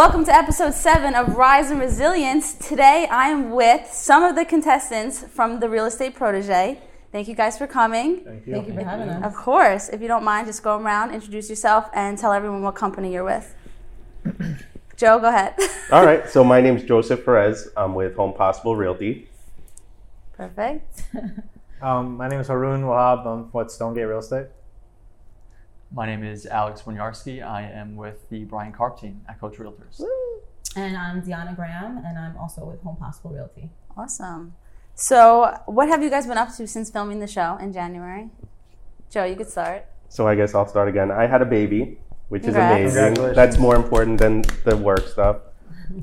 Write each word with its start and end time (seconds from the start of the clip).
Welcome 0.00 0.24
to 0.24 0.34
episode 0.34 0.72
seven 0.72 1.14
of 1.14 1.36
Rise 1.36 1.70
and 1.70 1.78
Resilience. 1.78 2.54
Today 2.54 3.06
I 3.10 3.28
am 3.28 3.50
with 3.50 3.86
some 3.92 4.22
of 4.22 4.34
the 4.34 4.46
contestants 4.46 5.22
from 5.24 5.60
the 5.60 5.68
Real 5.68 5.84
Estate 5.84 6.14
Protege. 6.14 6.80
Thank 7.12 7.28
you 7.28 7.34
guys 7.34 7.58
for 7.58 7.66
coming. 7.66 8.24
Thank 8.24 8.46
you. 8.46 8.54
Thank 8.54 8.68
you 8.68 8.74
for 8.76 8.82
having 8.82 9.10
us. 9.10 9.22
Of 9.22 9.34
course, 9.34 9.90
if 9.90 10.00
you 10.00 10.08
don't 10.08 10.24
mind, 10.24 10.46
just 10.46 10.62
go 10.62 10.78
around, 10.78 11.12
introduce 11.12 11.50
yourself, 11.50 11.90
and 11.92 12.16
tell 12.16 12.32
everyone 12.32 12.62
what 12.62 12.76
company 12.76 13.12
you're 13.12 13.24
with. 13.24 13.54
Joe, 14.96 15.18
go 15.18 15.28
ahead. 15.28 15.54
All 15.92 16.06
right. 16.06 16.26
So 16.30 16.42
my 16.44 16.62
name 16.62 16.78
is 16.78 16.84
Joseph 16.84 17.22
Perez. 17.22 17.68
I'm 17.76 17.94
with 17.94 18.16
Home 18.16 18.32
Possible 18.32 18.76
Realty. 18.76 19.28
Perfect. 20.32 21.02
Um, 21.82 22.18
my 22.18 22.28
name 22.28 22.40
is 22.40 22.48
Haroon 22.48 22.82
Wahab. 22.82 23.24
I'm 23.26 23.50
with 23.52 23.70
Stonegate 23.70 24.06
Real 24.06 24.18
Estate. 24.18 24.48
My 25.92 26.06
name 26.06 26.22
is 26.22 26.46
Alex 26.46 26.82
Winiarski. 26.82 27.44
I 27.44 27.62
am 27.62 27.96
with 27.96 28.28
the 28.28 28.44
Brian 28.44 28.72
Karp 28.72 29.00
team 29.00 29.22
at 29.28 29.40
Coach 29.40 29.56
Realtors. 29.56 30.00
And 30.76 30.96
I'm 30.96 31.20
Deanna 31.20 31.56
Graham, 31.56 31.98
and 32.06 32.16
I'm 32.16 32.36
also 32.36 32.64
with 32.64 32.80
Home 32.82 32.96
Possible 32.96 33.30
Realty. 33.30 33.70
Awesome. 33.96 34.54
So, 34.94 35.52
what 35.66 35.88
have 35.88 36.00
you 36.00 36.08
guys 36.08 36.28
been 36.28 36.38
up 36.38 36.54
to 36.56 36.68
since 36.68 36.90
filming 36.90 37.18
the 37.18 37.26
show 37.26 37.56
in 37.56 37.72
January? 37.72 38.30
Joe, 39.10 39.24
you 39.24 39.34
could 39.34 39.48
start. 39.48 39.86
So 40.08 40.28
I 40.28 40.36
guess 40.36 40.54
I'll 40.54 40.68
start 40.68 40.88
again. 40.88 41.10
I 41.10 41.26
had 41.26 41.42
a 41.42 41.46
baby, 41.46 41.98
which 42.28 42.44
is 42.44 42.54
amazing. 42.54 43.14
That's 43.34 43.58
more 43.58 43.74
important 43.74 44.20
than 44.20 44.42
the 44.64 44.76
work 44.76 45.08
stuff. 45.08 45.38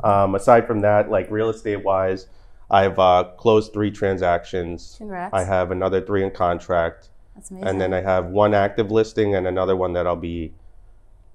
Um, 0.03 0.35
aside 0.35 0.67
from 0.67 0.81
that, 0.81 1.09
like 1.09 1.31
real 1.31 1.49
estate 1.49 1.81
wise, 1.83 2.27
I've 2.69 2.99
uh, 2.99 3.31
closed 3.37 3.71
three 3.71 3.91
transactions. 3.91 4.95
Congrats. 4.97 5.33
I 5.33 5.45
have 5.45 5.71
another 5.71 6.01
three 6.01 6.25
in 6.25 6.31
contract, 6.31 7.09
That's 7.37 7.51
amazing. 7.51 7.67
and 7.69 7.79
then 7.81 7.93
I 7.93 8.01
have 8.01 8.25
one 8.25 8.53
active 8.53 8.91
listing 8.91 9.35
and 9.35 9.45
another 9.47 9.75
one 9.75 9.93
that 9.93 10.05
I'll 10.07 10.15
be 10.15 10.53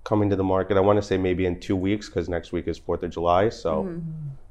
coming 0.05 0.29
to 0.31 0.37
the 0.37 0.45
market. 0.45 0.77
I 0.77 0.81
want 0.81 0.97
to 0.99 1.03
say 1.03 1.17
maybe 1.17 1.47
in 1.47 1.61
two 1.61 1.77
weeks 1.77 2.09
because 2.09 2.29
next 2.29 2.51
week 2.53 2.67
is 2.67 2.77
Fourth 2.77 3.03
of 3.05 3.11
July. 3.11 3.49
So 3.51 3.85
Mm-hmm. 3.85 4.01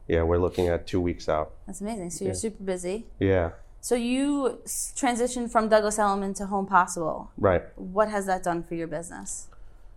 yeah, 0.07 0.23
we're 0.23 0.37
looking 0.39 0.67
at 0.69 0.87
two 0.87 1.01
weeks 1.01 1.27
out. 1.29 1.51
That's 1.67 1.81
amazing. 1.81 2.09
So, 2.11 2.23
you're 2.25 2.33
Yeah. 2.33 2.39
super 2.39 2.63
busy. 2.63 3.05
Yeah, 3.19 3.51
So, 3.81 3.95
you 3.95 4.59
transitioned 4.95 5.51
from 5.51 5.67
Douglas 5.67 5.97
Elliman 5.99 6.33
to 6.35 6.45
Home 6.45 6.65
Possible. 6.67 7.31
right. 7.37 7.63
What 7.77 8.07
has 8.09 8.25
that 8.27 8.43
done 8.43 8.63
for 8.63 8.75
your 8.75 8.87
business? 8.87 9.47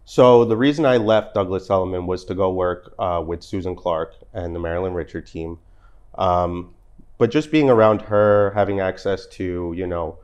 So 0.07 0.45
the 0.45 0.57
reason 0.57 0.85
I 0.85 0.97
left 0.99 1.35
Douglas 1.35 1.69
Elliman 1.71 2.07
was 2.07 2.25
to 2.27 2.35
go 2.35 2.51
work 2.53 2.95
uh, 2.99 3.23
with 3.27 3.43
Susan 3.43 3.75
Clark 3.77 4.15
and 4.35 4.55
the 4.55 4.59
Marilyn 4.59 4.93
Richard 4.95 5.27
team. 5.27 5.59
Um, 6.17 6.75
but 7.17 7.31
just 7.31 7.51
being 7.51 7.71
around 7.71 8.03
her, 8.03 8.51
having 8.55 8.81
access 8.81 9.27
to 9.39 9.73
you 9.77 9.87
know 9.87 10.19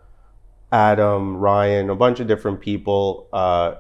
Adam, 0.73 1.37
Ryan, 1.37 1.91
a 1.91 1.95
bunch 1.97 2.21
of 2.21 2.27
different 2.27 2.61
people, 2.61 3.29
uh, 3.33 3.75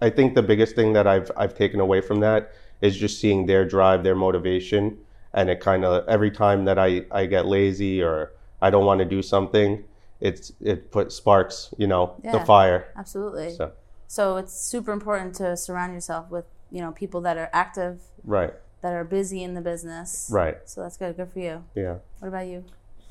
I 0.00 0.10
think 0.10 0.34
the 0.34 0.42
biggest 0.42 0.74
thing 0.74 0.92
that 0.92 1.06
I've 1.06 1.30
I've 1.36 1.54
taken 1.54 1.80
away 1.80 2.00
from 2.00 2.20
that 2.20 2.52
is 2.80 2.96
just 2.96 3.20
seeing 3.20 3.46
their 3.46 3.64
drive, 3.64 4.04
their 4.04 4.14
motivation, 4.14 4.98
and 5.32 5.48
it 5.48 5.60
kind 5.60 5.84
of 5.84 6.06
every 6.08 6.30
time 6.30 6.64
that 6.66 6.78
I 6.78 7.04
I 7.10 7.26
get 7.26 7.46
lazy 7.46 8.02
or 8.02 8.32
I 8.60 8.70
don't 8.70 8.84
want 8.84 8.98
to 9.00 9.04
do 9.04 9.22
something, 9.22 9.82
it's 10.20 10.52
it 10.60 10.90
put 10.90 11.12
sparks, 11.12 11.72
you 11.78 11.86
know, 11.86 12.14
the 12.22 12.40
fire. 12.40 12.88
Absolutely. 12.96 13.54
So 13.54 13.72
So 14.06 14.36
it's 14.36 14.52
super 14.52 14.92
important 14.92 15.34
to 15.36 15.56
surround 15.56 15.92
yourself 15.94 16.30
with, 16.30 16.44
you 16.70 16.80
know, 16.80 16.92
people 16.92 17.20
that 17.22 17.36
are 17.36 17.50
active, 17.52 18.02
right, 18.24 18.52
that 18.82 18.92
are 18.92 19.04
busy 19.04 19.42
in 19.42 19.54
the 19.54 19.60
business. 19.62 20.28
right, 20.30 20.56
So 20.66 20.82
that's 20.82 20.96
good. 20.96 21.16
Good 21.16 21.32
for 21.32 21.38
you. 21.40 21.64
yeah. 21.74 21.96
What 22.18 22.28
about 22.28 22.46
you? 22.46 22.64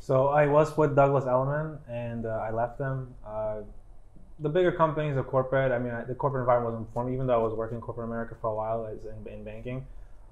So 0.04 0.28
I 0.28 0.48
was 0.48 0.76
with 0.76 0.98
Douglas 0.98 1.24
Elliman, 1.24 1.78
and 1.88 2.26
uh, 2.26 2.46
I 2.46 2.52
left 2.52 2.78
them. 2.78 3.14
Uh, 3.26 3.62
the 4.38 4.50
bigger 4.50 4.74
companies, 4.74 5.16
the 5.16 5.24
corporate. 5.24 5.72
I 5.72 5.80
mean, 5.80 5.94
I, 5.94 6.04
the 6.04 6.14
corporate 6.14 6.42
environment 6.42 6.74
wasn't 6.74 6.94
for 6.94 7.06
me. 7.06 7.14
Even 7.14 7.26
though 7.26 7.40
I 7.40 7.42
was 7.42 7.54
working 7.54 7.76
in 7.76 7.82
corporate 7.82 8.10
America 8.10 8.36
for 8.42 8.50
a 8.50 8.54
while 8.54 8.86
as 8.86 9.00
in, 9.06 9.34
in 9.34 9.46
banking, 9.46 9.86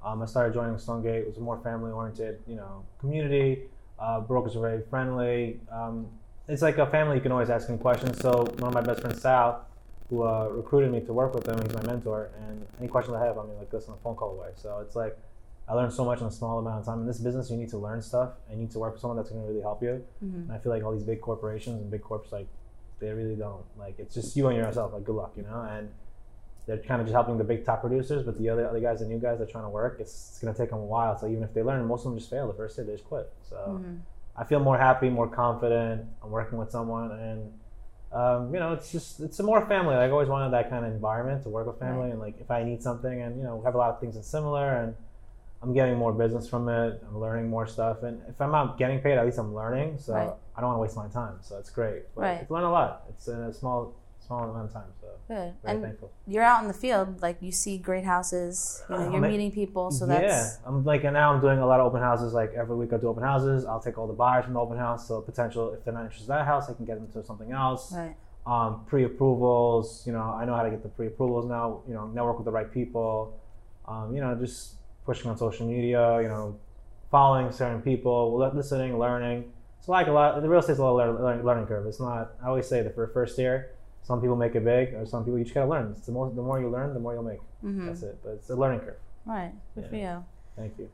um, 0.03 0.21
I 0.21 0.25
started 0.25 0.53
joining 0.53 0.77
Stonegate. 0.77 1.21
It 1.21 1.27
was 1.29 1.37
a 1.37 1.39
more 1.39 1.57
family-oriented, 1.63 2.39
you 2.47 2.55
know, 2.55 2.83
community. 2.99 3.61
Uh, 3.97 4.19
brokers 4.19 4.57
are 4.57 4.59
very 4.59 4.81
friendly. 4.89 5.61
Um, 5.71 6.05
it's 6.49 6.61
like 6.61 6.77
a 6.77 6.87
family. 6.87 7.15
You 7.15 7.21
can 7.21 7.31
always 7.31 7.49
ask 7.49 7.69
him 7.69 7.77
questions. 7.77 8.19
So 8.19 8.43
one 8.59 8.67
of 8.67 8.73
my 8.73 8.81
best 8.81 8.99
friends, 8.99 9.21
Sal, 9.21 9.65
who 10.09 10.23
uh, 10.23 10.49
recruited 10.51 10.91
me 10.91 10.99
to 10.99 11.13
work 11.13 11.33
with 11.33 11.47
him, 11.47 11.61
he's 11.61 11.73
my 11.73 11.83
mentor. 11.83 12.29
And 12.45 12.67
any 12.79 12.89
questions 12.89 13.15
I 13.15 13.23
have, 13.23 13.37
I 13.37 13.43
mean, 13.43 13.57
like 13.57 13.71
this 13.71 13.87
on 13.87 13.93
a 13.93 13.97
phone 14.03 14.17
call 14.17 14.31
away. 14.31 14.49
So 14.55 14.79
it's 14.79 14.97
like 14.97 15.17
I 15.67 15.73
learned 15.73 15.93
so 15.93 16.03
much 16.03 16.19
in 16.21 16.27
a 16.27 16.31
small 16.31 16.59
amount 16.59 16.79
of 16.79 16.85
time. 16.85 16.99
In 17.01 17.07
this 17.07 17.19
business, 17.19 17.49
you 17.49 17.57
need 17.57 17.69
to 17.69 17.77
learn 17.77 18.01
stuff 18.01 18.31
and 18.49 18.57
you 18.59 18.65
need 18.65 18.71
to 18.71 18.79
work 18.79 18.93
with 18.93 19.01
someone 19.01 19.15
that's 19.17 19.29
going 19.29 19.41
to 19.41 19.47
really 19.47 19.61
help 19.61 19.81
you. 19.81 20.03
Mhm. 20.23 20.43
And 20.43 20.51
I 20.51 20.57
feel 20.57 20.71
like 20.71 20.83
all 20.83 20.91
these 20.91 21.03
big 21.03 21.21
corporations 21.21 21.81
and 21.81 21.89
big 21.89 22.01
corps, 22.01 22.23
like, 22.31 22.47
they 22.99 23.11
really 23.13 23.35
don't. 23.35 23.63
Like, 23.79 23.97
it's 23.99 24.13
just 24.13 24.35
you 24.35 24.47
and 24.47 24.57
yourself. 24.57 24.93
Like, 24.93 25.03
good 25.05 25.15
luck, 25.15 25.31
you 25.37 25.43
know. 25.43 25.61
And 25.61 25.89
they're 26.65 26.77
kind 26.77 26.99
of 27.01 27.07
just 27.07 27.13
helping 27.15 27.37
the 27.37 27.43
big 27.43 27.65
top 27.65 27.81
producers, 27.81 28.23
but 28.23 28.37
the 28.37 28.49
other 28.49 28.67
other 28.69 28.79
guys, 28.79 28.99
the 28.99 29.05
new 29.05 29.17
guys, 29.19 29.39
that 29.39 29.47
are 29.49 29.51
trying 29.51 29.63
to 29.63 29.69
work. 29.69 29.97
It's, 29.99 30.29
it's 30.31 30.39
going 30.39 30.53
to 30.53 30.59
take 30.59 30.69
them 30.71 30.79
a 30.79 30.85
while. 30.85 31.17
So 31.17 31.27
even 31.27 31.43
if 31.43 31.53
they 31.53 31.63
learn, 31.63 31.85
most 31.85 32.01
of 32.05 32.11
them 32.11 32.19
just 32.19 32.29
fail 32.29 32.47
the 32.47 32.53
first 32.53 32.75
day. 32.77 32.83
They 32.83 32.93
just 32.93 33.05
quit. 33.05 33.31
So 33.49 33.55
Mhm. 33.81 33.99
I 34.35 34.43
feel 34.43 34.59
more 34.59 34.77
happy, 34.77 35.09
more 35.09 35.27
confident. 35.27 36.05
I'm 36.23 36.31
working 36.31 36.57
with 36.57 36.71
someone, 36.71 37.11
and 37.11 37.53
um, 38.13 38.53
you 38.53 38.59
know, 38.59 38.73
it's 38.73 38.91
just 38.91 39.19
it's 39.21 39.39
a 39.39 39.43
more 39.43 39.65
family. 39.67 39.95
Like, 39.95 40.09
I 40.09 40.11
always 40.11 40.27
wanted 40.29 40.51
that 40.51 40.69
kind 40.69 40.85
of 40.85 40.91
environment 40.91 41.43
to 41.43 41.49
work 41.49 41.65
with 41.67 41.79
family, 41.79 42.03
Right. 42.03 42.11
and 42.11 42.19
like 42.19 42.39
if 42.41 42.51
I 42.51 42.63
need 42.63 42.83
something, 42.83 43.21
and 43.21 43.37
you 43.37 43.43
know, 43.43 43.55
we 43.57 43.63
have 43.63 43.75
a 43.75 43.77
lot 43.77 43.89
of 43.91 43.99
things 44.01 44.15
that's 44.15 44.27
similar, 44.27 44.67
and 44.73 44.95
I'm 45.63 45.73
getting 45.73 45.95
more 45.97 46.11
business 46.11 46.49
from 46.49 46.67
it. 46.69 47.01
I'm 47.07 47.19
learning 47.19 47.47
more 47.49 47.67
stuff, 47.67 48.01
and 48.03 48.21
if 48.27 48.41
I'm 48.41 48.51
not 48.51 48.77
getting 48.79 48.99
paid, 48.99 49.17
at 49.17 49.25
least 49.25 49.37
I'm 49.37 49.53
learning. 49.53 49.97
So 49.99 50.13
Right. 50.13 50.31
I 50.55 50.61
don't 50.61 50.69
want 50.69 50.77
to 50.77 50.81
waste 50.81 50.95
my 50.97 51.07
time. 51.07 51.37
So 51.41 51.57
it's 51.57 51.69
great. 51.69 52.13
But 52.15 52.21
Right. 52.21 52.41
I've 52.41 52.49
learned 52.51 52.65
a 52.65 52.69
lot. 52.71 53.03
It's 53.09 53.27
in 53.27 53.39
a 53.39 53.53
small 53.53 53.93
small 54.19 54.43
amount 54.49 54.65
of 54.67 54.73
time. 54.73 54.91
So 55.01 55.07
Good. 55.27 55.53
very 55.63 55.75
And 55.75 55.83
thankful. 55.83 56.09
you're 56.25 56.43
out 56.43 56.61
in 56.61 56.67
the 56.67 56.73
field, 56.73 57.21
like 57.21 57.41
you 57.41 57.51
see 57.51 57.77
great 57.77 58.05
houses. 58.05 58.81
You 58.89 58.95
know, 58.95 59.03
you're 59.11 59.25
I'm 59.25 59.31
meeting 59.31 59.51
people, 59.51 59.91
so 59.91 60.05
that's 60.05 60.23
yeah, 60.23 60.67
I'm 60.67 60.85
like 60.85 61.03
and 61.03 61.13
now 61.13 61.33
I'm 61.33 61.41
doing 61.41 61.59
a 61.59 61.65
lot 61.65 61.79
of 61.79 61.87
open 61.87 62.01
houses. 62.01 62.31
Like 62.33 62.53
every 62.53 62.75
week 62.75 62.93
I 62.93 62.97
do 62.97 63.07
open 63.09 63.23
houses. 63.23 63.65
I'll 63.65 63.81
take 63.81 63.97
all 63.97 64.07
the 64.07 64.13
buyers 64.13 64.45
from 64.45 64.53
the 64.53 64.59
open 64.61 64.77
house. 64.77 65.07
So 65.07 65.21
potential 65.21 65.73
if 65.73 65.83
they're 65.83 65.93
not 65.93 66.03
interested 66.03 66.29
in 66.31 66.37
that 66.37 66.45
house, 66.45 66.69
I 66.69 66.73
can 66.73 66.85
get 66.85 66.95
them 66.95 67.07
to 67.13 67.23
something 67.27 67.51
else. 67.51 67.93
right. 67.93 68.15
Um, 68.45 68.85
pre-approvals. 68.87 70.05
You 70.07 70.13
know, 70.13 70.21
I 70.21 70.45
know 70.45 70.55
how 70.55 70.63
to 70.63 70.69
get 70.69 70.81
the 70.83 70.89
pre-approvals 70.89 71.45
now. 71.45 71.81
You 71.87 71.93
know, 71.93 72.07
network 72.07 72.37
with 72.37 72.45
the 72.45 72.51
right 72.51 72.71
people. 72.71 73.39
Um, 73.87 74.13
you 74.15 74.21
know, 74.21 74.33
just 74.35 74.75
pushing 75.05 75.29
on 75.29 75.37
social 75.37 75.67
media. 75.67 76.21
You 76.21 76.27
know, 76.27 76.57
following 77.09 77.51
certain 77.51 77.81
people, 77.81 78.37
listening, 78.55 78.97
learning. 78.97 79.51
It's 79.79 79.87
like 79.87 80.07
a 80.07 80.11
lot. 80.11 80.41
The 80.41 80.47
real 80.49 80.59
estate's 80.59 80.79
a 80.79 80.83
lot 80.83 81.07
of 81.09 81.19
learning, 81.43 81.65
curve. 81.67 81.85
It's 81.87 81.99
not. 81.99 82.33
I 82.43 82.47
always 82.47 82.67
say 82.67 82.81
that 82.83 82.93
for 82.95 83.07
first 83.07 83.37
year, 83.37 83.71
some 84.03 84.21
people 84.21 84.35
make 84.35 84.55
it 84.55 84.63
big, 84.63 84.93
or 84.93 85.05
some 85.05 85.23
people 85.23 85.37
you 85.39 85.43
just 85.43 85.55
gotta 85.55 85.69
learn. 85.69 85.93
It's 85.97 86.05
the 86.05 86.11
more 86.11 86.29
the 86.29 86.41
more 86.41 86.59
you 86.59 86.69
learn, 86.69 86.93
the 86.93 86.99
more 86.99 87.13
you'll 87.13 87.23
make. 87.23 87.39
hmm 87.61 87.87
That's 87.87 88.03
it. 88.03 88.19
But 88.23 88.31
it's 88.33 88.49
a 88.49 88.55
learning 88.55 88.81
curve. 88.81 88.97
Right. 89.25 89.51
Good 89.75 89.89
for 89.89 89.95
you. 89.95 90.23
Thank 90.55 90.77
you. 90.77 90.89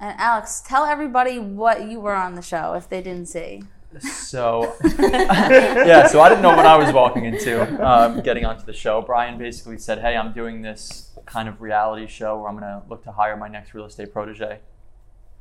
And 0.00 0.18
Alex, 0.18 0.60
tell 0.66 0.84
everybody 0.84 1.38
what 1.38 1.88
you 1.88 2.00
were 2.00 2.14
on 2.14 2.34
the 2.34 2.42
show 2.42 2.74
if 2.74 2.88
they 2.88 3.00
didn't 3.02 3.26
see. 3.26 3.62
So, 4.00 4.74
yeah, 4.98 6.06
so 6.06 6.20
I 6.20 6.28
didn't 6.28 6.42
know 6.42 6.56
what 6.56 6.66
I 6.66 6.76
was 6.76 6.92
walking 6.92 7.24
into 7.24 7.86
um, 7.86 8.20
getting 8.22 8.44
onto 8.44 8.64
the 8.64 8.72
show. 8.72 9.02
Brian 9.02 9.38
basically 9.38 9.78
said, 9.78 9.98
Hey, 10.00 10.16
I'm 10.16 10.32
doing 10.32 10.62
this 10.62 11.10
kind 11.26 11.48
of 11.48 11.60
reality 11.60 12.06
show 12.06 12.38
where 12.38 12.48
I'm 12.48 12.58
going 12.58 12.68
to 12.68 12.82
look 12.88 13.04
to 13.04 13.12
hire 13.12 13.36
my 13.36 13.48
next 13.48 13.74
real 13.74 13.84
estate 13.84 14.12
protege. 14.12 14.60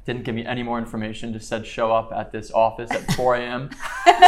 Didn't 0.04 0.24
give 0.24 0.34
me 0.34 0.46
any 0.46 0.64
more 0.64 0.80
information, 0.80 1.32
just 1.32 1.48
said, 1.48 1.66
Show 1.66 1.92
up 1.92 2.12
at 2.12 2.32
this 2.32 2.52
office 2.52 2.92
at 2.92 3.12
4 3.14 3.36
a.m. 3.36 3.70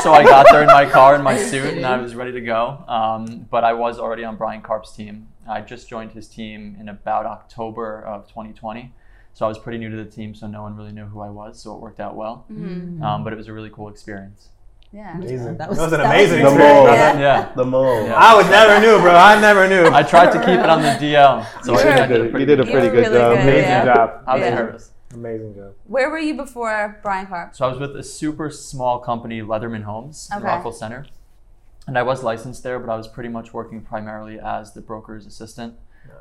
so 0.01 0.13
I 0.13 0.23
got 0.23 0.45
there 0.51 0.61
in 0.61 0.67
my 0.67 0.85
car 0.85 1.15
in 1.15 1.23
my 1.23 1.37
suit 1.37 1.75
and 1.75 1.85
I 1.85 1.97
was 1.97 2.15
ready 2.15 2.31
to 2.31 2.41
go. 2.41 2.83
Um, 2.87 3.47
but 3.49 3.63
I 3.63 3.73
was 3.73 3.99
already 3.99 4.23
on 4.23 4.37
Brian 4.37 4.61
Karp's 4.61 4.93
team. 4.93 5.27
I 5.47 5.61
just 5.61 5.89
joined 5.89 6.11
his 6.11 6.27
team 6.27 6.77
in 6.79 6.89
about 6.89 7.25
October 7.25 8.01
of 8.01 8.27
2020. 8.27 8.93
So 9.33 9.45
I 9.45 9.49
was 9.49 9.57
pretty 9.57 9.79
new 9.79 9.89
to 9.89 9.97
the 9.97 10.09
team, 10.09 10.35
so 10.35 10.45
no 10.47 10.61
one 10.61 10.75
really 10.75 10.91
knew 10.91 11.05
who 11.05 11.21
I 11.21 11.29
was. 11.29 11.59
So 11.61 11.73
it 11.75 11.79
worked 11.81 11.99
out 11.99 12.15
well. 12.15 12.45
hmm 12.47 13.01
Um, 13.03 13.23
but 13.23 13.33
it 13.33 13.35
was 13.35 13.47
a 13.47 13.53
really 13.53 13.69
cool 13.71 13.89
experience. 13.89 14.49
Yeah. 14.91 15.15
Amazing. 15.17 15.45
That 15.45 15.57
That 15.57 15.69
was- 15.69 15.79
was, 15.79 15.91
an 15.93 15.99
that 16.01 16.05
was 16.05 16.13
amazing 16.13 16.41
The 16.43 16.49
experience. 16.49 16.75
mold. 16.75 16.87
Yeah. 16.89 17.19
Yeah. 17.19 17.51
The 17.55 17.65
mold. 17.65 18.05
Yeah. 18.07 18.13
I 18.15 18.35
would 18.35 18.45
never 18.51 18.79
knew, 18.79 18.99
bro. 19.01 19.15
I 19.15 19.41
never 19.41 19.67
knew. 19.67 19.87
I 19.87 20.03
tried 20.03 20.31
to 20.33 20.39
keep 20.39 20.59
it 20.59 20.69
on 20.69 20.83
the 20.83 20.89
DL. 21.01 21.63
So 21.63 21.71
You 21.73 21.79
I 21.79 21.83
did 21.83 21.83
think 21.83 21.99
I 21.99 22.03
a 22.03 22.07
good- 22.07 22.29
pretty 22.31 22.39
you 22.41 22.45
did 22.45 22.59
a 22.59 22.63
pretty 22.63 22.87
were 22.89 22.93
good 22.93 23.07
really 23.07 23.17
job. 23.17 23.31
good, 23.33 23.41
Amazing 23.41 23.69
yeah. 23.69 23.85
job. 23.85 24.23
I 24.27 24.33
was 24.35 24.41
Yeah. 24.45 24.55
nervous. 24.55 24.91
Amazing 25.15 25.55
job. 25.55 25.73
Where 25.87 26.09
were 26.11 26.19
you 26.19 26.35
before 26.35 26.99
Brian 27.01 27.25
Karp? 27.25 27.55
So 27.55 27.65
I 27.65 27.69
was 27.69 27.79
with 27.79 27.95
a 27.95 28.03
super 28.03 28.51
small 28.51 28.99
company, 28.99 29.41
Leatherman 29.41 29.83
Homes, 29.83 30.29
in 30.31 30.37
Okay. 30.37 30.45
Rockville 30.47 30.71
Centre. 30.71 31.05
And 31.87 31.97
I 31.97 32.03
was 32.03 32.23
licensed 32.23 32.61
there, 32.63 32.79
but 32.79 32.91
I 32.91 32.95
was 32.95 33.07
pretty 33.07 33.29
much 33.29 33.51
working 33.53 33.81
primarily 33.81 34.39
as 34.39 34.73
the 34.73 34.81
broker's 34.81 35.25
assistant. 35.25 35.73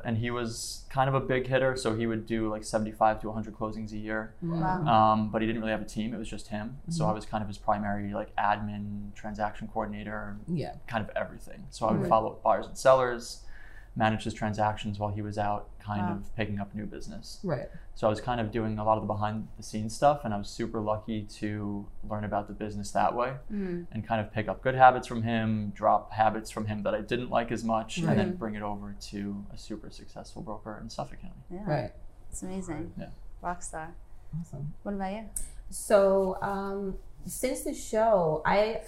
And 0.05 0.19
he 0.19 0.31
was 0.31 0.85
kind 0.91 1.09
of 1.09 1.15
a 1.15 1.21
big 1.21 1.47
hitter, 1.47 1.77
so 1.77 1.95
he 1.95 2.07
would 2.07 2.27
do 2.27 2.49
like 2.49 2.65
75 2.65 3.21
to 3.21 3.27
100 3.29 3.55
closings 3.55 3.93
a 3.93 3.97
year. 3.97 4.35
Wow. 4.43 4.85
Um, 4.85 5.31
but 5.31 5.41
he 5.43 5.47
didn't 5.47 5.61
really 5.63 5.73
have 5.73 5.83
a 5.83 5.87
team; 5.87 6.13
it 6.15 6.19
was 6.19 6.29
just 6.29 6.49
him. 6.49 6.79
So 6.89 7.07
I 7.07 7.13
was 7.13 7.25
kind 7.27 7.43
of 7.43 7.49
his 7.49 7.59
primary 7.59 8.13
like 8.13 8.35
admin, 8.37 9.15
transaction 9.15 9.69
coordinator, 9.69 10.37
Yeah. 10.49 10.75
kind 10.87 11.05
of 11.09 11.11
everything. 11.17 11.65
So 11.71 11.87
I 11.87 11.93
would 11.93 12.01
Right. 12.03 12.09
follow 12.09 12.31
up 12.33 12.43
buyers 12.43 12.67
and 12.67 12.77
sellers, 12.77 13.45
manage 13.95 14.25
his 14.25 14.33
transactions 14.33 14.99
while 14.99 15.11
he 15.11 15.21
was 15.21 15.37
out, 15.37 15.69
kind 15.79 16.01
Wow. 16.07 16.13
of 16.17 16.35
picking 16.37 16.59
up 16.59 16.75
new 16.75 16.87
business. 16.87 17.41
Right. 17.45 17.69
So 17.95 18.07
I 18.07 18.11
was 18.11 18.21
kind 18.23 18.41
of 18.41 18.51
doing 18.51 18.79
a 18.79 18.85
lot 18.85 18.97
of 18.97 19.03
the 19.03 19.07
behind 19.07 19.49
the 19.59 19.63
scenes 19.63 19.95
stuff, 19.95 20.23
and 20.25 20.33
I 20.33 20.39
was 20.39 20.49
super 20.49 20.81
lucky 20.81 21.25
to 21.25 21.87
learn 22.09 22.25
about 22.25 22.49
the 22.49 22.55
business 22.55 22.91
that 22.93 23.15
way 23.15 23.37
Mhm. 23.53 23.87
and 23.93 24.07
kind 24.07 24.21
of 24.25 24.33
pick 24.33 24.49
up 24.49 24.63
good 24.63 24.75
habits 24.75 25.07
from 25.07 25.23
him, 25.23 25.71
drop 25.75 26.11
habits 26.13 26.51
from 26.51 26.67
him 26.67 26.83
that 26.85 26.95
I 26.95 27.03
didn't 27.03 27.29
like 27.29 27.53
as 27.53 27.65
much, 27.65 27.99
and 27.99 28.09
then 28.19 28.37
bring 28.37 28.55
it 28.55 28.63
over 28.63 28.95
to 29.11 29.45
a 29.53 29.59
super 29.59 29.91
successful 29.91 30.41
broker 30.41 30.79
in 30.83 30.89
Suffolk 30.89 31.21
County. 31.21 31.35
Yeah. 31.51 31.65
Right. 31.67 31.93
It's 32.31 32.43
amazing. 32.43 32.95
Yeah. 32.97 33.11
Rockstar. 33.43 33.89
Awesome. 34.41 34.73
What 34.85 34.95
about 34.95 35.13
you? 35.13 35.25
So 35.69 36.41
um, 36.41 36.97
since 37.27 37.63
the 37.65 37.75
show, 37.75 38.41
I 38.47 38.81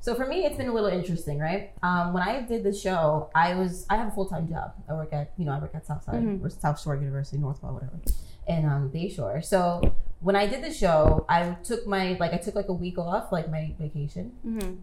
so 0.00 0.14
for 0.14 0.26
me 0.26 0.44
it's 0.44 0.56
been 0.56 0.68
a 0.68 0.72
little 0.72 0.88
interesting, 0.90 1.38
right? 1.38 1.72
Um, 1.82 2.12
when 2.12 2.22
I 2.22 2.42
did 2.42 2.62
the 2.64 2.72
show, 2.72 3.30
I 3.34 3.54
was 3.54 3.86
I 3.90 3.96
have 3.96 4.08
a 4.08 4.10
full 4.10 4.26
time 4.26 4.48
job. 4.48 4.72
I 4.88 4.94
work 4.94 5.12
at 5.12 5.32
you 5.36 5.44
know 5.44 5.52
I 5.52 5.58
work 5.58 5.74
at 5.74 5.86
Southside 5.86 6.22
Mhm. 6.22 6.44
or 6.44 6.50
South 6.50 6.80
Shore 6.80 6.96
University, 6.96 7.38
Northwell, 7.38 7.72
whatever, 7.74 7.98
in 8.46 8.64
um, 8.66 8.90
Bayshore. 8.90 9.44
So 9.44 9.80
when 10.20 10.36
I 10.36 10.46
did 10.46 10.62
the 10.62 10.72
show, 10.72 11.24
I 11.28 11.56
took 11.64 11.86
my 11.86 12.16
like 12.20 12.32
I 12.32 12.38
took 12.38 12.54
like 12.54 12.68
a 12.68 12.72
week 12.74 12.98
off, 12.98 13.32
like 13.32 13.50
my 13.50 13.74
vacation, 13.78 14.32
Mm-hmm. 14.46 14.74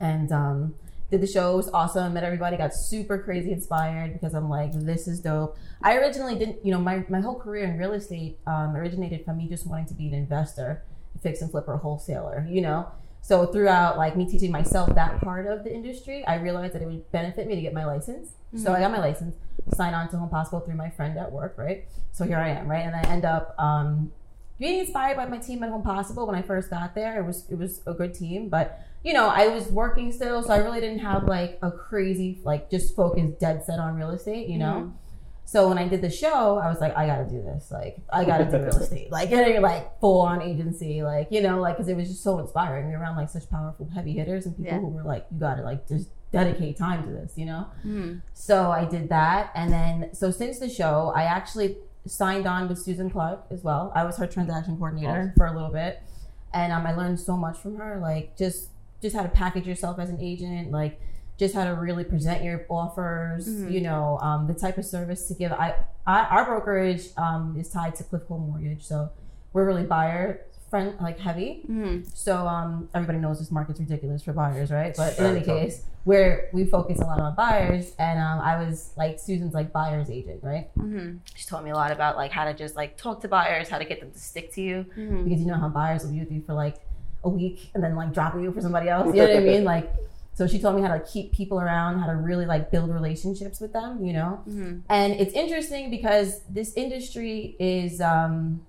and 0.00 0.32
um, 0.32 0.74
did 1.10 1.20
the 1.22 1.26
show. 1.26 1.54
It 1.54 1.56
was 1.56 1.70
awesome. 1.70 2.14
Met 2.14 2.24
everybody. 2.24 2.56
Got 2.56 2.74
super 2.74 3.18
crazy 3.18 3.50
inspired 3.52 4.12
because 4.12 4.34
I'm 4.34 4.48
like, 4.50 4.72
this 4.72 5.08
is 5.08 5.20
dope. 5.20 5.56
I 5.82 5.96
originally 5.96 6.36
didn't, 6.38 6.64
you 6.66 6.72
know, 6.72 6.80
my, 6.80 7.04
my 7.08 7.20
whole 7.20 7.38
career 7.38 7.64
in 7.64 7.78
real 7.78 7.92
estate 7.92 8.38
um, 8.46 8.76
originated 8.76 9.24
from 9.24 9.38
me 9.38 9.48
just 9.48 9.66
wanting 9.66 9.86
to 9.86 9.94
be 9.94 10.08
an 10.08 10.12
investor, 10.14 10.82
fix 11.22 11.40
and 11.40 11.50
flipper, 11.50 11.76
wholesaler, 11.78 12.46
you 12.50 12.60
know. 12.60 12.88
So 13.20 13.46
throughout 13.46 13.98
like 13.98 14.16
me 14.16 14.26
teaching 14.26 14.50
myself 14.50 14.94
that 14.94 15.20
part 15.20 15.46
of 15.46 15.64
the 15.64 15.72
industry, 15.72 16.26
I 16.26 16.36
realized 16.36 16.74
that 16.74 16.82
it 16.82 16.86
would 16.86 17.10
benefit 17.12 17.46
me 17.46 17.54
to 17.56 17.60
get 17.60 17.74
my 17.74 17.84
license. 17.84 18.30
So 18.56 18.72
I 18.72 18.80
got 18.80 18.90
my 18.90 18.98
license, 18.98 19.36
signed 19.74 19.94
on 19.94 20.08
to 20.08 20.16
Home 20.16 20.30
Possible 20.30 20.60
through 20.60 20.76
my 20.76 20.88
friend 20.88 21.18
at 21.18 21.30
work, 21.30 21.54
right? 21.58 21.84
So 22.12 22.24
here 22.24 22.38
I 22.38 22.48
am, 22.48 22.66
right? 22.66 22.86
And 22.86 22.96
I 22.96 23.02
end 23.02 23.26
up 23.26 23.54
um, 23.58 24.10
being 24.58 24.80
inspired 24.80 25.18
by 25.18 25.26
my 25.26 25.36
team 25.36 25.62
at 25.62 25.68
Home 25.68 25.82
Possible 25.82 26.26
when 26.26 26.34
I 26.34 26.40
first 26.40 26.70
got 26.70 26.94
there. 26.94 27.20
It 27.20 27.26
was 27.26 27.44
it 27.50 27.58
was 27.58 27.82
a 27.86 27.92
good 27.92 28.14
team, 28.14 28.48
but 28.48 28.80
you 29.04 29.12
know, 29.12 29.28
I 29.28 29.48
was 29.48 29.68
working 29.68 30.10
still, 30.10 30.42
so 30.42 30.52
I 30.52 30.58
really 30.58 30.80
didn't 30.80 31.00
have 31.00 31.24
like 31.24 31.58
a 31.62 31.70
crazy 31.70 32.40
like 32.44 32.70
just 32.70 32.96
focused 32.96 33.38
dead 33.38 33.64
set 33.64 33.78
on 33.78 33.94
real 33.94 34.10
estate, 34.10 34.48
you 34.48 34.58
know. 34.58 34.92
So 35.50 35.66
when 35.66 35.78
I 35.78 35.88
did 35.88 36.02
the 36.02 36.10
show, 36.10 36.58
I 36.58 36.68
was 36.68 36.78
like, 36.78 36.94
I 36.94 37.06
gotta 37.06 37.24
do 37.24 37.40
this. 37.40 37.70
Like, 37.70 37.96
I 38.12 38.26
gotta 38.26 38.44
do 38.44 38.58
real 38.58 38.66
estate. 38.82 39.10
Like, 39.10 39.30
getting 39.30 39.62
like 39.62 39.98
full 39.98 40.20
on 40.20 40.42
agency. 40.42 41.02
Like, 41.02 41.28
you 41.30 41.40
know, 41.40 41.58
like 41.58 41.76
because 41.78 41.88
it 41.88 41.96
was 41.96 42.06
just 42.06 42.22
so 42.22 42.38
inspiring. 42.38 42.90
You're 42.90 43.00
around 43.00 43.16
like 43.16 43.30
such 43.30 43.48
powerful 43.48 43.88
heavy 43.94 44.12
hitters 44.12 44.44
and 44.44 44.54
people 44.54 44.72
Yeah. 44.72 44.78
who 44.80 44.88
were 44.88 45.02
like, 45.04 45.24
you 45.32 45.40
gotta 45.40 45.62
like 45.62 45.88
just 45.88 46.10
dedicate 46.32 46.76
time 46.76 47.02
to 47.04 47.10
this, 47.10 47.32
you 47.36 47.46
know. 47.46 47.66
Mm-hmm. 47.78 48.18
So 48.34 48.70
I 48.70 48.84
did 48.84 49.08
that, 49.08 49.50
and 49.54 49.72
then 49.72 50.10
so 50.12 50.30
since 50.30 50.58
the 50.58 50.68
show, 50.68 51.14
I 51.16 51.22
actually 51.22 51.78
signed 52.06 52.46
on 52.46 52.68
with 52.68 52.78
Susan 52.78 53.08
Clark 53.08 53.46
as 53.50 53.62
well. 53.64 53.90
I 53.94 54.04
was 54.04 54.18
her 54.18 54.26
transaction 54.26 54.76
coordinator 54.76 55.20
Awesome. 55.20 55.32
for 55.34 55.46
a 55.46 55.54
little 55.54 55.72
bit, 55.72 56.02
and 56.52 56.74
um, 56.74 56.86
I 56.86 56.94
learned 56.94 57.20
so 57.20 57.38
much 57.38 57.56
from 57.56 57.76
her. 57.76 57.98
Like 58.02 58.36
just 58.36 58.68
just 59.00 59.16
how 59.16 59.22
to 59.22 59.30
package 59.30 59.66
yourself 59.66 59.98
as 59.98 60.10
an 60.10 60.18
agent, 60.20 60.72
like 60.72 61.00
just 61.38 61.54
how 61.54 61.64
to 61.64 61.70
really 61.70 62.04
present 62.04 62.42
your 62.44 62.66
offers. 62.68 63.48
Mhm. 63.48 63.70
You 63.72 63.80
know, 63.80 64.18
um, 64.20 64.46
the 64.46 64.54
type 64.54 64.76
of 64.78 64.84
service 64.84 65.26
to 65.28 65.34
give. 65.34 65.52
I, 65.52 65.74
I 66.06 66.24
our 66.24 66.44
brokerage 66.44 67.04
um, 67.16 67.56
is 67.58 67.68
tied 67.70 67.94
to 67.96 68.04
Cliffco 68.04 68.38
Mortgage, 68.38 68.82
so 68.84 69.10
we're 69.52 69.64
really 69.66 69.84
buyer 69.84 70.42
friend 70.68 70.94
like 71.00 71.18
heavy. 71.18 71.62
Mm-hmm. 71.70 72.02
So 72.12 72.46
um, 72.46 72.90
everybody 72.94 73.18
knows 73.18 73.38
this 73.38 73.50
market's 73.50 73.80
ridiculous 73.80 74.22
for 74.22 74.34
buyers, 74.34 74.70
right? 74.70 74.94
But 74.94 75.18
in 75.18 75.24
any 75.24 75.40
case, 75.40 75.82
where 76.04 76.50
we 76.52 76.64
focus 76.66 76.98
a 77.00 77.04
lot 77.04 77.20
on 77.20 77.34
buyers, 77.34 77.92
and 77.98 78.18
um, 78.20 78.40
I 78.40 78.62
was 78.62 78.90
like 78.96 79.18
Susan's 79.18 79.54
like 79.54 79.72
buyer's 79.72 80.10
agent, 80.10 80.40
right? 80.42 80.68
Mm-hmm. 80.76 81.18
She 81.34 81.46
taught 81.46 81.64
me 81.64 81.70
a 81.70 81.74
lot 81.74 81.90
about 81.90 82.16
like 82.16 82.32
how 82.32 82.44
to 82.44 82.52
just 82.52 82.76
like 82.76 82.98
talk 82.98 83.22
to 83.22 83.28
buyers, 83.28 83.68
how 83.70 83.78
to 83.78 83.84
get 83.86 84.00
them 84.00 84.10
to 84.10 84.18
stick 84.18 84.52
to 84.54 84.60
you, 84.60 84.84
Mm-hmm. 84.96 85.24
because 85.24 85.40
you 85.40 85.46
know 85.46 85.54
how 85.54 85.68
buyers 85.70 86.02
will 86.04 86.12
be 86.12 86.18
with 86.20 86.32
you 86.32 86.42
for 86.42 86.52
like 86.52 86.76
a 87.24 87.28
week 87.30 87.70
and 87.74 87.82
then 87.82 87.96
like 87.96 88.12
drop 88.12 88.34
you 88.34 88.52
for 88.52 88.60
somebody 88.60 88.88
else. 88.90 89.06
You 89.14 89.22
know 89.22 89.28
what 89.28 89.36
I 89.36 89.40
mean? 89.52 89.64
Like, 89.64 89.90
so 90.38 90.46
she 90.46 90.60
taught 90.60 90.76
me 90.76 90.82
how 90.82 90.94
to 90.96 91.00
keep 91.00 91.32
people 91.32 91.60
around, 91.60 91.98
how 91.98 92.06
to 92.06 92.14
really 92.14 92.46
like 92.46 92.70
build 92.70 92.90
relationships 92.94 93.58
with 93.60 93.72
them. 93.72 94.04
You 94.04 94.12
know, 94.12 94.40
Mm-hmm. 94.48 94.78
and 94.88 95.12
it's 95.22 95.34
interesting 95.34 95.90
because 95.90 96.28
this 96.48 96.74
industry 96.76 97.56
is 97.58 98.00
um 98.00 98.64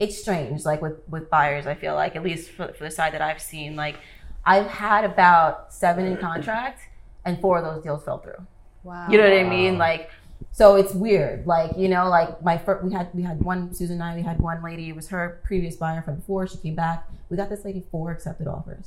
it's 0.00 0.18
strange 0.20 0.64
like 0.64 0.82
with 0.82 0.96
with 1.08 1.30
buyers 1.30 1.64
i 1.64 1.74
feel 1.82 1.94
like 1.94 2.16
at 2.16 2.24
least 2.24 2.50
for, 2.50 2.66
for 2.72 2.82
the 2.82 2.90
side 2.90 3.12
that 3.14 3.22
i've 3.22 3.40
seen. 3.40 3.76
Like 3.76 3.96
i've 4.44 4.66
had 4.66 5.04
about 5.04 5.72
seven 5.72 6.06
in 6.06 6.16
contract 6.16 6.80
and 7.24 7.40
four 7.40 7.58
of 7.58 7.64
those 7.64 7.84
deals 7.84 8.02
fell 8.04 8.18
through. 8.18 8.42
Wow. 8.82 9.06
you 9.08 9.16
know 9.16 9.22
what 9.30 9.38
i 9.38 9.48
mean? 9.58 9.78
Like 9.78 10.10
so 10.50 10.74
it's 10.74 10.92
weird. 10.92 11.46
Like 11.46 11.70
you 11.82 11.88
know 11.88 12.08
like 12.08 12.42
my 12.42 12.58
first 12.58 12.82
we 12.84 12.92
had 12.92 13.06
we 13.14 13.22
had 13.22 13.40
one 13.52 13.72
susan 13.72 13.94
and 14.00 14.02
i 14.10 14.16
we 14.16 14.22
had 14.22 14.40
one 14.40 14.60
lady 14.68 14.88
it 14.88 14.96
was 14.96 15.06
her 15.14 15.40
previous 15.44 15.76
buyer 15.76 16.02
from 16.02 16.16
before 16.16 16.48
she 16.48 16.58
came 16.58 16.74
back. 16.74 16.98
We 17.30 17.36
got 17.36 17.48
this 17.48 17.64
lady 17.64 17.84
four 17.92 18.10
accepted 18.10 18.48
offers. 18.48 18.86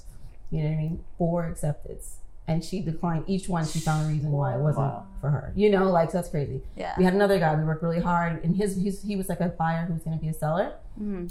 You 0.51 0.57
know 0.63 0.69
what 0.71 0.75
i 0.75 0.81
mean? 0.85 1.03
Four 1.17 1.39
accepteds 1.49 2.05
and 2.47 2.63
she 2.63 2.79
declined 2.81 3.23
each 3.27 3.49
one 3.49 3.65
she 3.65 3.79
found 3.79 4.05
a 4.05 4.07
reason 4.13 4.31
why 4.31 4.53
it 4.55 4.59
wasn't 4.59 4.85
Wow. 4.85 5.05
for 5.21 5.29
her 5.31 5.51
you 5.55 5.69
know 5.69 5.89
like 5.89 6.11
so 6.11 6.17
that's 6.19 6.29
crazy 6.29 6.61
Yeah. 6.75 6.93
we 6.97 7.03
had 7.03 7.13
another 7.13 7.39
guy 7.39 7.55
we 7.55 7.63
worked 7.63 7.81
really 7.83 7.99
hard 8.01 8.43
and 8.43 8.55
his, 8.55 8.75
his 8.75 9.01
he 9.01 9.15
was 9.15 9.29
like 9.29 9.39
a 9.41 9.49
buyer 9.49 9.85
who 9.85 9.93
was 9.93 10.03
going 10.03 10.17
to 10.17 10.21
be 10.21 10.29
a 10.29 10.33
seller 10.33 10.73
Mm-hmm. 11.01 11.27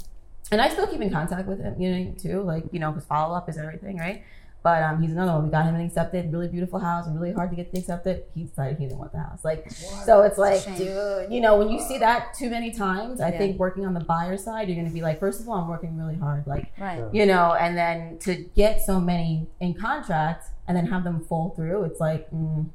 and 0.53 0.61
i 0.61 0.69
still 0.69 0.87
keep 0.87 1.01
in 1.01 1.11
contact 1.11 1.47
with 1.49 1.61
him 1.61 1.81
you 1.81 1.91
know 1.91 2.15
too 2.19 2.43
like 2.43 2.65
you 2.73 2.79
know 2.81 2.91
because 2.91 3.07
follow-up 3.07 3.49
is 3.49 3.57
everything 3.59 3.97
right 3.99 4.23
but 4.65 4.83
um, 4.83 5.01
he's 5.01 5.13
another 5.13 5.31
one 5.33 5.45
we 5.45 5.51
got 5.51 5.65
him 5.67 5.75
an 5.77 5.81
accepted 5.83 6.33
really 6.33 6.49
beautiful 6.49 6.81
house 6.81 7.07
really 7.09 7.33
hard 7.33 7.51
to 7.51 7.57
get 7.57 7.69
accepted 7.77 8.25
he 8.35 8.43
decided 8.45 8.77
he 8.79 8.87
didn't 8.87 8.99
want 8.99 9.13
the 9.13 9.19
house 9.19 9.45
like 9.45 9.71
so 9.71 10.23
it's 10.23 10.39
like 10.39 10.61
shame. 10.63 10.77
dude 10.77 11.33
you 11.33 11.41
know 11.41 11.57
when 11.57 11.69
you 11.69 11.79
see 11.81 11.99
that 11.99 12.35
too 12.35 12.51
many 12.51 12.71
times 12.73 13.21
i 13.21 13.29
Yeah. 13.31 13.39
think 13.39 13.59
working 13.59 13.85
on 13.87 13.95
the 13.95 14.01
buyer 14.05 14.37
side 14.37 14.69
you're 14.69 14.75
going 14.77 14.89
to 14.89 14.93
be 14.95 15.03
like 15.03 15.21
first 15.21 15.41
of 15.41 15.49
all 15.49 15.55
i'm 15.61 15.69
working 15.69 15.97
really 15.97 16.17
hard 16.17 16.47
like 16.47 16.73
Right. 16.81 17.05
you 17.13 17.25
know, 17.27 17.55
and 17.55 17.77
then 17.77 18.19
to 18.21 18.35
get 18.57 18.81
so 18.81 18.99
many 19.01 19.47
in 19.61 19.75
contract 19.75 20.47
and 20.67 20.77
then 20.77 20.87
have 20.87 21.05
them 21.05 21.21
fall 21.25 21.51
through, 21.55 21.85
it's 21.85 22.01
like, 22.01 22.29
mm, 22.31 22.67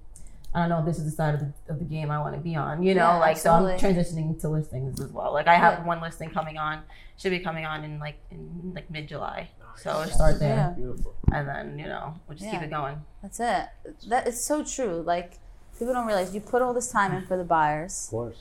I 0.54 0.60
don't 0.62 0.70
know 0.70 0.80
if 0.80 0.86
this 0.86 1.00
is 1.00 1.06
the 1.06 1.12
side 1.12 1.34
of 1.34 1.40
the, 1.42 1.52
of 1.74 1.80
the 1.80 1.86
game 1.86 2.10
I 2.12 2.20
want 2.20 2.36
to 2.36 2.42
be 2.42 2.56
on, 2.56 2.82
you 2.84 2.94
know, 2.96 3.02
Yeah, 3.14 3.18
like, 3.18 3.38
so 3.38 3.52
I'm 3.52 3.78
transitioning 3.80 4.40
to 4.42 4.50
listings 4.50 5.00
as 5.02 5.12
well. 5.12 5.34
Like, 5.34 5.48
I 5.48 5.56
have 5.56 5.80
Yeah. 5.80 5.86
one 5.86 6.02
listing 6.02 6.30
coming 6.30 6.58
on, 6.58 6.82
should 7.18 7.32
be 7.32 7.40
coming 7.40 7.66
on 7.66 7.84
in 7.84 8.00
like, 8.00 8.18
in 8.32 8.72
like 8.76 8.90
mid 8.90 9.08
July. 9.08 9.50
So 9.82 9.92
I'll 9.92 10.08
start 10.10 10.40
there. 10.40 10.56
Yeah. 10.56 10.70
Beautiful. 10.76 11.14
And 11.32 11.48
then, 11.48 11.80
you 11.80 11.86
know, 11.86 12.16
we'll 12.28 12.38
just 12.38 12.50
keep 12.52 12.62
it 12.62 12.70
going. 12.70 13.02
That's 13.22 13.40
it. 13.40 13.68
That 14.08 14.28
is 14.28 14.44
so 14.44 14.64
true. 14.64 15.02
Like 15.06 15.34
people 15.78 15.94
don't 15.94 16.06
realize 16.08 16.34
you 16.34 16.42
put 16.42 16.62
all 16.62 16.74
this 16.74 16.92
time 16.92 17.14
in 17.14 17.26
for 17.26 17.38
the 17.38 17.44
buyers, 17.44 18.06
Of 18.08 18.12
course. 18.12 18.38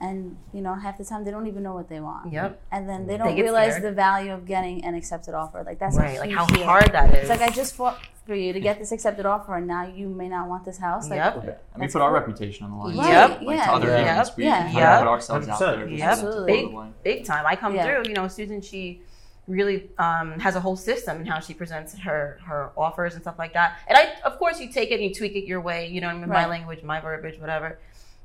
and 0.00 0.36
you 0.52 0.60
know 0.60 0.74
half 0.74 0.98
the 0.98 1.04
time 1.04 1.24
they 1.24 1.30
don't 1.30 1.46
even 1.46 1.62
know 1.62 1.74
what 1.74 1.88
they 1.88 2.00
want. 2.00 2.32
Yep. 2.32 2.60
And 2.72 2.88
then 2.88 3.06
they 3.06 3.12
They 3.14 3.18
don't 3.18 3.36
get 3.36 3.42
realize 3.42 3.72
scared. 3.74 3.84
the 3.84 3.92
value 3.92 4.32
of 4.32 4.46
getting 4.46 4.84
an 4.84 4.94
accepted 4.94 5.34
offer. 5.34 5.62
Like 5.64 5.78
that's 5.78 5.96
right. 5.96 6.18
Like, 6.18 6.30
how 6.32 6.46
deal. 6.46 6.64
hard 6.64 6.90
that 6.92 7.12
is. 7.14 7.20
It's 7.20 7.28
like 7.30 7.42
I 7.42 7.50
just 7.50 7.74
fought 7.76 7.98
for 8.26 8.34
you 8.36 8.52
to 8.52 8.60
get 8.60 8.78
this 8.78 8.92
accepted 8.92 9.26
offer, 9.26 9.56
and 9.56 9.66
now 9.66 9.84
you 9.86 10.08
may 10.08 10.28
not 10.28 10.48
want 10.48 10.64
this 10.64 10.78
house. 10.78 11.08
Like, 11.10 11.16
Yep. 11.18 11.34
And 11.36 11.44
we 11.44 11.80
That's 11.80 11.92
put 11.92 12.02
our 12.02 12.12
reputation 12.12 12.64
on 12.66 12.70
the 12.70 12.76
line. 12.76 12.96
Right, 12.96 13.08
Yep. 13.30 13.42
Like 13.42 13.56
yeah. 13.56 13.66
to 13.66 13.72
other 13.72 13.88
Yeah. 13.88 14.12
agents, 14.14 14.36
we 14.36 14.44
Yeah. 14.44 14.56
kind 14.58 14.68
of 14.68 14.74
Yep. 14.74 14.98
put 15.00 15.08
ourselves 15.08 15.48
out 15.48 15.58
100%. 15.60 15.76
there. 15.80 15.88
Yep. 15.88 16.08
Absolutely. 16.08 16.52
Big, 16.52 16.70
the 16.72 16.86
big 17.02 17.24
time. 17.24 17.44
I 17.46 17.56
come 17.56 17.74
Yeah. 17.74 17.84
through. 17.84 18.08
You 18.08 18.14
know, 18.14 18.28
Susan, 18.28 18.60
she 18.60 19.02
really 19.48 19.90
um, 19.98 20.38
has 20.38 20.54
a 20.56 20.60
whole 20.60 20.76
system 20.76 21.20
in 21.20 21.26
how 21.26 21.40
she 21.40 21.52
presents 21.54 21.98
her 21.98 22.38
her 22.44 22.70
offers 22.76 23.14
and 23.14 23.22
stuff 23.22 23.38
like 23.38 23.52
that. 23.54 23.78
And 23.88 23.98
I, 23.98 24.14
of 24.24 24.38
course, 24.38 24.60
you 24.60 24.72
take 24.72 24.90
it 24.90 24.94
and 24.94 25.04
you 25.04 25.14
tweak 25.14 25.34
it 25.34 25.44
your 25.46 25.60
way. 25.60 25.88
You 25.88 26.00
know, 26.00 26.06
what 26.08 26.16
I 26.16 26.18
mean, 26.20 26.28
my 26.28 26.46
language, 26.46 26.82
my 26.82 27.00
verbiage, 27.00 27.40
whatever, 27.40 27.78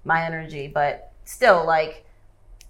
my 0.06 0.24
energy. 0.24 0.68
But 0.68 1.12
still, 1.26 1.66
like 1.66 2.06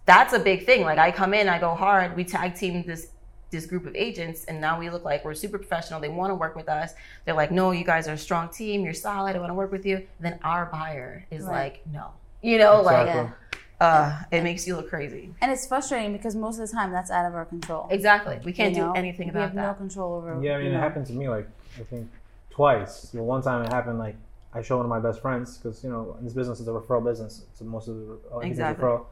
that's 0.05 0.33
a 0.33 0.39
big 0.39 0.65
thing. 0.65 0.83
Like 0.83 0.97
I 0.97 1.11
come 1.11 1.33
in, 1.33 1.49
I 1.49 1.59
go 1.59 1.75
hard. 1.75 2.15
We 2.15 2.23
tag 2.23 2.55
team 2.55 2.83
this 2.83 3.07
this 3.49 3.65
group 3.65 3.85
of 3.85 3.95
agents, 3.95 4.43
and 4.45 4.59
now 4.59 4.77
we 4.77 4.89
look 4.89 5.05
like 5.05 5.23
we're 5.23 5.33
super 5.33 5.57
professional. 5.57 5.99
They 6.01 6.09
want 6.09 6.31
to 6.31 6.35
work 6.35 6.55
with 6.55 6.67
us. 6.67 6.93
They're 7.25 7.33
like, 7.33 7.51
no, 7.51 7.71
you 7.71 7.85
guys 7.85 8.07
are 8.07 8.13
a 8.13 8.17
strong 8.17 8.49
team. 8.49 8.83
You're 8.83 8.93
solid. 8.93 9.35
I 9.35 9.39
want 9.39 9.51
to 9.51 9.53
work 9.55 9.71
with 9.71 9.85
you. 9.85 10.05
Then 10.19 10.37
our 10.43 10.65
buyer 10.65 11.25
is 11.31 11.43
Right. 11.45 11.71
like, 11.73 11.87
no. 11.93 12.11
You 12.41 12.57
know, 12.57 12.81
like 12.81 13.07
Yeah. 13.07 13.29
Uh, 13.79 14.21
it 14.31 14.43
makes 14.43 14.65
you 14.65 14.75
look 14.75 14.89
crazy. 14.89 15.33
And 15.41 15.51
it's 15.51 15.67
frustrating 15.67 16.13
because 16.13 16.35
most 16.35 16.59
of 16.59 16.67
the 16.67 16.73
time 16.73 16.91
that's 16.91 17.11
out 17.11 17.25
of 17.25 17.35
our 17.35 17.45
control. 17.45 17.87
Exactly. 17.91 18.39
We 18.43 18.53
can't 18.53 18.75
you 18.75 18.81
know? 18.81 18.93
do 18.93 18.99
anything 18.99 19.27
we 19.27 19.31
about 19.31 19.41
have 19.41 19.55
no 19.55 19.61
that. 19.63 19.77
control 19.77 20.15
over. 20.15 20.39
Yeah, 20.41 20.55
I 20.55 20.57
mean, 20.57 20.67
it 20.67 20.71
know. 20.73 20.79
happened 20.79 21.05
to 21.07 21.13
me 21.13 21.29
like 21.29 21.47
I 21.79 21.83
think 21.83 22.09
twice. 22.49 23.11
You 23.13 23.23
one 23.23 23.41
time 23.41 23.63
it 23.63 23.71
happened 23.71 23.99
like 23.99 24.15
I 24.53 24.61
showed 24.61 24.77
one 24.77 24.85
of 24.85 24.89
my 24.89 24.99
best 24.99 25.21
friends 25.21 25.57
because 25.57 25.83
you 25.83 25.89
know 25.89 26.17
this 26.21 26.33
business 26.33 26.59
is 26.59 26.67
a 26.67 26.71
referral 26.71 27.03
business, 27.05 27.45
so 27.53 27.65
most 27.65 27.87
of 27.87 27.95
the 27.95 28.17
everything's 28.31 28.57
Exactly. 28.57 28.83
referral. 28.85 29.05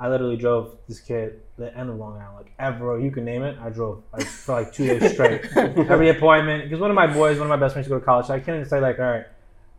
I 0.00 0.08
literally 0.08 0.36
drove 0.36 0.76
this 0.88 0.98
kid 0.98 1.40
the 1.56 1.76
end 1.78 1.88
of 1.88 1.96
Long 1.96 2.16
Island, 2.16 2.36
like 2.38 2.52
ever 2.58 2.98
you 2.98 3.12
can 3.12 3.24
name 3.24 3.44
it. 3.44 3.56
I 3.62 3.70
drove 3.70 4.02
like 4.12 4.26
for 4.26 4.60
like 4.60 4.72
two 4.72 4.86
days 4.86 5.12
straight. 5.12 5.44
Every 5.56 6.08
appointment 6.08 6.64
because 6.64 6.80
one 6.80 6.90
of 6.90 6.96
my 6.96 7.06
boys, 7.06 7.38
one 7.38 7.46
of 7.46 7.50
my 7.50 7.64
best 7.64 7.74
friends, 7.74 7.86
go 7.86 8.00
to 8.00 8.04
college. 8.04 8.26
So 8.26 8.34
I 8.34 8.40
can't 8.40 8.56
even 8.56 8.68
say 8.68 8.80
like, 8.80 8.98
all 8.98 9.04
right, 9.04 9.26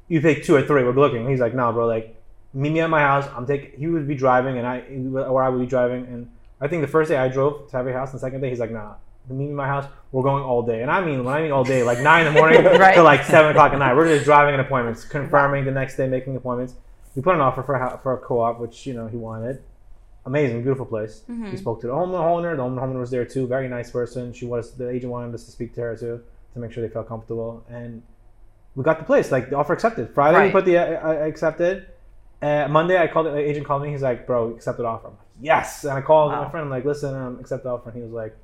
you 0.07 0.21
pick 0.21 0.45
two 0.45 0.55
or 0.55 0.61
three. 0.65 0.83
We're 0.85 0.93
looking. 0.93 1.27
He's 1.27 1.41
like, 1.41 1.53
no, 1.53 1.73
bro, 1.73 1.87
like 1.87 2.15
meet 2.53 2.72
me 2.72 2.79
at 2.81 2.89
my 2.89 3.01
house. 3.01 3.27
I'm 3.36 3.45
taking. 3.45 3.79
He 3.79 3.88
would 3.88 4.07
be 4.07 4.15
driving, 4.15 4.57
and 4.57 4.67
I 4.67 4.79
or 5.25 5.43
I 5.43 5.50
would 5.50 5.60
be 5.60 5.65
driving, 5.67 6.05
and 6.05 6.29
I 6.62 6.67
think 6.67 6.81
the 6.81 6.88
first 6.88 7.10
day 7.10 7.17
I 7.17 7.27
drove 7.27 7.69
to 7.72 7.77
every 7.77 7.93
house, 7.93 8.12
and 8.12 8.19
the 8.19 8.22
second 8.25 8.41
day 8.41 8.50
he's 8.50 8.60
like, 8.60 8.72
nah, 8.72 8.93
meet 9.29 9.45
me 9.45 9.50
at 9.50 9.55
my 9.55 9.67
house. 9.67 9.86
We're 10.12 10.24
going 10.24 10.43
all 10.43 10.62
day, 10.62 10.81
and 10.81 10.91
I 10.91 11.03
mean 11.03 11.24
when 11.24 11.33
I 11.36 11.41
mean 11.41 11.51
all 11.51 11.63
day, 11.63 11.83
like 11.83 12.00
nine 12.00 12.25
in 12.27 12.33
the 12.33 12.39
morning 12.41 12.63
Right. 12.63 12.95
to 12.95 13.03
like 13.03 13.24
seven 13.24 13.51
o'clock 13.51 13.74
at 13.74 13.79
night. 13.79 13.95
We're 13.95 14.07
just 14.07 14.25
driving 14.25 14.53
in 14.53 14.60
appointments, 14.60 15.03
confirming 15.05 15.65
the 15.65 15.72
next 15.72 15.98
day, 15.98 16.07
making 16.07 16.36
appointments. 16.36 16.75
We 17.15 17.22
put 17.22 17.36
an 17.36 17.41
offer 17.41 17.62
for 17.63 17.75
a, 17.75 18.00
for 18.01 18.13
a 18.13 18.17
co-op, 18.17 18.60
which 18.60 18.86
you 18.88 18.93
know 18.93 19.07
he 19.07 19.17
wanted. 19.17 19.62
Amazing, 20.25 20.62
beautiful 20.63 20.86
place. 20.86 21.24
Mhm. 21.29 21.51
We 21.51 21.57
spoke 21.57 21.81
to 21.81 21.88
the 21.88 21.93
homeowner. 21.93 22.55
The 22.55 22.63
homeowner 22.63 23.00
was 23.00 23.12
there 23.12 23.25
too. 23.25 23.45
Very 23.45 23.67
nice 23.67 23.91
person. 23.91 24.31
She 24.31 24.45
was 24.45 24.72
the 24.75 24.89
agent 24.89 25.12
wanted 25.12 25.33
us 25.36 25.43
to 25.45 25.51
speak 25.51 25.74
to 25.75 25.81
her 25.81 25.98
too 25.98 26.22
to 26.53 26.60
make 26.60 26.72
sure 26.72 26.81
they 26.88 26.93
felt 26.93 27.07
comfortable, 27.10 27.63
and 27.69 28.01
we 28.75 28.83
got 28.83 29.00
the 29.00 29.05
place. 29.05 29.31
Like 29.31 29.50
the 29.50 29.57
offer 29.57 29.74
accepted. 29.74 30.10
Friday 30.13 30.45
we 30.45 30.51
put 30.51 30.65
the 30.65 30.77
uh, 30.77 31.07
uh, 31.10 31.12
accepted. 31.27 31.88
Uh, 32.43 32.67
Monday 32.69 32.97
I 33.01 33.07
called 33.07 33.27
the 33.27 33.38
agent 33.38 33.65
called 33.65 33.83
me. 33.83 33.89
He's 33.91 34.01
like, 34.01 34.27
"Bro, 34.27 34.50
accept 34.55 34.77
the 34.77 34.85
offer." 34.85 35.07
I'm 35.07 35.13
like, 35.13 35.21
yes. 35.41 35.83
And 35.85 35.93
I 35.93 36.01
called 36.01 36.31
Wow. 36.31 36.43
my 36.43 36.50
friend, 36.51 36.65
I'm 36.65 36.69
like, 36.69 36.85
listen, 36.85 37.15
um, 37.15 37.38
accept 37.39 37.63
the 37.63 37.69
offer. 37.69 37.89
And 37.89 37.97
he 37.97 38.03
was 38.03 38.12
like, 38.12 38.35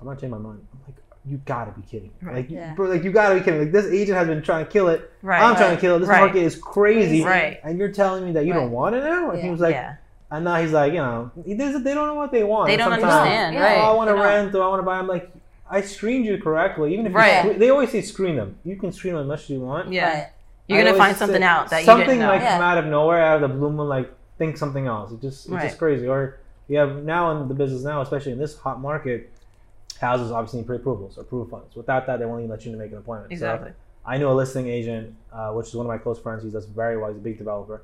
I'm 0.00 0.06
gonna 0.06 0.18
change 0.20 0.30
my 0.30 0.38
mind. 0.38 0.66
I'm 0.72 0.80
like, 0.86 0.96
you 1.26 1.38
gotta 1.44 1.70
be 1.72 1.82
kidding. 1.82 2.08
me. 2.20 2.26
Right. 2.28 2.36
Like, 2.36 2.50
Yeah. 2.50 2.74
bro, 2.74 2.88
like 2.88 3.02
you 3.04 3.12
gotta 3.12 3.34
be 3.34 3.40
kidding. 3.42 3.60
Like 3.60 3.72
this 3.72 3.86
agent 3.86 4.16
has 4.18 4.26
been 4.28 4.42
trying 4.42 4.64
to 4.64 4.70
kill 4.70 4.88
it. 4.88 5.10
Right. 5.22 5.42
I'm 5.42 5.56
trying 5.56 5.74
to 5.74 5.80
kill 5.80 5.96
it. 5.96 6.00
This 6.00 6.08
Right. 6.08 6.20
market 6.20 6.38
is 6.42 6.56
crazy. 6.56 7.22
Right. 7.24 7.60
And 7.64 7.78
you're 7.78 7.92
telling 7.92 8.24
me 8.24 8.32
that 8.32 8.44
you 8.46 8.52
Right. 8.52 8.60
don't 8.60 8.70
want 8.72 8.94
it 8.94 9.04
now? 9.04 9.30
And 9.30 9.38
he 9.40 9.46
Yeah. 9.46 9.52
was 9.52 9.60
like, 9.60 9.74
yeah. 9.74 9.94
and 10.30 10.44
now 10.44 10.56
he's 10.56 10.72
like, 10.72 10.92
you 10.92 10.98
know, 10.98 11.30
they 11.46 11.54
don't 11.54 12.06
know 12.08 12.14
what 12.14 12.32
they 12.32 12.44
want. 12.44 12.68
They 12.68 12.76
don't 12.76 12.90
sometimes, 12.90 13.12
understand. 13.12 13.54
Yeah. 13.54 13.62
Right. 13.62 13.78
Oh, 13.78 13.92
I 13.92 13.94
want 13.94 14.08
to 14.08 14.14
They 14.14 14.18
don't. 14.20 14.26
rent 14.28 14.54
or 14.54 14.62
I 14.64 14.68
want 14.68 14.80
to 14.80 14.84
buy. 14.84 14.98
I'm 14.98 15.06
like, 15.06 15.30
I 15.70 15.80
screened 15.80 16.24
you 16.26 16.38
correctly. 16.38 16.92
Even 16.92 17.06
if 17.06 17.14
Right. 17.14 17.40
screen- 17.40 17.58
they 17.58 17.70
always 17.70 17.90
say 17.90 18.00
screen 18.02 18.36
them. 18.36 18.56
You 18.64 18.76
can 18.76 18.90
screen 18.92 19.14
them 19.14 19.22
as 19.22 19.28
much 19.28 19.42
as 19.44 19.50
you 19.50 19.60
want. 19.60 19.92
Yeah. 19.92 20.26
You're 20.66 20.80
I 20.80 20.84
gonna 20.84 20.96
find 20.96 21.16
something 21.16 21.42
out 21.42 21.70
that 21.70 21.80
you 21.80 21.84
something 21.86 22.06
didn't 22.06 22.20
know. 22.20 22.28
might 22.28 22.42
Yeah. 22.42 22.54
come 22.56 22.62
out 22.62 22.78
of 22.78 22.86
nowhere, 22.86 23.20
out 23.22 23.42
of 23.42 23.50
the 23.50 23.54
blue 23.56 23.70
moon, 23.70 23.88
like 23.88 24.10
think 24.38 24.56
something 24.56 24.86
else. 24.86 25.12
It 25.12 25.20
just 25.20 25.44
it's 25.46 25.52
Right. 25.52 25.62
just 25.64 25.78
crazy. 25.78 26.08
Or 26.08 26.38
you 26.68 26.78
have 26.78 27.04
now 27.04 27.30
in 27.32 27.48
the 27.48 27.54
business 27.54 27.84
now, 27.84 28.00
especially 28.00 28.32
in 28.32 28.38
this 28.38 28.56
hot 28.58 28.80
market, 28.80 29.30
houses 30.00 30.30
obviously 30.32 30.60
need 30.60 30.66
pre-approvals 30.66 31.18
or 31.18 31.22
approval 31.22 31.46
funds. 31.46 31.76
Without 31.76 32.06
that, 32.06 32.18
they 32.18 32.24
won't 32.26 32.40
even 32.40 32.50
let 32.50 32.64
you 32.64 32.72
to 32.72 32.78
make 32.78 32.92
an 32.92 32.98
appointment. 32.98 33.30
So 33.30 33.34
Exactly. 33.34 33.72
I 34.06 34.18
knew 34.18 34.28
a 34.28 34.32
listing 34.32 34.66
agent, 34.66 35.14
uh, 35.32 35.52
which 35.52 35.68
is 35.68 35.74
one 35.74 35.86
of 35.86 35.88
my 35.88 35.98
close 35.98 36.18
friends. 36.18 36.42
He 36.42 36.50
does 36.50 36.66
very 36.66 36.96
well. 36.96 37.08
He's 37.10 37.18
a 37.18 37.20
big 37.22 37.38
developer, 37.38 37.82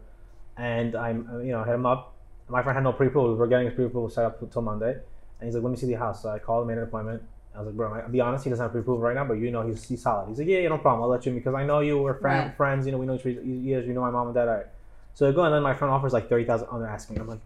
and 0.57 0.95
I'm 0.97 1.29
uh, 1.33 1.39
you 1.39 1.53
know 1.53 1.63
hit 1.65 1.75
him 1.75 1.87
up. 1.87 2.13
My 2.49 2.63
friend 2.63 2.75
had 2.77 2.83
no 2.85 2.93
pre-approval. 2.93 3.37
We're 3.37 3.47
getting 3.47 3.67
his 3.67 3.75
pre-approval 3.75 4.09
set 4.11 4.25
up 4.25 4.41
until 4.43 4.63
Monday, 4.63 4.93
and 4.93 5.47
he's 5.47 5.55
like, 5.55 5.63
"Let 5.63 5.71
me 5.71 5.77
see 5.77 5.87
the 5.87 5.95
house." 5.95 6.23
So 6.23 6.31
I 6.31 6.39
called, 6.39 6.67
made 6.67 6.79
an 6.79 6.85
appointment. 6.85 7.23
I 7.55 7.59
was 7.59 7.67
like, 7.67 7.77
"Bro, 7.77 7.95
I'll 7.95 8.09
be 8.09 8.21
honest, 8.21 8.45
he 8.45 8.51
doesn't 8.51 8.63
have 8.63 8.71
pre-approval 8.73 9.01
right 9.03 9.15
now, 9.15 9.25
but 9.25 9.35
you 9.35 9.51
know 9.51 9.67
he's, 9.67 9.83
he's 9.89 10.03
solid." 10.03 10.29
He's 10.29 10.39
like, 10.39 10.47
"Yeah, 10.49 10.59
yeah, 10.61 10.69
no 10.69 10.79
problem. 10.79 11.03
I'll 11.03 11.09
let 11.09 11.27
you 11.27 11.33
in 11.33 11.39
because 11.39 11.55
I 11.55 11.65
know 11.65 11.81
you. 11.81 11.99
We're 11.99 12.15
friend, 12.15 12.47
Right. 12.49 12.57
friends. 12.57 12.87
You 12.87 12.93
know, 12.93 12.99
we 12.99 13.07
know 13.07 13.15
each 13.15 13.21
other. 13.23 13.31
You 13.43 13.83
know 13.93 14.01
my 14.03 14.11
mom 14.11 14.27
and 14.29 14.35
dad. 14.35 14.49
All 14.49 14.55
right." 14.57 14.67
So 15.15 15.29
I 15.29 15.33
go, 15.33 15.43
and 15.45 15.53
then 15.55 15.63
my 15.63 15.75
friend 15.75 15.93
offers 15.93 16.13
like 16.13 16.29
thirty 16.29 16.45
thousand 16.45 16.69
under 16.71 16.87
asking. 16.87 17.19
I'm 17.19 17.27
like, 17.29 17.41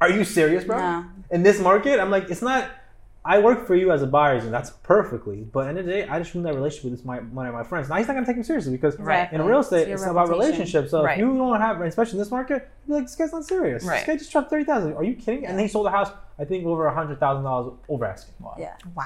"Are 0.00 0.10
you 0.10 0.24
serious, 0.24 0.64
bro?" 0.64 0.78
No. 0.78 1.04
in 1.30 1.42
this 1.42 1.60
market, 1.60 2.00
I'm 2.00 2.10
like, 2.10 2.30
it's 2.30 2.42
not. 2.42 2.68
I 3.28 3.38
work 3.40 3.66
for 3.66 3.76
you 3.76 3.92
as 3.92 4.00
a 4.00 4.06
buyer, 4.06 4.36
and 4.36 4.50
that's 4.50 4.70
perfectly. 4.70 5.42
But 5.52 5.60
at 5.60 5.62
the 5.64 5.68
end 5.68 5.78
of 5.80 5.84
the 5.84 5.92
day, 5.92 6.08
I 6.08 6.18
just 6.18 6.32
ruined 6.32 6.46
that 6.46 6.54
relationship 6.54 6.84
with 6.84 6.92
this, 6.98 7.04
my 7.04 7.18
one 7.18 7.46
of 7.46 7.52
my 7.52 7.62
friends. 7.62 7.90
Now 7.90 7.96
he's 7.96 8.06
not 8.08 8.14
gonna 8.14 8.24
take 8.24 8.38
me 8.38 8.42
seriously 8.42 8.72
because 8.72 8.98
Right. 8.98 9.30
in 9.30 9.42
real 9.42 9.58
estate, 9.60 9.86
It's 9.86 10.00
it's 10.00 10.10
about 10.10 10.30
relationships. 10.30 10.90
So 10.92 11.04
Right. 11.04 11.18
if 11.18 11.18
you 11.18 11.36
don't 11.36 11.60
have, 11.60 11.78
especially 11.82 12.12
in 12.14 12.18
this 12.20 12.30
market, 12.30 12.66
you're 12.86 12.96
like, 12.96 13.06
this 13.06 13.16
guy's 13.16 13.32
not 13.32 13.44
serious. 13.44 13.84
Right. 13.84 13.98
This 13.98 14.06
guy 14.06 14.16
just 14.16 14.32
dropped 14.32 14.48
thirty 14.48 14.64
thousand. 14.64 14.94
Are 14.94 15.04
you 15.04 15.14
kidding? 15.14 15.44
And 15.44 15.60
he 15.60 15.68
sold 15.68 15.84
the 15.84 15.90
house, 15.90 16.10
I 16.38 16.46
think, 16.46 16.64
over 16.64 16.86
a 16.86 16.94
hundred 16.94 17.20
thousand 17.20 17.44
dollars 17.44 17.74
over 17.90 18.06
asking. 18.06 18.32
Yeah. 18.58 18.72
Wow. 18.94 19.04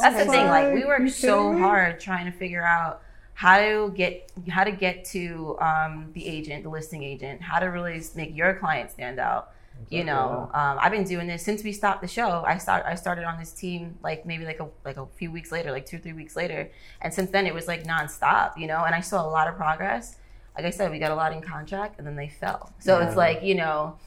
That's 0.00 0.16
the 0.16 0.24
thing. 0.24 0.48
Like 0.48 0.74
we 0.74 0.80
You 0.80 0.88
worked 0.88 1.10
so 1.12 1.56
hard 1.56 2.00
trying 2.00 2.26
to 2.26 2.32
figure 2.36 2.64
out 2.64 3.02
how 3.34 3.58
to 3.60 3.92
get 3.94 4.32
how 4.48 4.64
to 4.64 4.72
get 4.72 5.04
to 5.04 5.56
um, 5.60 6.10
the 6.14 6.26
agent, 6.26 6.64
the 6.64 6.70
listing 6.70 7.04
agent, 7.04 7.40
how 7.40 7.60
to 7.60 7.66
really 7.66 8.02
make 8.16 8.36
your 8.36 8.54
client 8.54 8.90
stand 8.90 9.20
out. 9.20 9.50
You 9.88 10.04
know, 10.04 10.50
um, 10.54 10.78
I've 10.80 10.92
been 10.92 11.04
doing 11.04 11.26
this 11.26 11.42
since 11.44 11.64
we 11.64 11.72
stopped 11.72 12.02
the 12.02 12.08
show. 12.08 12.44
I 12.46 12.58
start 12.58 12.84
I 12.86 12.94
started 12.94 13.24
on 13.24 13.38
this 13.38 13.52
team 13.52 13.96
like 14.02 14.24
maybe 14.26 14.44
like 14.44 14.60
a 14.60 14.68
like 14.84 14.96
a 14.96 15.06
few 15.16 15.30
weeks 15.30 15.50
later, 15.50 15.70
like 15.72 15.86
two 15.86 15.98
three 15.98 16.12
weeks 16.12 16.36
later, 16.36 16.70
and 17.00 17.12
since 17.12 17.30
then 17.30 17.46
it 17.46 17.54
was 17.54 17.66
like 17.66 17.84
nonstop. 17.84 18.56
You 18.58 18.66
know, 18.66 18.84
and 18.84 18.94
I 18.94 19.00
saw 19.00 19.26
a 19.26 19.30
lot 19.30 19.48
of 19.48 19.56
progress. 19.56 20.16
Like 20.56 20.66
I 20.66 20.70
said, 20.70 20.90
we 20.90 20.98
got 20.98 21.10
a 21.10 21.14
lot 21.14 21.32
in 21.32 21.40
contract, 21.40 21.98
and 21.98 22.06
then 22.06 22.16
they 22.16 22.28
fell. 22.28 22.72
So 22.80 22.98
it's 23.00 23.16
like 23.16 23.42
you 23.42 23.54
know, 23.54 23.98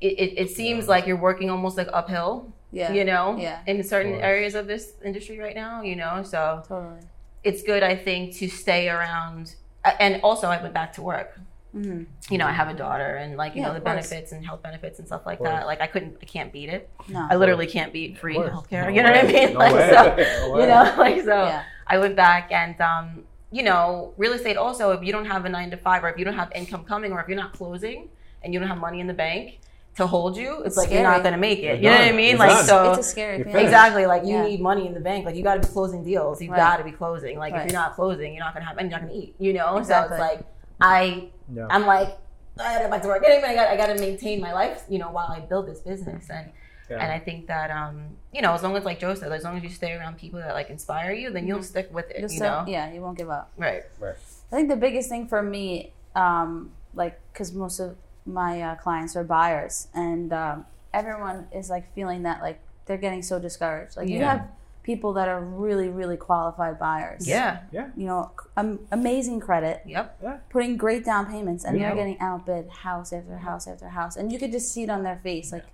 it, 0.00 0.18
it, 0.18 0.38
it 0.42 0.50
seems 0.50 0.88
like 0.88 1.06
you're 1.06 1.16
working 1.16 1.48
almost 1.50 1.76
like 1.76 1.88
uphill 1.92 2.52
Yeah. 2.72 2.92
you 2.92 3.04
know, 3.04 3.36
Yeah. 3.38 3.60
in 3.66 3.82
certain 3.82 4.12
course. 4.12 4.24
areas 4.24 4.54
of 4.54 4.66
this 4.66 4.92
industry 5.04 5.38
right 5.38 5.54
now, 5.54 5.82
you 5.82 5.96
know. 5.96 6.22
So 6.22 6.62
Totally. 6.68 7.00
it's 7.44 7.62
good, 7.62 7.82
I 7.82 7.96
think, 7.96 8.34
to 8.36 8.48
stay 8.48 8.88
around. 8.88 9.54
And 10.00 10.20
also, 10.22 10.48
I 10.48 10.60
went 10.60 10.74
back 10.74 10.92
to 10.94 11.02
work. 11.02 11.38
Hmm 11.76 12.04
You 12.30 12.38
know, 12.38 12.46
I 12.46 12.52
have 12.52 12.68
a 12.68 12.74
daughter, 12.74 13.16
and 13.16 13.36
like 13.36 13.54
you 13.54 13.60
Yeah, 13.60 13.68
know 13.68 13.74
the 13.74 13.80
benefits 13.80 14.32
and 14.32 14.44
health 14.44 14.62
benefits 14.62 14.98
and 14.98 15.06
stuff 15.06 15.26
like 15.26 15.42
that. 15.42 15.66
Like 15.66 15.80
I 15.82 15.86
couldn't, 15.86 16.16
I 16.22 16.24
can't 16.24 16.50
beat 16.52 16.68
it. 16.70 16.88
No. 17.08 17.26
I 17.30 17.36
literally 17.36 17.66
can't 17.66 17.92
beat 17.92 18.18
free 18.18 18.36
healthcare. 18.36 18.84
No 18.84 18.88
you 18.88 19.02
know 19.02 19.10
what 19.12 19.24
I 19.24 19.32
mean? 19.32 19.52
No 19.52 19.58
like 19.58 19.74
way. 19.74 19.90
so, 19.90 20.02
No 20.56 20.60
you 20.60 20.66
know, 20.66 20.94
like 20.98 21.20
so. 21.22 21.36
yeah. 21.44 21.62
I 21.86 21.98
went 21.98 22.16
back 22.16 22.50
and 22.50 22.80
um, 22.80 23.24
you 23.52 23.62
know, 23.62 24.14
real 24.16 24.32
estate 24.32 24.56
also, 24.56 24.90
if 24.92 25.02
you 25.04 25.12
don't 25.12 25.26
have 25.26 25.44
a 25.44 25.48
nine 25.48 25.70
to 25.70 25.76
five 25.76 26.02
or 26.02 26.08
if 26.08 26.18
you 26.18 26.24
don't 26.24 26.34
have 26.42 26.50
income 26.52 26.84
coming 26.84 27.12
or 27.12 27.20
if 27.20 27.28
you're 27.28 27.36
not 27.44 27.52
closing 27.52 28.08
and 28.42 28.52
you 28.54 28.58
don't 28.60 28.68
have 28.68 28.78
money 28.78 29.00
in 29.00 29.06
the 29.06 29.14
bank 29.14 29.60
to 29.96 30.06
hold 30.06 30.36
you, 30.36 30.58
it's, 30.58 30.68
It's 30.68 30.76
like 30.78 30.90
you're 30.90 31.02
not 31.02 31.22
gonna 31.22 31.38
make 31.38 31.60
it. 31.60 31.62
You're 31.62 31.76
You 31.76 31.82
know 31.90 32.04
what 32.06 32.08
I 32.08 32.12
mean? 32.12 32.30
You're 32.30 32.38
like 32.38 32.50
done. 32.50 32.64
so 32.66 32.92
It's 32.92 33.06
a 33.06 33.10
scary 33.10 33.36
You're 33.36 33.44
feeling. 33.44 33.58
finished. 33.58 33.72
Exactly. 33.72 34.06
Like 34.06 34.22
you 34.24 34.30
Yeah. 34.36 34.46
need 34.46 34.60
money 34.60 34.86
in 34.86 34.94
the 34.94 35.00
bank. 35.00 35.24
Like 35.26 35.36
you 35.36 35.42
got 35.42 35.54
to 35.62 35.66
be 35.68 35.72
closing 35.72 36.02
deals. 36.04 36.40
You've 36.42 36.50
Right. 36.52 36.58
got 36.58 36.76
to 36.78 36.84
be 36.84 36.90
closing. 36.92 37.38
Like 37.38 37.52
Right. 37.52 37.66
if 37.66 37.72
you're 37.72 37.80
not 37.80 37.94
closing, 37.94 38.34
you're 38.34 38.44
not 38.44 38.52
gonna 38.54 38.66
have, 38.66 38.78
and 38.78 38.90
you're 38.90 38.98
not 39.00 39.06
gonna 39.08 39.18
eat. 39.20 39.36
You 39.38 39.52
know. 39.52 39.76
Exactly. 39.78 40.18
So 40.18 40.24
it's 40.24 40.36
like 40.38 40.46
I, 40.80 41.28
Yeah. 41.52 41.66
I'm 41.70 41.86
like, 41.86 42.16
I 42.58 42.62
gotta 42.72 42.78
get 42.84 42.90
back 42.90 43.02
to 43.02 43.08
work. 43.08 43.22
Anyway, 43.26 43.48
I 43.48 43.54
got, 43.54 43.68
I 43.68 43.76
got 43.76 43.86
to 43.94 44.00
maintain 44.00 44.40
my 44.40 44.52
life. 44.52 44.84
You 44.88 44.98
know, 44.98 45.10
while 45.10 45.28
I 45.28 45.40
build 45.40 45.66
this 45.66 45.80
business, 45.80 46.28
and 46.30 46.50
Yeah. 46.90 47.02
and 47.02 47.12
I 47.12 47.18
think 47.18 47.46
that 47.48 47.70
um, 47.70 48.16
you 48.32 48.40
know, 48.42 48.52
as 48.54 48.62
long 48.62 48.76
as 48.76 48.84
like 48.84 48.98
Joe 49.00 49.14
said, 49.14 49.30
as 49.32 49.44
long 49.44 49.56
as 49.56 49.62
you 49.62 49.68
stay 49.70 49.92
around 49.92 50.16
people 50.18 50.38
that 50.40 50.54
like 50.54 50.70
inspire 50.70 51.12
you, 51.12 51.30
then 51.30 51.46
you'll 51.46 51.62
stick 51.62 51.92
with 51.92 52.10
it. 52.10 52.20
Just 52.20 52.34
you 52.34 52.40
so- 52.40 52.62
know. 52.62 52.64
yeah, 52.66 52.92
you 52.92 53.00
won't 53.00 53.18
give 53.18 53.30
up. 53.30 53.50
Right. 53.56 53.82
Right. 54.00 54.16
I 54.52 54.56
think 54.56 54.68
the 54.68 54.76
biggest 54.76 55.08
thing 55.08 55.26
for 55.26 55.42
me, 55.42 55.92
um, 56.14 56.70
like, 56.94 57.18
because 57.32 57.52
most 57.52 57.80
of 57.80 57.96
my 58.24 58.62
uh, 58.62 58.74
clients 58.76 59.16
are 59.16 59.24
buyers, 59.24 59.88
and 59.94 60.32
um, 60.32 60.64
everyone 60.94 61.46
is 61.52 61.68
like 61.68 61.92
feeling 61.94 62.22
that 62.22 62.40
like 62.42 62.60
they're 62.86 62.96
getting 62.96 63.22
so 63.22 63.38
discouraged. 63.38 63.96
Like 63.96 64.08
you 64.08 64.22
have 64.24 64.48
people 64.86 65.12
that 65.14 65.26
are 65.28 65.40
really, 65.40 65.88
really 65.88 66.16
qualified 66.16 66.78
buyers. 66.78 67.26
Yeah. 67.26 67.58
Yeah. 67.72 67.88
You 67.96 68.06
know, 68.06 68.30
um, 68.56 68.78
amazing 68.92 69.40
credit, 69.40 69.82
Yep. 69.84 70.18
Yeah. 70.22 70.36
putting 70.48 70.76
great 70.76 71.04
down 71.04 71.26
payments, 71.26 71.64
and 71.64 71.76
Yeah. 71.76 71.88
they're 71.88 71.96
getting 71.96 72.20
outbid 72.20 72.68
house 72.70 73.12
after 73.12 73.36
house 73.38 73.66
after 73.66 73.88
house, 73.88 74.16
and 74.16 74.30
you 74.32 74.38
could 74.38 74.52
just 74.52 74.72
see 74.72 74.84
it 74.84 74.90
on 74.90 75.02
their 75.02 75.16
face, 75.24 75.50
like 75.52 75.64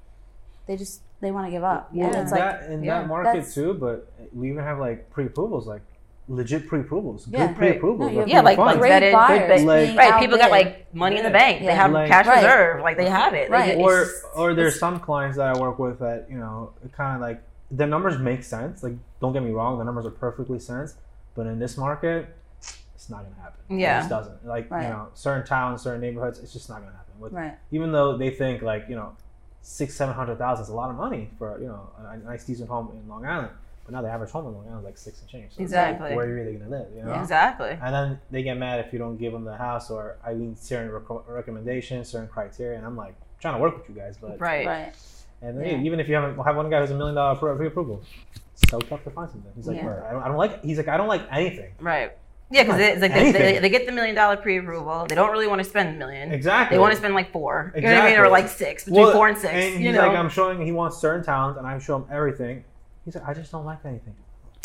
they 0.66 0.76
just 0.76 1.02
they 1.21 1.31
want 1.31 1.47
to 1.47 1.50
give 1.52 1.62
up. 1.62 1.90
Yeah. 1.92 2.07
And 2.07 2.14
in 2.16 2.21
it's 2.23 2.33
like 2.33 2.40
that 2.40 2.71
in 2.71 2.83
yeah, 2.83 3.00
that 3.00 3.07
market 3.09 3.26
that's- 3.35 3.54
too, 3.54 3.75
but 3.75 4.11
we 4.35 4.49
even 4.50 4.64
have 4.64 4.78
like 4.81 5.11
pre-approvals, 5.11 5.66
like 5.69 5.83
legit 6.28 6.66
pre-approvals, 6.66 7.28
Yeah. 7.28 7.49
good 7.49 7.57
pre-approvals. 7.57 8.11
No, 8.12 8.19
like, 8.21 8.28
Yeah, 8.28 8.40
like- 8.40 8.57
like 8.59 8.78
great 8.78 8.92
vetted, 8.92 9.12
buyers 9.12 9.61
good- 9.61 9.66
like- 9.66 9.87
being 9.88 9.97
Right. 9.99 10.21
People 10.21 10.38
got 10.38 10.50
like 10.50 10.92
money 10.95 11.19
in 11.19 11.23
the 11.25 11.28
Yeah. 11.31 11.38
bank. 11.38 11.61
They 11.66 11.75
have 11.75 11.92
Like- 11.92 12.09
cash 12.09 12.26
Right. 12.26 12.37
reserve. 12.42 12.81
Like 12.81 12.97
they 12.97 13.11
have 13.11 13.35
it. 13.35 13.50
Right. 13.50 13.76
Like, 13.76 13.85
or 13.87 14.07
or 14.35 14.54
there's 14.54 14.78
some 14.81 14.99
clients 15.00 15.37
that 15.37 15.54
I 15.54 15.61
work 15.61 15.78
with 15.78 15.99
that 15.99 16.26
you 16.31 16.38
know 16.38 16.71
kind 16.97 17.14
of 17.16 17.21
like 17.21 17.40
the 17.75 17.87
numbers 17.87 18.19
make 18.19 18.43
sense. 18.45 18.83
Like 18.83 18.95
don't 19.21 19.33
get 19.33 19.43
me 19.43 19.50
wrong, 19.50 19.79
the 19.79 19.85
numbers 19.85 20.07
are 20.07 20.11
perfectly 20.11 20.59
sense, 20.59 20.95
but 21.35 21.47
in 21.47 21.59
this 21.59 21.76
market, 21.76 22.29
it's 22.95 23.09
not 23.11 23.23
gonna 23.25 23.35
happen. 23.43 23.79
Yeah. 23.79 23.97
it 23.97 24.00
just 24.00 24.11
doesn't. 24.11 24.47
Like 24.47 24.71
Right. 24.71 24.85
you 24.85 24.88
know, 24.91 25.09
certain 25.14 25.45
towns, 25.47 25.83
certain 25.83 26.00
neighborhoods, 26.00 26.38
it's 26.38 26.52
just 26.52 26.69
not 26.69 26.81
gonna 26.81 26.93
happen. 26.93 27.14
With, 27.19 27.33
right. 27.33 27.57
Even 27.71 27.93
though 27.93 28.17
they 28.17 28.31
think 28.31 28.62
like 28.62 28.85
you 28.88 28.97
know, 28.97 29.17
six 29.62 29.95
seven 29.95 30.14
hundred 30.14 30.38
thousand 30.38 30.64
is 30.64 30.69
a 30.69 30.75
lot 30.75 30.91
of 30.91 30.97
money 30.97 31.31
for 31.38 31.59
you 31.61 31.67
know 31.67 31.88
a, 32.00 32.11
a 32.11 32.17
nice 32.19 32.45
decent 32.45 32.69
home 32.69 32.91
in 32.93 33.09
Long 33.09 33.25
Island, 33.25 33.50
but 33.85 33.93
now 33.93 34.02
the 34.02 34.09
average 34.11 34.31
home 34.31 34.47
in 34.47 34.55
Long 34.55 34.67
Island 34.67 34.81
is 34.81 34.85
like 34.85 34.99
six 34.99 35.21
and 35.21 35.29
change. 35.31 35.52
So 35.55 35.62
it's 35.62 35.73
like, 35.73 35.88
Exactly. 35.95 36.17
where 36.17 36.26
are 36.26 36.29
you 36.29 36.35
really 36.35 36.55
gonna 36.55 36.71
live? 36.71 36.88
You 36.95 37.05
know. 37.05 37.14
Exactly. 37.14 37.71
And 37.71 37.95
then 37.95 38.21
they 38.31 38.43
get 38.43 38.57
mad 38.59 38.81
if 38.85 38.93
you 38.93 38.99
don't 38.99 39.17
give 39.17 39.33
them 39.33 39.45
the 39.45 39.57
house 39.57 39.91
or 39.91 40.17
I 40.26 40.35
need 40.35 40.59
certain 40.59 40.91
reco- 40.91 41.23
recommendations, 41.29 42.09
certain 42.09 42.29
criteria, 42.29 42.76
and 42.76 42.87
I'm 42.87 42.97
like 42.97 43.14
trying 43.41 43.55
to 43.55 43.61
work 43.61 43.76
with 43.79 43.88
you 43.88 43.95
guys, 43.95 44.17
but 44.19 44.38
Right. 44.41 44.67
Right. 44.67 44.95
And 45.42 45.61
Yeah. 45.66 45.78
even 45.78 46.00
if 46.00 46.08
you 46.08 46.14
haven't 46.14 46.42
have 46.44 46.56
one 46.56 46.70
guy 46.70 46.80
who's 46.80 46.90
a 46.90 46.94
million 46.94 47.14
dollar 47.14 47.37
pre- 47.37 47.54
pre-approval, 47.56 48.02
it's 48.34 48.70
so 48.70 48.78
tough 48.80 49.02
to 49.04 49.11
find 49.11 49.30
something. 49.30 49.50
He's 49.56 49.66
like, 49.66 49.76
Yeah. 49.78 50.02
I, 50.08 50.12
don't, 50.12 50.22
I 50.22 50.28
don't 50.28 50.37
like. 50.37 50.62
He's 50.64 50.76
like, 50.76 50.88
I 50.88 50.96
don't 50.96 51.08
like 51.08 51.22
anything. 51.30 51.72
Right. 51.80 52.12
Yeah, 52.50 52.64
because 52.64 52.80
it's 52.80 53.00
like 53.00 53.14
they, 53.14 53.32
they, 53.32 53.58
they 53.61 53.68
get 53.70 53.87
the 53.87 53.92
million 53.92 54.14
dollar 54.14 54.37
pre-approval. 54.37 55.06
They 55.08 55.14
don't 55.14 55.30
really 55.32 55.46
want 55.46 55.61
to 55.61 55.64
spend 55.64 55.96
a 55.96 55.99
million. 55.99 56.32
Exactly. 56.32 56.76
They 56.76 56.78
want 56.80 56.92
to 56.92 56.99
spend 56.99 57.14
like 57.14 57.32
four. 57.32 57.72
You 57.75 57.80
know 57.80 57.94
what 57.94 58.02
I 58.04 58.11
mean? 58.11 58.18
Or 58.18 58.28
like 58.28 58.46
six, 58.49 58.84
between 58.84 59.02
Well, 59.04 59.12
four 59.12 59.28
and 59.28 59.38
six. 59.38 59.54
And 59.54 59.75
you 59.82 59.88
he's 59.88 59.96
know? 59.96 60.06
like, 60.06 60.16
I'm 60.16 60.28
showing. 60.28 60.61
He 60.64 60.70
wants 60.72 60.99
certain 60.99 61.25
talent, 61.25 61.56
and 61.56 61.66
I 61.66 61.78
show 61.78 61.96
him 61.96 62.04
everything. 62.11 62.62
He's 63.06 63.14
like, 63.14 63.26
I 63.26 63.32
just 63.32 63.50
don't 63.52 63.64
like 63.64 63.78
anything. 63.87 64.14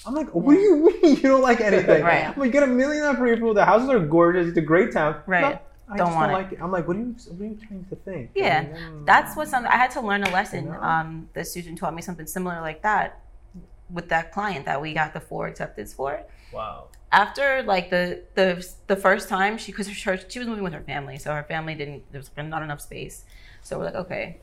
I'm 0.06 0.14
like, 0.14 0.28
what 0.36 0.54
do 0.54 0.60
you 0.60 0.76
mean 1.02 1.16
you 1.16 1.22
don't 1.22 1.42
like 1.42 1.62
anything? 1.62 2.04
Right. 2.04 2.28
I'm 2.28 2.38
like, 2.38 2.52
get 2.52 2.64
a 2.64 2.68
million 2.68 3.04
dollar 3.04 3.16
pre-approval. 3.18 3.54
The 3.54 3.66
houses 3.66 3.90
are 3.90 4.00
gorgeous. 4.00 4.48
It's 4.50 4.58
a 4.58 4.62
great 4.62 4.92
town. 4.92 5.22
Right. 5.26 5.62
I 5.90 5.96
Don't 5.98 6.08
just 6.08 6.16
want 6.18 6.32
don't 6.32 6.42
like 6.42 6.52
it. 6.52 6.60
I'm 6.62 6.72
like, 6.72 6.88
what 6.88 6.98
are 6.98 7.00
you? 7.00 7.16
What 7.30 7.42
are 7.46 7.50
you 7.50 7.60
trying 7.68 7.86
to 7.86 7.96
think? 7.96 8.32
Yeah, 8.36 8.60
And 8.60 8.76
then- 8.76 9.06
That's 9.06 9.36
what 9.38 9.48
something 9.48 9.72
I 9.72 9.78
had 9.78 9.92
to 9.92 10.02
learn 10.02 10.24
a 10.24 10.30
lesson. 10.32 10.66
You 10.66 10.72
know? 10.72 10.82
Um, 10.82 11.30
the 11.34 11.46
student 11.46 11.78
taught 11.78 11.96
me 11.96 12.02
something 12.02 12.28
similar 12.28 12.60
like 12.62 12.82
that 12.84 13.22
with 13.90 14.10
that 14.10 14.32
client 14.34 14.66
that 14.66 14.82
we 14.82 14.94
got 14.94 15.14
the 15.14 15.22
four 15.22 15.48
acceptance 15.48 15.94
for. 15.94 16.22
Wow. 16.52 16.88
After 17.12 17.64
like 17.64 17.90
the 17.90 18.24
the 18.36 18.68
the 18.88 18.98
first 18.98 19.30
time 19.30 19.58
she 19.58 19.72
because 19.72 19.88
her 19.88 19.96
church 19.96 20.30
she 20.32 20.40
was 20.40 20.48
moving 20.48 20.64
with 20.64 20.74
her 20.74 20.82
family, 20.82 21.18
so 21.18 21.34
her 21.34 21.44
family 21.44 21.74
didn't 21.74 22.04
there 22.12 22.20
was 22.20 22.30
not 22.38 22.62
enough 22.64 22.82
space. 22.82 23.24
So 23.62 23.78
we're 23.78 23.86
like, 23.86 23.96
okay. 23.96 24.38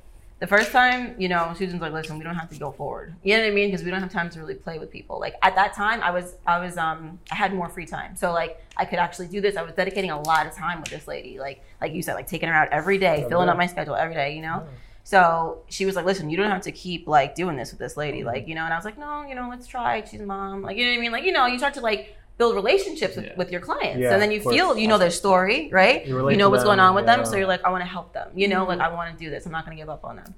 The 0.44 0.48
first 0.48 0.72
time, 0.72 1.14
you 1.18 1.30
know, 1.30 1.54
Susan's 1.56 1.80
like, 1.80 1.94
listen, 1.94 2.18
we 2.18 2.24
don't 2.24 2.34
have 2.34 2.50
to 2.50 2.58
go 2.58 2.70
forward. 2.70 3.14
You 3.22 3.34
know 3.34 3.44
what 3.44 3.48
I 3.48 3.54
mean? 3.54 3.68
Because 3.70 3.82
we 3.82 3.90
don't 3.90 4.02
have 4.02 4.12
time 4.12 4.28
to 4.28 4.38
really 4.38 4.52
play 4.52 4.78
with 4.78 4.90
people. 4.90 5.18
Like 5.18 5.36
at 5.40 5.54
that 5.54 5.72
time, 5.72 6.02
I 6.02 6.10
was, 6.10 6.34
I 6.46 6.58
was, 6.58 6.76
um, 6.76 7.18
I 7.32 7.34
had 7.34 7.54
more 7.54 7.70
free 7.70 7.86
time, 7.86 8.14
so 8.14 8.30
like 8.30 8.62
I 8.76 8.84
could 8.84 8.98
actually 8.98 9.28
do 9.28 9.40
this. 9.40 9.56
I 9.56 9.62
was 9.62 9.72
dedicating 9.72 10.10
a 10.10 10.20
lot 10.20 10.46
of 10.46 10.52
time 10.52 10.80
with 10.80 10.90
this 10.90 11.08
lady, 11.08 11.38
like, 11.38 11.62
like 11.80 11.94
you 11.94 12.02
said, 12.02 12.12
like 12.12 12.26
taking 12.26 12.50
her 12.50 12.54
out 12.54 12.68
every 12.72 12.98
day, 12.98 13.24
filling 13.30 13.48
up 13.48 13.56
my 13.56 13.64
schedule 13.66 13.94
every 13.94 14.14
day. 14.14 14.36
You 14.36 14.42
know, 14.42 14.66
so 15.02 15.62
she 15.70 15.86
was 15.86 15.96
like, 15.96 16.04
listen, 16.04 16.28
you 16.28 16.36
don't 16.36 16.50
have 16.50 16.60
to 16.64 16.72
keep 16.72 17.08
like 17.08 17.34
doing 17.34 17.56
this 17.56 17.70
with 17.70 17.78
this 17.80 17.96
lady, 17.96 18.18
Mm-hmm. 18.18 18.26
like, 18.26 18.46
you 18.46 18.54
know. 18.54 18.64
And 18.64 18.74
I 18.74 18.76
was 18.76 18.84
like, 18.84 18.98
no, 18.98 19.22
you 19.26 19.34
know, 19.34 19.48
let's 19.48 19.66
try. 19.66 20.04
She's 20.04 20.20
mom, 20.20 20.60
like, 20.60 20.76
you 20.76 20.84
know 20.84 20.90
what 20.90 20.98
I 20.98 21.00
mean? 21.00 21.12
Like, 21.12 21.24
you 21.24 21.32
know, 21.32 21.46
you 21.46 21.56
start 21.56 21.72
to 21.74 21.80
like 21.80 22.18
build 22.36 22.54
relationships 22.56 23.14
with, 23.16 23.26
Yeah. 23.26 23.32
with 23.36 23.50
your 23.52 23.60
clients, 23.60 24.00
Yeah, 24.00 24.12
and 24.12 24.20
then 24.20 24.30
you 24.32 24.40
feel, 24.40 24.76
you 24.76 24.88
know, 24.88 24.98
their 24.98 25.10
story, 25.10 25.68
right? 25.70 26.04
You 26.06 26.30
You 26.30 26.36
know 26.36 26.50
what's 26.50 26.62
them, 26.64 26.68
going 26.68 26.80
on 26.80 26.94
with 26.94 27.06
them, 27.06 27.20
yeah. 27.20 27.24
so 27.24 27.36
you're 27.36 27.46
like, 27.46 27.64
I 27.64 27.70
want 27.70 27.82
to 27.82 27.88
help 27.88 28.12
them. 28.12 28.28
You 28.34 28.48
know, 28.48 28.64
like 28.64 28.80
I 28.80 28.88
want 28.92 29.16
to 29.16 29.24
do 29.24 29.30
this. 29.30 29.46
I'm 29.46 29.52
not 29.52 29.64
going 29.64 29.76
to 29.76 29.80
give 29.80 29.88
up 29.88 30.04
on 30.04 30.16
them. 30.16 30.34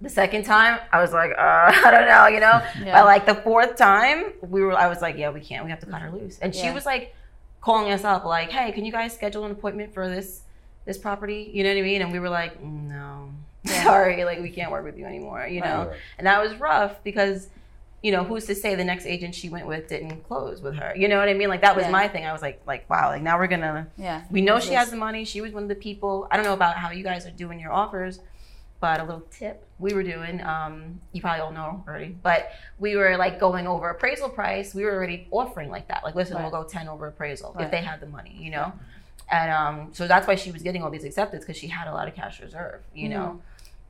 The 0.00 0.08
second 0.08 0.44
time, 0.44 0.80
I 0.92 1.00
was 1.02 1.12
like, 1.12 1.32
uh, 1.32 1.36
I 1.86 1.90
don't 1.90 2.06
know, 2.08 2.26
you 2.28 2.40
know. 2.40 2.62
Yeah. 2.86 2.94
But 2.98 3.04
like 3.04 3.26
the 3.26 3.34
fourth 3.34 3.76
time, 3.76 4.32
we 4.40 4.62
were. 4.62 4.72
I 4.72 4.86
was 4.88 5.02
like, 5.02 5.18
yeah, 5.18 5.28
we 5.30 5.40
can't. 5.40 5.64
We 5.64 5.70
have 5.70 5.80
to 5.80 5.86
cut 5.86 6.00
her 6.00 6.10
loose. 6.10 6.38
And 6.40 6.54
she 6.54 6.70
was 6.70 6.86
like, 6.86 7.14
calling 7.60 7.92
us 7.92 8.04
up, 8.04 8.24
like, 8.24 8.50
hey, 8.50 8.72
can 8.72 8.86
you 8.86 8.92
guys 8.92 9.12
schedule 9.12 9.44
an 9.44 9.50
appointment 9.52 9.92
for 9.92 10.08
this 10.08 10.40
this 10.86 10.96
property? 10.96 11.50
You 11.52 11.62
know 11.64 11.70
what 11.74 11.78
I 11.78 11.82
mean? 11.82 12.00
And 12.00 12.10
we 12.10 12.18
were 12.18 12.30
like, 12.30 12.62
no, 12.62 13.28
Yeah. 13.64 13.84
sorry, 13.88 14.24
like 14.24 14.40
we 14.40 14.48
can't 14.48 14.70
work 14.70 14.84
with 14.84 14.96
you 14.96 15.04
anymore. 15.04 15.46
You 15.46 15.60
know. 15.60 15.88
Right. 15.90 15.98
And 16.16 16.26
that 16.26 16.42
was 16.42 16.54
rough 16.58 17.04
because, 17.04 17.48
you 18.02 18.12
know, 18.12 18.24
who's 18.24 18.46
to 18.46 18.54
say 18.54 18.74
the 18.74 18.84
next 18.84 19.04
agent 19.06 19.34
she 19.34 19.48
went 19.50 19.66
with 19.66 19.88
didn't 19.88 20.22
close 20.22 20.62
with 20.62 20.74
her? 20.76 20.94
You 20.96 21.06
know 21.08 21.18
what 21.18 21.28
I 21.28 21.34
mean? 21.34 21.48
Like 21.48 21.60
that 21.62 21.76
was 21.76 21.84
Yeah. 21.84 21.90
my 21.90 22.08
thing. 22.08 22.24
I 22.26 22.32
was 22.32 22.42
like, 22.42 22.60
like 22.66 22.88
wow, 22.88 23.08
like 23.10 23.22
now 23.22 23.38
we're 23.38 23.46
gonna. 23.46 23.88
Yeah. 23.96 24.22
We 24.30 24.40
know 24.40 24.58
she 24.58 24.72
has 24.74 24.90
the 24.90 24.96
money. 24.96 25.24
She 25.24 25.40
was 25.40 25.52
one 25.52 25.64
of 25.64 25.68
the 25.68 25.74
people. 25.74 26.26
I 26.30 26.36
don't 26.36 26.44
know 26.46 26.54
about 26.54 26.76
how 26.76 26.90
you 26.90 27.04
guys 27.04 27.26
are 27.26 27.30
doing 27.30 27.60
your 27.60 27.72
offers, 27.72 28.20
but 28.80 29.00
a 29.00 29.04
little 29.04 29.22
tip 29.30 29.66
we 29.78 29.92
were 29.92 30.02
doing. 30.02 30.42
Um, 30.42 31.00
you 31.12 31.20
probably 31.20 31.40
all 31.40 31.52
know 31.52 31.84
already, 31.86 32.16
but 32.22 32.50
we 32.78 32.96
were 32.96 33.16
like 33.18 33.38
going 33.38 33.66
over 33.66 33.90
appraisal 33.90 34.28
price. 34.30 34.74
We 34.74 34.84
were 34.84 34.92
already 34.94 35.28
offering 35.30 35.68
like 35.70 35.88
that. 35.88 36.02
Like, 36.02 36.14
listen, 36.14 36.36
Right. 36.36 36.42
we'll 36.50 36.62
go 36.62 36.66
ten 36.68 36.88
over 36.88 37.06
appraisal 37.08 37.52
Right. 37.54 37.66
if 37.66 37.70
they 37.70 37.82
had 37.82 38.00
the 38.00 38.06
money, 38.06 38.34
you 38.38 38.50
know. 38.50 38.72
And 39.30 39.50
um, 39.52 39.88
so 39.92 40.08
that's 40.08 40.26
why 40.26 40.34
she 40.34 40.50
was 40.50 40.62
getting 40.62 40.82
all 40.82 40.90
these 40.90 41.04
acceptance 41.04 41.44
because 41.44 41.56
she 41.58 41.68
had 41.68 41.86
a 41.86 41.92
lot 41.92 42.08
of 42.08 42.14
cash 42.14 42.40
reserve, 42.40 42.80
you 42.94 43.08
know. 43.10 43.26
Mm-hmm. 43.26 43.36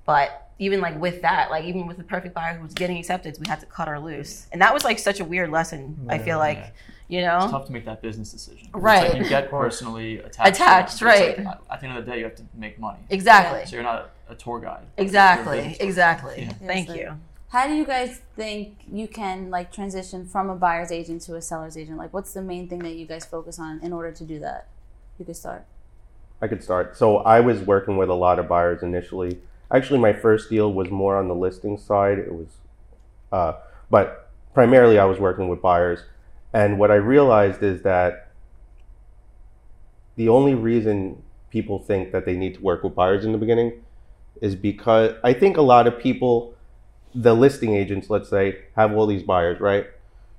But 0.05 0.50
even 0.61 0.81
like 0.81 1.01
with 1.01 1.23
that, 1.23 1.51
like 1.51 1.65
even 1.65 1.87
with 1.87 1.97
the 1.97 2.05
perfect 2.05 2.35
buyer 2.35 2.55
who 2.55 2.63
was 2.63 2.75
getting 2.75 2.99
acceptance, 2.99 3.39
we 3.41 3.49
had 3.49 3.59
to 3.61 3.67
cut 3.67 3.89
her 3.89 3.99
loose, 3.99 4.47
and 4.53 4.61
that 4.63 4.73
was 4.73 4.85
like 4.85 4.99
such 4.99 5.19
a 5.19 5.25
weird 5.25 5.51
lesson. 5.51 6.07
I 6.09 6.19
feel 6.19 6.27
Yeah. 6.29 6.37
like, 6.37 6.75
you 7.09 7.23
know. 7.23 7.39
It's 7.39 7.51
tough 7.51 7.67
to 7.67 7.73
make 7.73 7.87
that 7.87 8.03
business 8.03 8.31
decision. 8.31 8.67
It's 8.67 8.75
Right. 8.75 9.09
like 9.15 9.23
you 9.23 9.29
get 9.29 9.51
personally 9.51 10.19
attached. 10.29 10.49
Attached, 10.57 10.99
them. 11.01 11.09
Right. 11.09 11.45
like, 11.45 11.59
at 11.71 11.81
the 11.81 11.87
end 11.87 11.99
of 11.99 12.05
the 12.05 12.13
day, 12.13 12.19
you 12.19 12.25
have 12.25 12.37
to 12.37 12.43
make 12.55 12.79
money. 12.79 12.99
Exactly. 13.09 13.65
So 13.67 13.77
you're 13.77 13.83
not 13.83 14.11
a, 14.29 14.33
a 14.33 14.35
tour 14.37 14.61
guide. 14.61 14.85
Exactly. 14.99 15.57
You're 15.57 15.65
a 15.65 15.69
business 15.71 15.89
Exactly. 15.89 16.43
Yeah. 16.43 16.53
Thank 16.67 16.89
Yes, 16.89 16.97
you. 16.99 17.17
How 17.49 17.67
do 17.67 17.75
you 17.75 17.85
guys 17.87 18.21
think 18.37 18.77
you 18.93 19.09
can 19.09 19.51
like 19.51 19.73
transition 19.73 20.27
from 20.27 20.51
a 20.51 20.55
buyer's 20.55 20.93
agent 20.93 21.23
to 21.23 21.35
a 21.37 21.43
seller's 21.43 21.77
agent? 21.77 21.97
Like, 21.97 22.13
what's 22.13 22.33
the 22.35 22.43
main 22.43 22.69
thing 22.69 22.81
that 22.81 22.95
you 22.95 23.07
guys 23.07 23.25
focus 23.25 23.59
on 23.59 23.81
in 23.83 23.93
order 23.95 24.13
to 24.13 24.25
do 24.25 24.39
that? 24.41 24.69
You 25.19 25.25
could 25.25 25.37
start. 25.37 25.65
I 26.43 26.47
could 26.49 26.63
start. 26.63 26.97
So 26.97 27.19
I 27.19 27.41
was 27.41 27.61
working 27.63 27.97
with 27.97 28.09
a 28.11 28.15
lot 28.15 28.39
of 28.39 28.47
buyers 28.47 28.83
initially. 28.83 29.41
Actually, 29.73 30.01
my 30.01 30.13
first 30.13 30.51
deal 30.51 30.73
was 30.73 30.91
more 30.91 31.17
on 31.17 31.29
the 31.29 31.35
listing 31.35 31.79
side. 31.79 32.19
It 32.19 32.33
was, 32.33 32.49
uh, 33.33 33.53
but 33.91 34.31
primarily 34.55 34.99
I 34.99 35.05
was 35.05 35.19
working 35.19 35.49
with 35.49 35.63
buyers. 35.63 36.01
And 36.53 36.79
what 36.79 36.91
I 36.91 36.97
realized 36.97 37.63
is 37.63 37.83
that 37.83 38.29
the 40.17 40.29
only 40.29 40.55
reason 40.55 41.23
people 41.51 41.79
think 41.79 42.13
that 42.13 42.25
they 42.27 42.37
need 42.37 42.55
to 42.55 42.61
work 42.61 42.83
with 42.83 42.95
buyers 42.95 43.25
in 43.25 43.33
the 43.33 43.39
beginning 43.39 43.73
is 44.41 44.55
because 44.55 45.15
I 45.23 45.33
think 45.33 45.57
a 45.57 45.63
lot 45.63 45.87
of 45.87 45.99
people, 45.99 46.55
the 47.15 47.35
listing 47.35 47.75
agents, 47.77 48.11
let's 48.11 48.29
say, 48.29 48.59
have 48.77 48.93
all 48.97 49.07
these 49.07 49.23
buyers, 49.23 49.61
right? 49.61 49.87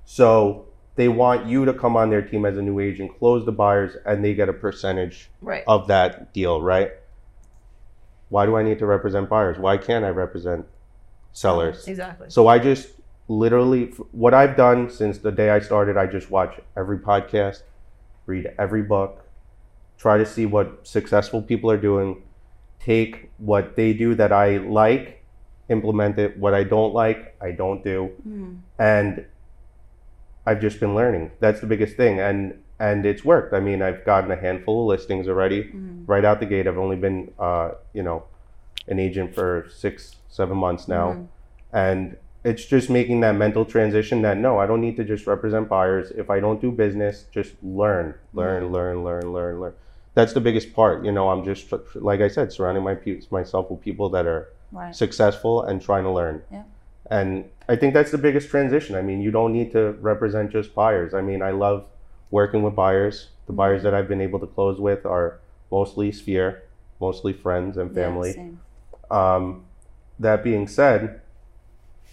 So 0.05 0.65
they 0.95 1.07
want 1.07 1.45
you 1.47 1.65
to 1.65 1.73
come 1.73 1.95
on 1.95 2.09
their 2.09 2.21
team 2.21 2.45
as 2.45 2.57
a 2.57 2.61
new 2.61 2.79
agent, 2.79 3.17
close 3.17 3.45
the 3.45 3.51
buyers, 3.51 3.95
and 4.05 4.23
they 4.23 4.33
get 4.33 4.49
a 4.49 4.53
percentage 4.53 5.29
Right. 5.41 5.63
of 5.67 5.87
that 5.87 6.33
deal, 6.33 6.61
right? 6.61 6.91
Why 8.31 8.45
do 8.45 8.55
I 8.55 8.63
need 8.63 8.79
to 8.79 8.85
represent 8.85 9.27
buyers? 9.27 9.57
Why 9.59 9.75
can't 9.75 10.05
I 10.05 10.09
represent 10.09 10.65
sellers? 11.33 11.85
Exactly. 11.85 12.29
So 12.29 12.47
I 12.47 12.59
just 12.59 12.87
literally, 13.27 13.87
what 14.13 14.33
I've 14.33 14.55
done 14.55 14.89
since 14.89 15.17
the 15.17 15.33
day 15.33 15.49
I 15.49 15.59
started, 15.59 15.97
I 15.97 16.05
just 16.05 16.31
watch 16.31 16.57
every 16.77 16.97
podcast, 16.97 17.63
read 18.25 18.53
every 18.57 18.83
book, 18.83 19.25
try 19.97 20.17
to 20.17 20.25
see 20.25 20.45
what 20.45 20.87
successful 20.87 21.41
people 21.41 21.69
are 21.69 21.77
doing, 21.77 22.23
take 22.79 23.29
what 23.37 23.75
they 23.75 23.91
do 23.91 24.15
that 24.15 24.31
I 24.31 24.59
like, 24.59 25.25
implement 25.67 26.17
it. 26.17 26.37
What 26.37 26.53
I 26.53 26.63
don't 26.63 26.93
like, 26.93 27.35
I 27.41 27.51
don't 27.51 27.83
do. 27.83 28.11
Mm. 28.25 28.59
And 28.79 29.25
I've 30.45 30.61
just 30.61 30.79
been 30.79 30.95
learning. 30.95 31.31
That's 31.41 31.59
the 31.59 31.67
biggest 31.67 31.97
thing. 31.97 32.21
And 32.21 32.63
and 32.81 33.05
it's 33.05 33.23
worked. 33.23 33.53
I 33.53 33.59
mean, 33.59 33.79
I've 33.83 34.03
gotten 34.03 34.31
a 34.31 34.35
handful 34.35 34.75
of 34.81 34.87
listings 34.87 35.27
already 35.27 35.65
Mm. 35.65 36.03
right 36.07 36.25
out 36.25 36.39
the 36.39 36.47
gate. 36.47 36.65
I've 36.67 36.79
only 36.79 36.95
been, 36.95 37.31
uh, 37.37 37.71
you 37.93 38.01
know, 38.01 38.23
an 38.87 38.97
agent 38.99 39.35
for 39.35 39.67
six, 39.69 40.15
seven 40.29 40.57
months 40.57 40.87
now, 40.87 41.07
Mhm. 41.13 41.25
and 41.71 42.17
it's 42.43 42.65
just 42.65 42.89
making 42.89 43.19
that 43.21 43.35
mental 43.35 43.65
transition 43.65 44.23
that 44.23 44.35
no, 44.37 44.57
I 44.57 44.65
don't 44.65 44.81
need 44.81 44.95
to 44.97 45.03
just 45.03 45.27
represent 45.27 45.69
buyers. 45.69 46.09
If 46.23 46.31
I 46.31 46.39
don't 46.39 46.59
do 46.59 46.71
business, 46.71 47.25
just 47.31 47.53
learn, 47.63 48.15
learn, 48.33 48.71
learn, 48.71 49.03
learn, 49.03 49.31
learn, 49.31 49.59
learn. 49.61 49.73
That's 50.15 50.33
the 50.33 50.41
biggest 50.41 50.73
part. 50.73 51.05
You 51.05 51.11
know, 51.11 51.29
I'm 51.29 51.43
just 51.45 51.71
like 51.95 52.19
I 52.21 52.29
said, 52.29 52.51
surrounding 52.51 52.83
my 52.83 52.95
pe- 52.95 53.21
myself 53.29 53.69
with 53.69 53.81
people 53.81 54.09
that 54.09 54.25
are 54.25 54.47
Right. 54.71 54.95
successful 54.95 55.61
and 55.61 55.79
trying 55.81 56.03
to 56.05 56.09
learn. 56.19 56.41
Yeah. 56.51 56.63
And 57.11 57.45
I 57.69 57.75
think 57.75 57.93
that's 57.93 58.09
the 58.11 58.17
biggest 58.17 58.49
transition. 58.49 58.95
I 58.95 59.01
mean, 59.03 59.21
you 59.21 59.29
don't 59.31 59.53
need 59.53 59.71
to 59.73 59.83
represent 60.01 60.49
just 60.49 60.73
buyers. 60.73 61.13
I 61.13 61.21
mean, 61.21 61.41
I 61.43 61.51
love 61.51 61.83
working 62.31 62.63
with 62.63 62.75
buyers. 62.75 63.29
The 63.47 63.53
buyers 63.53 63.83
that 63.83 63.93
I've 63.93 64.07
been 64.07 64.21
able 64.21 64.39
to 64.39 64.47
close 64.47 64.79
with 64.79 65.05
are 65.05 65.39
mostly 65.71 66.11
Sphere, 66.11 66.63
mostly 66.99 67.33
friends 67.33 67.77
and 67.77 67.89
Yeah, 67.89 67.95
family. 68.03 68.33
same. 68.33 68.59
um, 69.09 69.65
that 70.19 70.43
being 70.43 70.67
said, 70.67 71.19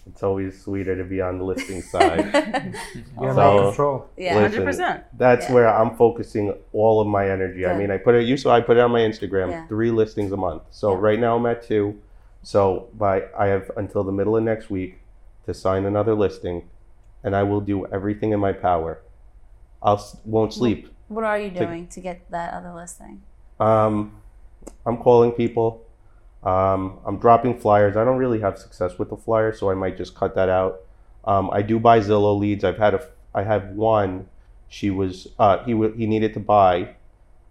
it's 0.06 0.22
always 0.22 0.60
sweeter 0.62 0.96
to 0.96 1.04
be 1.04 1.20
on 1.20 1.38
the 1.38 1.44
listing 1.44 1.82
side. 1.94 2.24
You 3.20 3.26
have 3.26 3.34
So- 3.36 3.62
control. 3.66 4.06
Yeah. 4.16 4.40
Hundred 4.40 4.64
percent. 4.64 5.04
That's 5.16 5.46
Yeah. 5.48 5.54
where 5.54 5.68
I'm 5.68 5.96
focusing 5.96 6.54
all 6.72 7.00
of 7.00 7.06
my 7.06 7.28
energy. 7.30 7.66
I 7.66 7.76
mean, 7.76 7.90
I 7.90 7.98
put 7.98 8.14
it. 8.14 8.24
You 8.24 8.36
saw 8.38 8.54
I 8.54 8.60
put 8.62 8.76
it 8.78 8.80
on 8.80 8.90
my 8.90 9.00
Instagram. 9.00 9.50
Yeah. 9.50 9.66
Three 9.66 9.90
listings 9.90 10.32
a 10.32 10.36
month. 10.36 10.62
So 10.70 10.92
Yeah. 10.92 10.98
right 11.00 11.20
now 11.20 11.36
I'm 11.36 11.44
at 11.46 11.62
two. 11.62 11.98
So 12.42 12.88
by 12.94 13.24
I 13.38 13.46
have 13.48 13.70
until 13.76 14.02
the 14.02 14.12
middle 14.12 14.36
of 14.36 14.42
next 14.42 14.70
week 14.70 15.00
to 15.44 15.52
sign 15.52 15.84
another 15.84 16.14
listing, 16.14 16.68
and 17.22 17.36
I 17.36 17.42
will 17.42 17.60
do 17.60 17.84
everything 17.86 18.32
in 18.32 18.40
my 18.40 18.52
power. 18.52 19.00
I'll 19.82 19.96
s- 19.96 20.16
won't 20.24 20.52
sleep. 20.52 20.88
What 21.08 21.24
are 21.24 21.38
you 21.38 21.50
doing 21.50 21.86
to 21.88 22.00
get 22.00 22.30
that 22.30 22.52
other 22.54 22.72
listing? 22.74 23.22
Um, 23.60 24.12
I'm 24.84 24.98
calling 24.98 25.32
people. 25.32 25.82
Um, 26.42 26.98
I'm 27.04 27.18
dropping 27.18 27.58
flyers. 27.58 27.96
I 27.96 28.04
don't 28.04 28.18
really 28.18 28.40
have 28.40 28.58
success 28.58 28.98
with 28.98 29.10
the 29.10 29.16
flyers, 29.16 29.58
so 29.58 29.70
I 29.70 29.74
might 29.74 29.96
just 29.96 30.14
cut 30.14 30.34
that 30.34 30.48
out. 30.48 30.80
Um, 31.24 31.50
I 31.52 31.62
do 31.62 31.78
buy 31.80 32.00
Zillow 32.00 32.38
leads. 32.38 32.62
I've 32.64 32.78
had 32.78 32.94
a, 32.94 33.06
I 33.34 33.42
had 33.42 33.76
one. 33.76 34.28
She 34.68 34.90
was, 34.90 35.28
uh, 35.38 35.64
he 35.64 35.72
w- 35.72 35.94
he 35.94 36.06
needed 36.06 36.34
to 36.34 36.40
buy, 36.40 36.94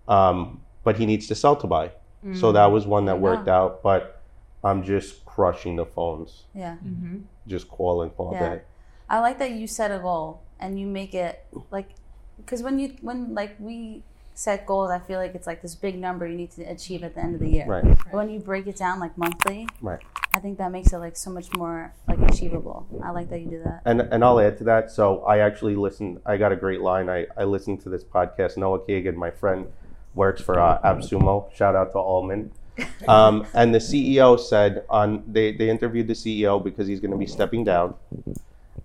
um, 0.07 0.61
but 0.83 0.97
he 0.97 1.05
needs 1.05 1.27
to 1.27 1.35
sell 1.35 1.55
to 1.57 1.67
buy. 1.67 1.91
So 2.33 2.51
that 2.51 2.65
was 2.73 2.85
one 2.85 3.05
that 3.05 3.19
Wow. 3.19 3.31
worked 3.31 3.47
out. 3.47 3.81
But 3.83 4.21
I'm 4.63 4.83
just 4.83 5.23
crushing 5.25 5.77
the 5.77 5.85
phones, 5.85 6.43
Yeah. 6.53 6.75
Mm-hmm. 6.85 7.19
just 7.47 7.69
calling 7.69 8.11
all 8.17 8.33
Yeah. 8.33 8.55
day. 8.55 8.61
I 9.09 9.19
like 9.19 9.37
that 9.39 9.51
you 9.51 9.65
set 9.65 9.91
a 9.91 9.99
goal 9.99 10.41
and 10.59 10.77
you 10.79 10.87
make 10.87 11.13
it 11.15 11.45
like, 11.71 11.89
because 12.37 12.63
when 12.63 12.79
you 12.79 12.95
when 13.01 13.33
like 13.33 13.55
we 13.59 14.03
set 14.37 14.67
goals, 14.67 14.91
I 14.91 14.99
feel 14.99 15.19
like 15.19 15.33
it's 15.33 15.47
like 15.47 15.61
this 15.61 15.73
big 15.73 15.97
number 15.97 16.27
you 16.27 16.37
need 16.37 16.51
to 16.51 16.63
achieve 16.63 17.03
at 17.03 17.15
the 17.15 17.21
end 17.21 17.33
of 17.33 17.41
the 17.41 17.49
year. 17.49 17.65
Right, 17.65 17.83
But 17.83 18.13
when 18.13 18.29
you 18.29 18.39
break 18.39 18.67
it 18.67 18.77
down 18.77 18.99
like 18.99 19.17
monthly, 19.17 19.67
right. 19.81 19.99
I 20.31 20.39
think 20.39 20.59
that 20.59 20.71
makes 20.71 20.93
it 20.93 20.97
like 20.99 21.17
so 21.17 21.31
much 21.31 21.51
more 21.55 21.93
like 22.07 22.19
achievable. 22.21 22.87
I 23.03 23.09
like 23.09 23.29
that 23.31 23.39
you 23.39 23.47
do 23.47 23.63
that. 23.63 23.81
And 23.85 24.01
and 24.01 24.23
I'll 24.23 24.39
add 24.39 24.57
to 24.59 24.63
that. 24.65 24.91
So 24.91 25.23
I 25.23 25.39
actually 25.39 25.75
listened. 25.75 26.21
I 26.25 26.37
got 26.37 26.51
a 26.51 26.55
great 26.55 26.81
line. 26.81 27.09
I 27.09 27.25
I 27.35 27.45
listened 27.45 27.81
to 27.81 27.89
this 27.89 28.03
podcast. 28.03 28.57
Noah 28.57 28.79
Kagan, 28.79 29.15
my 29.15 29.31
friend, 29.31 29.67
works 30.13 30.41
for 30.41 30.59
uh, 30.59 30.79
AppSumo. 30.81 31.53
Shout 31.55 31.75
out 31.75 31.91
to 31.93 31.99
Allman. 31.99 32.51
Um, 33.07 33.47
and 33.55 33.73
the 33.73 33.79
CEO 33.79 34.39
said 34.39 34.83
on 34.87 35.23
they 35.25 35.51
they 35.51 35.67
interviewed 35.67 36.07
the 36.07 36.13
CEO 36.13 36.63
because 36.63 36.87
he's 36.87 36.99
going 36.99 37.09
to 37.09 37.17
be 37.17 37.25
stepping 37.25 37.63
down, 37.63 37.95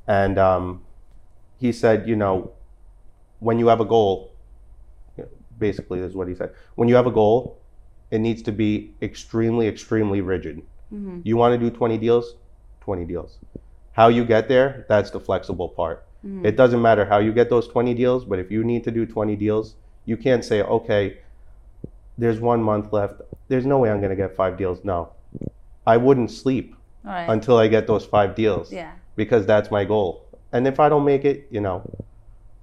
and 0.07 0.39
um, 0.39 0.83
he 1.59 1.73
said, 1.73 2.09
you 2.09 2.17
know, 2.17 2.53
when 3.43 3.59
you 3.59 3.67
have 3.67 3.81
a 3.81 3.85
goal, 3.85 4.31
basically 5.59 5.99
is 6.01 6.15
what 6.15 6.29
he 6.29 6.35
said. 6.35 6.51
When 6.77 6.89
you 6.89 6.95
have 6.95 7.07
a 7.07 7.11
goal, 7.11 7.59
it 8.11 8.21
needs 8.21 8.43
to 8.43 8.53
be 8.53 8.95
extremely 9.03 9.67
extremely 9.67 10.21
rigid. 10.21 10.63
hmm 10.91 11.21
You 11.25 11.37
want 11.37 11.53
to 11.55 11.59
do 11.59 11.75
20 11.77 11.99
deals? 11.99 12.35
20 12.81 13.05
deals. 13.05 13.39
How 13.93 14.09
you 14.09 14.25
get 14.25 14.49
there, 14.49 14.87
that's 14.89 15.11
the 15.11 15.21
flexible 15.21 15.69
part. 15.69 16.05
Mhm. 16.25 16.45
It 16.51 16.57
doesn't 16.57 16.83
matter 16.83 17.05
how 17.13 17.19
you 17.19 17.33
get 17.33 17.51
those 17.51 17.69
20 17.69 17.95
deals, 17.95 18.25
but 18.25 18.39
if 18.39 18.51
you 18.51 18.65
need 18.65 18.85
to 18.85 18.91
do 18.91 19.07
20 19.07 19.37
deals, 19.37 19.75
you 20.05 20.17
can't 20.17 20.45
say, 20.45 20.63
okay, 20.63 21.19
there's 22.19 22.41
one 22.41 22.63
month 22.63 22.93
left. 22.93 23.21
There's 23.49 23.67
no 23.67 23.79
way 23.79 23.91
I'm 23.91 24.01
going 24.05 24.17
to 24.17 24.23
get 24.25 24.37
five 24.37 24.57
deals. 24.57 24.85
No. 24.85 24.99
I 25.87 25.97
wouldn't 25.97 26.31
sleep 26.31 26.75
right. 27.05 27.27
until 27.29 27.57
I 27.59 27.67
get 27.69 27.87
those 27.87 28.05
five 28.05 28.35
deals 28.35 28.73
yeah. 28.73 28.93
because 29.17 29.47
that's 29.47 29.71
my 29.71 29.85
goal. 29.85 30.25
And 30.53 30.67
if 30.67 30.79
I 30.79 30.89
don't 30.89 31.05
make 31.05 31.25
it, 31.25 31.49
you 31.51 31.61
know, 31.61 31.83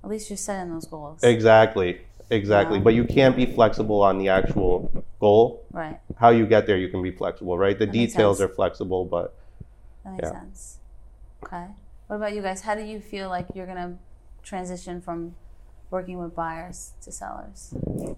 At 0.09 0.13
least 0.13 0.31
you're 0.31 0.37
setting 0.37 0.73
those 0.73 0.87
goals. 0.87 1.23
exactly, 1.23 2.01
exactly. 2.31 2.79
Wow. 2.79 2.85
But 2.85 2.93
you 2.95 3.03
can't 3.05 3.35
be 3.35 3.45
flexible 3.45 4.01
on 4.01 4.17
the 4.17 4.29
actual 4.29 4.89
goal. 5.19 5.63
right. 5.71 5.99
How 6.15 6.29
you 6.29 6.47
get 6.47 6.65
there, 6.65 6.77
you 6.77 6.89
can 6.89 7.03
be 7.03 7.11
flexible, 7.11 7.59
right? 7.59 7.77
The 7.77 7.85
That 7.85 7.91
details 7.91 8.41
are 8.41 8.47
flexible, 8.49 9.05
but 9.05 9.35
That 10.03 10.13
makes 10.13 10.23
Yeah. 10.23 10.39
sense. 10.39 10.79
Okay. 11.43 11.65
What 12.07 12.15
about 12.15 12.33
you 12.33 12.41
guys? 12.41 12.61
How 12.61 12.73
do 12.73 12.81
you 12.81 12.99
feel 12.99 13.29
like 13.29 13.45
you're 13.53 13.67
gonna 13.67 13.99
transition 14.41 14.99
from 14.99 15.35
working 15.91 16.17
with 16.19 16.35
buyers 16.35 16.93
to 17.01 17.11
sellers. 17.11 17.73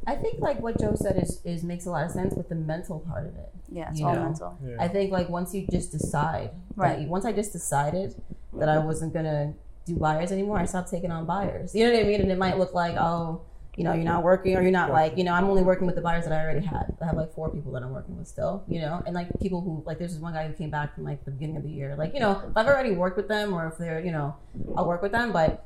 I 0.05 0.15
think 0.15 0.39
like 0.39 0.59
what 0.61 0.77
Joe 0.79 0.93
said 0.95 1.17
is 1.21 1.41
is 1.45 1.63
makes 1.63 1.85
a 1.85 1.89
lot 1.91 2.05
of 2.05 2.11
sense 2.11 2.35
with 2.35 2.47
the 2.49 2.55
mental 2.55 2.99
part 2.99 3.27
of 3.27 3.35
it. 3.35 3.49
Yeah, 3.69 3.89
it's 3.89 3.99
You 3.99 4.07
all 4.07 4.15
know. 4.15 4.23
mental. 4.23 4.57
I 4.79 4.87
think 4.87 5.11
like 5.11 5.27
once 5.29 5.53
you 5.53 5.67
just 5.69 5.91
decide, 5.91 6.51
Right. 6.75 6.99
Right. 6.99 7.07
once 7.07 7.25
I 7.25 7.31
just 7.33 7.51
decided 7.53 8.15
that 8.59 8.69
I 8.69 8.79
wasn't 8.79 9.13
gonna 9.13 9.53
do 9.93 9.99
buyers 9.99 10.31
anymore, 10.31 10.59
I 10.59 10.65
stopped 10.65 10.89
taking 10.89 11.11
on 11.11 11.25
buyers. 11.25 11.73
You 11.75 11.85
know 11.85 11.93
what 11.93 12.03
I 12.03 12.07
mean? 12.07 12.21
And 12.21 12.31
it 12.31 12.37
might 12.37 12.57
look 12.57 12.73
like, 12.73 12.95
oh, 12.95 13.41
you 13.75 13.85
know, 13.85 13.93
you're 13.93 14.03
not 14.03 14.23
working, 14.23 14.55
or 14.57 14.61
you're 14.61 14.71
not 14.71 14.91
like, 14.91 15.17
you 15.17 15.23
know, 15.23 15.33
I'm 15.33 15.45
only 15.45 15.63
working 15.63 15.87
with 15.87 15.95
the 15.95 16.01
buyers 16.01 16.25
that 16.25 16.33
I 16.33 16.43
already 16.43 16.65
had. 16.65 16.95
I 17.01 17.05
have 17.05 17.15
like 17.15 17.33
four 17.33 17.49
people 17.49 17.71
that 17.71 17.83
I'm 17.83 17.91
working 17.91 18.17
with 18.17 18.27
still, 18.27 18.63
you 18.67 18.81
know, 18.81 19.01
and 19.05 19.15
like 19.15 19.27
people 19.39 19.61
who 19.61 19.81
like 19.85 19.97
there's 19.97 20.13
this 20.13 20.21
one 20.21 20.33
guy 20.33 20.47
who 20.47 20.53
came 20.53 20.69
back 20.69 20.93
from 20.93 21.05
like 21.05 21.23
the 21.23 21.31
beginning 21.31 21.57
of 21.57 21.63
the 21.63 21.69
year. 21.69 21.95
Like, 21.95 22.13
you 22.13 22.19
know, 22.19 22.43
if 22.49 22.57
I've 22.57 22.67
already 22.67 22.91
worked 22.91 23.17
with 23.17 23.27
them, 23.29 23.53
or 23.53 23.67
if 23.67 23.77
they're, 23.77 24.03
you 24.03 24.11
know, 24.11 24.35
I'll 24.75 24.87
work 24.87 25.01
with 25.01 25.13
them, 25.13 25.31
but 25.31 25.65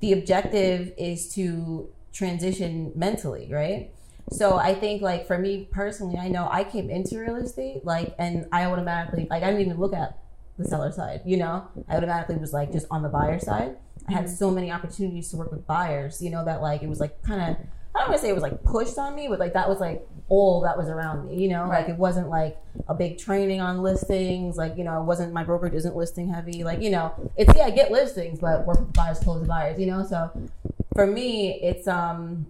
the 0.00 0.12
objective 0.12 0.92
is 0.98 1.32
to 1.34 1.88
transition 2.12 2.92
mentally, 2.94 3.48
right? 3.50 3.90
So 4.32 4.56
I 4.56 4.74
think 4.74 5.02
like 5.02 5.26
for 5.26 5.38
me 5.38 5.68
personally, 5.70 6.18
I 6.18 6.28
know 6.28 6.48
I 6.50 6.64
came 6.64 6.88
into 6.90 7.18
real 7.18 7.36
estate 7.36 7.84
like 7.84 8.14
and 8.18 8.46
I 8.52 8.66
automatically 8.66 9.26
like 9.28 9.42
I 9.42 9.46
didn't 9.46 9.62
even 9.62 9.78
look 9.78 9.94
at 9.94 10.18
the 10.62 10.68
seller 10.68 10.92
side, 10.92 11.22
you 11.24 11.36
know? 11.36 11.66
I 11.88 11.96
automatically 11.96 12.36
was 12.36 12.52
like 12.52 12.72
just 12.72 12.86
on 12.90 13.02
the 13.02 13.08
buyer 13.08 13.38
side. 13.38 13.76
I 14.08 14.12
had 14.12 14.28
so 14.28 14.50
many 14.50 14.70
opportunities 14.70 15.30
to 15.30 15.36
work 15.36 15.50
with 15.52 15.66
buyers, 15.66 16.22
you 16.22 16.30
know, 16.30 16.44
that 16.44 16.62
like 16.62 16.82
it 16.82 16.88
was 16.88 17.00
like 17.00 17.22
kind 17.22 17.40
of 17.40 17.66
I 17.94 17.98
don't 18.00 18.08
want 18.10 18.20
to 18.20 18.22
say 18.22 18.30
it 18.30 18.34
was 18.34 18.42
like 18.42 18.62
pushed 18.62 18.98
on 18.98 19.16
me, 19.16 19.26
but 19.28 19.40
like 19.40 19.52
that 19.54 19.68
was 19.68 19.80
like 19.80 20.06
all 20.28 20.60
that 20.60 20.78
was 20.78 20.88
around 20.88 21.26
me, 21.26 21.42
you 21.42 21.48
know? 21.48 21.66
Like 21.66 21.88
it 21.88 21.96
wasn't 21.96 22.28
like 22.28 22.56
a 22.88 22.94
big 22.94 23.18
training 23.18 23.60
on 23.60 23.82
listings, 23.82 24.56
like, 24.56 24.76
you 24.76 24.84
know, 24.84 25.00
it 25.00 25.04
wasn't 25.04 25.32
my 25.32 25.42
brokerage 25.42 25.74
isn't 25.74 25.96
listing 25.96 26.32
heavy. 26.32 26.62
Like, 26.62 26.80
you 26.80 26.90
know, 26.90 27.12
it's 27.36 27.52
yeah, 27.56 27.64
I 27.64 27.70
get 27.70 27.90
listings, 27.90 28.38
but 28.38 28.64
work 28.64 28.78
with 28.78 28.92
buyers, 28.92 29.18
close 29.18 29.42
the 29.42 29.48
buyers, 29.48 29.78
you 29.78 29.86
know? 29.86 30.04
So 30.06 30.30
for 30.94 31.06
me, 31.06 31.60
it's 31.62 31.88
um 31.88 32.46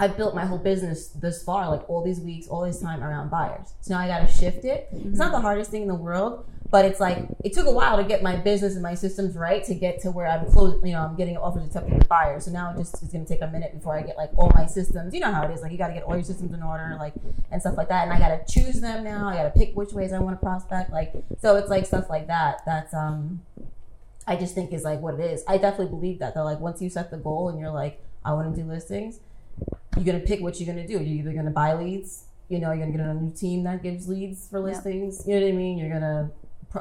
I've 0.00 0.16
built 0.16 0.34
my 0.34 0.44
whole 0.44 0.58
business 0.58 1.08
this 1.08 1.42
far, 1.42 1.68
like 1.68 1.88
all 1.90 2.04
these 2.04 2.20
weeks, 2.20 2.46
all 2.46 2.62
this 2.62 2.80
time 2.80 3.02
around 3.02 3.30
buyers. 3.30 3.74
So 3.80 3.94
now 3.94 4.00
I 4.00 4.06
got 4.06 4.20
to 4.20 4.32
shift 4.32 4.64
it. 4.64 4.88
It's 4.92 5.18
not 5.18 5.32
the 5.32 5.40
hardest 5.40 5.72
thing 5.72 5.82
in 5.82 5.88
the 5.88 5.94
world, 5.94 6.46
but 6.70 6.84
it's 6.84 7.00
like 7.00 7.26
it 7.42 7.52
took 7.52 7.66
a 7.66 7.72
while 7.72 7.96
to 7.96 8.04
get 8.04 8.22
my 8.22 8.36
business 8.36 8.74
and 8.74 8.82
my 8.82 8.94
systems 8.94 9.34
right 9.34 9.64
to 9.64 9.74
get 9.74 10.00
to 10.02 10.12
where 10.12 10.28
I'm 10.28 10.46
close. 10.52 10.80
You 10.84 10.92
know, 10.92 11.00
I'm 11.00 11.16
getting 11.16 11.36
offers 11.36 11.66
accepted 11.66 11.94
with 11.94 12.08
buyers. 12.08 12.44
So 12.44 12.52
now 12.52 12.70
it 12.70 12.76
just 12.76 13.02
it's 13.02 13.12
going 13.12 13.24
to 13.24 13.28
take 13.28 13.42
a 13.42 13.48
minute 13.48 13.74
before 13.74 13.98
I 13.98 14.02
get 14.02 14.16
like 14.16 14.30
all 14.36 14.52
my 14.54 14.66
systems. 14.66 15.14
You 15.14 15.20
know 15.20 15.32
how 15.32 15.42
it 15.42 15.50
is. 15.50 15.62
Like 15.62 15.72
you 15.72 15.78
got 15.78 15.88
to 15.88 15.94
get 15.94 16.04
all 16.04 16.14
your 16.14 16.24
systems 16.24 16.52
in 16.52 16.62
order, 16.62 16.96
like 17.00 17.14
and 17.50 17.60
stuff 17.60 17.76
like 17.76 17.88
that. 17.88 18.04
And 18.04 18.12
I 18.12 18.20
got 18.20 18.46
to 18.46 18.52
choose 18.52 18.80
them 18.80 19.02
now. 19.02 19.26
I 19.26 19.34
got 19.34 19.52
to 19.52 19.58
pick 19.58 19.76
which 19.76 19.92
ways 19.92 20.12
I 20.12 20.20
want 20.20 20.38
to 20.38 20.44
prospect. 20.44 20.92
Like 20.92 21.12
so, 21.40 21.56
it's 21.56 21.70
like 21.70 21.86
stuff 21.86 22.08
like 22.08 22.28
that. 22.28 22.62
That's 22.64 22.94
um. 22.94 23.42
I 24.28 24.36
just 24.36 24.54
think 24.54 24.74
is 24.74 24.84
like 24.84 25.00
what 25.00 25.14
it 25.14 25.20
is. 25.20 25.42
I 25.48 25.56
definitely 25.56 25.88
believe 25.88 26.18
that 26.18 26.34
though. 26.34 26.44
Like 26.44 26.60
once 26.60 26.82
you 26.82 26.90
set 26.90 27.10
the 27.10 27.16
goal 27.16 27.48
and 27.48 27.58
you're 27.58 27.70
like, 27.70 28.00
I 28.26 28.34
want 28.34 28.54
to 28.54 28.62
do 28.62 28.68
listings, 28.68 29.20
you're 29.98 30.04
gonna 30.06 30.24
pick 30.24 30.40
what 30.40 30.60
you're 30.60 30.72
gonna 30.72 30.86
do. 30.86 30.94
You're 30.94 31.02
either 31.20 31.32
gonna 31.32 31.50
buy 31.50 31.74
leads, 31.74 32.24
you 32.48 32.58
know, 32.58 32.72
you're 32.72 32.86
gonna 32.86 32.96
get 32.96 33.00
on 33.00 33.16
a 33.16 33.20
new 33.20 33.32
team 33.32 33.64
that 33.64 33.82
gives 33.82 34.08
leads 34.08 34.48
for 34.48 34.58
Yeah. 34.58 34.64
listings. 34.66 35.26
You 35.26 35.34
know 35.38 35.46
what 35.46 35.52
I 35.52 35.56
mean? 35.56 35.78
You're 35.78 35.90
gonna, 35.90 36.30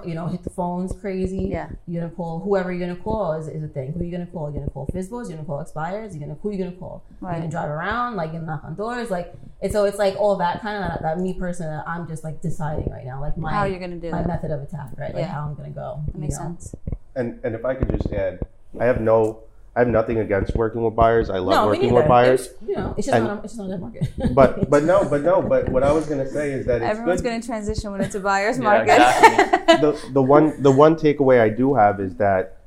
you 0.06 0.16
know, 0.16 0.28
hit 0.28 0.44
the 0.44 0.50
phones 0.50 0.92
crazy. 0.94 1.48
Yeah. 1.50 1.70
You're 1.88 2.02
gonna 2.04 2.14
call 2.16 2.40
whoever 2.40 2.72
you're 2.74 2.88
gonna 2.88 3.00
call 3.02 3.34
is, 3.34 3.48
is 3.48 3.64
a 3.64 3.68
thing. 3.68 3.94
Who 3.94 4.04
you 4.04 4.12
gonna 4.12 4.26
call? 4.28 4.52
You're 4.52 4.60
gonna 4.62 4.72
call 4.72 4.88
FSBOs. 4.94 5.30
You're 5.30 5.38
gonna 5.38 5.46
call 5.48 5.62
expires. 5.62 6.16
You're 6.16 6.28
gonna 6.28 6.38
who 6.42 6.52
you 6.52 6.58
gonna 6.58 6.72
call? 6.78 7.04
Right. 7.22 7.32
You're 7.32 7.40
gonna 7.42 7.52
drive 7.52 7.70
around, 7.70 8.16
like 8.16 8.32
you're 8.34 8.42
gonna 8.42 8.52
knock 8.54 8.64
on 8.64 8.76
doors, 8.76 9.10
like. 9.10 9.34
And 9.62 9.72
so 9.72 9.86
it's 9.86 9.98
like 9.98 10.16
all 10.18 10.36
that 10.36 10.62
kind 10.62 10.84
of 10.84 10.90
that, 10.92 11.02
that 11.02 11.20
me 11.20 11.34
person. 11.34 11.68
That 11.68 11.88
I'm 11.88 12.08
just 12.08 12.24
like 12.24 12.42
deciding 12.42 12.92
right 12.92 13.06
now, 13.06 13.20
like 13.22 13.38
my 13.38 13.52
How 13.52 13.64
you're 13.66 13.80
gonna 13.80 13.96
do 13.98 14.12
my 14.12 14.20
that? 14.22 14.28
method 14.28 14.52
of 14.52 14.62
attack, 14.62 14.92
right? 14.98 15.14
Like 15.14 15.24
Yeah. 15.24 15.32
how 15.32 15.48
I'm 15.48 15.56
gonna 15.56 15.70
go. 15.72 16.02
That 16.08 16.16
makes 16.18 16.36
know? 16.38 16.44
sense. 16.46 16.76
And 17.16 17.40
and 17.44 17.56
if 17.56 17.66
I 17.66 17.74
could 17.74 17.90
just 17.90 18.12
add, 18.14 18.40
I 18.80 18.86
have 18.86 19.02
no, 19.02 19.40
I 19.78 19.82
have 19.82 19.90
nothing 19.90 20.18
against 20.18 20.56
working 20.56 20.82
with 20.84 20.96
buyers. 20.96 21.30
I 21.30 21.38
love 21.38 21.52
No, 21.54 21.68
working 21.68 21.94
with 21.94 22.08
buyers. 22.08 22.48
It's, 22.48 22.54
you 22.68 22.76
know, 22.76 22.96
it's 22.98 23.06
just 23.06 23.16
And- 23.16 23.26
not. 23.28 23.44
It's 23.46 23.54
just 23.54 23.60
not 23.60 23.70
that 23.70 23.80
market. 23.80 24.10
But 24.34 24.68
but 24.74 24.84
no, 24.84 25.08
but 25.08 25.22
no, 25.22 25.40
but 25.44 25.70
what 25.70 25.84
I 25.84 25.92
was 25.92 26.08
gonna 26.08 26.28
say 26.28 26.52
is 26.52 26.66
that 26.66 26.82
it's 26.82 26.90
Everyone's 26.92 27.22
good. 27.22 27.30
going 27.30 27.42
to 27.42 27.48
transition 27.48 27.92
when 27.92 28.02
it's 28.02 28.16
a 28.16 28.20
buyer's 28.20 28.58
Yeah, 28.58 28.64
market. 28.64 28.94
exactly. 28.94 29.78
the 29.84 30.10
the 30.14 30.22
one 30.24 30.60
the 30.64 30.72
one 30.72 30.96
takeaway 30.96 31.40
I 31.42 31.50
do 31.50 31.76
have 31.76 32.00
is 32.00 32.16
that 32.16 32.58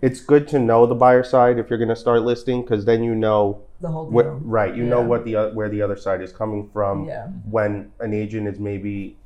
it's 0.00 0.20
good 0.20 0.46
to 0.48 0.60
know 0.60 0.86
the 0.86 0.94
buyer 0.94 1.24
side 1.24 1.58
if 1.58 1.68
you're 1.70 1.78
going 1.84 1.88
to 1.88 1.96
start 1.96 2.22
listing 2.22 2.62
because 2.62 2.84
then 2.84 3.02
you 3.02 3.16
know 3.16 3.60
the 3.80 3.88
whole 3.88 4.06
what 4.06 4.22
deal. 4.22 4.40
right 4.44 4.74
you 4.76 4.84
know 4.84 5.00
what 5.00 5.24
the 5.24 5.34
uh, 5.34 5.48
where 5.58 5.68
the 5.68 5.82
other 5.82 5.96
side 5.96 6.20
is 6.22 6.32
coming 6.32 6.70
from 6.72 7.06
Yeah. 7.08 7.26
when 7.50 7.90
an 7.98 8.14
agent 8.14 8.46
is 8.46 8.60
maybe 8.60 9.16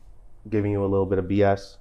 giving 0.48 0.72
you 0.72 0.82
a 0.82 0.88
little 0.94 1.04
bit 1.06 1.18
of 1.18 1.26
BS. 1.26 1.76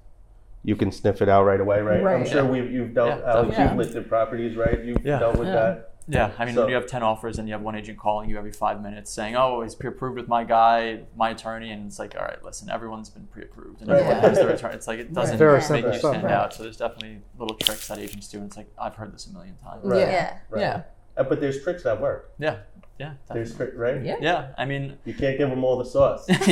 You 0.64 0.76
can 0.76 0.90
sniff 0.92 1.22
it 1.22 1.28
out 1.28 1.44
right 1.44 1.60
away, 1.60 1.80
right? 1.80 2.04
I'm 2.06 2.26
sure 2.26 2.42
Yeah. 2.44 2.50
we've 2.50 2.70
you've 2.70 2.94
dealt 2.94 3.08
Yeah, 3.20 3.24
uh, 3.24 3.42
definitely. 3.42 3.64
you've 3.64 3.76
listed 3.76 4.08
properties, 4.08 4.56
right? 4.56 4.84
You've 4.84 5.04
Yeah. 5.04 5.18
dealt 5.20 5.36
with 5.38 5.48
Yeah. 5.48 5.54
that. 5.54 5.84
Yeah, 6.10 6.30
I 6.38 6.46
mean, 6.46 6.54
So- 6.54 6.62
when 6.62 6.70
you 6.70 6.74
have 6.74 6.86
10 6.86 7.02
offers 7.02 7.38
and 7.38 7.46
you 7.46 7.52
have 7.52 7.60
one 7.60 7.74
agent 7.74 7.98
calling 7.98 8.30
you 8.30 8.38
every 8.38 8.50
five 8.50 8.82
minutes 8.82 9.10
saying, 9.12 9.36
oh, 9.36 9.60
he's 9.60 9.74
pre 9.74 9.90
approved 9.90 10.16
with 10.16 10.26
my 10.26 10.42
guy, 10.42 11.00
my 11.14 11.30
attorney, 11.30 11.70
and 11.70 11.86
it's 11.86 11.98
like, 11.98 12.14
all 12.18 12.24
right, 12.24 12.42
listen, 12.42 12.70
everyone's 12.70 13.10
been 13.10 13.26
pre 13.26 13.42
approved 13.42 13.82
and 13.82 13.90
everyone 13.90 14.16
has 14.20 14.38
their 14.38 14.48
attorney. 14.48 14.74
It's 14.74 14.88
like, 14.88 15.00
it 15.00 15.12
doesn't 15.12 15.36
Very 15.36 15.58
make 15.58 15.62
simple 15.64 15.92
you 15.92 15.98
stuff, 15.98 16.12
stand 16.12 16.24
right. 16.24 16.32
out. 16.32 16.54
So 16.54 16.62
there's 16.62 16.78
definitely 16.78 17.20
little 17.38 17.56
tricks 17.58 17.88
that 17.88 17.98
agents 17.98 18.26
do. 18.28 18.38
And 18.38 18.46
it's 18.46 18.56
like, 18.56 18.68
I've 18.78 18.94
heard 18.94 19.12
this 19.12 19.26
a 19.26 19.32
million 19.34 19.56
times. 19.62 19.84
Right. 19.84 20.00
Yeah. 20.00 20.34
Right. 20.48 20.60
Yeah. 20.62 20.82
Uh, 21.14 21.24
but 21.24 21.40
there's 21.42 21.62
tricks 21.62 21.82
that 21.82 22.00
work. 22.00 22.30
Yeah, 22.38 22.56
yeah. 22.98 23.12
There's 23.32 23.50
definitely. 23.52 23.78
trick, 23.78 23.94
right? 23.96 24.04
Yeah. 24.04 24.16
Yeah, 24.20 24.48
I 24.58 24.64
mean, 24.64 24.98
You 25.04 25.14
can't 25.14 25.38
give 25.38 25.50
them 25.50 25.64
all 25.64 25.76
the 25.78 25.84
sauce. 25.84 26.24
yeah. 26.28 26.42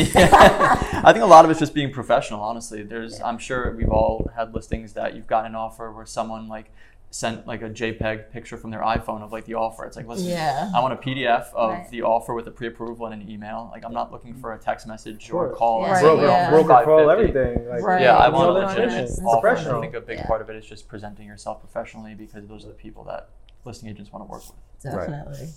I 1.04 1.12
think 1.12 1.22
a 1.24 1.26
lot 1.26 1.44
of 1.44 1.50
it's 1.50 1.60
just 1.60 1.74
being 1.74 1.92
professional. 1.92 2.40
Honestly, 2.40 2.82
there's 2.82 3.20
I'm 3.20 3.38
sure 3.38 3.72
we've 3.76 3.90
all 3.90 4.30
had 4.36 4.54
listings 4.54 4.92
that 4.94 5.14
you've 5.14 5.26
gotten 5.26 5.52
an 5.52 5.56
offer 5.56 5.90
where 5.92 6.06
someone 6.06 6.48
like 6.48 6.70
sent 7.10 7.46
like 7.46 7.62
a 7.62 7.70
JPEG 7.70 8.30
picture 8.30 8.56
from 8.58 8.70
their 8.70 8.80
iPhone 8.82 9.22
of 9.22 9.32
like 9.32 9.44
the 9.46 9.54
offer. 9.54 9.84
It's 9.86 9.96
like, 9.96 10.06
listen, 10.06 10.26
Yeah. 10.28 10.70
I 10.74 10.80
want 10.80 10.92
a 10.92 10.96
PDF 10.96 11.46
of 11.54 11.70
Right. 11.70 11.88
the 11.90 12.02
offer 12.02 12.34
with 12.34 12.46
a 12.46 12.50
pre-approval 12.50 13.06
and 13.06 13.22
an 13.22 13.30
email. 13.30 13.70
Like 13.72 13.84
I'm 13.84 13.92
not 13.94 14.12
looking 14.12 14.34
for 14.34 14.52
a 14.52 14.58
text 14.58 14.86
message 14.86 15.30
or 15.30 15.46
a 15.46 15.48
course. 15.48 15.58
call. 15.58 15.84
and 15.84 15.90
Yeah. 15.92 15.94
saying 16.00 16.04
broker, 16.06 16.20
you're 16.22 16.30
yeah. 16.30 16.46
offering 16.48 16.66
broker 16.66 16.84
pro, 16.84 17.06
550. 17.06 17.38
everything. 17.38 17.68
Like, 17.70 17.82
Right. 17.82 18.02
Yeah, 18.02 18.16
I 18.16 18.26
You 18.26 18.32
want 18.34 18.50
a 18.50 18.60
know, 18.60 18.66
legitimate 18.66 19.04
it's 19.04 19.20
offer. 19.22 19.40
professional. 19.40 19.78
I 19.78 19.80
think 19.80 19.94
a 19.94 20.00
big 20.00 20.18
Yeah. 20.18 20.26
part 20.26 20.42
of 20.42 20.50
it 20.50 20.56
is 20.56 20.66
just 20.66 20.88
presenting 20.88 21.26
yourself 21.26 21.60
professionally 21.60 22.14
because 22.14 22.46
those 22.48 22.64
are 22.64 22.68
the 22.68 22.74
people 22.74 23.04
that 23.04 23.28
listing 23.64 23.88
agents 23.88 24.12
want 24.12 24.24
to 24.26 24.30
work 24.30 24.42
with. 24.42 24.82
Definitely. 24.82 25.44
Of 25.44 25.48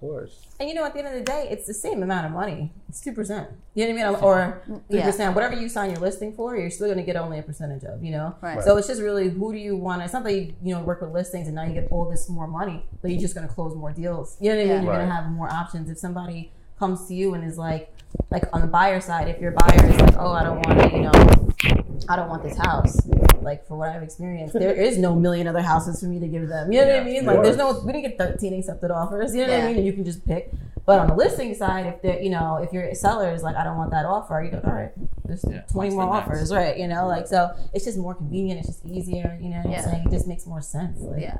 course. 0.00 0.46
And 0.60 0.68
you 0.68 0.74
know, 0.74 0.84
at 0.84 0.92
the 0.92 1.00
end 1.00 1.08
of 1.08 1.14
the 1.14 1.20
day, 1.20 1.48
it's 1.50 1.66
the 1.66 1.74
same 1.74 2.02
amount 2.02 2.26
of 2.26 2.32
money. 2.32 2.72
It's 2.88 3.00
two 3.00 3.12
percent. 3.12 3.48
You 3.74 3.86
know 3.86 3.94
what 3.94 4.06
I 4.06 4.10
mean? 4.12 4.22
Or 4.22 4.62
mm, 4.68 4.82
three 4.88 4.98
Yeah. 4.98 5.06
percent. 5.06 5.34
Whatever 5.34 5.54
you 5.54 5.68
sign 5.68 5.90
your 5.90 6.00
listing 6.00 6.32
for, 6.34 6.56
you're 6.56 6.70
still 6.70 6.86
going 6.86 6.98
to 6.98 7.04
get 7.04 7.16
only 7.16 7.38
a 7.38 7.42
percentage 7.42 7.84
of. 7.84 8.02
You 8.04 8.12
know. 8.12 8.36
Right. 8.40 8.62
So 8.62 8.76
it's 8.76 8.86
just 8.86 9.00
really 9.02 9.28
who 9.30 9.52
do 9.52 9.58
you 9.58 9.76
want? 9.76 10.02
It's 10.02 10.12
not 10.12 10.24
that 10.24 10.34
you 10.34 10.54
you 10.62 10.74
know 10.74 10.82
work 10.82 11.00
with 11.00 11.10
listings 11.12 11.46
and 11.46 11.56
now 11.56 11.64
you 11.64 11.74
get 11.74 11.88
all 11.90 12.08
this 12.10 12.28
more 12.28 12.46
money, 12.46 12.84
but 13.02 13.10
you're 13.10 13.20
just 13.20 13.34
going 13.34 13.46
to 13.48 13.52
close 13.52 13.74
more 13.74 13.92
deals. 13.92 14.36
You 14.40 14.50
know 14.50 14.56
what 14.56 14.62
I 14.62 14.64
mean? 14.64 14.76
Yeah. 14.76 14.82
You're 14.82 14.94
going 14.96 15.08
to 15.08 15.14
have 15.14 15.30
more 15.30 15.50
options. 15.52 15.90
If 15.90 15.98
somebody 15.98 16.52
comes 16.78 17.06
to 17.08 17.14
you 17.14 17.34
and 17.34 17.44
is 17.44 17.56
like, 17.58 17.92
like 18.30 18.44
on 18.52 18.60
the 18.60 18.66
buyer 18.66 19.00
side, 19.00 19.28
if 19.28 19.40
your 19.40 19.52
buyer 19.52 19.86
is 19.86 19.96
like, 20.00 20.16
oh, 20.18 20.32
I 20.32 20.42
don't 20.44 20.56
want 20.66 20.80
to, 20.80 20.96
you 20.96 21.02
know, 21.02 21.83
I 22.08 22.16
don't 22.16 22.28
want 22.28 22.42
this 22.42 22.56
house. 22.58 23.00
Like 23.42 23.66
for 23.66 23.76
what 23.76 23.90
I've 23.90 24.02
experienced, 24.02 24.54
there 24.54 24.74
is 24.74 24.98
no 24.98 25.14
million 25.14 25.46
other 25.46 25.60
houses 25.62 26.00
for 26.00 26.06
me 26.06 26.18
to 26.20 26.28
give 26.28 26.48
them. 26.48 26.72
You 26.72 26.80
know 26.80 26.86
what 26.88 27.00
I 27.00 27.04
mean? 27.04 27.24
Like 27.26 27.42
there's 27.42 27.56
no, 27.56 27.80
we 27.84 27.92
didn't 27.92 28.08
get 28.10 28.18
13 28.18 28.54
accepted 28.58 28.90
offers. 28.90 29.34
You 29.34 29.46
know 29.46 29.52
what 29.52 29.62
I 29.62 29.66
mean? 29.68 29.76
And 29.78 29.86
you 29.86 29.92
can 29.92 30.04
just 30.04 30.24
pick. 30.26 30.50
But 30.86 30.98
on 31.00 31.06
the 31.08 31.14
listing 31.14 31.54
side, 31.54 31.86
if 31.86 32.02
they're, 32.02 32.20
you 32.20 32.28
know, 32.30 32.56
if 32.56 32.72
your 32.72 32.94
seller 32.94 33.32
is 33.32 33.42
like, 33.42 33.56
I 33.56 33.64
don't 33.64 33.78
want 33.78 33.90
that 33.92 34.04
offer, 34.04 34.42
you 34.44 34.50
go, 34.50 34.60
all 34.66 34.72
right, 34.74 34.92
there's 35.24 35.42
Yeah, 35.48 35.62
20 35.72 35.90
more 35.94 36.04
the 36.06 36.12
next? 36.12 36.26
offers, 36.28 36.52
right? 36.52 36.76
You 36.76 36.88
know, 36.88 37.06
like, 37.06 37.26
so 37.26 37.50
it's 37.72 37.84
just 37.86 37.96
more 37.96 38.14
convenient. 38.14 38.60
It's 38.60 38.68
just 38.68 38.84
easier. 38.86 39.38
You 39.40 39.48
know 39.50 39.56
what 39.62 39.70
Yeah. 39.70 39.78
I'm 39.78 39.84
saying? 39.84 40.06
It 40.08 40.10
just 40.10 40.26
makes 40.26 40.46
more 40.46 40.60
sense. 40.60 41.00
Like, 41.00 41.22
Yeah. 41.22 41.38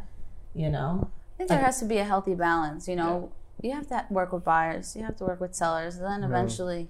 you 0.54 0.70
know? 0.70 1.10
I 1.34 1.36
think 1.36 1.50
there 1.50 1.58
has 1.58 1.78
to 1.80 1.84
be 1.84 1.98
a 1.98 2.04
healthy 2.04 2.34
balance. 2.34 2.88
You 2.88 2.96
know, 2.96 3.32
you 3.60 3.72
have 3.72 3.86
to 3.88 4.06
work 4.08 4.32
with 4.32 4.44
buyers, 4.44 4.96
you 4.96 5.02
have 5.04 5.16
to 5.16 5.24
work 5.24 5.40
with 5.40 5.54
sellers, 5.54 5.96
and 5.96 6.06
then 6.06 6.24
eventually 6.24 6.88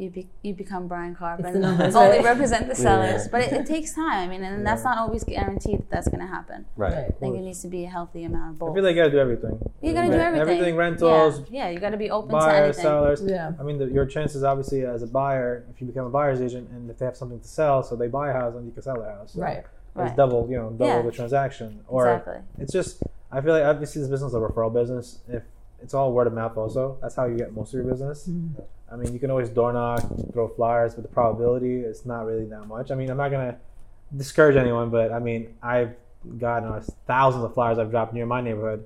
you 0.00 0.10
be, 0.10 0.28
you 0.42 0.54
become 0.54 0.88
Brian 0.88 1.14
Karp 1.14 1.40
It's 1.40 1.48
and 1.50 1.62
the 1.62 1.68
only 1.98 2.16
right? 2.18 2.24
represent 2.24 2.68
the 2.68 2.74
sellers. 2.74 3.24
Yeah. 3.24 3.28
But 3.30 3.40
it, 3.42 3.52
it 3.52 3.66
takes 3.66 3.92
time. 3.94 4.28
I 4.28 4.28
mean, 4.28 4.42
and 4.42 4.66
that's 4.66 4.82
not 4.82 4.96
always 4.98 5.24
guaranteed 5.24 5.80
that 5.80 5.90
that's 5.90 6.08
going 6.08 6.20
to 6.20 6.26
happen. 6.26 6.64
Right. 6.76 6.92
I 6.94 7.10
think 7.20 7.36
it 7.36 7.42
needs 7.42 7.60
to 7.62 7.68
be 7.68 7.84
a 7.84 7.88
healthy 7.88 8.24
amount 8.24 8.52
of 8.54 8.58
both. 8.58 8.70
I 8.70 8.74
feel 8.74 8.84
like 8.84 8.96
you 8.96 9.02
gotta 9.02 9.10
do 9.12 9.18
everything. 9.18 9.58
you 9.82 9.92
got 9.92 10.02
to 10.02 10.08
do 10.08 10.14
everything. 10.14 10.48
Everything, 10.48 10.76
rentals, 10.76 11.40
Yeah, 11.50 11.66
yeah 11.66 11.70
you 11.70 11.78
got 11.80 11.90
to 11.90 11.96
be 11.98 12.10
open 12.10 12.30
to 12.30 12.36
buyers, 12.36 12.64
anything. 12.76 12.82
sellers. 12.82 13.22
Yeah. 13.26 13.52
I 13.60 13.62
mean, 13.62 13.78
the, 13.78 13.86
your 13.86 14.06
chances 14.06 14.42
obviously 14.42 14.84
as 14.86 15.02
a 15.02 15.06
buyer, 15.06 15.66
if 15.70 15.80
you 15.80 15.86
become 15.86 16.06
a 16.06 16.10
buyer's 16.10 16.40
agent, 16.40 16.70
and 16.70 16.90
if 16.90 16.98
they 16.98 17.04
have 17.04 17.16
something 17.16 17.40
to 17.40 17.48
sell, 17.48 17.82
so 17.82 17.94
they 17.96 18.08
buy 18.08 18.30
a 18.30 18.32
house 18.32 18.54
and 18.56 18.64
you 18.66 18.72
can 18.72 18.82
sell 18.82 18.98
their 19.00 19.10
house. 19.12 19.34
So 19.34 19.40
Right. 19.42 19.58
It's 19.58 19.68
Right. 19.94 20.16
double, 20.16 20.48
you 20.48 20.56
know, 20.56 20.70
double 20.70 20.86
Yeah. 20.86 21.02
the 21.02 21.12
transaction. 21.12 21.80
Or 21.88 22.08
Exactly. 22.08 22.36
it's 22.58 22.72
just, 22.72 23.02
I 23.30 23.40
feel 23.40 23.52
like 23.52 23.64
obviously 23.64 24.00
this 24.00 24.10
business 24.10 24.30
is 24.30 24.34
a 24.34 24.38
referral 24.38 24.72
business. 24.72 25.18
If 25.28 25.42
it's 25.82 25.94
all 25.94 26.12
word 26.12 26.26
of 26.26 26.32
mouth, 26.32 26.56
also 26.56 26.96
that's 27.02 27.14
how 27.16 27.24
you 27.26 27.36
get 27.36 27.52
most 27.54 27.74
of 27.74 27.82
your 27.82 27.90
business. 27.90 28.28
Mm-hmm. 28.28 28.62
I 28.92 28.96
mean, 28.96 29.12
you 29.12 29.18
can 29.20 29.30
always 29.30 29.48
door 29.48 29.72
knock, 29.72 30.02
throw 30.32 30.48
flyers, 30.48 30.94
but 30.94 31.02
the 31.02 31.08
probability 31.08 31.76
is 31.80 32.04
not 32.04 32.26
really 32.26 32.44
that 32.46 32.66
much. 32.66 32.90
I 32.90 32.94
mean, 32.94 33.08
I'm 33.10 33.16
not 33.16 33.30
gonna 33.30 33.56
discourage 34.16 34.56
anyone, 34.56 34.90
but 34.90 35.12
I 35.12 35.18
mean, 35.20 35.54
I've 35.62 35.94
gotten 36.38 36.68
uh, 36.68 36.82
thousands 37.06 37.44
of 37.44 37.54
flyers 37.54 37.78
I've 37.78 37.90
dropped 37.90 38.12
near 38.14 38.26
my 38.26 38.40
neighborhood, 38.40 38.84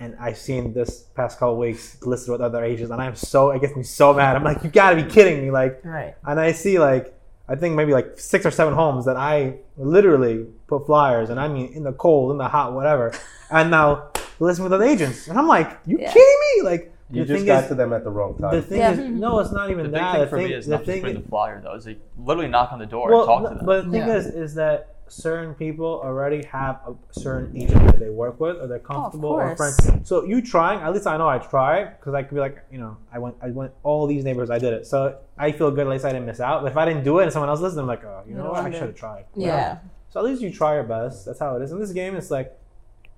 and 0.00 0.14
I've 0.20 0.36
seen 0.36 0.74
this 0.74 1.00
past 1.14 1.38
couple 1.38 1.56
weeks 1.56 2.00
listed 2.02 2.30
with 2.32 2.40
other 2.42 2.62
agents, 2.62 2.90
and 2.92 3.00
I'm 3.00 3.16
so 3.16 3.50
it 3.50 3.60
gets 3.60 3.74
me 3.74 3.82
so 3.82 4.12
mad. 4.12 4.36
I'm 4.36 4.44
like, 4.44 4.62
you 4.62 4.70
gotta 4.70 4.96
be 4.96 5.04
kidding 5.04 5.42
me! 5.42 5.50
Like, 5.50 5.80
Right. 5.84 6.14
and 6.26 6.38
I 6.38 6.52
see 6.52 6.78
like 6.78 7.14
I 7.48 7.54
think 7.56 7.74
maybe 7.74 7.94
like 7.94 8.18
six 8.20 8.44
or 8.44 8.50
seven 8.50 8.74
homes 8.74 9.06
that 9.06 9.16
I 9.16 9.54
literally 9.78 10.44
put 10.66 10.84
flyers, 10.84 11.30
and 11.30 11.40
I 11.40 11.48
mean 11.48 11.72
in 11.72 11.84
the 11.84 11.92
cold, 11.92 12.32
in 12.32 12.36
the 12.38 12.48
hot, 12.48 12.74
whatever. 12.74 13.12
And 13.50 13.70
now 13.70 14.08
listen 14.40 14.62
with 14.64 14.74
other 14.74 14.84
agents, 14.84 15.26
and 15.28 15.38
I'm 15.38 15.48
like, 15.48 15.78
you 15.86 15.98
Yeah. 15.98 16.12
kidding 16.12 16.38
me? 16.56 16.62
Like 16.64 16.92
You 17.10 17.24
the 17.24 17.34
just 17.34 17.46
got 17.46 17.62
is, 17.64 17.68
to 17.70 17.74
them 17.74 17.92
at 17.92 18.04
the 18.04 18.10
wrong 18.10 18.36
time. 18.36 18.54
the 18.54 18.62
thing 18.62 18.78
Yeah. 18.80 18.92
is, 18.92 18.98
no, 18.98 19.38
it's 19.40 19.50
not 19.52 19.70
even 19.70 19.84
The 19.84 19.88
big 19.90 20.00
that. 20.00 20.12
thing 20.12 20.20
the 20.22 20.26
for 20.28 20.36
me 20.36 20.52
is 20.52 20.66
the 20.66 20.72
not 20.72 20.80
just 20.80 20.90
thing, 20.90 21.00
bring 21.02 21.14
the 21.14 21.28
flyer 21.28 21.60
though. 21.62 21.74
Is 21.74 21.84
they 21.84 21.96
literally 22.18 22.48
knock 22.48 22.72
on 22.72 22.78
the 22.78 22.86
door 22.86 23.10
well, 23.10 23.20
and 23.20 23.26
talk 23.28 23.42
no, 23.44 23.48
to 23.48 23.54
them. 23.56 23.66
but 23.66 23.84
the 23.86 23.90
thing 23.92 24.08
Yeah. 24.08 24.14
is, 24.16 24.26
is 24.26 24.54
that 24.56 24.94
certain 25.10 25.54
people 25.54 26.02
already 26.04 26.44
have 26.52 26.80
a 26.86 26.94
certain 27.18 27.56
agent 27.56 27.82
that 27.86 27.98
they 27.98 28.10
work 28.10 28.38
with, 28.40 28.58
or 28.60 28.66
they're 28.66 28.78
comfortable, 28.78 29.30
or 29.30 29.56
friends. 29.56 29.78
So 30.04 30.24
you 30.24 30.42
trying, 30.42 30.80
at 30.80 30.92
least 30.92 31.06
I 31.06 31.16
know 31.16 31.26
I 31.26 31.38
tried, 31.38 31.98
because 31.98 32.12
I 32.12 32.22
could 32.22 32.34
be 32.34 32.40
like, 32.42 32.62
you 32.70 32.76
know, 32.76 32.98
I 33.10 33.18
went, 33.18 33.36
I 33.40 33.48
went 33.48 33.72
all 33.84 34.06
these 34.06 34.22
neighbors, 34.22 34.50
I 34.50 34.58
did 34.58 34.74
it. 34.74 34.86
So 34.86 35.16
I 35.38 35.52
feel 35.52 35.70
good. 35.70 35.86
At 35.86 35.90
least 35.90 36.04
I 36.04 36.12
didn't 36.12 36.26
miss 36.26 36.40
out. 36.40 36.60
But 36.62 36.72
if 36.72 36.76
I 36.76 36.84
didn't 36.84 37.04
do 37.04 37.20
it 37.20 37.22
and 37.22 37.32
someone 37.32 37.48
else 37.48 37.60
listened, 37.60 37.80
I'm 37.80 37.86
like, 37.86 38.04
oh, 38.04 38.22
you 38.28 38.34
know 38.34 38.44
No 38.44 38.50
what, 38.50 38.64
I 38.66 38.70
should 38.70 38.82
have 38.82 38.94
tried. 38.94 39.24
Yeah. 39.34 39.78
So 40.10 40.20
at 40.20 40.26
least 40.26 40.42
you 40.42 40.50
try 40.52 40.74
your 40.74 40.84
best. 40.84 41.24
That's 41.24 41.38
how 41.40 41.56
it 41.56 41.62
is. 41.62 41.72
In 41.72 41.80
this 41.80 41.92
game, 41.92 42.14
it's 42.14 42.30
like 42.30 42.52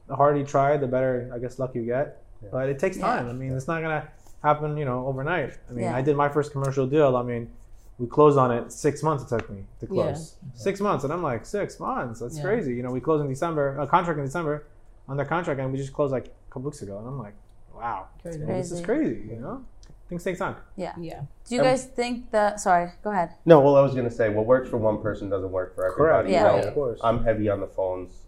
the 0.07 0.15
harder 0.15 0.39
you 0.39 0.45
try, 0.47 0.77
the 0.77 0.87
better, 0.87 1.29
I 1.35 1.39
guess, 1.41 1.59
luck 1.59 1.75
you 1.75 1.83
get. 1.85 2.23
Yeah. 2.43 2.49
But 2.53 2.69
it 2.69 2.79
takes 2.79 2.97
Yeah. 2.97 3.07
time. 3.07 3.29
I 3.29 3.33
mean, 3.33 3.53
it's 3.53 3.69
not 3.69 3.83
gonna 3.83 4.09
happen, 4.43 4.77
you 4.77 4.85
know, 4.85 5.07
overnight. 5.07 5.59
I 5.69 5.73
mean, 5.73 5.85
Yeah. 5.85 5.97
I 5.97 6.03
did 6.03 6.17
my 6.17 6.29
first 6.29 6.53
commercial 6.53 6.87
deal. 6.87 7.17
I 7.17 7.23
mean, 7.23 7.51
we 7.99 8.07
closed 8.07 8.39
on 8.39 8.51
it 8.51 8.73
six 8.73 9.03
months. 9.03 9.23
It 9.25 9.29
took 9.29 9.51
me 9.51 9.65
to 9.81 9.87
Yeah. 9.87 9.89
close 10.05 10.37
six 10.55 10.81
months, 10.81 11.05
and 11.05 11.13
I'm 11.13 11.23
like, 11.23 11.45
six 11.45 11.79
months? 11.79 12.21
That's 12.21 12.37
Yeah. 12.39 12.43
crazy. 12.45 12.75
You 12.75 12.83
know, 12.83 12.91
we 12.91 13.01
closed 13.01 13.23
in 13.23 13.29
December, 13.29 13.79
a 13.79 13.87
contract 13.87 14.19
in 14.19 14.25
December, 14.25 14.65
on 15.09 15.13
under 15.19 15.25
contract, 15.29 15.61
and 15.61 15.71
we 15.71 15.77
just 15.79 15.93
closed 15.93 16.13
like 16.13 16.27
a 16.29 16.31
couple 16.53 16.63
weeks 16.71 16.81
ago, 16.83 16.97
and 16.99 17.07
I'm 17.07 17.19
like, 17.19 17.35
wow, 17.75 18.07
Crazy. 18.23 18.39
this 18.45 18.73
is 18.73 18.81
crazy. 18.81 19.29
You 19.31 19.37
know, 19.41 19.65
things 20.09 20.25
take 20.25 20.39
time. 20.39 20.57
Yeah. 20.77 20.95
Yeah. 20.99 21.23
Do 21.47 21.55
you 21.55 21.61
Um, 21.61 21.67
guys 21.67 21.85
think 21.85 22.31
that? 22.31 22.59
Sorry, 22.61 22.91
go 23.03 23.11
ahead. 23.11 23.31
no, 23.45 23.61
well, 23.61 23.77
I 23.77 23.83
was 23.83 23.95
gonna 23.95 24.11
say 24.11 24.31
what 24.31 24.47
works 24.47 24.69
for 24.71 24.77
one 24.79 25.03
person 25.03 25.29
doesn't 25.29 25.51
work 25.53 25.75
for 25.75 25.85
everybody. 25.87 26.33
Yeah. 26.33 26.57
You 26.57 26.63
know, 26.63 26.69
of 26.69 26.75
course. 26.75 27.01
I'm 27.03 27.23
heavy 27.25 27.49
on 27.51 27.61
the 27.61 27.67
phones. 27.67 28.23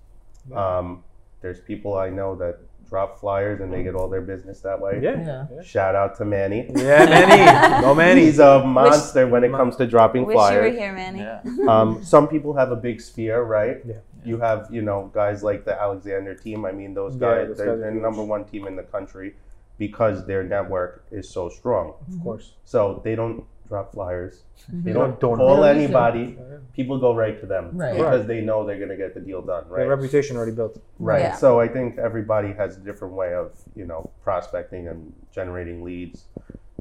Um, 0.54 1.02
there's 1.40 1.60
people 1.60 1.96
I 1.96 2.10
know 2.10 2.34
that 2.36 2.58
drop 2.92 3.18
flyers 3.18 3.62
and 3.62 3.72
they 3.72 3.82
get 3.82 3.94
all 3.94 4.06
their 4.06 4.20
business 4.20 4.60
that 4.60 4.78
way. 4.78 5.00
yeah. 5.02 5.46
Yeah. 5.50 5.62
Shout 5.62 5.94
out 5.94 6.14
to 6.18 6.26
Manny. 6.26 6.66
Yeah, 6.76 7.06
Manny. 7.06 7.80
Go 7.82 7.94
Manny. 7.94 8.26
He's 8.26 8.38
a 8.38 8.62
monster 8.62 9.26
when 9.26 9.42
it 9.44 9.50
comes 9.50 9.76
to 9.76 9.86
dropping 9.86 10.26
Wish 10.26 10.34
you 10.34 10.38
were 10.38 10.46
flyers. 10.48 10.76
here, 10.76 10.92
Manny. 10.92 11.20
yeah. 11.20 11.40
Um, 11.72 12.04
some 12.04 12.28
people 12.28 12.52
have 12.54 12.70
a 12.70 12.76
big 12.76 13.00
sphere, 13.00 13.44
right? 13.44 13.78
Yeah. 13.86 13.94
You 14.26 14.36
have, 14.40 14.68
you 14.70 14.82
know, 14.82 15.10
guys 15.14 15.42
like 15.42 15.64
the 15.64 15.74
Alexander 15.80 16.34
team. 16.34 16.66
I 16.66 16.72
mean, 16.72 16.92
those 16.92 17.16
guys, 17.16 17.48
those 17.48 17.56
they're, 17.56 17.66
guys 17.68 17.76
are 17.76 17.80
they're 17.80 17.90
number 17.92 18.22
one 18.22 18.44
team 18.44 18.66
in 18.66 18.76
the 18.76 18.82
country 18.82 19.36
because 19.78 20.26
their 20.26 20.42
network 20.44 21.06
is 21.10 21.26
so 21.30 21.48
strong. 21.48 21.94
Of 22.12 22.22
course. 22.22 22.52
So 22.66 23.00
they 23.04 23.14
don't 23.14 23.42
drop 23.72 23.92
flyers. 23.94 24.34
They 24.68 24.80
They 24.86 24.92
don't 24.92 25.18
don't- 25.18 25.38
call 25.38 25.56
don't 25.56 25.76
anybody. 25.76 26.38
People 26.74 26.98
go 27.06 27.14
right 27.14 27.36
to 27.40 27.46
them 27.46 27.64
Right. 27.72 27.94
because 27.96 28.26
they 28.26 28.40
know 28.48 28.66
they're 28.66 28.76
going 28.84 28.90
to 28.96 29.00
get 29.04 29.14
the 29.14 29.20
deal 29.28 29.40
done, 29.40 29.64
Their 29.68 29.78
right? 29.88 29.88
reputation 29.96 30.36
already 30.36 30.52
built. 30.60 30.74
Right. 30.98 31.22
Yeah. 31.22 31.34
So 31.44 31.48
I 31.58 31.68
think 31.68 31.88
everybody 31.98 32.50
has 32.52 32.76
a 32.76 32.80
different 32.88 33.14
way 33.14 33.30
of, 33.42 33.48
you 33.74 33.86
know, 33.90 34.10
prospecting 34.22 34.88
and 34.88 34.98
generating 35.38 35.82
leads. 35.88 36.18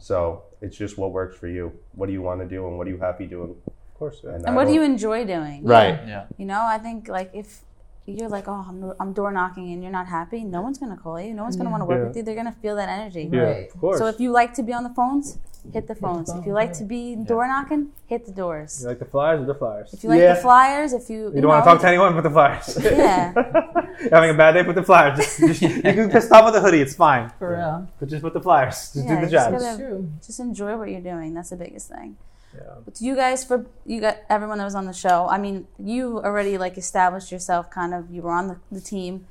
So 0.02 0.44
it's 0.62 0.76
just 0.84 0.98
what 0.98 1.12
works 1.14 1.36
for 1.42 1.48
you. 1.48 1.72
What 1.96 2.08
do 2.08 2.14
you 2.18 2.22
want 2.30 2.42
to 2.42 2.48
do 2.56 2.68
and 2.68 2.78
what 2.78 2.88
are 2.88 2.90
you 2.96 2.98
happy 3.10 3.26
doing? 3.38 3.56
Of 3.68 3.94
course. 4.02 4.18
Yeah. 4.24 4.32
I 4.32 4.34
And 4.48 4.56
what 4.58 4.68
do 4.68 4.74
you 4.74 4.84
enjoy 4.84 5.20
doing? 5.26 5.64
Right. 5.64 5.98
Yeah. 6.14 6.26
You 6.38 6.46
know, 6.52 6.62
I 6.76 6.78
think 6.78 7.08
like 7.08 7.30
if 7.34 7.50
you're 8.18 8.30
like, 8.30 8.48
oh, 8.48 8.66
I'm, 8.70 8.94
I'm 9.00 9.14
door 9.14 9.32
knocking 9.32 9.72
and 9.74 9.82
you're 9.84 9.92
not 9.92 10.08
happy, 10.08 10.44
no 10.44 10.62
one's 10.62 10.78
gonna 10.78 10.98
call 10.98 11.20
you. 11.20 11.34
No 11.34 11.44
one's 11.44 11.56
gonna 11.56 11.70
want 11.70 11.82
to 11.82 11.86
work 11.86 12.00
Yeah. 12.00 12.08
with 12.08 12.18
you. 12.18 12.24
They're 12.24 12.36
gonna 12.36 12.58
feel 12.64 12.76
that 12.76 12.90
energy. 12.90 13.30
Yeah, 13.32 13.40
Right. 13.42 13.68
of 13.74 13.80
course. 13.80 13.98
So 14.00 14.08
if 14.08 14.20
you 14.20 14.32
like 14.32 14.54
to 14.56 14.64
be 14.64 14.74
on 14.74 14.84
the 14.84 14.90
phones, 15.00 15.38
hit 15.74 15.88
the 15.88 15.96
phones. 15.96 16.30
if 16.30 16.46
you 16.46 16.54
like 16.54 16.74
to 16.74 16.84
be 16.84 17.16
door 17.16 17.46
knocking, 17.48 17.90
hit 18.08 18.26
the 18.26 18.32
doors. 18.32 18.80
you 18.82 18.88
like 18.88 19.00
the 19.00 19.06
flyers 19.06 19.42
or 19.42 19.46
the 19.46 19.56
flyers? 19.56 19.94
If 19.94 20.04
you 20.04 20.10
like 20.10 20.20
Yeah. 20.20 20.34
the 20.36 20.42
flyers, 20.42 20.94
if 20.94 21.10
you 21.10 21.32
You 21.36 21.42
don't 21.42 21.50
want 21.50 21.64
to 21.64 21.70
talk 21.72 21.82
to 21.82 21.88
anyone 21.88 22.14
but 22.16 22.24
the 22.24 22.32
flyers. 22.32 22.78
Yeah. 22.84 23.34
You're 24.02 24.10
having 24.20 24.32
a 24.32 24.34
bad 24.34 24.54
day, 24.54 24.64
put 24.64 24.76
the 24.76 24.84
flyers. 24.84 25.18
Just, 25.18 25.40
just, 25.40 25.62
you 25.62 25.82
can 25.82 26.08
be 26.08 26.12
pissed 26.14 26.32
off 26.32 26.46
with 26.46 26.56
the 26.56 26.62
hoodie, 26.62 26.82
it's 26.82 26.96
fine. 26.96 27.30
For 27.38 27.56
real. 27.56 27.88
But 28.00 28.10
just 28.10 28.24
put 28.24 28.34
the 28.34 28.42
flyers. 28.42 28.76
Just 28.94 28.96
Yeah, 28.96 29.16
do 29.20 29.26
the 29.26 29.32
just 29.32 29.52
job. 29.52 29.60
gotta- 29.60 29.78
true. 29.78 30.10
just 30.26 30.40
enjoy 30.40 30.76
what 30.78 30.90
you're 30.90 31.02
doing. 31.14 31.34
That's 31.36 31.52
the 31.52 31.58
biggest 31.58 31.90
thing. 31.90 32.18
Yeah. 32.56 32.76
But 32.84 33.00
you 33.02 33.16
guys, 33.16 33.44
for 33.44 33.66
you 33.86 34.02
got 34.02 34.18
everyone 34.30 34.58
that 34.58 34.66
was 34.66 34.76
on 34.76 34.86
the 34.86 34.94
show. 34.94 35.28
I 35.30 35.38
mean, 35.38 35.68
you 35.80 36.20
already 36.20 36.58
like 36.58 36.78
established 36.78 37.32
yourself. 37.32 37.70
Kind 37.70 37.94
of, 37.94 38.12
you 38.12 38.22
were 38.22 38.32
on 38.32 38.48
the, 38.48 38.58
the 38.72 38.82
team. 38.82 39.28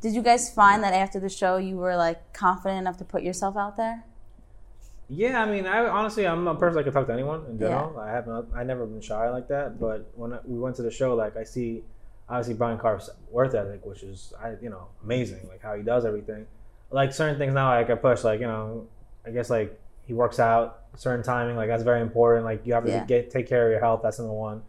Did 0.00 0.14
you 0.14 0.22
guys 0.22 0.52
find 0.52 0.82
that 0.82 0.94
after 0.94 1.20
the 1.20 1.28
show, 1.28 1.56
you 1.56 1.76
were 1.76 1.96
like 1.96 2.32
confident 2.32 2.80
enough 2.80 2.98
to 2.98 3.04
put 3.04 3.22
yourself 3.22 3.56
out 3.56 3.76
there? 3.76 4.04
Yeah, 5.10 5.42
I 5.42 5.50
mean, 5.50 5.66
I 5.66 5.86
honestly, 5.86 6.26
I'm 6.26 6.46
a 6.46 6.54
person 6.54 6.76
that 6.76 6.84
can 6.84 6.92
talk 6.92 7.06
to 7.06 7.12
anyone 7.12 7.46
in 7.48 7.58
general. 7.58 7.98
I 7.98 8.10
have 8.10 8.26
not, 8.26 8.46
I 8.54 8.62
never 8.62 8.84
been 8.84 9.00
shy 9.00 9.30
like 9.30 9.48
that. 9.48 9.80
But 9.80 10.10
when 10.14 10.34
I, 10.34 10.38
we 10.44 10.58
went 10.58 10.76
to 10.76 10.82
the 10.82 10.90
show, 10.90 11.14
like 11.14 11.36
I 11.36 11.44
see, 11.44 11.82
obviously 12.28 12.54
Brian 12.54 12.78
Karp's 12.78 13.08
worth 13.30 13.54
ethic, 13.54 13.86
which 13.86 14.02
is, 14.02 14.34
I, 14.42 14.56
you 14.60 14.68
know, 14.68 14.88
amazing. 15.02 15.48
Like 15.48 15.62
how 15.62 15.74
he 15.74 15.82
does 15.82 16.04
everything. 16.04 16.46
Like 16.90 17.14
certain 17.14 17.38
things 17.38 17.54
now, 17.54 17.70
like 17.70 17.88
I 17.88 17.94
push, 17.94 18.22
like 18.22 18.40
you 18.40 18.46
know, 18.46 18.86
I 19.26 19.30
guess 19.30 19.48
like 19.48 19.78
he 20.06 20.12
works 20.12 20.38
out 20.38 20.82
certain 20.98 21.24
timing, 21.24 21.56
like 21.56 21.68
that's 21.68 21.82
very 21.84 22.00
important. 22.02 22.44
Like 22.44 22.66
you 22.66 22.74
have 22.74 22.84
to 22.84 22.90
Yeah. 22.90 23.04
get 23.04 23.30
take 23.30 23.46
care 23.48 23.66
of 23.66 23.70
your 23.70 23.80
health. 23.80 24.00
That's 24.02 24.18
number 24.18 24.34
one. 24.34 24.62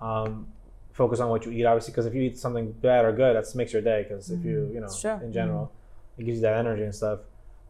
Um, 0.00 0.48
focus 0.92 1.20
on 1.20 1.28
what 1.28 1.44
you 1.46 1.52
eat, 1.52 1.64
obviously, 1.64 1.92
because 1.92 2.06
if 2.06 2.14
you 2.14 2.22
eat 2.22 2.38
something 2.38 2.72
bad 2.72 3.04
or 3.04 3.12
good, 3.12 3.36
that 3.36 3.54
makes 3.54 3.72
your 3.72 3.82
day. 3.82 4.04
Because 4.08 4.30
if 4.30 4.44
you, 4.44 4.70
you 4.72 4.80
know, 4.80 4.88
in 5.22 5.32
general, 5.32 5.70
it 6.18 6.24
gives 6.24 6.38
you 6.38 6.42
that 6.42 6.56
energy 6.56 6.82
and 6.84 6.94
stuff. 6.94 7.20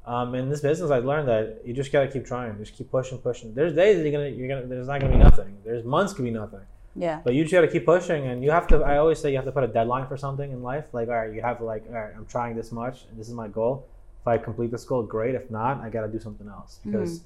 Um, 0.06 0.34
in 0.34 0.50
this 0.50 0.60
business, 0.60 0.90
I 0.90 0.98
learned 0.98 1.28
that 1.28 1.62
you 1.64 1.72
just 1.72 1.90
gotta 1.90 2.08
keep 2.08 2.26
trying, 2.26 2.56
just 2.58 2.74
keep 2.74 2.90
pushing, 2.90 3.18
pushing. 3.18 3.54
There's 3.54 3.74
days 3.74 3.96
that 3.96 4.02
you're 4.02 4.12
gonna, 4.12 4.28
you're 4.28 4.48
gonna, 4.48 4.66
there's 4.66 4.86
not 4.86 5.00
gonna 5.00 5.12
be 5.12 5.18
nothing. 5.18 5.56
There's 5.64 5.82
months 5.82 6.12
could 6.12 6.26
be 6.26 6.30
nothing, 6.30 6.60
Yeah. 6.94 7.20
but 7.24 7.32
you 7.34 7.42
just 7.44 7.52
gotta 7.54 7.68
keep 7.68 7.86
pushing, 7.86 8.26
and 8.26 8.44
you 8.44 8.50
have 8.50 8.66
to. 8.68 8.82
I 8.82 8.98
always 8.98 9.18
say 9.18 9.30
you 9.30 9.36
have 9.36 9.46
to 9.46 9.52
put 9.52 9.64
a 9.64 9.68
deadline 9.68 10.06
for 10.06 10.18
something 10.18 10.50
in 10.52 10.62
life. 10.62 10.84
Like, 10.92 11.08
all 11.08 11.14
right, 11.14 11.32
you 11.32 11.40
have 11.40 11.56
to 11.58 11.64
like, 11.64 11.84
all 11.88 11.94
right, 11.94 12.12
I'm 12.14 12.26
trying 12.26 12.54
this 12.54 12.70
much, 12.70 13.06
and 13.10 13.18
this 13.18 13.28
is 13.28 13.34
my 13.34 13.48
goal. 13.48 13.86
If 14.20 14.28
I 14.28 14.36
complete 14.36 14.70
this 14.70 14.84
goal, 14.84 15.02
great. 15.04 15.34
If 15.34 15.50
not, 15.50 15.80
I 15.80 15.88
gotta 15.88 16.08
do 16.08 16.18
something 16.20 16.48
else 16.48 16.80
because 16.84 17.22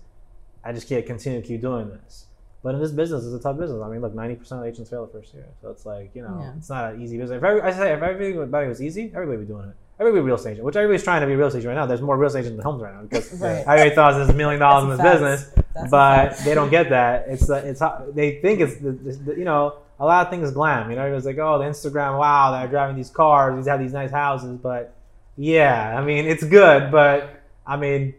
I 0.64 0.72
just 0.72 0.88
can't 0.88 1.06
continue 1.06 1.40
to 1.40 1.46
keep 1.46 1.60
doing 1.60 1.88
this. 1.88 2.26
But 2.62 2.74
in 2.74 2.80
this 2.80 2.90
business, 2.90 3.24
it's 3.24 3.34
a 3.34 3.38
tough 3.38 3.56
business. 3.58 3.80
I 3.82 3.88
mean, 3.88 4.00
look, 4.00 4.14
ninety 4.14 4.34
percent 4.34 4.60
of 4.60 4.66
agents 4.66 4.90
fail 4.90 5.06
the 5.06 5.12
first 5.12 5.32
year, 5.32 5.46
so 5.62 5.70
it's 5.70 5.86
like 5.86 6.10
you 6.14 6.22
know, 6.22 6.38
Yeah. 6.40 6.52
it's 6.56 6.68
not 6.68 6.94
an 6.94 7.02
easy 7.02 7.16
business. 7.16 7.38
If 7.38 7.44
every, 7.44 7.62
I 7.62 7.70
say 7.72 7.92
if 7.92 8.02
everybody 8.02 8.66
was 8.68 8.82
easy, 8.82 9.12
everybody 9.14 9.38
would 9.38 9.48
be 9.48 9.52
doing 9.54 9.68
it. 9.68 9.76
Everybody 10.00 10.22
real 10.22 10.34
estate 10.36 10.52
agent, 10.52 10.64
which 10.64 10.76
everybody's 10.76 11.02
trying 11.02 11.20
to 11.22 11.26
be 11.26 11.32
a 11.32 11.36
real 11.36 11.46
estate 11.48 11.60
agent 11.60 11.68
right 11.74 11.80
now. 11.80 11.86
There's 11.86 12.02
more 12.02 12.16
real 12.16 12.28
estate 12.28 12.40
agents 12.40 12.56
than 12.56 12.64
homes 12.64 12.82
right 12.82 12.94
now 12.94 13.02
because 13.02 13.32
Right. 13.40 13.64
everybody 13.66 13.90
thought 13.94 14.14
there's 14.14 14.28
a 14.28 14.32
million 14.34 14.60
dollars 14.60 14.84
in 14.84 14.90
this 14.90 15.12
business. 15.12 15.64
That's 15.74 15.90
but 15.90 16.36
they 16.44 16.54
don't 16.54 16.70
get 16.70 16.90
that. 16.90 17.26
It's 17.28 17.46
the, 17.46 17.56
it's 17.68 17.82
they 18.14 18.40
think 18.40 18.60
it's 18.60 18.76
the, 18.76 18.92
the, 18.92 19.12
the- 19.12 19.36
you 19.38 19.44
know 19.44 19.76
a 20.00 20.04
lot 20.06 20.26
of 20.26 20.30
things 20.30 20.50
glam. 20.52 20.90
You 20.90 20.96
know, 20.96 21.02
everyone's 21.02 21.26
like, 21.26 21.38
oh, 21.38 21.58
the 21.58 21.64
Instagram, 21.64 22.18
wow, 22.18 22.52
they're 22.52 22.68
driving 22.68 22.94
these 22.96 23.10
cars, 23.10 23.56
these 23.56 23.66
have 23.66 23.80
these 23.80 23.92
nice 23.92 24.12
houses, 24.12 24.56
but 24.56 24.94
yeah, 25.36 25.98
I 25.98 26.04
mean, 26.04 26.26
it's 26.26 26.44
good, 26.44 26.90
but 26.92 27.40
I 27.66 27.76
mean, 27.76 28.14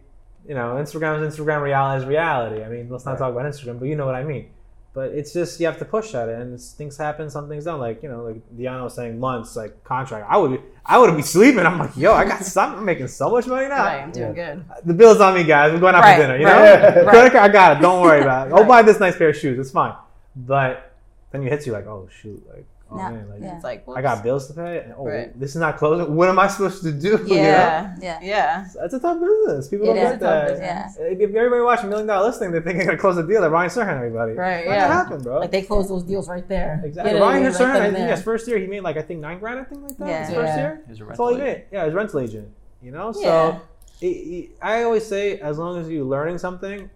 you 0.48 0.54
know, 0.54 0.74
Instagram 0.76 1.22
is 1.24 1.36
Instagram, 1.36 1.62
reality 1.62 2.02
is 2.02 2.08
reality. 2.08 2.64
I 2.64 2.68
mean, 2.68 2.88
let's 2.90 3.04
not 3.04 3.12
Right. 3.12 3.18
talk 3.18 3.32
about 3.32 3.44
Instagram, 3.46 3.78
but 3.78 3.86
you 3.88 3.96
know 3.96 4.06
what 4.06 4.14
I 4.14 4.24
mean. 4.24 4.48
But 4.92 5.12
it's 5.12 5.32
just 5.32 5.60
you 5.60 5.66
have 5.66 5.78
to 5.78 5.84
push 5.84 6.14
at 6.16 6.28
it, 6.28 6.40
and 6.40 6.52
it's, 6.54 6.72
things 6.72 6.96
happen, 6.96 7.30
some 7.30 7.48
things 7.48 7.64
don't. 7.64 7.78
Like 7.78 8.02
you 8.02 8.08
know, 8.08 8.24
like 8.24 8.42
Deanna 8.56 8.82
was 8.82 8.94
saying, 8.94 9.20
months 9.20 9.54
like 9.54 9.84
contract. 9.84 10.26
I 10.28 10.36
would, 10.36 10.50
be, 10.50 10.58
I 10.84 10.98
would 10.98 11.14
be 11.16 11.22
sleeping. 11.22 11.64
I'm 11.64 11.78
like, 11.78 11.96
yo, 11.96 12.12
I 12.12 12.24
got, 12.24 12.42
some, 12.56 12.74
I'm 12.74 12.84
making 12.84 13.06
so 13.06 13.30
much 13.30 13.46
money 13.46 13.68
now. 13.68 13.84
Right, 13.84 14.00
I'm 14.02 14.10
doing 14.10 14.32
good. 14.34 14.64
The 14.84 14.92
bill's 14.94 15.20
on 15.20 15.34
me, 15.34 15.44
guys. 15.44 15.72
We're 15.72 15.78
going 15.78 15.94
out 15.94 16.02
Right, 16.02 16.16
for 16.16 16.22
dinner. 16.22 16.36
You 16.38 16.46
right, 16.46 16.94
know, 16.96 17.02
right. 17.02 17.08
credit 17.08 17.32
card, 17.38 17.50
I 17.50 17.52
got 17.52 17.76
it. 17.76 17.80
Don't 17.80 18.02
worry 18.02 18.22
about 18.22 18.48
it. 18.48 18.52
I'll 18.52 18.60
Right. 18.60 18.68
buy 18.68 18.82
this 18.82 18.98
nice 18.98 19.16
pair 19.16 19.28
of 19.28 19.36
shoes. 19.36 19.60
It's 19.60 19.70
fine. 19.70 19.94
But 20.34 20.90
then 21.30 21.42
you 21.42 21.50
hit 21.50 21.64
you 21.66 21.72
like, 21.72 21.86
oh 21.86 22.08
shoot, 22.10 22.42
like 22.52 22.66
oh 22.92 22.96
Yeah, 22.98 23.10
man, 23.10 23.28
like 23.30 23.40
yeah. 23.40 23.54
It's 23.56 23.64
like, 23.64 23.84
I 23.94 24.02
got 24.02 24.22
bills 24.22 24.46
to 24.48 24.54
pay. 24.54 24.78
And, 24.80 24.94
oh, 24.98 25.06
Right. 25.06 25.38
this 25.38 25.50
is 25.50 25.56
not 25.60 25.76
closing. 25.76 26.14
What 26.14 26.28
am 26.28 26.38
I 26.38 26.48
supposed 26.48 26.82
to 26.82 26.92
do? 26.92 27.10
You 27.26 27.36
know? 27.36 27.42
Yeah. 27.42 27.96
Yeah. 28.00 28.18
Yeah. 28.22 28.66
That's 28.74 28.94
a 28.94 29.00
tough 29.00 29.20
business. 29.20 29.68
People 29.68 29.86
It 29.90 29.94
don't 29.94 29.96
is 29.98 30.02
get 30.02 30.14
a 30.16 30.18
tough 30.18 30.20
that. 30.20 30.48
business. 30.48 30.96
If 31.00 31.20
if 31.30 31.34
everybody 31.36 31.62
watching 31.62 31.88
Million 31.88 32.06
Dollar 32.06 32.26
Listing, 32.28 32.50
they 32.52 32.60
think 32.60 32.76
they're 32.78 32.86
gonna 32.86 32.98
close 32.98 33.16
the 33.16 33.22
deal. 33.22 33.40
That 33.42 33.50
Ryan 33.50 33.70
Serhant, 33.70 33.96
everybody. 33.96 34.32
Right, 34.32 34.66
Not 34.66 34.72
yeah. 34.74 35.04
gonna 35.08 35.22
bro. 35.22 35.38
Like 35.40 35.50
they 35.50 35.62
close 35.62 35.88
those 35.88 36.02
deals 36.02 36.28
right 36.28 36.46
there. 36.48 36.80
exactly. 36.84 37.12
You 37.14 37.18
know 37.18 37.24
I 37.24 37.30
Ryan 37.30 37.42
mean? 37.44 37.52
Serhant, 37.52 37.76
I 37.80 37.84
think 37.86 37.96
there. 37.98 38.10
his 38.10 38.22
first 38.22 38.48
year 38.48 38.58
he 38.58 38.66
made 38.66 38.80
like 38.80 38.96
I 38.96 39.02
think 39.02 39.20
nine 39.20 39.38
grand. 39.38 39.60
I 39.60 39.64
think 39.64 39.82
like 39.82 39.96
that. 39.98 40.08
Yeah. 40.08 40.26
His 40.26 40.34
first 40.34 40.48
Yeah. 40.48 40.56
year. 40.58 40.80
He's 40.88 41.00
a 41.00 41.04
That's 41.04 41.20
all 41.20 41.28
he 41.28 41.34
rental 41.40 41.54
made. 41.54 41.64
Yeah, 41.72 41.84
his 41.84 41.94
rental 41.94 42.20
agent. 42.20 42.48
You 42.82 42.90
know, 42.92 43.12
so 43.12 43.20
Yeah. 43.20 43.58
it, 44.00 44.06
it- 44.06 44.50
I 44.62 44.82
always 44.84 45.04
say 45.06 45.38
as 45.40 45.58
long 45.58 45.78
as 45.80 45.88
you're 45.88 46.04
learning 46.04 46.38
something, 46.38 46.88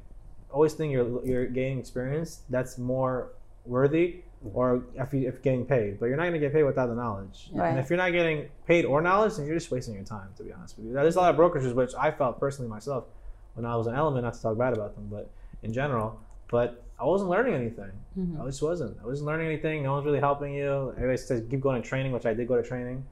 always 0.50 0.72
think 0.74 0.92
you're 0.92 1.24
you're 1.26 1.46
gaining 1.46 1.78
experience. 1.78 2.40
That's 2.48 2.78
more 2.78 3.28
worthy. 3.66 4.22
Or 4.52 4.84
if, 4.94 5.12
you, 5.14 5.20
if 5.28 5.34
you're 5.34 5.40
getting 5.42 5.64
paid, 5.64 5.98
but 5.98 6.06
you're 6.06 6.16
not 6.16 6.24
going 6.24 6.34
to 6.34 6.38
get 6.38 6.52
paid 6.52 6.64
without 6.64 6.86
the 6.88 6.94
knowledge. 6.94 7.48
Right. 7.52 7.70
And 7.70 7.78
if 7.78 7.88
you're 7.88 7.96
not 7.96 8.12
getting 8.12 8.48
paid 8.66 8.84
or 8.84 9.00
knowledge, 9.00 9.36
then 9.36 9.46
you're 9.46 9.56
just 9.56 9.70
wasting 9.70 9.94
your 9.94 10.04
time. 10.04 10.28
To 10.36 10.42
be 10.42 10.52
honest 10.52 10.76
with 10.76 10.86
you, 10.86 10.92
there's 10.92 11.16
a 11.16 11.20
lot 11.20 11.30
of 11.34 11.40
brokerages 11.40 11.72
which 11.74 11.92
I 11.98 12.10
felt 12.10 12.38
personally 12.38 12.68
myself 12.70 13.04
when 13.54 13.64
I 13.64 13.74
was 13.76 13.86
an 13.86 13.94
Elliman. 13.94 14.22
Not 14.22 14.34
to 14.34 14.42
talk 14.42 14.58
bad 14.58 14.74
about 14.74 14.94
them, 14.96 15.08
but 15.10 15.30
in 15.62 15.72
general, 15.72 16.20
but 16.50 16.82
I 17.00 17.04
wasn't 17.04 17.30
learning 17.30 17.54
anything. 17.54 17.90
Mhm. 18.18 18.40
I 18.40 18.44
just 18.46 18.60
wasn't. 18.62 18.98
I 19.02 19.06
wasn't 19.06 19.26
learning 19.28 19.46
anything. 19.46 19.82
No 19.82 19.92
one's 19.94 20.04
really 20.04 20.20
helping 20.20 20.52
you. 20.54 20.90
Everybody 20.96 21.16
says 21.16 21.42
keep 21.50 21.60
going 21.60 21.80
to 21.80 21.88
training, 21.88 22.12
which 22.12 22.26
I 22.26 22.34
did 22.34 22.46
go 22.46 22.56
to 22.56 22.62
training, 22.62 23.04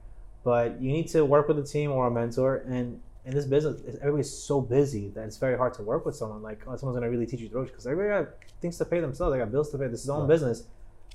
but 0.43 0.79
you 0.79 0.91
need 0.91 1.07
to 1.09 1.25
work 1.25 1.47
with 1.47 1.57
a 1.57 1.63
team 1.63 1.91
or 1.91 2.07
a 2.07 2.11
mentor. 2.11 2.57
And 2.67 3.01
in 3.25 3.33
this 3.33 3.45
business, 3.45 3.81
everybody's 4.01 4.31
so 4.31 4.61
busy 4.61 5.09
that 5.15 5.25
it's 5.25 5.37
very 5.37 5.57
hard 5.57 5.73
to 5.75 5.81
work 5.81 6.05
with 6.05 6.15
someone. 6.15 6.41
Like, 6.43 6.61
oh, 6.67 6.75
someone's 6.75 6.95
gonna 6.97 7.09
really 7.09 7.25
teach 7.25 7.39
you 7.39 7.49
the 7.49 7.55
ropes 7.55 7.71
because 7.71 7.87
everybody 7.87 8.25
got 8.25 8.33
things 8.61 8.77
to 8.77 8.85
pay 8.85 8.99
themselves. 8.99 9.33
They 9.33 9.39
got 9.39 9.51
bills 9.51 9.71
to 9.71 9.77
pay. 9.77 9.87
This 9.87 10.01
is 10.01 10.05
their 10.07 10.15
own 10.15 10.21
Right. 10.23 10.29
business. 10.29 10.67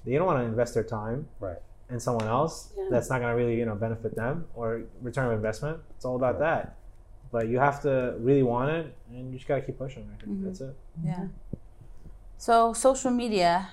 They 0.05 0.15
don't 0.15 0.27
want 0.27 0.39
to 0.41 0.45
invest 0.45 0.75
their 0.75 0.85
time. 0.85 1.29
Right. 1.41 1.59
in 1.91 1.99
someone 2.01 2.27
else 2.27 2.73
that's 2.91 3.09
not 3.09 3.21
going 3.21 3.31
to 3.31 3.37
really 3.37 3.59
you 3.59 3.65
know 3.65 3.75
benefit 3.75 4.15
them 4.15 4.47
or 4.55 4.83
return 5.03 5.27
of 5.27 5.33
investment. 5.33 5.81
It's 5.97 6.05
all 6.05 6.17
about 6.17 6.39
that. 6.41 6.77
But 7.31 7.49
you 7.49 7.59
have 7.59 7.83
to 7.83 8.15
really 8.19 8.43
want 8.43 8.71
it, 8.71 8.97
and 9.11 9.31
you 9.31 9.37
just 9.37 9.47
got 9.47 9.57
to 9.57 9.63
keep 9.63 9.79
pushing. 9.79 10.09
I 10.15 10.25
think 10.25 10.37
mm-hmm. 10.37 10.47
that's 10.47 10.61
it. 10.61 10.77
Yeah. 11.05 11.13
Mm-hmm. 11.13 11.27
So 12.39 12.73
social 12.73 13.11
media, 13.11 13.69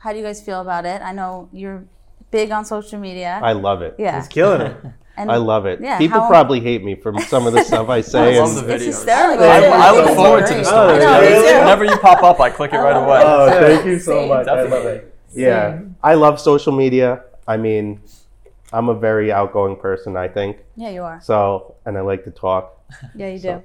how 0.00 0.12
do 0.12 0.18
you 0.18 0.24
guys 0.24 0.42
feel 0.42 0.60
about 0.60 0.84
it? 0.84 1.00
I 1.00 1.12
know 1.12 1.48
you're 1.52 1.84
big 2.30 2.50
on 2.50 2.64
social 2.64 2.98
media. 2.98 3.40
I 3.42 3.52
love 3.52 3.80
it. 3.80 3.94
yeah. 3.98 4.18
It's 4.18 4.28
killing 4.28 4.60
it. 4.60 4.76
And 5.16 5.30
I 5.30 5.36
love 5.36 5.64
it. 5.66 5.80
Yeah, 5.80 5.96
People 5.98 6.20
how- 6.20 6.28
probably 6.28 6.60
hate 6.60 6.82
me 6.84 6.94
for 6.96 7.16
some 7.20 7.46
of 7.46 7.52
the 7.52 7.62
stuff 7.62 7.88
I 7.88 8.00
say. 8.12 8.36
I 8.36 8.40
love 8.40 8.56
and- 8.58 8.66
the 8.68 8.74
It's 8.74 8.82
videos. 8.82 8.86
hysterical. 8.86 9.44
I, 9.44 9.58
I 9.66 9.90
look 9.92 10.16
forward 10.16 10.46
to 10.46 10.54
great. 10.54 10.64
the 10.64 10.70
Oh, 10.70 10.88
stories. 10.88 11.04
I 11.04 11.20
know, 11.20 11.20
me 11.20 11.28
too. 11.52 11.58
Whenever 11.58 11.84
you 11.84 11.96
pop 11.98 12.22
up, 12.22 12.40
I 12.40 12.50
click 12.50 12.72
it 12.72 12.78
right 12.78 12.96
oh, 12.96 13.04
away. 13.04 13.22
Oh, 13.24 13.48
thank 13.50 13.86
you 13.86 13.98
so 13.98 14.12
Same. 14.20 14.28
much. 14.28 14.48
I 14.48 14.62
love 14.62 14.86
it. 14.86 15.14
Yeah, 15.32 15.80
I 16.02 16.14
love 16.14 16.40
social 16.40 16.72
media. 16.72 17.22
I 17.46 17.56
mean, 17.56 18.00
I'm 18.72 18.88
a 18.88 18.94
very 18.94 19.30
outgoing 19.30 19.76
person, 19.76 20.16
I 20.16 20.28
think. 20.28 20.58
Yeah, 20.76 20.90
you 20.90 21.02
are. 21.02 21.20
So, 21.22 21.76
and 21.86 21.96
I 21.96 22.00
like 22.00 22.24
to 22.24 22.30
talk. 22.30 22.80
Yeah, 23.14 23.28
you 23.28 23.38
do. 23.38 23.62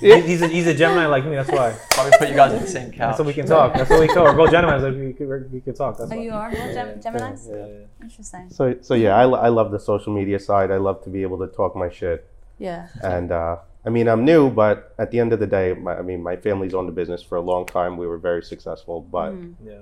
He- 0.00 0.20
he's, 0.22 0.42
a, 0.42 0.48
he's 0.48 0.66
a 0.66 0.74
Gemini 0.74 1.06
like 1.06 1.24
me. 1.24 1.36
That's 1.36 1.50
why. 1.50 1.76
Probably 1.90 2.12
put 2.18 2.28
you 2.28 2.34
guys 2.34 2.52
in 2.54 2.60
the 2.62 2.66
same 2.66 2.90
couch. 2.90 2.98
That's 2.98 3.18
what 3.18 3.26
we 3.26 3.32
can 3.34 3.46
talk. 3.46 3.74
That's 3.74 3.88
what 3.90 4.00
we 4.00 4.08
call. 4.08 4.24
We're 4.24 4.34
both 4.36 4.50
Geminis. 4.50 4.82
Like 4.82 4.94
we 4.96 5.12
could, 5.12 5.52
we 5.52 5.60
could 5.60 5.76
talk. 5.76 5.96
That's 5.98 6.10
Oh, 6.10 6.16
why. 6.16 6.22
you 6.22 6.32
are 6.32 6.50
both 6.50 6.74
Gem- 6.74 7.00
Geminis? 7.00 7.48
Yeah, 7.48 7.66
yeah. 7.66 8.04
Interesting. 8.04 8.50
So, 8.50 8.76
so 8.80 8.94
yeah, 8.94 9.14
I, 9.16 9.24
I 9.28 9.48
love 9.48 9.70
the 9.70 9.78
social 9.78 10.12
media 10.12 10.38
side. 10.38 10.70
I 10.70 10.78
love 10.78 11.02
to 11.04 11.10
be 11.10 11.22
able 11.22 11.38
to 11.38 11.46
talk 11.46 11.76
my 11.76 11.88
shit. 11.90 12.26
Yeah. 12.58 12.88
And 13.02 13.30
uh, 13.32 13.56
I 13.84 13.90
mean, 13.90 14.08
I'm 14.08 14.24
new, 14.24 14.50
but 14.50 14.94
at 14.98 15.10
the 15.10 15.20
end 15.20 15.32
of 15.32 15.40
the 15.40 15.46
day, 15.46 15.72
my, 15.74 15.96
I 15.98 16.02
mean, 16.02 16.22
my 16.22 16.36
family's 16.36 16.74
owned 16.74 16.88
the 16.88 16.92
business 16.92 17.22
for 17.22 17.36
a 17.36 17.40
long 17.40 17.64
time. 17.66 17.96
We 17.96 18.06
were 18.06 18.18
very 18.18 18.42
successful, 18.42 19.00
but 19.00 19.32
Mm, 19.32 19.54
yeah. 19.64 19.72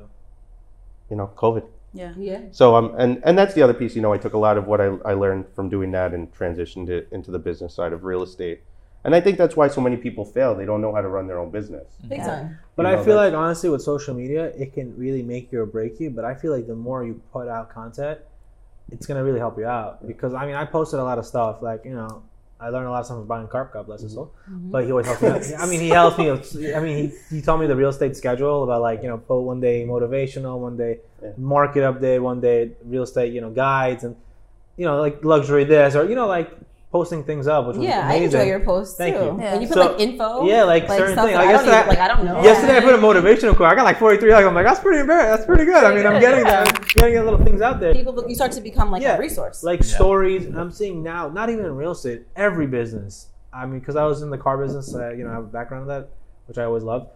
you 1.11 1.17
know, 1.17 1.31
COVID. 1.37 1.65
yeah. 1.95 2.13
Yeah. 2.17 2.41
So 2.53 2.77
um, 2.77 2.95
and 2.99 3.21
and 3.25 3.37
that's 3.39 3.55
the 3.55 3.63
other 3.63 3.75
piece. 3.75 3.97
You 3.97 4.03
know, 4.03 4.13
I 4.13 4.19
took 4.19 4.33
a 4.35 4.39
lot 4.39 4.57
of 4.59 4.67
what 4.67 4.81
I, 4.81 4.87
I 5.05 5.13
learned 5.15 5.47
from 5.55 5.69
doing 5.69 5.91
that 5.93 6.13
and 6.15 6.33
transitioned 6.35 6.89
it 6.89 7.09
into 7.11 7.31
the 7.31 7.39
business 7.39 7.75
side 7.75 7.93
of 7.93 8.05
real 8.05 8.23
estate. 8.23 8.61
And 9.05 9.15
I 9.15 9.21
think 9.21 9.39
that's 9.39 9.57
why 9.57 9.69
so 9.69 9.81
many 9.81 9.97
people 9.97 10.25
fail. 10.25 10.55
They 10.55 10.67
don't 10.67 10.83
know 10.83 10.95
how 10.95 11.01
to 11.01 11.09
run 11.09 11.27
their 11.27 11.39
own 11.39 11.51
business. 11.51 11.87
Big 12.07 12.19
Yeah. 12.19 12.27
time. 12.27 12.59
But 12.77 12.87
You 12.87 12.93
I 12.93 13.05
feel 13.05 13.17
like 13.17 13.33
honestly, 13.33 13.71
with 13.71 13.83
social 13.83 14.15
media, 14.15 14.47
it 14.57 14.73
can 14.75 14.97
really 14.97 15.23
make 15.23 15.51
you 15.53 15.61
or 15.63 15.67
break 15.67 15.99
you. 16.01 16.11
But 16.11 16.25
I 16.25 16.35
feel 16.35 16.53
like 16.53 16.67
the 16.67 16.75
more 16.75 17.05
you 17.05 17.21
put 17.33 17.49
out 17.49 17.71
content, 17.71 18.19
it's 18.91 19.07
gonna 19.07 19.25
really 19.25 19.39
help 19.39 19.59
you 19.59 19.67
out. 19.67 20.07
Because 20.07 20.35
I 20.35 20.47
mean, 20.47 20.55
I 20.55 20.65
posted 20.65 21.01
a 21.01 21.05
lot 21.05 21.19
of 21.19 21.25
stuff. 21.27 21.63
Like 21.63 21.85
you 21.85 21.95
know, 21.95 22.23
I 22.61 22.69
learned 22.69 22.89
a 22.89 22.91
lot 22.91 23.01
of 23.01 23.07
stuff 23.07 23.19
from 23.19 23.27
Brian 23.27 23.49
Karp, 23.49 23.73
God 23.73 23.87
bless 23.87 24.03
his 24.03 24.13
mm-hmm. 24.13 24.17
soul. 24.17 24.35
Mm-hmm. 24.51 24.71
But 24.71 24.85
he 24.85 24.91
always 24.91 25.07
helped 25.07 25.23
me. 25.23 25.29
out. 25.29 25.61
I 25.61 25.67
mean, 25.67 25.81
he 25.81 25.89
helped 25.89 26.19
me. 26.19 26.75
I 26.75 26.81
mean, 26.81 27.11
he, 27.31 27.37
he 27.37 27.43
told 27.43 27.61
me 27.61 27.67
the 27.67 27.77
real 27.77 27.89
estate 27.89 28.17
schedule 28.17 28.65
about 28.65 28.83
like 28.83 29.03
you 29.03 29.09
know, 29.09 29.17
put 29.19 29.41
one 29.41 29.61
day 29.61 29.87
motivational, 29.87 30.59
one 30.59 30.77
day 30.77 30.99
Yeah. 31.23 31.31
market 31.39 31.81
update, 31.81 32.21
one 32.21 32.41
day 32.41 32.73
real 32.85 33.05
estate, 33.05 33.33
you 33.33 33.41
know, 33.41 33.51
guides, 33.51 34.05
and 34.05 34.15
you 34.77 34.85
know, 34.85 35.01
like 35.01 35.25
luxury 35.25 35.65
this 35.65 35.95
or 35.95 36.05
you 36.09 36.15
know, 36.15 36.27
like 36.27 36.51
posting 36.93 37.23
things 37.23 37.47
up, 37.47 37.67
which 37.69 37.77
was 37.77 37.87
Yeah, 37.87 38.01
I 38.01 38.15
amazing. 38.15 38.25
enjoy 38.41 38.49
your 38.51 38.61
posts 38.61 38.97
Thank 38.97 39.17
too. 39.17 39.23
you. 39.23 39.39
Yeah. 39.41 39.53
When 39.53 39.63
you 39.63 39.69
put 39.69 39.75
So- 39.75 39.87
like 39.93 40.01
info, 40.01 40.45
Yeah, 40.45 40.65
like, 40.65 40.89
certain 40.89 41.07
things. 41.15 41.17
that 41.17 41.37
I 41.37 41.43
I 41.43 41.53
guess 41.53 41.61
don't 41.61 41.61
even, 41.61 41.71
that- 41.71 41.89
like 41.89 41.99
I 42.01 42.09
don't 42.09 42.25
know. 42.25 42.43
Yesterday 42.43 42.77
I 42.79 42.81
put 42.81 42.95
a 42.95 42.99
motivational 42.99 43.55
quote. 43.57 43.69
I 43.69 43.75
got 43.77 43.85
like 43.85 43.99
43 43.99 44.33
likes. 44.33 44.47
I'm 44.47 44.55
like, 44.57 44.67
that's 44.67 44.81
pretty 44.81 44.99
embarrassing. 45.01 45.31
That's 45.31 45.47
pretty 45.47 45.65
good. 45.67 45.85
I 45.85 45.95
mean, 45.95 46.05
I'm 46.07 46.21
getting 46.21 46.43
that. 46.45 46.69
I'm 46.69 46.85
getting 47.13 47.25
little 47.25 47.45
things 47.45 47.61
out 47.61 47.79
there. 47.79 47.95
people 47.95 48.25
you 48.29 48.35
start 48.35 48.51
to 48.53 48.61
become 48.61 48.91
like 48.91 49.03
Yeah. 49.03 49.17
a 49.17 49.21
resource. 49.21 49.63
Like 49.63 49.85
stories. 49.85 50.47
And 50.47 50.59
I'm 50.59 50.73
seeing 50.73 51.03
now, 51.03 51.29
not 51.29 51.49
even 51.49 51.65
in 51.65 51.77
real 51.77 51.93
estate, 51.93 52.23
every 52.35 52.67
business. 52.67 53.29
I 53.53 53.67
mean, 53.67 53.79
because 53.79 53.95
I 53.97 54.05
was 54.05 54.23
in 54.23 54.31
the 54.31 54.39
car 54.39 54.59
business, 54.59 54.93
uh, 54.95 55.11
you 55.11 55.23
know, 55.25 55.31
I 55.31 55.35
have 55.35 55.45
a 55.45 55.47
background 55.47 55.83
in 55.83 55.89
that, 55.89 56.09
which 56.47 56.59
I 56.59 56.65
always 56.65 56.83
loved. 56.83 57.07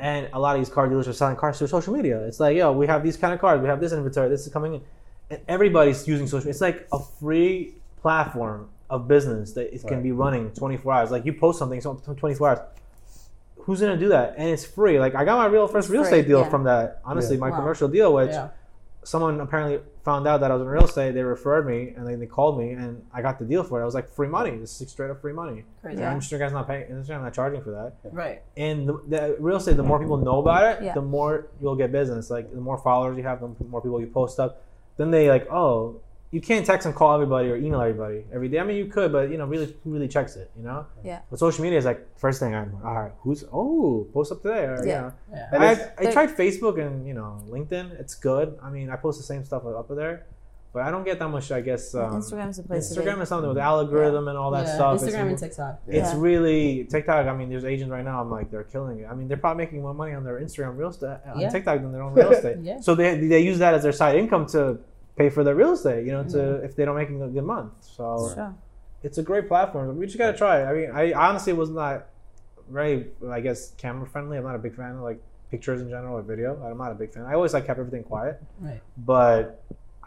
And 0.00 0.28
a 0.32 0.40
lot 0.40 0.56
of 0.56 0.60
these 0.60 0.70
car 0.72 0.88
dealers 0.88 1.06
are 1.06 1.12
selling 1.12 1.36
cars 1.36 1.58
through 1.58 1.66
social 1.68 1.92
media. 1.94 2.18
It's 2.26 2.40
like, 2.40 2.56
yo, 2.56 2.72
we 2.72 2.86
have 2.88 3.02
these 3.04 3.16
kind 3.16 3.32
of 3.34 3.40
cars. 3.40 3.60
We 3.60 3.68
have 3.68 3.80
this 3.80 3.92
inventory. 3.92 4.28
This 4.28 4.44
is 4.46 4.52
coming 4.52 4.74
in. 4.74 4.80
And 5.30 5.40
everybody's 5.46 6.08
using 6.08 6.26
social 6.26 6.48
It's 6.50 6.60
like 6.60 6.88
a 6.92 6.98
free 6.98 7.74
platform 8.02 8.68
of 8.90 9.08
business 9.08 9.52
that 9.54 9.72
it 9.74 9.80
can 9.82 9.94
Right. 9.98 10.02
be 10.02 10.12
running 10.12 10.50
24 10.50 10.92
hours. 10.92 11.10
Like 11.10 11.24
you 11.24 11.32
post 11.32 11.58
something, 11.58 11.80
so 11.80 11.94
24 11.94 12.48
hours. 12.48 12.58
Who's 13.64 13.80
gonna 13.80 13.96
do 13.96 14.08
that? 14.08 14.34
And 14.36 14.48
it's 14.48 14.64
free. 14.64 14.98
Like 14.98 15.14
I 15.14 15.24
got 15.24 15.36
my 15.38 15.46
real 15.46 15.66
first 15.68 15.88
real 15.88 16.02
free, 16.02 16.18
estate 16.18 16.26
deal 16.28 16.40
yeah. 16.40 16.48
from 16.48 16.64
that. 16.64 17.00
Honestly, 17.04 17.36
my 17.36 17.50
Wow. 17.50 17.56
commercial 17.56 17.88
deal, 17.88 18.12
which 18.14 18.30
yeah. 18.30 18.48
someone 19.04 19.38
apparently 19.40 19.80
found 20.02 20.26
out 20.26 20.40
that 20.40 20.50
I 20.50 20.54
was 20.54 20.62
in 20.62 20.68
real 20.68 20.84
estate. 20.84 21.12
They 21.12 21.22
referred 21.22 21.66
me, 21.66 21.92
and 21.96 22.06
then 22.06 22.18
they 22.18 22.26
called 22.26 22.58
me, 22.58 22.70
and 22.72 23.04
I 23.12 23.20
got 23.20 23.38
the 23.38 23.44
deal 23.44 23.62
for 23.62 23.78
it. 23.78 23.82
I 23.82 23.84
was 23.84 23.94
like, 23.94 24.10
free 24.10 24.28
money. 24.28 24.56
This 24.56 24.80
is 24.80 24.88
straight 24.90 25.10
up 25.10 25.20
free 25.20 25.34
money. 25.34 25.64
Crazy. 25.82 26.00
Yeah. 26.00 26.10
And 26.12 26.20
Instagram's 26.22 26.54
not 26.54 26.66
paying. 26.66 26.86
Instagram's 26.90 27.22
not 27.22 27.34
charging 27.34 27.60
for 27.62 27.70
that. 27.70 27.92
Right. 28.12 28.42
And 28.56 28.88
the, 28.88 28.94
the 29.08 29.36
real 29.38 29.58
estate, 29.58 29.76
the 29.76 29.82
more 29.82 29.98
people 30.00 30.16
know 30.16 30.38
about 30.40 30.64
it, 30.64 30.82
Yeah. 30.84 30.94
the 30.94 31.02
more 31.02 31.46
you'll 31.60 31.76
get 31.76 31.92
business. 31.92 32.30
Like 32.30 32.52
the 32.52 32.60
more 32.60 32.78
followers 32.78 33.16
you 33.18 33.24
have, 33.24 33.40
the 33.40 33.64
more 33.66 33.82
people 33.82 34.00
you 34.00 34.06
post 34.06 34.40
up. 34.40 34.62
Then 34.96 35.10
they 35.10 35.28
like, 35.30 35.50
oh, 35.52 36.00
you 36.32 36.40
can't 36.40 36.64
text 36.64 36.86
and 36.86 36.94
call 36.94 37.12
everybody 37.14 37.48
or 37.50 37.56
email 37.56 37.80
everybody 37.80 38.24
every 38.32 38.48
day. 38.48 38.60
I 38.60 38.64
mean, 38.64 38.76
you 38.76 38.86
could, 38.86 39.10
but 39.10 39.30
you 39.30 39.36
know, 39.38 39.46
really, 39.46 39.74
really 39.84 40.06
checks 40.06 40.36
it? 40.36 40.50
You 40.56 40.62
know. 40.62 40.86
Yeah. 41.04 41.20
But 41.28 41.40
social 41.40 41.62
media 41.64 41.78
is 41.78 41.84
like 41.84 42.06
first 42.18 42.38
thing 42.38 42.54
I'm. 42.54 42.76
All 42.84 42.94
right, 42.94 43.12
who's 43.20 43.44
oh 43.52 44.06
post 44.12 44.30
up 44.30 44.42
today? 44.42 44.64
Or, 44.64 44.76
Yeah. 44.76 44.82
You 44.84 45.00
know. 45.02 45.12
Yeah. 45.32 45.48
And 45.52 45.64
I, 45.64 45.92
I 46.08 46.12
tried 46.12 46.36
Facebook 46.36 46.80
and 46.84 47.06
you 47.06 47.14
know 47.14 47.42
LinkedIn. 47.48 47.98
It's 47.98 48.14
good. 48.14 48.56
I 48.62 48.70
mean, 48.70 48.90
I 48.90 48.96
post 48.96 49.18
the 49.18 49.24
same 49.24 49.44
stuff 49.44 49.64
up 49.66 49.88
there, 49.88 50.26
but 50.72 50.82
I 50.84 50.92
don't 50.92 51.02
get 51.02 51.18
that 51.18 51.28
much. 51.28 51.50
I 51.50 51.62
guess 51.62 51.96
um, 51.96 52.22
Instagram's 52.22 52.60
a 52.60 52.62
place 52.62 52.88
to 52.90 53.00
be. 53.00 53.06
Instagram 53.06 53.20
is 53.22 53.28
something 53.28 53.48
with 53.48 53.58
algorithm 53.58 54.28
and 54.28 54.38
all 54.38 54.52
that 54.52 54.66
yeah. 54.66 54.74
stuff. 54.76 55.00
Instagram 55.00 55.30
and 55.30 55.38
TikTok. 55.38 55.80
it's 55.88 56.12
Yeah. 56.12 56.14
really 56.16 56.84
TikTok. 56.84 57.26
I 57.26 57.34
mean, 57.34 57.48
there's 57.50 57.64
agents 57.64 57.90
right 57.90 58.04
now. 58.04 58.20
I'm 58.20 58.30
like, 58.30 58.52
they're 58.52 58.62
killing 58.62 59.00
it. 59.00 59.08
I 59.10 59.14
mean, 59.16 59.26
they're 59.26 59.36
probably 59.36 59.64
making 59.64 59.82
more 59.82 59.94
money 59.94 60.12
on 60.14 60.22
their 60.22 60.38
Instagram 60.40 60.76
real 60.76 60.90
estate 60.90 61.18
on 61.26 61.40
Yeah. 61.40 61.50
TikTok 61.50 61.80
than 61.82 61.90
their 61.90 62.02
own 62.02 62.14
real 62.20 62.30
estate. 62.30 62.58
Yeah. 62.62 62.78
So 62.78 62.94
they 62.94 63.18
they 63.26 63.40
use 63.40 63.58
that 63.58 63.74
as 63.74 63.82
their 63.82 63.90
side 63.90 64.14
income 64.14 64.46
to 64.54 64.78
pay 65.20 65.28
for 65.36 65.42
their 65.44 65.54
real 65.62 65.72
estate. 65.78 66.02
You 66.06 66.12
know, 66.16 66.24
to 66.34 66.36
Mm-hmm. 66.38 66.64
if 66.66 66.72
they 66.76 66.84
don't 66.86 66.96
making 67.02 67.20
a 67.22 67.28
good 67.36 67.44
month. 67.56 67.72
So 67.96 68.04
Sure. 68.34 68.54
it's 69.06 69.18
a 69.18 69.22
great 69.30 69.46
platform. 69.52 69.84
We 69.98 70.06
just 70.06 70.18
gotta 70.18 70.36
try. 70.44 70.54
it. 70.62 70.66
I 70.70 70.72
mean, 70.78 70.90
I 71.02 71.12
honestly 71.26 71.52
was 71.52 71.70
not 71.82 71.96
very, 72.78 72.96
I 73.38 73.40
guess, 73.46 73.60
camera 73.82 74.06
friendly. 74.14 74.36
I'm 74.38 74.44
not 74.50 74.54
a 74.62 74.64
big 74.66 74.74
fan 74.80 74.92
of 74.96 75.02
like 75.10 75.20
pictures 75.50 75.80
in 75.84 75.88
general 75.94 76.14
or 76.18 76.22
video. 76.22 76.48
I'm 76.64 76.78
not 76.84 76.92
a 76.92 76.98
big 77.02 77.10
fan. 77.12 77.24
I 77.30 77.34
always 77.34 77.52
like 77.56 77.66
kept 77.66 77.78
everything 77.80 78.04
quiet, 78.04 78.40
Right. 78.60 78.80
but 78.96 79.62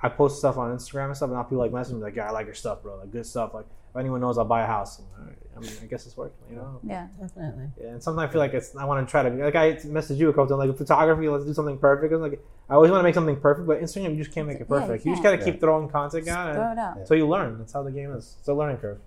I 0.05 0.07
post 0.09 0.33
stuff 0.39 0.57
on 0.57 0.67
Instagram 0.77 1.07
and 1.11 1.15
stuff, 1.17 1.29
and 1.29 1.37
now 1.37 1.43
people 1.43 1.59
like 1.65 1.71
message 1.79 1.95
me 1.95 2.01
like, 2.07 2.15
"Yeah, 2.19 2.29
I 2.29 2.31
like 2.39 2.45
your 2.51 2.55
stuff, 2.63 2.77
bro. 2.83 2.91
Like 3.01 3.11
good 3.17 3.25
stuff. 3.33 3.53
Like 3.53 3.65
if 3.91 3.95
anyone 4.03 4.21
knows, 4.21 4.37
I'll 4.37 4.45
buy 4.55 4.61
a 4.63 4.71
house." 4.77 4.91
I'm 4.99 5.05
like, 5.05 5.19
"All 5.19 5.25
right." 5.27 5.37
I 5.55 5.59
mean, 5.59 5.71
I 5.81 5.85
guess 5.85 6.05
it's 6.07 6.17
working, 6.17 6.35
you 6.49 6.55
know. 6.55 6.79
Yeah. 6.83 7.07
Definitely. 7.19 7.67
Yeah, 7.81 7.89
and 7.91 8.03
sometimes 8.03 8.29
I 8.29 8.31
feel 8.31 8.39
like 8.39 8.53
it's. 8.53 8.75
I 8.75 8.85
want 8.85 9.05
to 9.07 9.11
try 9.11 9.21
to 9.23 9.29
like 9.29 9.55
I 9.55 9.73
messaged 9.87 10.17
you 10.17 10.29
a 10.29 10.33
couple 10.33 10.47
times 10.57 10.67
like 10.69 10.77
photography. 10.77 11.29
Let's 11.29 11.45
do 11.45 11.53
something 11.53 11.77
perfect. 11.77 12.11
I 12.11 12.17
was 12.17 12.31
like, 12.31 12.43
I 12.69 12.73
always 12.75 12.89
want 12.91 13.01
to 13.01 13.03
make 13.03 13.13
something 13.15 13.39
perfect, 13.39 13.67
but 13.67 13.81
Instagram 13.81 14.11
you 14.17 14.23
just 14.23 14.33
can't 14.33 14.47
make 14.47 14.59
it 14.59 14.67
Yeah, 14.69 14.75
you 14.75 14.81
perfect. 14.81 15.05
you, 15.05 15.11
just 15.13 15.23
gotta 15.23 15.37
keep 15.37 15.59
throwing 15.59 15.89
content 15.89 16.27
out, 16.27 16.55
Throw 16.55 16.71
it 16.71 16.77
out. 16.77 17.07
so 17.07 17.13
you 17.13 17.27
learn. 17.27 17.59
That's 17.59 17.73
how 17.73 17.83
the 17.83 17.91
game 17.91 18.11
is. 18.13 18.35
It's 18.39 18.47
a 18.47 18.53
learning 18.53 18.77
curve. 18.77 18.99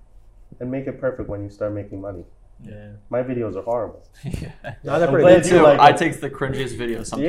And 0.61 0.71
make 0.71 0.87
it 0.87 1.01
perfect 1.01 1.29
when 1.29 1.43
you 1.43 1.51
start 1.51 1.73
making 1.73 2.01
money. 2.01 2.25
Yeah. 2.65 2.93
My 3.11 3.23
videos 3.23 3.55
are 3.55 3.63
horrible. 3.63 4.03
yeah. 4.25 4.51
No, 4.83 4.99
they're 4.99 5.09
I'm 5.09 5.15
pretty 5.15 5.29
glad 5.29 5.43
good. 5.43 5.49
Too, 5.51 5.63
like 5.63 5.79
I 5.79 5.93
take 5.93 6.21
the 6.21 6.31
cringiest 6.31 6.77
videos 6.79 7.07
sometimes, 7.07 7.21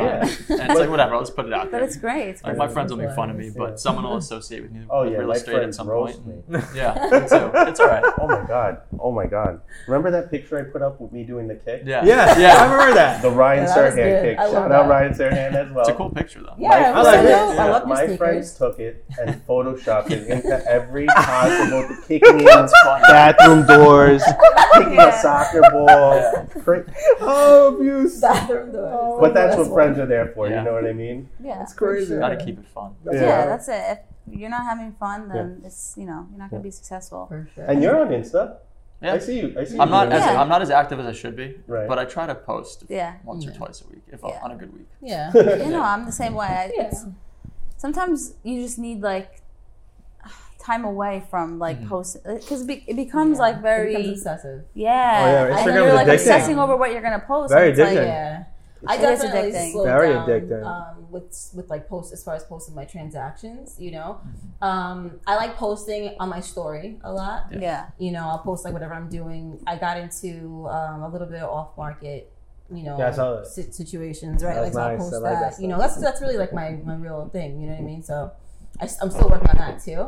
Yeah. 0.50 0.56
and 0.62 0.72
it's 0.72 0.80
like 0.80 0.90
whatever. 0.90 1.14
I'll 1.16 1.20
just 1.22 1.36
put 1.36 1.46
it 1.46 1.54
out 1.54 1.64
But 1.66 1.72
there. 1.72 1.84
it's 1.84 1.98
great. 1.98 2.30
It's 2.30 2.44
Like 2.44 2.56
great. 2.56 2.68
my 2.68 2.74
friends 2.74 2.92
will 2.92 2.98
make 2.98 3.12
fun 3.14 3.30
of 3.30 3.36
me, 3.36 3.52
but 3.56 3.78
someone 3.80 4.06
will 4.06 4.16
associate 4.18 4.64
with 4.64 4.72
me 4.72 4.86
Oh 4.90 5.04
with 5.04 5.12
yeah, 5.12 5.20
real 5.20 5.28
my 5.28 5.34
estate 5.36 5.56
at 5.64 5.76
some 5.76 5.88
point. 5.88 6.26
me. 6.26 6.36
Yeah, 6.74 6.94
me 7.12 7.28
too. 7.28 7.52
It's 7.70 7.80
all 7.80 7.88
right. 7.88 8.04
Oh 8.20 8.28
my 8.28 8.46
god. 8.48 8.82
Oh 9.00 9.12
my 9.12 9.26
god. 9.26 9.60
Remember 9.88 10.10
that 10.12 10.32
picture 10.32 10.58
I 10.60 10.64
put 10.64 10.82
up 10.82 11.00
with 11.02 11.12
me 11.12 11.24
doing 11.26 11.48
the 11.50 11.56
kick? 11.56 11.84
Yeah, 11.86 12.06
Yeah, 12.06 12.40
yeah. 12.40 12.54
I 12.56 12.72
remember 12.72 12.94
that. 12.96 13.22
The 13.22 13.30
Ryan 13.30 13.64
Yeah, 13.64 13.76
that 13.76 13.94
Serhant 13.94 14.22
kick. 14.22 14.40
I 14.40 14.44
love 14.46 14.54
Shout 14.54 14.72
out. 14.72 14.90
Ryan 14.90 15.14
Serhant 15.14 15.54
as 15.56 15.72
well. 15.72 15.80
It's 15.82 15.90
a 15.90 15.94
cool 15.94 16.10
picture 16.10 16.42
though. 16.42 16.56
Yeah, 16.58 16.70
My 16.70 16.90
it 16.90 16.96
was 16.96 17.06
like 17.06 17.20
it. 17.20 17.26
I 17.26 17.30
Yeah, 17.30 17.66
love 17.72 17.88
your 17.88 17.88
my 18.10 18.18
friends 18.18 18.54
took 18.58 18.80
it 18.80 19.06
and 19.20 19.46
photoshopped 19.46 20.10
it 20.12 20.28
into 20.30 20.72
every 20.72 21.06
possible 21.08 21.86
kicking 22.08 22.40
in 22.40 22.46
bathroom 22.46 23.66
doors, 23.66 24.24
kicking 24.74 24.94
Yeah. 24.94 25.10
a 25.10 25.17
soccer 25.22 25.62
ball. 25.62 26.46
Frick. 26.64 26.88
Oh, 27.20 27.76
abuse. 27.76 28.22
Bathroom 28.22 28.72
doors. 28.72 28.94
Oh. 28.96 29.20
But 29.20 29.34
that's 29.34 29.56
what 29.56 29.64
That's 29.64 29.74
friends 29.74 30.00
are 30.00 30.06
there 30.06 30.28
for. 30.28 30.48
Yeah. 30.50 30.60
You 30.60 30.66
know 30.66 30.74
what 30.74 30.86
I 30.86 30.94
mean? 30.94 31.30
Yeah. 31.44 31.62
It's 31.64 31.74
crazy. 31.74 32.08
sure. 32.08 32.20
Gotta 32.20 32.38
keep 32.38 32.60
it 32.60 32.66
fun. 32.68 32.96
Yeah. 33.06 33.46
that's 33.46 33.68
it. 33.68 34.06
If 34.32 34.40
you're 34.40 34.50
not 34.50 34.64
having 34.66 34.92
fun, 34.94 35.30
then 35.30 35.62
it's 35.66 35.96
you 35.98 36.06
know 36.06 36.28
you're 36.30 36.40
not 36.40 36.50
gonna 36.52 36.64
be 36.64 36.72
successful. 36.72 37.26
For 37.28 37.50
sure. 37.56 37.66
And 37.66 37.82
you're 37.82 38.00
on 38.00 38.10
Insta. 38.10 38.58
Yeah. 39.02 39.14
I 39.14 39.20
see 39.20 39.40
you. 39.42 39.56
I 39.60 39.64
see 39.64 39.78
I'm 39.80 39.88
you 39.90 39.92
not 39.94 40.06
doing 40.10 40.22
as. 40.22 40.26
Yeah. 40.26 40.42
I'm 40.42 40.50
not 40.50 40.62
as 40.62 40.70
active 40.72 41.00
as 41.00 41.06
I 41.06 41.12
should 41.14 41.36
be, 41.36 41.56
Right. 41.68 41.88
but 41.88 42.00
I 42.00 42.06
try 42.06 42.26
to 42.28 42.36
post 42.36 42.86
Yeah. 42.90 43.14
once 43.24 43.46
or 43.46 43.52
twice 43.52 43.82
a 43.82 43.88
week, 43.90 44.02
if 44.12 44.22
Yeah. 44.24 44.40
on 44.44 44.52
a 44.52 44.56
good 44.56 44.74
week. 44.74 44.88
yeah. 45.02 45.32
You 45.36 45.70
know, 45.70 45.82
I'm 45.84 46.06
the 46.06 46.12
same 46.12 46.34
way. 46.34 46.48
I, 46.48 46.72
Yeah. 46.76 46.92
sometimes 47.78 48.34
you 48.44 48.62
just 48.62 48.80
need 48.80 49.02
like 49.02 49.42
time 50.68 50.84
away 50.94 51.16
from 51.32 51.48
like 51.60 51.80
Mhm. 51.82 51.90
posting 51.90 52.22
because 52.36 52.62
it, 52.64 52.68
be, 52.68 52.84
it 52.92 52.96
becomes 52.96 53.38
Yeah. 53.38 53.46
like 53.48 53.56
It 53.58 53.62
very 53.62 53.96
becomes 53.96 54.10
obsessive. 54.20 54.60
yeah. 54.74 55.18
Oh, 55.22 55.26
yeah, 55.32 55.58
and 55.60 55.68
then 55.68 55.76
you're 55.76 55.94
like 56.02 56.08
addicting. 56.08 56.14
obsessing 56.14 56.58
over 56.64 56.76
what 56.82 56.92
you're 56.92 57.02
gonna 57.08 57.24
post. 57.34 57.50
Very 57.54 57.70
and 57.72 57.80
it's 57.80 57.80
like, 57.80 57.98
addicting. 57.98 58.06
Yeah. 58.08 58.44
I 58.86 58.94
It 58.96 59.02
is 59.02 59.02
definitely 59.22 59.52
addicting. 59.52 59.72
slowed 59.72 59.86
Very 59.88 60.10
down 60.14 60.28
addicting. 60.30 60.64
Um, 60.74 60.96
with 61.14 61.30
with 61.58 61.68
like 61.74 61.84
post 61.94 62.14
as 62.16 62.22
far 62.26 62.36
as 62.40 62.44
posting 62.44 62.76
my 62.76 62.86
transactions. 62.86 63.66
You 63.86 63.92
know, 63.98 64.10
um, 64.62 65.20
I 65.26 65.34
like 65.44 65.54
posting 65.56 66.04
on 66.20 66.30
my 66.30 66.42
story 66.42 67.00
a 67.04 67.12
lot. 67.12 67.42
yeah. 67.68 67.82
You 67.98 68.12
know, 68.12 68.24
I'll 68.30 68.44
post 68.50 68.62
like 68.66 68.74
whatever 68.74 68.94
I'm 69.00 69.10
doing. 69.10 69.44
I 69.66 69.78
got 69.78 69.96
into 69.98 70.68
um, 70.78 71.02
a 71.08 71.10
little 71.14 71.28
bit 71.28 71.42
of 71.42 71.50
off 71.50 71.70
market. 71.78 72.22
You 72.70 72.84
know, 72.84 72.98
Yeah, 73.00 73.12
that. 73.12 73.48
situations, 73.82 74.44
right? 74.44 74.56
That's 74.56 74.76
like 74.76 74.84
so 74.84 74.92
I'll 74.92 74.98
post 74.98 75.14
I 75.14 75.18
like 75.18 75.40
that. 75.40 75.52
that 75.56 75.62
You 75.62 75.70
know, 75.70 75.80
that's 75.80 75.96
that's 76.06 76.22
really 76.22 76.38
like 76.44 76.54
my 76.62 76.68
my 76.92 76.96
real 76.96 77.22
thing. 77.36 77.50
You 77.62 77.68
know 77.68 77.74
what 77.78 77.82
I 77.82 77.92
mean? 77.92 78.04
So 78.04 78.16
I, 78.82 78.86
am 79.02 79.10
still 79.10 79.30
working 79.30 79.50
on 79.50 79.58
that 79.58 79.76
too. 79.88 80.02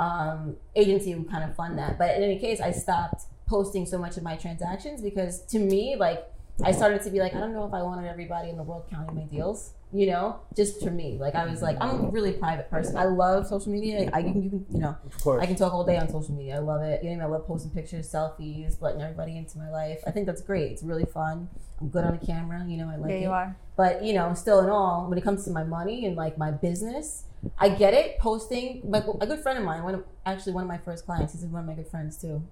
Um, 0.00 0.56
agency 0.74 1.14
would 1.14 1.30
kind 1.30 1.44
of 1.48 1.54
fund 1.54 1.76
that, 1.78 1.98
but 1.98 2.16
in 2.16 2.22
any 2.22 2.38
case, 2.38 2.58
I 2.60 2.70
stopped 2.70 3.24
posting 3.46 3.84
so 3.84 3.98
much 3.98 4.16
of 4.16 4.22
my 4.22 4.36
transactions 4.36 5.02
because 5.02 5.42
to 5.52 5.58
me, 5.58 5.96
like 6.06 6.20
I 6.64 6.72
started 6.72 7.02
to 7.02 7.10
be 7.10 7.18
like, 7.20 7.34
I 7.34 7.38
don't 7.40 7.52
know 7.52 7.66
if 7.66 7.74
I 7.74 7.82
wanted 7.82 8.08
everybody 8.08 8.48
in 8.48 8.56
the 8.56 8.62
world 8.62 8.84
counting 8.90 9.14
my 9.14 9.24
deals. 9.24 9.74
You 9.92 10.06
know, 10.06 10.38
just 10.56 10.80
for 10.84 10.90
me, 10.92 11.18
like 11.18 11.34
I 11.34 11.44
was 11.46 11.60
like, 11.62 11.76
I'm 11.80 12.04
a 12.04 12.08
really 12.10 12.32
private 12.32 12.70
person. 12.70 12.96
I 12.96 13.06
love 13.06 13.46
social 13.48 13.72
media. 13.72 14.08
I 14.12 14.22
can, 14.22 14.40
you 14.44 14.48
can, 14.50 14.66
you 14.70 14.78
know, 14.78 14.96
Of 15.04 15.20
course. 15.20 15.42
I 15.42 15.46
can 15.46 15.56
talk 15.56 15.72
all 15.74 15.84
day 15.84 15.98
on 15.98 16.08
social 16.08 16.32
media. 16.32 16.54
I 16.56 16.58
love 16.60 16.82
it. 16.82 17.02
You 17.02 17.16
know, 17.16 17.24
I 17.24 17.26
love 17.26 17.44
posting 17.46 17.72
pictures, 17.72 18.08
selfies, 18.08 18.80
letting 18.80 19.02
everybody 19.02 19.36
into 19.36 19.58
my 19.58 19.68
life. 19.68 20.00
I 20.06 20.12
think 20.12 20.26
that's 20.26 20.42
great. 20.42 20.70
It's 20.70 20.84
really 20.84 21.06
fun. 21.06 21.48
I'm 21.80 21.88
good 21.88 22.04
on 22.04 22.16
the 22.18 22.24
camera. 22.24 22.64
You 22.68 22.76
know, 22.78 22.88
I 22.88 22.96
like 22.96 23.10
Yeah, 23.10 23.16
it. 23.16 23.22
you 23.22 23.30
are. 23.32 23.56
But 23.76 24.04
you 24.04 24.12
know, 24.14 24.32
still 24.34 24.60
in 24.60 24.70
all, 24.70 25.08
when 25.08 25.18
it 25.18 25.24
comes 25.24 25.44
to 25.46 25.50
my 25.50 25.64
money 25.64 26.06
and 26.06 26.14
like 26.14 26.38
my 26.38 26.52
business, 26.52 27.24
I 27.58 27.70
get 27.70 27.94
it. 27.94 28.18
Posting, 28.18 28.82
like 28.84 29.04
a 29.20 29.26
good 29.26 29.40
friend 29.40 29.58
of 29.58 29.64
mine, 29.64 29.82
one 29.82 29.94
of, 29.94 30.04
actually 30.26 30.52
one 30.52 30.62
of 30.64 30.68
my 30.68 30.78
first 30.78 31.06
clients, 31.06 31.32
he's 31.32 31.44
one 31.44 31.60
of 31.62 31.66
my 31.66 31.74
good 31.74 31.88
friends 31.88 32.16
too. 32.20 32.42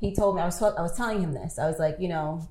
He 0.00 0.14
told 0.14 0.36
me 0.36 0.42
I 0.42 0.46
was 0.46 0.60
I 0.60 0.82
was 0.82 0.96
telling 0.96 1.20
him 1.22 1.32
this. 1.32 1.58
I 1.58 1.66
was 1.66 1.78
like, 1.78 1.96
you 2.00 2.08
know, 2.08 2.46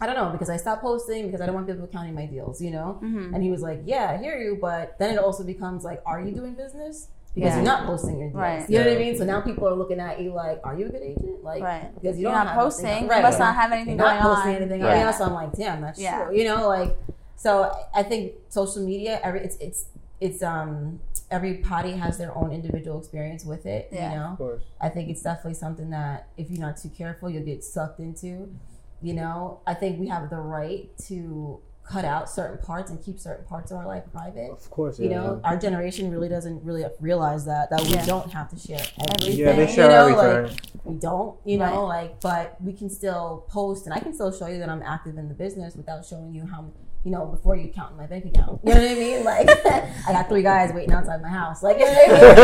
I 0.00 0.06
don't 0.06 0.14
know 0.16 0.30
because 0.30 0.48
I 0.48 0.56
stopped 0.56 0.82
posting 0.82 1.26
because 1.26 1.40
I 1.40 1.46
don't 1.46 1.54
want 1.54 1.66
people 1.66 1.86
counting 1.88 2.14
my 2.14 2.26
deals, 2.26 2.62
you 2.62 2.70
know. 2.70 2.98
Mm-hmm. 3.02 3.34
And 3.34 3.42
he 3.42 3.50
was 3.50 3.60
like, 3.60 3.82
yeah, 3.84 4.12
I 4.12 4.16
hear 4.18 4.38
you, 4.38 4.56
but 4.60 4.98
then 4.98 5.14
it 5.14 5.18
also 5.18 5.44
becomes 5.44 5.84
like, 5.84 6.00
are 6.06 6.20
you 6.20 6.32
doing 6.32 6.54
business? 6.54 7.08
Because 7.34 7.50
Yeah. 7.50 7.56
you're 7.56 7.64
not 7.64 7.86
posting 7.86 8.18
your 8.18 8.28
deals. 8.28 8.40
Right. 8.40 8.70
You 8.70 8.78
know 8.78 8.86
what 8.86 8.96
I 8.96 8.98
mean? 8.98 9.16
So 9.18 9.24
now 9.24 9.40
people 9.40 9.68
are 9.68 9.74
looking 9.74 10.00
at 10.00 10.20
you 10.20 10.32
like, 10.32 10.60
are 10.64 10.76
you 10.78 10.86
a 10.86 10.88
good 10.88 11.02
agent? 11.02 11.44
Like, 11.44 11.62
Right. 11.62 11.92
because 11.94 12.16
you 12.16 12.22
You're 12.22 12.32
don't 12.32 12.44
not 12.44 12.54
have 12.54 12.62
posting. 12.62 12.86
Nothing, 12.86 13.04
You 13.04 13.10
right. 13.10 13.22
must 13.22 13.38
not 13.38 13.54
have 13.54 13.72
anything 13.72 13.98
You're 13.98 14.06
not 14.06 14.22
going 14.22 14.34
posting 14.34 14.54
on. 14.56 14.62
anything. 14.62 14.80
Yeah. 14.80 14.94
Yeah. 14.94 15.10
So 15.10 15.24
I'm 15.24 15.34
like, 15.34 15.52
damn, 15.52 15.80
that's 15.80 16.00
Yeah. 16.00 16.24
true. 16.24 16.36
You 16.36 16.44
know, 16.44 16.66
like, 16.68 16.96
so 17.36 17.70
I 17.94 18.02
think 18.04 18.32
social 18.48 18.82
media, 18.84 19.20
every 19.22 19.40
it's 19.40 19.56
it's 19.56 19.84
it's 20.20 20.42
um 20.42 21.00
every 21.30 21.54
party 21.58 21.92
has 21.92 22.18
their 22.18 22.36
own 22.36 22.52
individual 22.52 22.98
experience 22.98 23.44
with 23.44 23.66
it. 23.66 23.88
Yeah. 23.92 24.10
You 24.12 24.18
know, 24.18 24.24
Of 24.32 24.38
course. 24.38 24.62
I 24.80 24.88
think 24.88 25.08
it's 25.08 25.22
definitely 25.22 25.54
something 25.54 25.90
that 25.90 26.28
if 26.36 26.50
you're 26.50 26.60
not 26.60 26.76
too 26.76 26.90
careful, 26.90 27.30
you'll 27.30 27.44
get 27.44 27.62
sucked 27.64 28.00
into. 28.00 28.52
You 29.02 29.14
know, 29.14 29.60
I 29.66 29.74
think 29.74 29.98
we 29.98 30.08
have 30.08 30.28
the 30.28 30.36
right 30.36 30.90
to 31.08 31.60
cut 31.84 32.04
out 32.04 32.28
certain 32.30 32.58
parts 32.58 32.90
and 32.90 33.02
keep 33.02 33.18
certain 33.18 33.44
parts 33.46 33.70
of 33.72 33.78
our 33.78 33.86
life 33.86 34.04
private. 34.12 34.50
Of 34.50 34.70
course. 34.70 34.98
You 34.98 35.08
yeah. 35.10 35.16
know, 35.16 35.40
our 35.42 35.56
generation 35.56 36.10
really 36.10 36.28
doesn't 36.28 36.62
really 36.62 36.84
realize 37.00 37.44
that 37.46 37.70
that 37.70 37.80
we 37.82 37.90
Yeah. 37.94 38.04
don't 38.06 38.30
have 38.32 38.48
to 38.50 38.58
share 38.58 38.80
everything. 39.08 39.38
Yeah, 39.38 39.52
they 39.56 39.66
you 39.68 39.72
share 39.74 39.88
know, 39.88 40.06
everything. 40.06 40.42
Like, 40.52 40.84
we 40.84 40.94
don't, 40.96 41.36
you 41.44 41.58
know, 41.58 41.86
like, 41.86 42.20
but 42.20 42.60
we 42.62 42.72
can 42.74 42.90
still 42.90 43.44
post, 43.48 43.86
and 43.86 43.94
I 43.94 44.00
can 44.00 44.12
still 44.14 44.30
show 44.32 44.46
you 44.46 44.58
that 44.58 44.68
I'm 44.68 44.82
active 44.82 45.16
in 45.18 45.28
the 45.28 45.34
business 45.34 45.74
without 45.74 46.04
showing 46.04 46.34
you 46.34 46.46
how, 46.46 46.70
you 47.04 47.10
know, 47.10 47.24
before 47.26 47.56
you 47.56 47.68
count 47.68 47.96
my 47.96 48.06
bank 48.06 48.26
account. 48.26 48.60
You 48.62 48.74
know 48.74 48.80
what 48.80 48.90
I 48.90 48.94
mean? 48.94 49.24
Like, 49.24 49.48
I 49.66 50.12
got 50.12 50.28
three 50.28 50.42
guys 50.42 50.72
waiting 50.74 50.92
outside 50.92 51.22
my 51.22 51.28
house. 51.30 51.62
Like, 51.62 51.78
you 51.78 51.86
know 51.86 51.92
what 51.92 52.10
I 52.10 52.12
mean? 52.12 52.20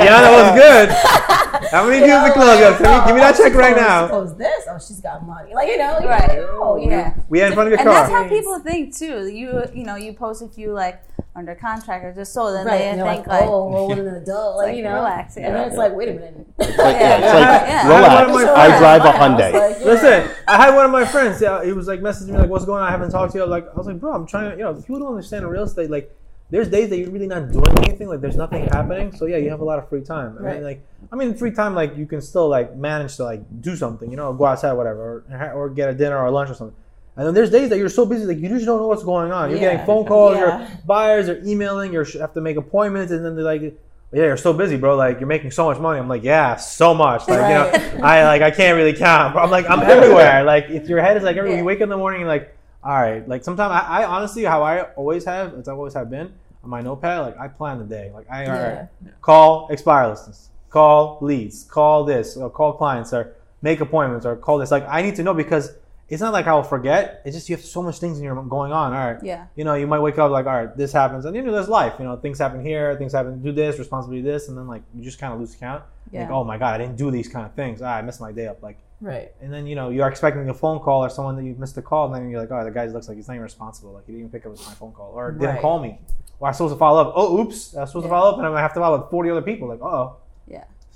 yeah, 0.00 0.20
that 0.22 0.32
was 0.32 0.60
good. 0.60 1.68
How 1.70 1.84
many 1.86 1.98
You 2.00 2.04
views 2.06 2.24
the 2.24 2.30
club? 2.32 2.60
like, 2.60 2.78
Give 2.78 2.80
me, 2.80 3.06
give 3.06 3.14
me 3.16 3.20
that 3.20 3.34
oh, 3.38 3.42
check 3.42 3.54
right 3.54 3.76
now. 3.76 4.06
She 4.06 4.10
posed 4.12 4.38
this. 4.38 4.64
Oh, 4.70 4.78
she's 4.78 5.00
got 5.00 5.26
money. 5.26 5.52
Like, 5.54 5.68
you 5.68 5.76
know, 5.78 5.98
you 6.00 6.08
Right. 6.08 6.26
don't 6.28 6.38
know, 6.38 6.76
Yeah. 6.78 7.08
know. 7.08 7.24
We 7.28 7.38
had 7.40 7.48
in 7.48 7.54
front 7.54 7.66
of 7.68 7.70
your 7.72 7.80
And 7.80 7.88
that's 7.88 8.10
how 8.10 8.28
people 8.28 8.58
think 8.60 8.96
too. 8.96 9.26
You 9.28 9.64
you 9.74 9.84
know 9.84 9.96
you 9.96 10.14
post 10.14 10.42
if 10.42 10.56
you 10.56 10.72
like 10.72 11.02
under 11.36 11.54
contract 11.54 12.04
or 12.04 12.12
just 12.12 12.32
so 12.32 12.52
then 12.52 12.64
Right, 12.66 12.78
they 12.78 12.84
and 12.90 13.00
they're 13.00 13.12
think 13.14 13.26
like, 13.26 13.40
like, 13.40 13.50
oh, 13.50 13.68
rolling 13.72 13.98
an 14.00 14.14
adult, 14.22 14.56
like, 14.56 14.68
like, 14.68 14.76
you 14.76 14.84
know, 14.84 14.94
relax, 14.94 15.36
and 15.36 15.46
then 15.46 15.66
it's 15.68 15.76
like, 15.76 15.92
wait 15.94 16.08
a 16.10 16.12
minute, 16.14 16.46
Like, 16.58 16.68
Yeah. 16.78 17.16
it's 17.16 17.34
like, 17.34 17.68
Yeah. 17.68 17.88
relax. 17.88 18.08
I 18.08 18.18
had 18.20 18.30
one 18.30 18.42
of 18.44 18.48
I 18.50 18.78
drive 18.78 19.00
a 19.00 19.04
I 19.04 19.06
was 19.08 19.40
Hyundai. 19.40 19.52
like, 19.52 19.76
yeah. 19.80 19.84
Listen, 19.84 20.30
I 20.46 20.56
had 20.64 20.74
one 20.76 20.84
of 20.84 20.90
my 20.92 21.04
friends. 21.04 21.40
Yeah, 21.42 21.64
he 21.64 21.72
was 21.72 21.88
like 21.88 22.00
messaging 22.00 22.28
me 22.30 22.38
like, 22.38 22.48
"What's 22.50 22.64
going 22.64 22.82
on? 22.82 22.88
I 22.88 22.92
haven't 22.92 23.10
talked 23.10 23.32
to 23.32 23.38
you." 23.38 23.46
Like, 23.46 23.66
I 23.68 23.74
was 23.76 23.86
like, 23.86 23.98
"Bro, 23.98 24.12
I'm 24.14 24.26
trying 24.26 24.50
to." 24.52 24.56
You 24.56 24.62
know, 24.64 24.74
people 24.74 25.00
don't 25.00 25.08
understand 25.08 25.48
real 25.48 25.64
estate. 25.64 25.90
Like, 25.90 26.14
there's 26.50 26.68
days 26.68 26.88
that 26.90 26.98
you're 26.98 27.10
really 27.10 27.26
not 27.26 27.50
doing 27.50 27.76
anything. 27.78 28.06
Like, 28.08 28.20
there's 28.20 28.36
nothing 28.36 28.66
happening. 28.68 29.10
So 29.16 29.26
yeah, 29.26 29.38
you 29.38 29.50
have 29.50 29.60
a 29.60 29.64
lot 29.64 29.78
of 29.80 29.88
free 29.88 30.02
time. 30.02 30.36
I 30.38 30.42
Right. 30.42 30.54
mean, 30.56 30.64
like, 30.64 30.86
I 31.12 31.16
mean, 31.16 31.34
free 31.34 31.50
time 31.50 31.74
like 31.74 31.96
you 31.96 32.06
can 32.06 32.20
still 32.20 32.48
like 32.48 32.76
manage 32.76 33.16
to 33.16 33.24
like 33.24 33.42
do 33.60 33.74
something. 33.74 34.08
You 34.10 34.16
know, 34.16 34.32
go 34.34 34.44
outside, 34.46 34.74
whatever, 34.74 35.24
or, 35.32 35.52
or 35.52 35.68
get 35.70 35.88
a 35.88 35.94
dinner 35.94 36.16
or 36.18 36.30
lunch 36.30 36.50
or 36.50 36.54
something. 36.54 36.76
And 37.16 37.26
then 37.26 37.34
there's 37.34 37.50
days 37.50 37.68
that 37.70 37.78
you're 37.78 37.88
so 37.88 38.04
busy, 38.06 38.24
like 38.26 38.38
you 38.38 38.48
just 38.48 38.66
don't 38.66 38.80
know 38.80 38.88
what's 38.88 39.04
going 39.04 39.30
on. 39.30 39.50
You're 39.50 39.60
Yeah. 39.60 39.70
getting 39.72 39.86
phone 39.86 40.04
calls, 40.04 40.34
Yeah. 40.36 40.58
your 40.60 40.68
buyers 40.84 41.28
are 41.28 41.40
emailing, 41.44 41.92
you 41.92 42.02
have 42.20 42.34
to 42.34 42.40
make 42.40 42.56
appointments, 42.56 43.12
and 43.12 43.24
then 43.24 43.36
they're 43.36 43.44
like, 43.44 43.62
"Yeah, 43.62 44.24
you're 44.24 44.36
so 44.36 44.52
busy, 44.52 44.76
bro. 44.76 44.96
Like 44.96 45.20
you're 45.20 45.28
making 45.28 45.52
so 45.52 45.66
much 45.66 45.78
money." 45.78 46.00
I'm 46.00 46.08
like, 46.08 46.24
"Yeah, 46.24 46.56
so 46.56 46.92
much." 46.92 47.28
Like 47.28 47.38
you 47.38 47.42
Right. 47.44 47.94
know, 47.98 48.00
I 48.04 48.24
like 48.24 48.42
I 48.42 48.50
can't 48.50 48.76
really 48.76 48.94
count. 48.94 49.32
But 49.34 49.44
I'm 49.44 49.50
like 49.50 49.68
I'm 49.70 49.80
everywhere. 49.82 50.42
Like 50.54 50.70
if 50.70 50.88
your 50.88 51.00
head 51.00 51.16
is 51.16 51.22
like 51.22 51.36
everywhere, 51.36 51.56
Yeah. 51.56 51.62
you 51.62 51.64
wake 51.66 51.78
up 51.78 51.84
in 51.84 51.88
the 51.90 51.96
morning, 51.96 52.20
you're 52.20 52.28
like, 52.28 52.52
all 52.82 52.92
right. 53.00 53.26
Like 53.28 53.44
sometimes 53.44 53.70
I, 53.70 54.02
I 54.02 54.04
honestly 54.06 54.42
how 54.42 54.62
I 54.64 54.82
always 54.96 55.24
have, 55.24 55.54
as 55.54 55.68
I 55.68 55.72
always 55.72 55.94
have 55.94 56.10
been 56.10 56.32
on 56.64 56.70
my 56.70 56.80
notepad. 56.82 57.20
Like 57.20 57.38
I 57.38 57.46
plan 57.46 57.78
the 57.78 57.84
day. 57.84 58.10
Like 58.12 58.26
I 58.28 58.46
all 58.46 58.52
right, 58.58 58.88
call 59.22 59.68
expire 59.70 60.08
listings, 60.08 60.48
call 60.68 61.18
leads, 61.20 61.62
call 61.62 62.02
this, 62.04 62.36
or 62.36 62.50
call 62.50 62.72
clients, 62.72 63.12
or 63.12 63.34
make 63.62 63.80
appointments, 63.80 64.26
or 64.26 64.34
call 64.34 64.58
this. 64.58 64.72
Like 64.72 64.84
I 64.88 65.00
need 65.00 65.14
to 65.16 65.22
know 65.22 65.32
because 65.34 65.72
it's 66.14 66.22
not 66.22 66.32
like 66.32 66.46
I'll 66.46 66.62
forget. 66.62 67.20
It's 67.24 67.36
just 67.36 67.48
you 67.48 67.56
have 67.56 67.64
so 67.64 67.82
much 67.82 67.98
things 67.98 68.16
in 68.18 68.24
your 68.24 68.34
going 68.44 68.72
on. 68.72 68.92
All 68.94 69.12
right, 69.12 69.22
yeah, 69.22 69.46
you 69.56 69.64
know, 69.64 69.74
you 69.74 69.86
might 69.86 69.98
wake 70.00 70.18
up 70.18 70.30
like, 70.30 70.46
all 70.46 70.54
right, 70.54 70.74
this 70.76 70.92
happens, 70.92 71.24
and 71.26 71.34
you 71.36 71.42
know, 71.42 71.52
there's 71.52 71.68
life. 71.68 71.94
You 71.98 72.04
know, 72.06 72.16
things 72.16 72.38
happen 72.38 72.64
here, 72.64 72.96
things 72.96 73.12
happen. 73.12 73.42
Do 73.42 73.52
this, 73.52 73.78
responsibility 73.78 74.22
this, 74.22 74.48
and 74.48 74.56
then 74.56 74.66
like 74.66 74.82
you 74.94 75.02
just 75.04 75.18
kind 75.18 75.32
of 75.34 75.40
lose 75.40 75.54
count. 75.54 75.82
yeah, 76.12 76.22
Like, 76.22 76.30
oh 76.30 76.44
my 76.44 76.56
god, 76.56 76.74
I 76.74 76.78
didn't 76.78 76.96
do 76.96 77.10
these 77.10 77.28
kind 77.28 77.44
of 77.44 77.52
things. 77.54 77.82
Ah, 77.82 77.96
I 77.96 78.02
messed 78.02 78.20
my 78.20 78.32
day 78.32 78.46
up. 78.46 78.62
Like, 78.62 78.78
right, 79.00 79.32
and 79.42 79.52
then 79.52 79.66
you 79.66 79.74
know 79.74 79.90
you're 79.90 80.08
expecting 80.08 80.48
a 80.48 80.54
phone 80.54 80.78
call 80.80 81.04
or 81.04 81.10
someone 81.10 81.36
that 81.36 81.44
you 81.44 81.54
missed 81.58 81.76
a 81.76 81.82
call, 81.82 82.06
and 82.06 82.14
then 82.14 82.30
you're 82.30 82.40
like, 82.40 82.50
oh, 82.52 82.64
the 82.64 82.70
guy 82.70 82.86
looks 82.86 83.08
like 83.08 83.16
he's 83.16 83.28
not 83.28 83.34
even 83.34 83.42
responsible. 83.42 83.92
Like 83.92 84.06
he 84.06 84.12
didn't 84.12 84.28
even 84.28 84.30
pick 84.30 84.46
up 84.46 84.52
my 84.56 84.74
phone 84.74 84.92
call 84.92 85.10
or 85.14 85.32
didn't 85.32 85.54
Right. 85.54 85.60
call 85.60 85.80
me. 85.80 85.98
Or 86.40 86.48
I 86.48 86.50
was 86.50 86.56
supposed 86.58 86.74
to 86.74 86.78
follow 86.78 87.00
up. 87.00 87.12
Oh, 87.16 87.38
oops, 87.40 87.76
I 87.76 87.80
was 87.82 87.90
supposed 87.90 88.04
Yeah. 88.04 88.08
to 88.08 88.14
follow 88.14 88.30
up, 88.32 88.36
and 88.38 88.46
I'm 88.46 88.52
gonna 88.52 88.62
have 88.62 88.74
to 88.74 88.80
follow 88.80 88.96
up 88.96 89.02
with 89.04 89.10
40 89.10 89.30
other 89.30 89.42
people. 89.42 89.68
Like, 89.68 89.80
oh, 89.82 90.16
yeah. 90.16 90.23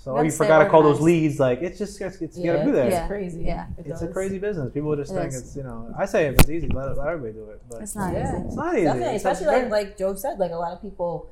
So 0.09 0.17
or 0.17 0.25
you 0.25 0.31
forgot 0.31 0.65
to 0.65 0.71
call 0.71 0.83
those 0.83 1.01
leads. 1.01 1.39
Like, 1.39 1.61
it's 1.61 1.79
just 1.79 2.01
it's, 2.01 2.17
it's 2.23 2.39
you 2.39 2.51
gotta 2.53 2.65
do 2.65 2.73
that. 2.73 2.87
It's 2.93 3.07
crazy. 3.07 3.43
Yeah. 3.43 3.67
It 3.77 3.87
It's 3.87 4.01
a 4.03 4.09
crazy 4.09 4.39
business. 4.39 4.73
People 4.73 4.97
just 4.97 5.13
It 5.13 5.17
think 5.17 5.33
is. 5.35 5.41
it's 5.43 5.57
you 5.57 5.63
know. 5.63 5.95
I 5.99 6.07
say 6.07 6.27
if 6.29 6.35
it's 6.41 6.49
easy, 6.49 6.69
let, 6.69 6.97
let 6.97 7.09
everybody 7.09 7.35
do 7.35 7.51
it. 7.51 7.61
But 7.69 7.83
It's 7.83 7.95
not 7.95 8.15
Yeah. 8.15 8.37
easy. 8.37 8.47
It's 8.47 8.57
not 8.57 8.75
easy. 8.75 8.85
Definitely, 8.85 9.15
It's 9.17 9.25
especially 9.25 9.47
like 9.47 9.71
like 9.71 9.99
Joe 9.99 10.15
said, 10.15 10.39
like 10.39 10.53
a 10.53 10.57
lot 10.57 10.73
of 10.73 10.81
people, 10.81 11.27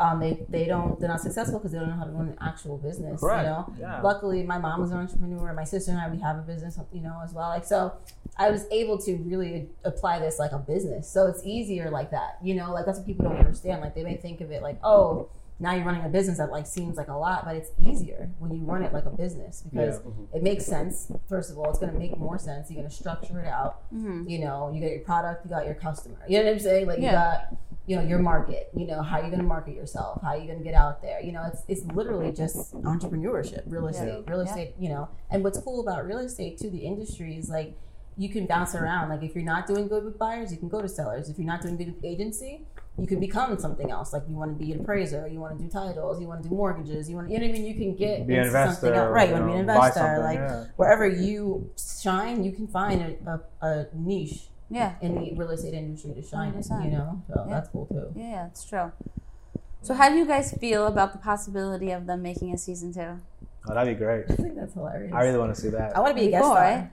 um, 0.00 0.18
they 0.20 0.44
they 0.48 0.64
don't 0.66 0.98
they're 0.98 1.08
not 1.08 1.20
successful 1.20 1.58
because 1.58 1.72
they 1.72 1.78
don't 1.78 1.88
know 1.88 1.94
how 1.96 2.04
to 2.04 2.10
run 2.10 2.28
an 2.28 2.38
actual 2.40 2.76
business. 2.78 3.20
Correct. 3.20 3.44
You 3.44 3.48
know, 3.50 3.72
Yeah. 3.78 4.00
luckily 4.02 4.42
my 4.42 4.58
mom 4.58 4.80
was 4.80 4.90
an 4.90 4.98
entrepreneur. 4.98 5.52
My 5.54 5.64
sister 5.64 5.92
and 5.92 6.00
I 6.00 6.10
we 6.10 6.18
have 6.20 6.36
a 6.36 6.42
business, 6.42 6.78
you 6.92 7.00
know, 7.02 7.20
as 7.24 7.32
well. 7.32 7.48
Like 7.48 7.64
so, 7.64 7.92
I 8.36 8.50
was 8.50 8.66
able 8.70 8.98
to 9.06 9.16
really 9.18 9.68
apply 9.84 10.18
this 10.18 10.38
like 10.38 10.52
a 10.52 10.58
business. 10.58 11.08
So 11.08 11.26
it's 11.28 11.42
easier 11.46 11.90
like 11.90 12.10
that. 12.10 12.38
You 12.42 12.56
know, 12.56 12.72
like 12.72 12.86
that's 12.86 12.98
what 12.98 13.06
people 13.06 13.24
don't 13.28 13.38
understand. 13.38 13.80
Like 13.82 13.94
they 13.94 14.02
may 14.02 14.16
think 14.16 14.40
of 14.40 14.50
it 14.50 14.62
like, 14.62 14.78
oh. 14.82 15.28
Now 15.58 15.72
you're 15.74 15.86
running 15.86 16.04
a 16.04 16.08
business 16.10 16.36
that 16.36 16.50
like 16.50 16.66
seems 16.66 16.96
like 16.98 17.08
a 17.08 17.14
lot, 17.16 17.46
but 17.46 17.56
it's 17.56 17.70
easier 17.80 18.30
when 18.38 18.52
you 18.54 18.62
run 18.62 18.82
it 18.82 18.92
like 18.92 19.06
a 19.06 19.10
business 19.10 19.62
because 19.62 20.00
it 20.34 20.42
makes 20.42 20.66
sense. 20.66 21.10
First 21.28 21.50
of 21.50 21.56
all, 21.58 21.70
it's 21.70 21.78
going 21.78 21.92
to 21.92 21.98
make 21.98 22.16
more 22.18 22.38
sense. 22.38 22.70
You're 22.70 22.80
going 22.82 22.90
to 22.90 22.94
structure 22.94 23.40
it 23.40 23.46
out 23.46 23.80
Mhm. 23.94 24.28
you 24.28 24.38
know, 24.40 24.70
you 24.72 24.80
got 24.82 24.90
your 24.90 25.00
product, 25.00 25.44
you 25.46 25.50
got 25.50 25.64
your 25.64 25.74
customer. 25.74 26.18
You 26.28 26.38
know 26.40 26.44
what 26.44 26.52
I'm 26.54 26.58
saying? 26.58 26.86
Like 26.86 26.98
you 26.98 27.10
got, 27.10 27.56
you 27.86 27.96
know, 27.96 28.02
your 28.02 28.18
market. 28.18 28.68
You 28.76 28.86
know, 28.86 29.00
how 29.00 29.18
you're 29.18 29.30
going 29.30 29.40
to 29.40 29.46
market 29.46 29.74
yourself? 29.74 30.20
How 30.20 30.32
you're 30.34 30.42
you 30.42 30.46
going 30.48 30.58
to 30.58 30.64
get 30.64 30.74
out 30.74 31.00
there? 31.00 31.22
You 31.22 31.32
know, 31.32 31.44
it's 31.50 31.62
it's 31.68 31.84
literally 31.94 32.32
just 32.32 32.74
entrepreneurship, 32.82 33.62
real 33.66 33.86
estate, 33.88 34.24
real 34.28 34.38
Yeah. 34.44 34.50
estate. 34.50 34.74
You 34.78 34.90
know, 34.90 35.08
and 35.30 35.42
what's 35.42 35.58
cool 35.58 35.80
about 35.80 36.04
real 36.06 36.18
estate 36.18 36.58
too, 36.58 36.68
the 36.68 36.80
industry 36.84 37.36
is 37.36 37.48
like 37.48 37.76
you 38.18 38.28
can 38.28 38.44
bounce 38.46 38.74
around. 38.74 39.08
Like 39.08 39.22
if 39.22 39.34
you're 39.34 39.44
not 39.44 39.66
doing 39.66 39.88
good 39.88 40.04
with 40.04 40.18
buyers, 40.18 40.50
you 40.52 40.58
can 40.58 40.68
go 40.68 40.80
to 40.82 40.88
sellers. 40.88 41.28
If 41.30 41.38
you're 41.38 41.46
not 41.46 41.60
doing 41.62 41.76
good 41.76 41.94
with 41.94 42.04
agency, 42.04 42.66
you 42.98 43.06
can 43.06 43.20
become 43.20 43.58
something 43.58 43.90
else. 43.90 44.12
Like 44.12 44.22
you 44.28 44.34
want 44.34 44.58
to 44.58 44.64
be 44.64 44.72
an 44.72 44.80
appraiser, 44.80 45.28
you 45.28 45.38
want 45.40 45.58
to 45.58 45.64
do 45.64 45.70
titles, 45.70 46.20
you 46.20 46.26
want 46.26 46.42
to 46.42 46.48
do 46.48 46.54
mortgages, 46.54 47.10
you 47.10 47.16
want, 47.16 47.28
to, 47.28 47.34
you 47.34 47.40
know 47.40 47.46
what 47.46 47.50
I 47.50 47.58
mean? 47.58 47.66
You 47.66 47.74
can 47.74 47.94
get 47.94 48.26
be 48.26 48.34
an 48.34 48.40
into 48.40 48.46
investor, 48.48 48.86
something 48.86 48.98
else, 48.98 49.12
right? 49.12 49.28
You 49.28 49.34
want 49.34 49.44
to 49.44 49.48
be 49.48 49.54
an 49.54 49.60
investor, 49.60 50.18
like 50.20 50.38
yeah. 50.38 50.64
wherever 50.76 51.06
you 51.06 51.70
shine, 52.02 52.42
you 52.44 52.52
can 52.52 52.66
find 52.66 53.02
a, 53.26 53.40
a, 53.62 53.66
a 53.66 53.86
niche 53.94 54.48
yeah, 54.70 54.94
in 55.00 55.14
the 55.14 55.34
real 55.34 55.50
estate 55.50 55.74
industry 55.74 56.14
to 56.14 56.22
shine 56.22 56.54
in, 56.54 56.82
you 56.84 56.90
know? 56.90 57.22
So 57.28 57.44
Yeah. 57.46 57.54
that's 57.54 57.68
cool 57.68 57.86
too. 57.86 58.12
yeah, 58.18 58.30
yeah. 58.30 58.46
It's 58.46 58.64
true. 58.64 58.92
So, 59.82 59.94
how 59.94 60.08
do 60.08 60.16
you 60.16 60.26
guys 60.26 60.52
feel 60.54 60.86
about 60.86 61.12
the 61.12 61.18
possibility 61.18 61.92
of 61.92 62.06
them 62.06 62.22
making 62.22 62.52
a 62.52 62.58
season 62.58 62.92
two? 62.92 63.20
Oh, 63.68 63.74
that'd 63.74 63.96
be 63.96 63.98
great. 63.98 64.24
I 64.28 64.34
think 64.34 64.56
that's 64.56 64.74
hilarious. 64.74 65.12
I 65.12 65.22
really 65.22 65.38
want 65.38 65.54
to 65.54 65.60
see 65.60 65.68
that. 65.68 65.96
I 65.96 66.00
want 66.00 66.16
to 66.16 66.20
be 66.20 66.28
a 66.28 66.30
guest 66.30 66.42
Cool, 66.42 66.52
star. 66.52 66.90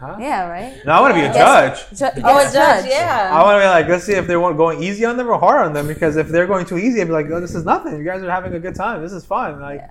Right? 0.00 0.10
Huh? 0.14 0.16
Yeah, 0.20 0.48
right. 0.48 0.84
No, 0.84 0.92
I 0.92 1.00
want 1.00 1.14
to 1.14 1.20
be 1.20 1.26
a 1.26 1.32
Guess- 1.32 1.90
judge. 1.90 1.98
Ju- 2.14 2.20
Oh, 2.24 2.38
a 2.38 2.42
guest 2.42 2.54
judge, 2.54 2.92
I 2.92 3.42
want 3.42 3.56
to 3.56 3.60
be 3.64 3.68
like, 3.68 3.88
let's 3.88 4.04
see 4.04 4.12
if 4.14 4.26
they're 4.26 4.40
going 4.54 4.82
easy 4.82 5.04
on 5.04 5.16
them 5.16 5.28
or 5.28 5.38
hard 5.38 5.66
on 5.66 5.72
them. 5.72 5.86
Because 5.86 6.16
if 6.16 6.28
they're 6.28 6.46
going 6.46 6.66
too 6.66 6.78
easy, 6.78 7.00
I'd 7.00 7.06
be 7.06 7.12
like, 7.12 7.26
oh, 7.30 7.40
this 7.40 7.54
is 7.54 7.64
nothing. 7.64 7.96
You 7.98 8.04
guys 8.04 8.22
are 8.22 8.30
having 8.30 8.52
a 8.54 8.60
good 8.60 8.74
time. 8.74 9.02
This 9.02 9.12
is 9.12 9.24
fun. 9.24 9.60
Like, 9.60 9.82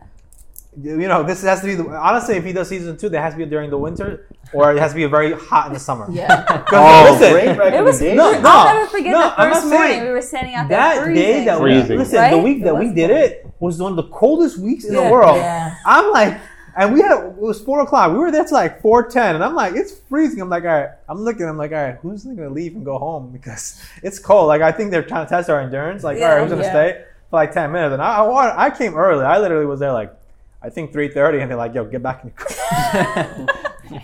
you 0.81 1.07
know, 1.07 1.23
this 1.23 1.41
has 1.43 1.61
to 1.61 1.67
be. 1.67 1.75
The, 1.75 1.87
honestly, 1.89 2.35
if 2.35 2.43
he 2.43 2.51
does 2.51 2.67
season 2.67 2.97
two, 2.97 3.07
there 3.07 3.21
has 3.21 3.33
to 3.33 3.37
be 3.37 3.45
during 3.45 3.69
the 3.69 3.77
winter, 3.77 4.27
or 4.53 4.73
it 4.73 4.77
has 4.79 4.91
to 4.91 4.95
be 4.97 5.05
very 5.05 5.31
hot 5.31 5.67
in 5.67 5.73
the 5.73 5.79
summer. 5.79 6.05
Yeah. 6.11 6.43
'Cause 6.67 6.67
Oh, 6.73 7.17
listen, 7.17 7.55
great 7.55 7.73
It 7.79 7.81
was. 7.83 8.01
No, 8.01 8.13
no. 8.13 8.41
I'll 8.43 8.73
never 8.75 8.87
forget 8.87 9.11
no, 9.13 9.19
the 9.21 9.39
I'm 9.41 9.49
not 9.51 9.55
first 9.61 9.67
morning 9.69 9.91
saying- 9.93 10.03
we 10.03 10.09
were 10.09 10.21
standing 10.21 10.53
out 10.55 10.67
there 10.67 10.77
that 10.77 11.03
freezing. 11.03 11.23
day 11.23 11.45
that 11.45 11.61
we 11.61 11.71
Freezing. 11.79 11.97
listen, 11.97 12.15
the 12.15 12.19
Right? 12.19 12.43
week 12.43 12.63
that 12.65 12.77
we 12.77 12.93
did 12.93 13.09
cold. 13.09 13.21
it 13.21 13.47
was 13.61 13.81
one 13.81 13.91
of 13.93 13.95
the 13.95 14.11
coldest 14.11 14.57
weeks 14.57 14.83
in 14.83 14.93
Yeah. 14.95 15.05
the 15.05 15.11
world. 15.11 15.37
Yeah. 15.37 15.75
I'm 15.85 16.11
like, 16.11 16.37
and 16.77 16.93
we 16.93 17.01
had 17.01 17.11
it 17.23 17.33
was 17.35 17.61
four 17.61 17.81
o'clock. 17.81 18.11
We 18.11 18.17
were 18.17 18.31
there 18.31 18.43
till 18.43 18.53
like 18.57 18.81
four 18.81 19.07
ten, 19.07 19.35
and 19.35 19.43
I'm 19.43 19.55
like, 19.55 19.75
it's 19.75 19.93
freezing. 20.09 20.41
I'm 20.41 20.49
like, 20.49 20.63
all 20.63 20.69
right. 20.69 20.89
I'm 21.09 21.19
looking. 21.21 21.45
I'm 21.47 21.57
like, 21.57 21.71
all 21.71 21.77
right, 21.83 21.95
who's 22.01 22.23
gonna 22.25 22.49
leave 22.49 22.75
and 22.75 22.83
go 22.85 22.97
home 22.97 23.31
because 23.33 23.81
it's 24.03 24.19
cold. 24.19 24.47
Like 24.47 24.61
I 24.61 24.71
think 24.71 24.91
they're 24.91 25.03
trying 25.03 25.25
to 25.25 25.29
test 25.29 25.49
our 25.49 25.59
endurance. 25.61 26.03
Like, 26.03 26.15
all 26.15 26.21
Yeah. 26.21 26.33
right, 26.35 26.41
who's 26.41 26.51
gonna 26.51 26.63
Yeah. 26.63 26.71
stay? 26.71 27.05
for 27.31 27.37
like 27.37 27.51
ten 27.53 27.71
minutes, 27.71 27.91
and 27.93 28.01
I 28.03 28.23
I, 28.23 28.65
I 28.65 28.69
came 28.69 28.95
early. 28.95 29.25
I 29.25 29.39
literally 29.39 29.65
was 29.65 29.79
there 29.79 29.91
like 29.91 30.13
I 30.61 30.69
think 30.69 30.91
three 30.93 31.07
thirty, 31.09 31.39
and 31.39 31.49
they're 31.49 31.57
like, 31.57 31.73
"Yo, 31.73 31.83
get 31.85 32.03
back 32.03 32.23
in 32.23 32.29
your 32.29 32.37
car." 32.37 33.47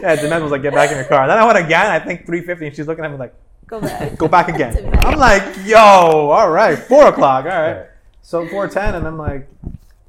yeah, 0.00 0.16
Dement 0.16 0.42
was 0.42 0.50
like, 0.52 0.62
"Get 0.62 0.72
back 0.74 0.90
in 0.90 0.96
your 0.96 1.04
car." 1.06 1.22
And 1.22 1.30
then 1.30 1.38
I 1.38 1.44
went 1.46 1.58
again. 1.58 1.86
I 1.90 1.98
think 1.98 2.26
three 2.26 2.40
fifty, 2.42 2.66
and 2.66 2.74
she's 2.76 2.86
looking 2.86 3.04
at 3.04 3.10
me 3.10 3.16
like, 3.18 3.34
Go 3.66 3.80
back. 3.80 4.16
"Go 4.18 4.28
back 4.28 4.48
again." 4.48 4.76
I'm 5.04 5.18
like, 5.18 5.42
"Yo, 5.64 5.76
all 5.78 6.50
right, 6.50 6.78
four 6.78 7.06
o'clock, 7.08 7.44
all 7.44 7.50
right." 7.50 7.86
So 8.22 8.46
four 8.48 8.68
ten, 8.68 8.94
and 8.94 9.06
I'm 9.06 9.18
like, 9.18 9.48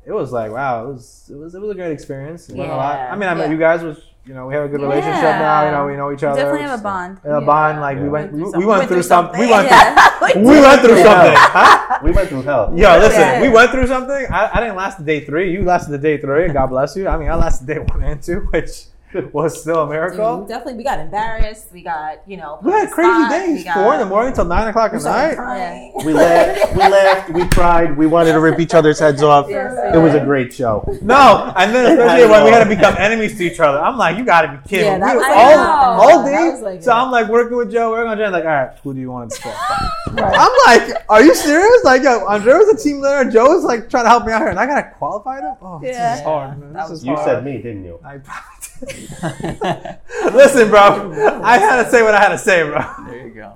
it 0.05 0.11
was 0.11 0.31
like, 0.31 0.51
wow, 0.51 0.83
it 0.83 0.87
was 0.93 1.29
it 1.31 1.35
was 1.35 1.55
it 1.55 1.61
was 1.61 1.71
a 1.71 1.75
great 1.75 1.91
experience. 1.91 2.49
It 2.49 2.55
went 2.57 2.71
a 2.71 2.75
lot. 2.75 2.95
Yeah. 2.95 3.11
I 3.13 3.15
mean, 3.15 3.29
I 3.29 3.33
met 3.33 3.45
Yeah. 3.47 3.51
you 3.53 3.57
guys 3.59 3.81
was 3.83 3.97
you 4.25 4.33
know 4.33 4.47
we 4.47 4.53
have 4.53 4.63
a 4.63 4.67
good 4.69 4.81
relationship 4.81 5.21
now. 5.21 5.65
You 5.65 5.71
know, 5.71 5.85
we 5.85 5.95
know 5.97 6.11
each 6.13 6.21
We 6.21 6.27
other. 6.27 6.39
definitely 6.41 6.61
have 6.67 6.73
a 6.73 6.77
So- 6.77 6.83
bond. 6.83 7.17
a 7.25 7.41
bond. 7.41 7.81
Like 7.81 7.99
we 7.99 8.09
went, 8.09 8.31
we, 8.33 8.41
Went 8.41 8.55
we 8.55 8.61
through 8.63 8.69
went 8.69 8.87
through 8.89 9.03
something. 9.03 9.39
We 9.39 9.49
went, 9.51 9.67
Yeah. 9.67 10.19
we 10.37 10.59
went 10.61 10.81
through 10.81 10.97
something. 11.03 11.35
Huh? 11.35 11.79
We 12.03 12.11
went 12.11 12.27
through 12.27 12.41
hell. 12.41 12.73
Yo, 12.75 12.97
listen, 12.99 13.21
Yeah. 13.21 13.41
we 13.41 13.47
went 13.49 13.71
through 13.71 13.87
something. 13.87 14.25
I, 14.29 14.49
I 14.55 14.59
didn't 14.59 14.75
last 14.75 14.97
the 14.97 15.05
day 15.05 15.21
three. 15.23 15.51
You 15.53 15.63
lasted 15.63 15.91
the 15.91 15.97
day 15.97 16.17
three. 16.17 16.49
God 16.49 16.67
bless 16.67 16.95
you. 16.97 17.07
I 17.07 17.15
mean, 17.17 17.29
I 17.29 17.35
lasted 17.35 17.65
day 17.67 17.79
one 17.79 18.03
and 18.03 18.21
two, 18.21 18.41
which 18.51 18.85
was 19.33 19.61
still 19.61 19.81
a 19.81 19.85
Dude, 19.85 19.91
miracle. 19.91 20.45
definitely, 20.45 20.75
we 20.75 20.83
got 20.83 20.99
embarrassed. 20.99 21.67
We 21.71 21.81
got, 21.81 22.21
you 22.27 22.37
know, 22.37 22.59
We 22.61 22.71
had 22.71 22.91
crazy 22.91 23.09
on 23.09 23.21
spot. 23.29 23.31
days. 23.31 23.57
We 23.59 23.63
got- 23.63 23.73
Four 23.75 23.93
in 23.93 23.99
the 23.99 24.05
morning 24.05 24.33
till 24.33 24.45
nine 24.45 24.67
o'clock 24.67 24.93
at 24.93 25.01
night. 25.03 25.35
crying. 25.35 25.93
We 26.05 26.13
laughed, 26.13 26.71
we 26.73 26.79
laughed, 26.79 27.29
we 27.31 27.47
cried, 27.49 27.97
we 27.97 28.07
wanted 28.07 28.33
to 28.33 28.39
rip 28.39 28.59
each 28.59 28.73
other's 28.73 28.99
heads 28.99 29.21
off. 29.33 29.47
Yes, 29.49 29.95
It 29.95 29.97
was 29.99 30.13
a 30.15 30.23
great 30.23 30.53
show. 30.53 30.83
No, 31.01 31.53
and 31.55 31.73
then 31.73 31.85
especially 31.99 32.29
when 32.29 32.43
we 32.45 32.49
had 32.51 32.63
to 32.63 32.69
become 32.69 32.95
enemies 32.97 33.37
to 33.37 33.43
each 33.43 33.59
other. 33.59 33.79
I'm 33.79 33.97
like, 33.97 34.17
you 34.17 34.25
gotta 34.25 34.59
be 34.63 34.69
kidding. 34.69 34.85
Yeah, 34.85 34.99
that 34.99 35.13
we 35.13 35.17
was 35.19 35.27
all, 35.29 36.19
all 36.19 36.25
day. 36.25 36.49
was 36.51 36.61
like- 36.61 36.83
so 36.83 36.91
I'm 36.91 37.11
like 37.11 37.27
working 37.29 37.57
with 37.57 37.71
Joe, 37.71 37.91
working 37.91 38.09
on 38.11 38.17
Joe. 38.17 38.29
Like, 38.29 38.43
all 38.45 38.49
right, 38.51 38.77
who 38.83 38.93
do 38.93 38.99
you 38.99 39.11
want 39.11 39.29
to 39.29 39.35
discuss? 39.35 39.55
Right. 40.11 40.35
I'm 40.37 40.51
like, 40.89 41.03
are 41.09 41.23
you 41.23 41.33
serious? 41.33 41.83
Like, 41.83 42.03
yo, 42.03 42.25
Andre 42.27 42.53
was 42.53 42.69
a 42.69 42.83
team 42.83 42.99
leader. 43.01 43.29
Joe's 43.31 43.63
like 43.63 43.89
trying 43.89 44.03
to 44.05 44.09
help 44.09 44.25
me 44.25 44.31
out 44.31 44.39
here, 44.41 44.49
and 44.49 44.59
I 44.59 44.65
gotta 44.67 44.91
qualify 44.97 45.41
them. 45.41 45.55
Oh, 45.61 45.79
this 45.79 45.95
is 45.97 46.23
hard. 46.23 46.59
Man. 46.59 46.73
This 46.73 46.91
is 46.91 47.05
You 47.05 47.15
hard. 47.15 47.25
said 47.27 47.43
me, 47.43 47.57
didn't 47.61 47.83
you? 47.83 47.99
I 48.03 48.17
probably 48.19 48.41
did. 48.61 48.62
Listen, 50.33 50.69
bro. 50.69 51.41
I 51.43 51.57
had 51.57 51.83
to 51.83 51.89
say 51.89 52.03
what 52.03 52.15
I 52.15 52.19
had 52.21 52.29
to 52.29 52.37
say, 52.37 52.63
bro. 52.63 52.81
there 53.05 53.27
you 53.27 53.33
go. 53.33 53.53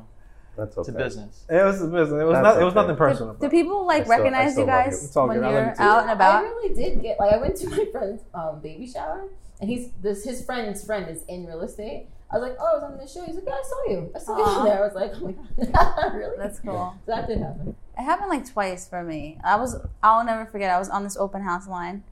That's 0.56 0.76
okay. 0.78 0.80
It's 0.80 0.90
a 0.90 0.92
business. 0.92 1.46
It 1.50 1.64
was 1.64 1.82
a 1.82 1.88
business. 1.88 2.20
It 2.22 2.26
was 2.26 2.34
That's 2.34 2.44
not. 2.44 2.62
It 2.62 2.66
was 2.66 2.74
okay. 2.74 2.82
nothing 2.82 2.96
personal. 2.96 3.34
Do 3.34 3.40
bro. 3.42 3.50
people 3.50 3.86
like 3.86 4.06
still- 4.06 4.18
recognize 4.18 4.58
you 4.58 4.66
guys 4.66 5.00
you. 5.02 5.08
It's 5.08 5.16
all 5.18 5.28
when 5.28 5.38
good. 5.38 5.46
I 5.46 5.52
you're 5.52 5.66
you 5.66 5.74
out 5.78 6.04
and 6.04 6.12
about? 6.12 6.44
I 6.44 6.48
really 6.48 6.74
did 6.74 7.02
get 7.02 7.20
like 7.20 7.34
I 7.34 7.38
went 7.38 7.56
to 7.58 7.70
my 7.70 7.86
friend's 7.92 8.24
um, 8.34 8.60
baby 8.62 8.88
shower, 8.88 9.28
and 9.62 9.70
he's 9.70 9.92
this 10.02 10.24
his 10.24 10.44
friend's 10.44 10.84
friend 10.84 11.08
is 11.10 11.24
in 11.28 11.46
real 11.46 11.62
estate. 11.62 12.08
I 12.32 12.38
was 12.40 12.50
like, 12.50 12.58
oh, 12.60 12.66
I 12.66 12.74
was 12.74 12.84
on 12.84 12.98
the 12.98 13.08
show. 13.08 13.24
He's 13.24 13.36
like, 13.36 13.46
yeah, 13.48 13.54
I 13.54 13.64
saw 13.64 13.92
you. 13.92 14.12
I 14.14 14.20
saw 14.20 14.34
Aw. 14.34 14.58
you 14.64 14.70
there. 14.70 14.80
I 14.80 14.86
was 14.86 14.96
like, 14.96 15.12
oh 15.16 15.36
my 15.58 15.66
god, 15.72 16.14
really? 16.16 16.38
That's 16.38 16.60
cool. 16.60 16.96
So 17.06 17.12
that 17.12 17.28
did 17.28 17.40
happen. 17.40 17.76
It 17.98 18.04
happened 18.04 18.30
like 18.30 18.52
twice 18.52 18.88
for 18.88 19.04
me. 19.04 19.38
I 19.44 19.56
was 19.58 19.76
I'll 20.02 20.26
never 20.26 20.46
forget. 20.48 20.72
I 20.72 20.80
was 20.80 20.90
on 20.90 21.04
this 21.04 21.16
open 21.18 21.44
house 21.44 21.68
line, 21.68 22.04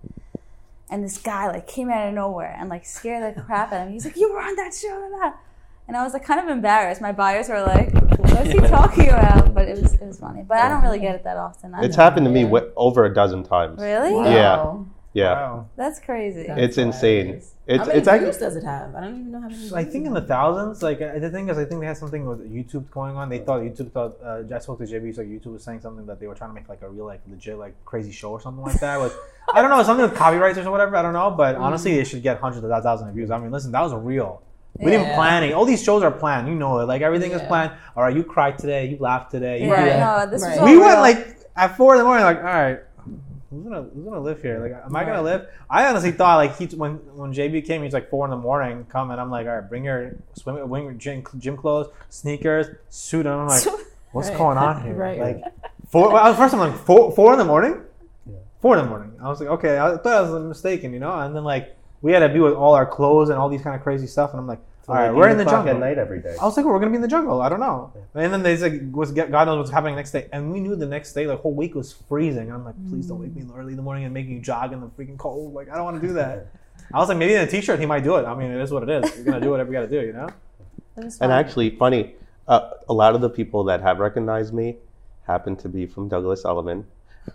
and 0.90 1.04
this 1.04 1.18
guy 1.18 1.48
like 1.48 1.68
came 1.68 1.90
out 1.90 2.08
of 2.08 2.14
nowhere 2.14 2.56
and 2.60 2.70
like 2.70 2.86
scared 2.86 3.36
the 3.36 3.42
crap 3.42 3.72
out 3.72 3.82
of 3.82 3.88
me. 3.88 3.94
He's 3.94 4.06
like, 4.06 4.18
"You 4.18 4.32
were 4.32 4.40
on 4.42 4.56
that 4.56 4.74
show," 4.74 5.08
blah, 5.10 5.18
blah." 5.18 5.34
and 5.88 5.96
I 5.96 6.04
was 6.04 6.14
like 6.14 6.24
kind 6.24 6.40
of 6.40 6.48
embarrassed. 6.48 7.02
My 7.02 7.12
buyers 7.12 7.50
were 7.50 7.62
like, 7.62 7.94
"What's 8.18 8.52
he 8.52 8.60
talking 8.68 9.10
about?" 9.10 9.54
But 9.54 9.68
it 9.68 9.82
was 9.82 9.94
it 9.94 10.02
was 10.02 10.20
funny. 10.20 10.44
But 10.48 10.58
I 10.58 10.70
don't 10.70 10.84
really 10.84 11.00
get 11.00 11.16
it 11.16 11.24
that 11.24 11.38
often. 11.38 11.74
I 11.76 11.84
It's 11.84 11.96
happened 11.96 12.26
to 12.26 12.32
me 12.32 12.50
over 12.76 13.06
a 13.06 13.14
dozen 13.14 13.44
times. 13.44 13.82
Really? 13.82 14.14
Wow. 14.14 14.24
Yeah, 14.32 14.95
Wow. 15.24 15.70
That's 15.76 16.00
crazy. 16.00 16.48
That's 16.48 16.62
it's 16.62 16.78
insane. 16.78 17.42
It's 17.68 17.80
how 17.80 17.86
many 17.86 18.00
it's 18.00 18.08
actually 18.08 18.26
views 18.26 18.38
does 18.38 18.56
it 18.56 18.64
have? 18.64 18.94
I 18.96 19.02
don't 19.02 19.20
even 19.20 19.32
know 19.32 19.42
how 19.42 19.48
many. 19.48 19.68
So 19.68 19.76
I 19.76 19.84
think 19.84 20.06
in 20.06 20.14
the 20.14 20.22
thousands. 20.22 20.84
Like 20.84 21.02
uh, 21.02 21.18
the 21.18 21.30
thing 21.30 21.50
is, 21.50 21.58
I 21.58 21.66
think 21.66 21.82
they 21.82 21.88
had 21.88 21.98
something 21.98 22.26
with 22.26 22.40
YouTube 22.52 22.90
going 22.92 23.16
on. 23.16 23.30
They 23.30 23.40
thought 23.40 23.62
YouTube 23.62 23.92
thought. 23.92 24.18
Uh, 24.24 24.44
I 24.54 24.60
spoke 24.60 24.78
to 24.80 24.84
JB. 24.84 25.16
So 25.16 25.24
YouTube 25.24 25.54
was 25.54 25.64
saying 25.64 25.82
something 25.82 26.06
that 26.06 26.20
they 26.20 26.28
were 26.28 26.36
trying 26.36 26.52
to 26.52 26.54
make 26.54 26.70
like 26.70 26.82
a 26.82 26.90
real, 26.90 27.06
like 27.06 27.22
legit, 27.28 27.58
like 27.58 27.74
crazy 27.86 28.12
show 28.12 28.32
or 28.32 28.42
something 28.42 28.64
like 28.64 28.80
that. 28.82 29.00
With 29.00 29.18
I 29.54 29.62
don't 29.62 29.72
know, 29.72 29.82
something 29.84 30.06
with 30.08 30.16
copyrights 30.16 30.58
or 30.60 30.70
whatever. 30.70 30.96
I 30.96 31.02
don't 31.02 31.14
know, 31.14 31.32
but 31.32 31.56
honestly, 31.56 31.96
they 31.96 32.04
should 32.04 32.22
get 32.22 32.40
hundreds 32.40 32.64
of 32.64 32.70
thousands 32.84 33.10
of 33.10 33.16
views. 33.16 33.32
I 33.32 33.40
mean, 33.40 33.52
listen, 33.52 33.72
that 33.72 33.82
was 33.82 33.94
real. 33.94 34.42
We 34.78 34.92
didn't 34.92 35.16
plan 35.16 35.44
it. 35.44 35.54
All 35.54 35.66
these 35.66 35.82
shows 35.82 36.04
are 36.04 36.12
planned. 36.12 36.48
You 36.50 36.56
know 36.56 36.80
it. 36.80 36.86
Like 36.86 37.02
everything 37.02 37.32
is 37.32 37.42
planned. 37.44 37.72
All 37.96 38.04
right, 38.04 38.16
you 38.16 38.24
cried 38.24 38.60
today. 38.60 38.88
You 38.88 38.98
laughed 39.00 39.32
today. 39.32 39.64
You 39.64 39.72
Right. 39.72 40.00
no, 40.00 40.30
this 40.30 40.44
Right. 40.44 40.52
was 40.52 40.60
all 40.60 40.66
We 40.66 40.78
went 40.78 41.00
like 41.00 41.38
at 41.56 41.78
four 41.78 41.94
in 41.94 42.00
the 42.00 42.04
morning. 42.04 42.26
Like, 42.26 42.38
all 42.40 42.44
right, 42.44 42.80
who's 43.50 43.64
gonna 43.64 43.84
who's 43.84 44.04
gonna 44.06 44.20
live 44.20 44.42
here? 44.42 44.60
Like, 44.60 44.84
am 44.86 44.96
I 44.96 45.04
gonna 45.04 45.22
live? 45.22 45.48
I 45.70 45.86
honestly 45.88 46.12
thought 46.12 46.38
like 46.38 46.58
he 46.58 46.66
when 46.76 46.96
when 47.16 47.34
JB 47.34 47.66
came, 47.66 47.84
he's 47.84 47.94
like 47.94 48.10
four 48.10 48.26
in 48.26 48.32
the 48.32 48.38
morning. 48.38 48.86
Come 48.90 49.12
and 49.12 49.20
I'm 49.22 49.30
like, 49.32 49.48
all 49.48 49.56
right, 49.56 49.70
bring 49.70 49.86
your 49.86 50.16
swim, 50.34 50.68
bring 50.68 50.84
your 50.84 50.94
gym, 50.94 51.24
gym 51.38 51.58
clothes, 51.58 51.88
sneakers, 52.10 52.68
suit. 52.90 53.26
And 53.26 53.36
I'm 53.36 53.48
like, 53.48 53.64
what's 54.12 54.30
Right. 54.30 54.38
going 54.38 54.58
on 54.58 54.82
here? 54.84 54.94
Right. 54.94 55.20
Like, 55.20 55.44
four. 55.90 56.12
Well, 56.12 56.34
first 56.36 56.54
I'm 56.54 56.60
like 56.60 56.76
four 56.78 57.12
four 57.12 57.34
in 57.34 57.40
the 57.40 57.46
morning. 57.46 57.82
Yeah. 58.26 58.38
Four 58.62 58.78
in 58.78 58.84
the 58.84 58.90
morning. 58.90 59.12
I 59.22 59.28
was 59.30 59.40
like, 59.40 59.50
okay, 59.50 59.78
I 59.80 59.98
thought 59.98 60.08
I 60.08 60.22
was 60.22 60.44
mistaken, 60.44 60.94
you 60.94 61.00
know. 61.00 61.12
And 61.20 61.36
then 61.36 61.44
like 61.44 61.76
we 62.02 62.12
had 62.12 62.20
to 62.20 62.30
be 62.30 62.40
with 62.40 62.54
all 62.54 62.74
our 62.74 62.86
clothes 62.86 63.30
and 63.30 63.38
all 63.38 63.50
these 63.50 63.62
kind 63.62 63.76
of 63.76 63.82
crazy 63.82 64.08
stuff, 64.08 64.32
and 64.32 64.40
I'm 64.40 64.48
like, 64.48 64.62
So 64.86 64.94
all 64.94 65.00
right, 65.00 65.12
we're 65.12 65.30
in 65.30 65.40
the 65.40 65.46
jungle. 65.46 65.74
at 65.74 65.80
night 65.80 65.98
every 65.98 66.22
day. 66.22 66.36
I 66.40 66.46
was 66.46 66.56
like, 66.56 66.64
we're 66.64 66.78
gonna 66.78 66.92
be 66.92 66.98
in 66.98 67.02
the 67.02 67.08
jungle. 67.08 67.42
I 67.42 67.50
don't 67.50 67.60
know. 67.60 67.92
And 68.14 68.32
then 68.32 68.44
they 68.44 68.56
said, 68.56 68.94
was 68.94 69.12
God 69.12 69.32
knows 69.32 69.58
what's 69.58 69.72
happening 69.72 69.96
next 69.96 70.12
day. 70.12 70.30
And 70.32 70.52
we 70.52 70.60
knew 70.60 70.76
the 70.76 70.86
next 70.86 71.14
day, 71.14 71.26
the 71.26 71.38
whole 71.38 71.56
week 71.56 71.74
was 71.74 71.92
freezing. 71.92 72.44
And 72.44 72.54
I'm 72.54 72.64
like, 72.64 72.76
please 72.90 73.08
don't 73.08 73.20
wake 73.20 73.36
me 73.36 73.44
early 73.58 73.72
in 73.74 73.78
the 73.78 73.82
morning 73.82 74.04
and 74.04 74.14
make 74.14 74.30
me 74.30 74.38
jog 74.38 74.74
in 74.74 74.82
the 74.82 74.88
freaking 74.88 75.18
cold. 75.18 75.56
Like, 75.56 75.72
I 75.72 75.76
don't 75.76 75.86
want 75.86 76.00
to 76.00 76.08
do 76.08 76.14
that. 76.14 76.50
I 76.94 77.00
was 77.00 77.10
like, 77.10 77.18
maybe 77.18 77.34
in 77.34 77.42
a 77.42 77.48
t-shirt 77.48 77.80
he 77.80 77.88
might 77.88 78.04
do 78.04 78.18
it. 78.18 78.26
I 78.26 78.36
mean, 78.36 78.52
it 78.52 78.62
is 78.62 78.70
what 78.70 78.84
it 78.84 78.90
is. 78.90 79.16
You're 79.16 79.26
gonna 79.26 79.42
do 79.42 79.50
whatever 79.50 79.72
you 79.72 79.74
gotta 79.74 79.88
do, 79.88 80.06
you 80.06 80.14
know. 80.14 80.30
And 81.20 81.32
actually, 81.32 81.72
funny, 81.72 82.14
uh, 82.48 82.70
a 82.88 82.94
lot 82.94 83.16
of 83.16 83.22
the 83.22 83.30
people 83.30 83.64
that 83.66 83.82
have 83.82 84.00
recognized 84.00 84.54
me 84.54 84.78
happen 85.28 85.56
to 85.58 85.68
be 85.68 85.88
from 85.88 86.08
Douglas 86.08 86.46
Elliman, 86.46 86.86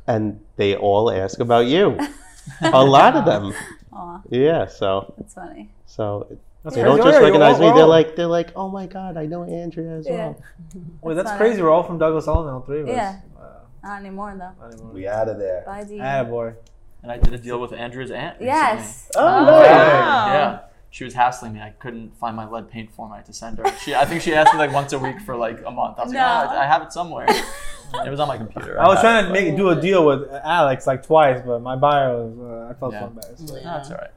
and 0.07 0.40
they 0.57 0.76
all 0.76 1.11
ask 1.11 1.40
about 1.40 1.66
you. 1.66 1.98
a 2.62 2.84
lot 2.84 3.16
of 3.16 3.26
them, 3.26 3.53
Aw, 3.92 4.20
yeah. 4.30 4.66
So, 4.66 5.12
that's 5.18 5.34
funny. 5.34 5.68
so 5.84 6.38
That's 6.62 6.74
they 6.76 6.82
Yeah. 6.82 6.88
don't 6.88 6.98
just 6.98 7.08
yeah, 7.18 7.18
recognize 7.24 7.54
we're 7.54 7.61
me. 7.61 7.66
all- 7.68 7.74
They're 7.74 7.82
all- 7.84 7.88
like, 7.88 8.16
they're 8.16 8.26
like, 8.26 8.52
oh 8.56 8.68
my 8.68 8.86
god, 8.86 9.16
I 9.16 9.26
know 9.26 9.44
Andrea 9.44 9.96
as 9.98 10.06
Yeah. 10.06 10.16
well. 10.16 10.42
Wait, 11.02 11.14
that's 11.14 11.30
funny. 11.30 11.38
crazy. 11.38 11.62
We're 11.62 11.70
all 11.70 11.82
from 11.82 11.98
Douglas 11.98 12.26
Elliman, 12.26 12.52
all 12.54 12.61
three 12.61 12.80
of 12.82 12.88
us. 12.88 12.94
Yeah. 12.94 13.16
Wow. 13.38 13.48
Not 13.82 14.00
anymore 14.00 14.34
though. 14.38 14.62
Not 14.66 14.74
anymore. 14.74 14.92
We 14.92 15.08
out 15.08 15.28
of 15.28 15.38
there. 15.38 15.62
Bye, 15.66 15.84
D. 15.84 15.94
Attaboy. 15.98 16.54
And 17.02 17.11
I 17.11 17.16
did 17.16 17.32
a 17.32 17.38
deal 17.38 17.58
with 17.61 17.72
Andrea's 17.72 18.11
aunt. 18.11 18.34
recently. 18.40 18.46
Yes. 18.48 19.11
Oh, 19.16 19.20
Oh, 19.26 19.44
nice. 19.46 19.70
wow. 19.70 20.26
Yeah. 20.32 20.58
She 20.90 21.04
was 21.04 21.14
hassling 21.14 21.52
me. 21.54 21.61
I 21.61 21.70
couldn't 21.78 22.14
find 22.18 22.36
my 22.36 22.46
lead 22.48 22.68
paint 22.68 22.92
form. 22.92 23.12
I 23.12 23.16
had 23.18 23.26
to 23.26 23.32
send 23.32 23.58
her. 23.58 23.64
She, 23.78 23.94
I 23.94 24.04
think 24.04 24.20
she 24.22 24.34
asked 24.34 24.52
me 24.52 24.58
like 24.58 24.72
once 24.72 24.92
a 24.92 24.98
week 24.98 25.20
for 25.20 25.36
like 25.36 25.61
a 25.64 25.70
month. 25.70 25.98
I 25.98 26.02
was 26.04 26.12
like, 26.12 26.20
No. 26.20 26.48
oh, 26.52 26.58
I 26.58 26.66
have 26.66 26.82
it 26.82 26.92
somewhere. 26.92 27.26
it 27.94 28.11
was 28.11 28.18
on 28.20 28.28
my 28.28 28.36
computer. 28.36 28.78
I 28.78 28.86
was 28.88 29.00
trying 29.00 29.24
it, 29.24 29.28
to 29.28 29.32
make 29.32 29.56
do 29.56 29.68
a 29.70 29.80
deal 29.80 30.04
with 30.04 30.28
Alex 30.44 30.86
like 30.88 31.06
twice, 31.06 31.40
but 31.46 31.61
my 31.62 31.76
buyer 31.76 32.24
was 32.26 32.38
uh, 32.38 32.70
I 32.70 32.74
felt 32.78 32.92
Yeah. 32.92 33.00
so 33.00 33.06
embarrassed. 33.06 33.48
No, 33.48 33.54
that's 33.62 33.90
all 33.92 33.96
right. 33.98 34.11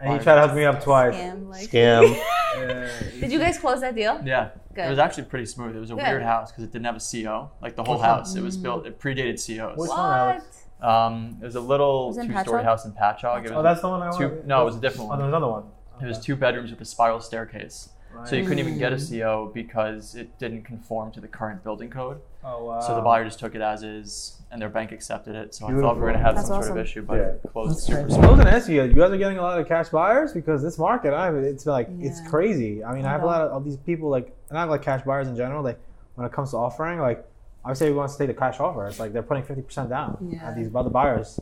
And 0.00 0.12
he 0.18 0.18
tried 0.22 0.34
to 0.36 0.46
hook 0.48 0.56
me 0.56 0.64
up 0.64 0.82
twice. 0.82 1.14
Scam, 1.14 1.48
like- 1.48 1.68
Scam. 1.70 2.20
Did 3.20 3.32
you 3.32 3.38
guys 3.38 3.58
close 3.58 3.80
that 3.80 3.94
deal? 3.94 4.20
Yeah. 4.24 4.50
Good. 4.74 4.86
It 4.86 4.90
was 4.90 4.98
actually 4.98 5.24
pretty 5.24 5.46
smooth. 5.46 5.76
It 5.76 5.80
was 5.80 5.90
a 5.90 5.94
Good. 5.94 6.02
weird 6.04 6.22
house 6.22 6.50
because 6.50 6.64
it 6.64 6.72
didn't 6.72 6.86
have 6.86 6.96
a 6.96 7.00
CO. 7.24 7.50
Like 7.62 7.76
the 7.76 7.84
whole 7.84 7.98
house, 7.98 8.34
it 8.34 8.42
was 8.42 8.56
built. 8.56 8.86
It 8.86 8.98
predated 9.00 9.34
COs. 9.44 9.76
Which 9.78 9.88
one, 9.88 9.98
what? 9.98 10.16
Alex? 10.16 10.64
Um, 10.80 11.38
it 11.40 11.44
was 11.44 11.54
a 11.54 11.60
little 11.60 12.08
Was 12.08 12.18
it 12.18 12.22
in 12.22 12.32
two-story 12.32 12.62
Patchogue? 12.62 12.64
house 12.64 12.84
in 12.84 12.92
Patchogue. 12.92 13.38
It 13.38 13.42
was, 13.44 13.52
Oh, 13.52 13.62
that's 13.62 13.80
the 13.80 13.88
one 13.88 14.02
I 14.02 14.10
two, 14.18 14.28
want. 14.28 14.46
no, 14.46 14.62
it 14.62 14.64
was 14.64 14.76
a 14.76 14.80
different 14.80 15.06
Oh, 15.06 15.10
one. 15.10 15.18
there's 15.20 15.28
another 15.28 15.46
one. 15.48 15.64
It 16.02 16.06
was 16.06 16.18
two 16.18 16.34
bedrooms 16.36 16.70
with 16.70 16.80
a 16.80 16.84
spiral 16.84 17.20
staircase. 17.20 17.90
So 18.26 18.36
you 18.36 18.42
couldn't 18.44 18.60
even 18.60 18.78
get 18.78 18.92
a 18.92 18.96
Mm. 18.96 19.20
CO 19.22 19.50
because 19.52 20.14
it 20.14 20.38
didn't 20.38 20.62
conform 20.62 21.10
to 21.12 21.20
the 21.20 21.26
current 21.26 21.64
building 21.64 21.90
code. 21.90 22.20
Oh 22.44 22.64
wow. 22.66 22.80
So 22.80 22.94
the 22.94 23.00
buyer 23.00 23.24
just 23.24 23.40
took 23.40 23.54
it 23.56 23.60
as 23.60 23.82
is, 23.82 24.40
and 24.54 24.62
their 24.62 24.68
bank 24.68 24.92
accepted 24.92 25.34
it. 25.34 25.52
So 25.52 25.64
I 25.66 25.68
thought 25.68 25.74
we 25.74 25.80
Beautiful. 25.82 26.00
were 26.00 26.06
gonna 26.12 26.22
have 26.24 26.36
That's 26.36 26.46
some 26.46 26.62
sort 26.62 26.78
of 26.78 26.84
issue, 26.86 27.02
but 27.02 27.14
Yeah. 27.16 27.22
it 27.24 27.40
closed 27.52 27.70
That's 27.72 27.86
super 27.86 28.02
great. 28.02 28.12
smooth. 28.12 28.24
I 28.24 28.30
was 28.30 28.38
gonna 28.38 28.50
ask 28.50 28.68
you, 28.68 28.82
you 28.84 28.92
guys 28.94 29.10
are 29.10 29.16
getting 29.16 29.38
a 29.38 29.42
lot 29.42 29.58
of 29.58 29.66
cash 29.66 29.88
buyers 29.88 30.32
because 30.32 30.62
this 30.62 30.78
market, 30.78 31.12
I 31.12 31.32
mean, 31.32 31.42
it's 31.44 31.66
like 31.66 31.88
it's 31.98 32.20
crazy. 32.28 32.84
I 32.84 32.94
mean, 32.94 33.04
I 33.04 33.08
I 33.08 33.12
have 33.12 33.24
a 33.24 33.26
lot 33.26 33.40
of, 33.42 33.50
of 33.50 33.64
these 33.64 33.76
people 33.78 34.10
like 34.10 34.32
not 34.52 34.68
like 34.70 34.82
cash 34.82 35.02
buyers 35.02 35.26
in 35.26 35.34
general. 35.36 35.64
Like 35.64 35.80
when 36.14 36.24
it 36.24 36.32
comes 36.32 36.52
to 36.52 36.56
offering, 36.58 37.00
like 37.00 37.26
I 37.64 37.68
would 37.68 37.76
say 37.76 37.90
we 37.90 37.96
want 37.96 38.12
to 38.12 38.16
take 38.18 38.28
the 38.28 38.34
cash 38.34 38.60
offer. 38.60 38.86
It's 38.86 39.00
like 39.00 39.12
they're 39.12 39.24
putting 39.24 39.42
fifty 39.42 39.62
percent 39.62 39.88
down 39.88 40.16
Yeah. 40.32 40.46
at 40.48 40.54
these 40.56 40.72
other 40.72 40.90
buyers, 40.90 41.40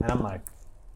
and 0.00 0.10
I'm 0.10 0.20
like, 0.24 0.40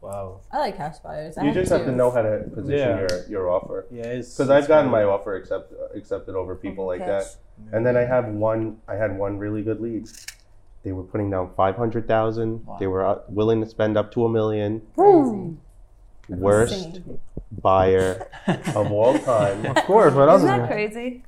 wow, 0.01 0.41
I 0.51 0.59
like 0.59 0.75
cash 0.75 0.97
buyers. 0.99 1.37
I 1.37 1.43
You 1.45 1.53
just 1.53 1.71
have 1.71 1.81
two. 1.85 1.91
to 1.91 1.95
know 1.95 2.11
how 2.11 2.21
to 2.21 2.43
position 2.53 2.89
Yeah. 2.89 2.99
your, 2.99 3.27
your 3.29 3.49
offer. 3.49 3.85
yeah, 3.91 4.15
Because 4.17 4.49
I've 4.49 4.67
gotten 4.67 4.91
my 4.91 5.03
offer 5.03 5.35
accept, 5.37 5.71
accepted 5.95 6.35
over 6.35 6.53
people 6.53 6.85
like 6.85 6.99
Cash. 6.99 7.23
that. 7.23 7.35
And 7.71 7.85
then 7.85 7.95
I 7.95 8.01
have 8.01 8.27
one. 8.27 8.77
I 8.89 8.95
had 8.95 9.17
one 9.17 9.37
really 9.37 9.61
good 9.63 9.79
lead. 9.79 10.09
They 10.85 10.91
were 10.91 11.03
putting 11.03 11.31
down 11.31 11.49
five 11.57 11.75
hundred 11.75 12.07
thousand. 12.07 12.63
Wow. 12.65 12.77
They 12.79 12.85
were 12.87 13.03
uh, 13.03 13.19
willing 13.27 13.59
to 13.61 13.67
spend 13.67 13.97
up 13.97 14.11
to 14.13 14.25
a 14.25 14.29
million. 14.29 14.83
Crazy. 14.95 15.57
Worst 16.29 16.73
Insane. 16.85 17.19
buyer 17.61 18.27
of 18.75 18.91
all 18.91 19.17
time. 19.19 19.65
Of 19.65 19.75
course, 19.87 20.13
what 20.13 20.29
else 20.29 20.43
Isn't 20.43 20.53
is 20.53 20.57
that 20.57 20.57
there? 20.57 20.67
crazy? 20.67 21.23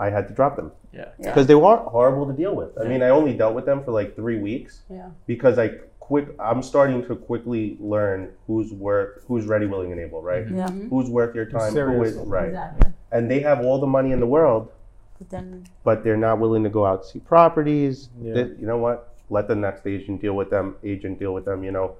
I 0.00 0.10
had 0.10 0.28
to 0.28 0.34
drop 0.34 0.56
them 0.56 0.72
Yeah. 0.92 1.08
Yeah. 1.18 1.30
because 1.30 1.46
they 1.46 1.54
were 1.54 1.76
horrible 1.76 2.26
to 2.26 2.32
deal 2.32 2.54
with. 2.56 2.70
I 2.78 2.84
mean, 2.84 3.02
I 3.02 3.10
only 3.10 3.34
dealt 3.34 3.54
with 3.54 3.64
them 3.66 3.84
for 3.84 3.92
like 3.92 4.16
three 4.16 4.38
weeks 4.38 4.80
Yeah. 4.90 5.08
because 5.26 5.58
I 5.58 5.68
quick. 6.00 6.28
I'm 6.38 6.62
starting 6.62 7.04
to 7.06 7.16
quickly 7.16 7.76
learn 7.80 8.30
who's 8.46 8.72
worth, 8.72 9.22
who's 9.28 9.44
ready, 9.46 9.66
willing, 9.66 9.92
and 9.92 10.00
able. 10.00 10.22
Right? 10.22 10.46
Yeah. 10.50 10.70
Who's 10.70 11.10
worth 11.10 11.34
your 11.34 11.46
time? 11.46 11.68
Who 11.70 11.74
Serious. 11.74 12.14
is 12.16 12.26
right? 12.26 12.48
Exactly. 12.48 12.92
And 13.12 13.30
they 13.30 13.40
have 13.40 13.60
all 13.60 13.78
the 13.78 13.86
money 13.86 14.12
in 14.12 14.20
the 14.20 14.26
world, 14.26 14.70
But 15.18 15.30
then 15.30 15.64
but 15.84 16.04
they're 16.04 16.16
not 16.16 16.38
willing 16.38 16.62
to 16.64 16.70
go 16.70 16.84
out 16.84 17.00
and 17.00 17.06
see 17.08 17.18
properties. 17.20 18.08
Yeah. 18.20 18.34
They- 18.34 18.60
you 18.60 18.66
know 18.66 18.78
what? 18.78 19.12
let 19.28 19.48
the 19.48 19.54
next 19.56 19.86
agent 19.88 20.20
deal 20.20 20.34
with 20.34 20.50
them. 20.50 20.76
Agent 20.84 21.18
deal 21.18 21.34
with 21.34 21.44
them. 21.44 21.64
You 21.64 21.72
know, 21.72 21.96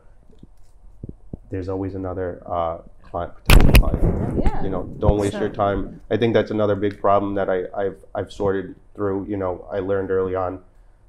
there's 1.50 1.68
always 1.68 1.94
another 1.94 2.42
uh, 2.46 2.78
client, 3.02 3.32
potential 3.44 3.72
client. 3.72 4.40
Yeah. 4.44 4.62
You 4.62 4.70
know, 4.70 4.84
don't 4.98 5.18
waste 5.18 5.32
So- 5.32 5.40
your 5.40 5.48
time. 5.48 6.00
I 6.10 6.16
think 6.16 6.34
that's 6.34 6.50
another 6.50 6.74
big 6.74 7.00
problem 7.00 7.34
that 7.34 7.48
I, 7.50 7.64
I've 7.76 8.04
I've 8.14 8.32
sorted 8.32 8.74
through. 8.94 9.26
You 9.28 9.36
know, 9.36 9.66
I 9.72 9.80
learned 9.80 10.10
early 10.10 10.34
on 10.34 10.60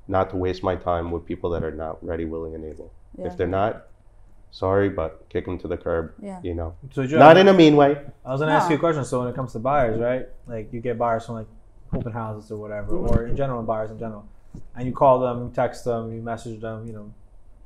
not 0.08 0.30
to 0.32 0.38
waste 0.38 0.64
my 0.64 0.76
time 0.76 1.12
with 1.12 1.26
people 1.26 1.50
that 1.52 1.64
are 1.64 1.72
not 1.72 2.04
ready, 2.06 2.26
willing, 2.26 2.56
and 2.56 2.64
able. 2.64 2.92
Yeah. 3.18 3.28
If 3.28 3.38
they're 3.38 3.46
not, 3.48 3.88
sorry, 4.52 4.90
but 4.90 5.28
kick 5.30 5.46
them 5.46 5.58
to 5.60 5.68
the 5.68 5.78
curb. 5.78 6.14
Yeah. 6.22 6.40
You 6.44 6.54
know, 6.54 6.76
So 6.94 7.06
Joe, 7.06 7.20
not 7.20 7.38
in 7.38 7.48
a 7.48 7.54
mean 7.54 7.76
way. 7.76 7.98
I 8.26 8.32
was 8.32 8.40
gonna 8.42 8.54
ask 8.54 8.70
you 8.70 8.78
a 8.78 8.80
question. 8.80 9.04
So 9.06 9.20
when 9.20 9.28
it 9.28 9.36
comes 9.36 9.52
to 9.54 9.60
buyers, 9.60 10.00
right? 10.00 10.28
Like 10.48 10.72
you 10.72 10.80
get 10.82 10.98
buyers 10.98 11.26
from 11.26 11.36
like 11.36 11.48
open 11.94 12.12
houses 12.12 12.52
or 12.52 12.58
whatever, 12.58 12.96
or 12.96 13.28
in 13.28 13.36
general 13.36 13.64
buyers 13.64 13.92
in 13.92 14.00
general, 14.00 14.26
and 14.76 14.88
you 14.88 14.94
call 14.94 15.20
them, 15.20 15.44
you 15.44 15.52
text 15.54 15.86
them, 15.86 16.14
you 16.14 16.22
message 16.22 16.60
them, 16.62 16.86
you 16.88 16.94
know, 16.94 17.12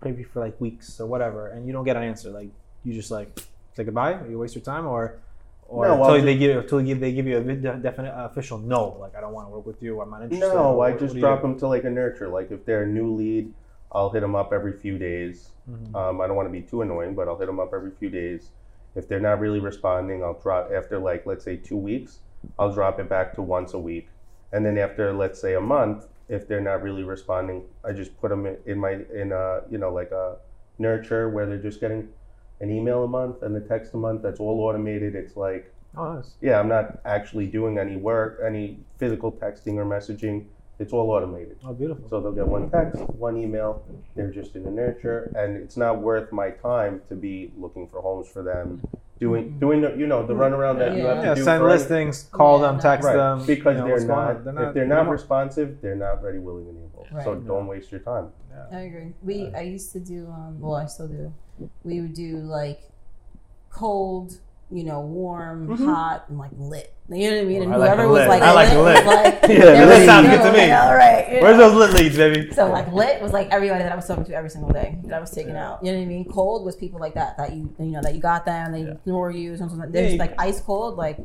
maybe 0.03 0.23
for 0.23 0.39
like 0.39 0.59
weeks 0.59 0.99
or 0.99 1.07
whatever, 1.07 1.47
and 1.47 1.65
you 1.67 1.73
don't 1.73 1.85
get 1.85 1.95
an 1.97 2.03
answer. 2.03 2.29
Like 2.29 2.49
you 2.83 2.93
just 2.93 3.11
like 3.11 3.39
say 3.73 3.83
goodbye, 3.83 4.19
you 4.29 4.37
waste 4.39 4.55
your 4.55 4.63
time, 4.63 4.87
or 4.87 5.17
or 5.67 5.87
No, 5.87 6.03
until 6.03 6.25
they 6.25 6.37
give 6.37 6.57
until 6.57 6.79
they 6.83 7.11
give 7.13 7.27
you 7.27 7.37
a 7.37 7.43
definite 7.77 8.13
uh, 8.13 8.25
official 8.25 8.57
no, 8.57 8.97
like 8.99 9.15
I 9.15 9.21
don't 9.21 9.33
want 9.33 9.47
to 9.47 9.51
work 9.51 9.65
with 9.65 9.81
you, 9.81 10.01
I'm 10.01 10.09
not 10.09 10.23
interested. 10.23 10.53
No, 10.53 10.75
or 10.75 10.85
I 10.85 10.97
just 10.97 11.15
drop 11.17 11.41
them 11.41 11.57
to 11.59 11.67
like 11.67 11.85
a 11.85 11.89
nurture. 11.89 12.27
Like 12.27 12.51
if 12.51 12.65
they're 12.65 12.83
a 12.83 12.87
new 12.87 13.13
lead, 13.13 13.53
I'll 13.91 14.09
hit 14.09 14.21
them 14.21 14.35
up 14.35 14.51
every 14.53 14.73
few 14.73 14.97
days. 14.97 15.49
Mhm. 15.69 15.95
Um, 15.95 16.21
I 16.21 16.27
don't 16.27 16.35
want 16.35 16.47
to 16.47 16.51
be 16.51 16.61
too 16.61 16.81
annoying, 16.81 17.15
but 17.15 17.27
I'll 17.27 17.37
hit 17.37 17.45
them 17.45 17.59
up 17.59 17.73
every 17.73 17.91
few 17.91 18.09
days. 18.09 18.49
If 18.95 19.07
they're 19.07 19.21
not 19.21 19.39
really 19.39 19.59
responding, 19.61 20.23
I'll 20.23 20.39
drop 20.41 20.71
after 20.73 20.99
like 20.99 21.25
let's 21.25 21.45
say 21.45 21.55
two 21.55 21.77
weeks. 21.77 22.19
I'll 22.59 22.73
drop 22.73 22.99
it 22.99 23.09
back 23.09 23.33
to 23.35 23.41
once 23.41 23.73
a 23.73 23.79
week, 23.79 24.09
and 24.51 24.65
then 24.65 24.77
after 24.77 25.13
let's 25.13 25.39
say 25.39 25.55
a 25.55 25.61
month, 25.61 26.07
if 26.29 26.47
they're 26.47 26.61
not 26.61 26.81
really 26.81 27.03
responding, 27.03 27.63
I 27.83 27.91
just 27.93 28.19
put 28.19 28.29
them 28.29 28.45
in, 28.65 28.77
my 28.79 28.99
in 29.13 29.31
a 29.31 29.61
you 29.69 29.77
know 29.77 29.91
like 29.93 30.11
a 30.11 30.37
nurture 30.79 31.29
where 31.29 31.45
they're 31.45 31.57
just 31.61 31.79
getting 31.79 32.09
an 32.59 32.69
email 32.71 33.03
a 33.03 33.07
month 33.07 33.41
and 33.43 33.55
a 33.55 33.61
text 33.61 33.93
a 33.93 33.97
month. 33.97 34.21
That's 34.21 34.39
all 34.39 34.59
automated. 34.61 35.15
It's 35.15 35.35
like 35.35 35.73
Oh, 35.97 36.13
nice. 36.13 36.35
yeah, 36.41 36.59
I'm 36.59 36.69
not 36.69 36.99
actually 37.05 37.47
doing 37.47 37.77
any 37.77 37.97
work, 37.97 38.39
any 38.45 38.79
physical 38.97 39.31
texting 39.31 39.75
or 39.75 39.85
messaging. 39.85 40.45
It's 40.79 40.93
all 40.93 41.11
automated. 41.11 41.57
Oh, 41.63 41.73
beautiful. 41.73 42.09
So 42.09 42.21
they'll 42.21 42.31
get 42.31 42.47
one 42.47 42.69
text, 42.71 43.01
one 43.09 43.37
email. 43.37 43.83
They're 44.15 44.31
just 44.31 44.55
in 44.55 44.63
the 44.63 44.71
nurture, 44.71 45.31
and 45.35 45.55
it's 45.57 45.77
not 45.77 46.01
worth 46.01 46.31
my 46.31 46.49
time 46.49 47.01
to 47.09 47.15
be 47.15 47.51
looking 47.57 47.87
for 47.87 48.01
homes 48.01 48.27
for 48.29 48.41
them, 48.41 48.81
doing 49.21 49.59
doing 49.59 49.79
the 49.81 49.95
you 49.95 50.07
know 50.07 50.25
the 50.25 50.33
runaround 50.33 50.79
that 50.79 50.97
you 50.97 51.05
have 51.05 51.17
to 51.17 51.21
do. 51.21 51.27
yeah, 51.27 51.35
do. 51.35 51.43
send 51.43 51.61
for 51.61 51.69
any- 51.69 51.77
listings, 51.79 52.23
call 52.31 52.59
Yeah, 52.59 52.65
them, 52.67 52.75
no. 52.77 52.81
text 52.81 53.05
right? 53.05 53.15
them, 53.15 53.45
because 53.45 53.49
you 53.75 53.81
know, 53.81 53.85
they're, 53.85 53.93
what's 53.93 54.03
going 54.05 54.55
not, 54.55 54.67
if 54.69 54.73
they're 54.73 54.87
not 54.87 55.03
don't- 55.03 55.09
responsive, 55.09 55.69
they're 55.81 55.95
not 55.95 56.23
ready, 56.23 56.39
willing, 56.39 56.67
and 56.67 56.77
able. 56.77 57.07
So 57.23 57.33
Right. 57.33 57.47
don't 57.47 57.67
waste 57.67 57.91
your 57.91 58.01
time. 58.01 58.27
I 58.71 58.79
agree. 58.81 59.13
We 59.23 59.53
I 59.55 59.61
used 59.61 59.91
to 59.93 59.99
do 59.99 60.27
um 60.27 60.59
well 60.59 60.75
I 60.75 60.85
still 60.87 61.07
do. 61.07 61.33
We 61.83 62.01
would 62.01 62.13
do 62.13 62.37
like 62.37 62.81
cold, 63.69 64.39
you 64.71 64.83
know, 64.83 65.01
warm, 65.01 65.67
Mm-hmm. 65.67 65.85
hot, 65.85 66.25
and 66.29 66.37
like 66.39 66.51
lit. 66.57 66.93
You 67.09 67.29
know 67.29 67.35
what 67.37 67.41
I 67.41 67.45
mean? 67.45 67.61
And 67.63 67.73
I 67.73 67.75
like 67.77 67.89
whoever 67.89 68.03
the 68.03 68.09
was 68.09 68.27
like 68.27 68.41
I 68.41 68.51
like 68.53 68.69
lit. 68.73 69.05
like 69.05 69.41
Yeah, 69.49 69.85
lit 69.85 70.05
sounds 70.05 70.29
good 70.29 70.41
to 70.43 70.51
me. 70.53 70.69
like, 70.71 70.81
All 70.81 70.95
right. 70.95 71.27
you 71.33 71.41
Where's 71.41 71.57
know? 71.57 71.69
those 71.69 71.91
lit 71.91 72.01
leads, 72.01 72.15
baby? 72.17 72.53
So 72.53 72.69
like 72.69 72.91
lit 72.93 73.21
was 73.21 73.33
like 73.33 73.49
everybody 73.49 73.83
that 73.83 73.91
I 73.91 73.95
was 73.95 74.07
talking 74.07 74.23
to 74.25 74.33
every 74.33 74.49
single 74.49 74.71
day 74.71 74.97
that 75.03 75.13
I 75.13 75.19
was 75.19 75.29
taking 75.31 75.57
out. 75.57 75.83
You 75.83 75.91
know 75.91 75.97
what 75.97 76.03
I 76.03 76.07
mean? 76.07 76.25
Cold 76.25 76.65
was 76.65 76.75
people 76.77 76.99
like 77.01 77.15
that 77.15 77.35
that 77.37 77.53
you 77.53 77.73
you 77.79 77.87
know 77.87 78.01
that 78.01 78.15
you 78.15 78.21
got 78.21 78.45
them, 78.45 78.71
they 78.71 78.83
ignore 78.89 79.29
you, 79.31 79.57
something 79.57 79.77
like 79.77 79.91
they're 79.91 80.03
Yeah, 80.03 80.09
just 80.09 80.19
like 80.19 80.35
ice 80.39 80.61
cold, 80.61 80.95
like 80.95 81.17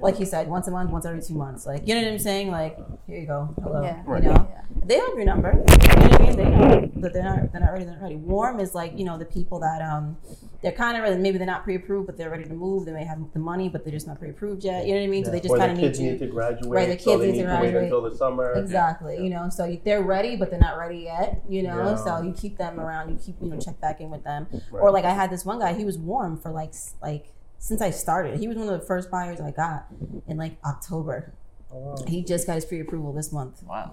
like 0.00 0.20
you 0.20 0.26
said, 0.26 0.48
once 0.48 0.68
a 0.68 0.70
month, 0.70 0.90
once 0.90 1.06
every 1.06 1.22
two 1.22 1.34
months. 1.34 1.66
Like 1.66 1.86
you 1.88 1.94
know 1.94 2.02
what 2.02 2.12
I'm 2.12 2.18
saying? 2.18 2.50
Like 2.50 2.76
here 3.06 3.18
you 3.18 3.26
go, 3.26 3.54
hello. 3.62 3.82
Yeah. 3.82 4.02
Right. 4.04 4.22
You 4.22 4.30
know, 4.30 4.48
Yeah. 4.50 4.62
they 4.84 4.94
have 4.98 5.14
your 5.14 5.24
number. 5.24 5.52
You 5.52 5.58
know 5.58 6.08
what 6.08 6.20
I 6.20 6.26
mean? 6.26 6.36
They 6.36 6.44
know 6.44 6.90
that 7.02 7.12
they're 7.12 7.22
not 7.22 7.52
they're 7.52 7.60
not 7.60 7.72
ready. 7.72 7.84
They're 7.84 7.94
not 7.94 8.02
ready. 8.02 8.16
Warm 8.16 8.60
is 8.60 8.74
like 8.74 8.98
you 8.98 9.04
know 9.04 9.16
the 9.18 9.24
people 9.24 9.60
that 9.60 9.80
um 9.82 10.16
they're 10.62 10.72
kind 10.72 10.96
of 10.96 11.02
ready. 11.02 11.16
Maybe 11.20 11.38
they're 11.38 11.46
not 11.46 11.64
pre-approved, 11.64 12.06
but 12.06 12.16
they're 12.16 12.30
ready 12.30 12.44
to 12.44 12.52
move. 12.54 12.86
They 12.86 12.92
may 12.92 13.04
have 13.04 13.18
the 13.32 13.38
money, 13.38 13.68
but 13.68 13.84
they're 13.84 13.92
just 13.92 14.06
not 14.06 14.18
pre-approved 14.18 14.64
yet. 14.64 14.86
You 14.86 14.94
know 14.94 15.00
what 15.00 15.04
I 15.06 15.10
mean? 15.10 15.24
So 15.24 15.30
they 15.30 15.40
just 15.40 15.54
kind 15.56 15.70
of 15.72 15.76
need 15.78 15.82
kids 15.88 16.00
need 16.00 16.18
to 16.18 16.26
graduate. 16.26 16.72
Right, 16.72 16.88
the 16.88 16.96
kids 16.96 17.20
they 17.20 17.26
need 17.32 17.32
need 17.38 17.42
to 17.42 17.46
to 17.48 17.52
wait 17.54 17.60
graduate. 17.72 17.84
until 17.84 18.02
the 18.02 18.14
summer. 18.16 18.52
Exactly. 18.54 19.22
You 19.22 19.30
know, 19.30 19.48
so 19.50 19.78
they're 19.84 20.02
ready, 20.02 20.34
but 20.36 20.50
they're 20.50 20.58
not 20.58 20.76
ready 20.78 20.98
yet. 21.00 21.42
You 21.48 21.62
know, 21.62 21.90
Yeah. 21.90 21.96
so 21.96 22.22
you 22.22 22.32
keep 22.32 22.58
them 22.58 22.80
around. 22.80 23.10
You 23.10 23.16
keep 23.16 23.36
you 23.40 23.48
know 23.50 23.58
check 23.58 23.80
back 23.80 24.00
in 24.00 24.10
with 24.10 24.24
them. 24.24 24.46
Right. 24.70 24.80
Or 24.80 24.90
like 24.90 25.04
I 25.04 25.12
had 25.12 25.30
this 25.30 25.44
one 25.44 25.58
guy. 25.58 25.72
He 25.74 25.84
was 25.84 25.98
warm 25.98 26.36
for 26.38 26.50
like 26.50 26.70
s- 26.70 26.94
like 27.02 27.32
since 27.58 27.80
I 27.80 27.90
started. 27.90 28.38
He 28.38 28.48
was 28.48 28.56
one 28.56 28.68
of 28.68 28.80
the 28.80 28.86
first 28.86 29.10
buyers 29.10 29.40
I 29.40 29.50
got 29.50 29.86
in 30.26 30.36
like 30.36 30.56
October. 30.64 31.32
Oh. 31.72 31.96
He 32.06 32.22
just 32.22 32.46
got 32.46 32.54
his 32.54 32.64
pre-approval 32.64 33.12
this 33.12 33.32
month. 33.32 33.62
Wow. 33.64 33.92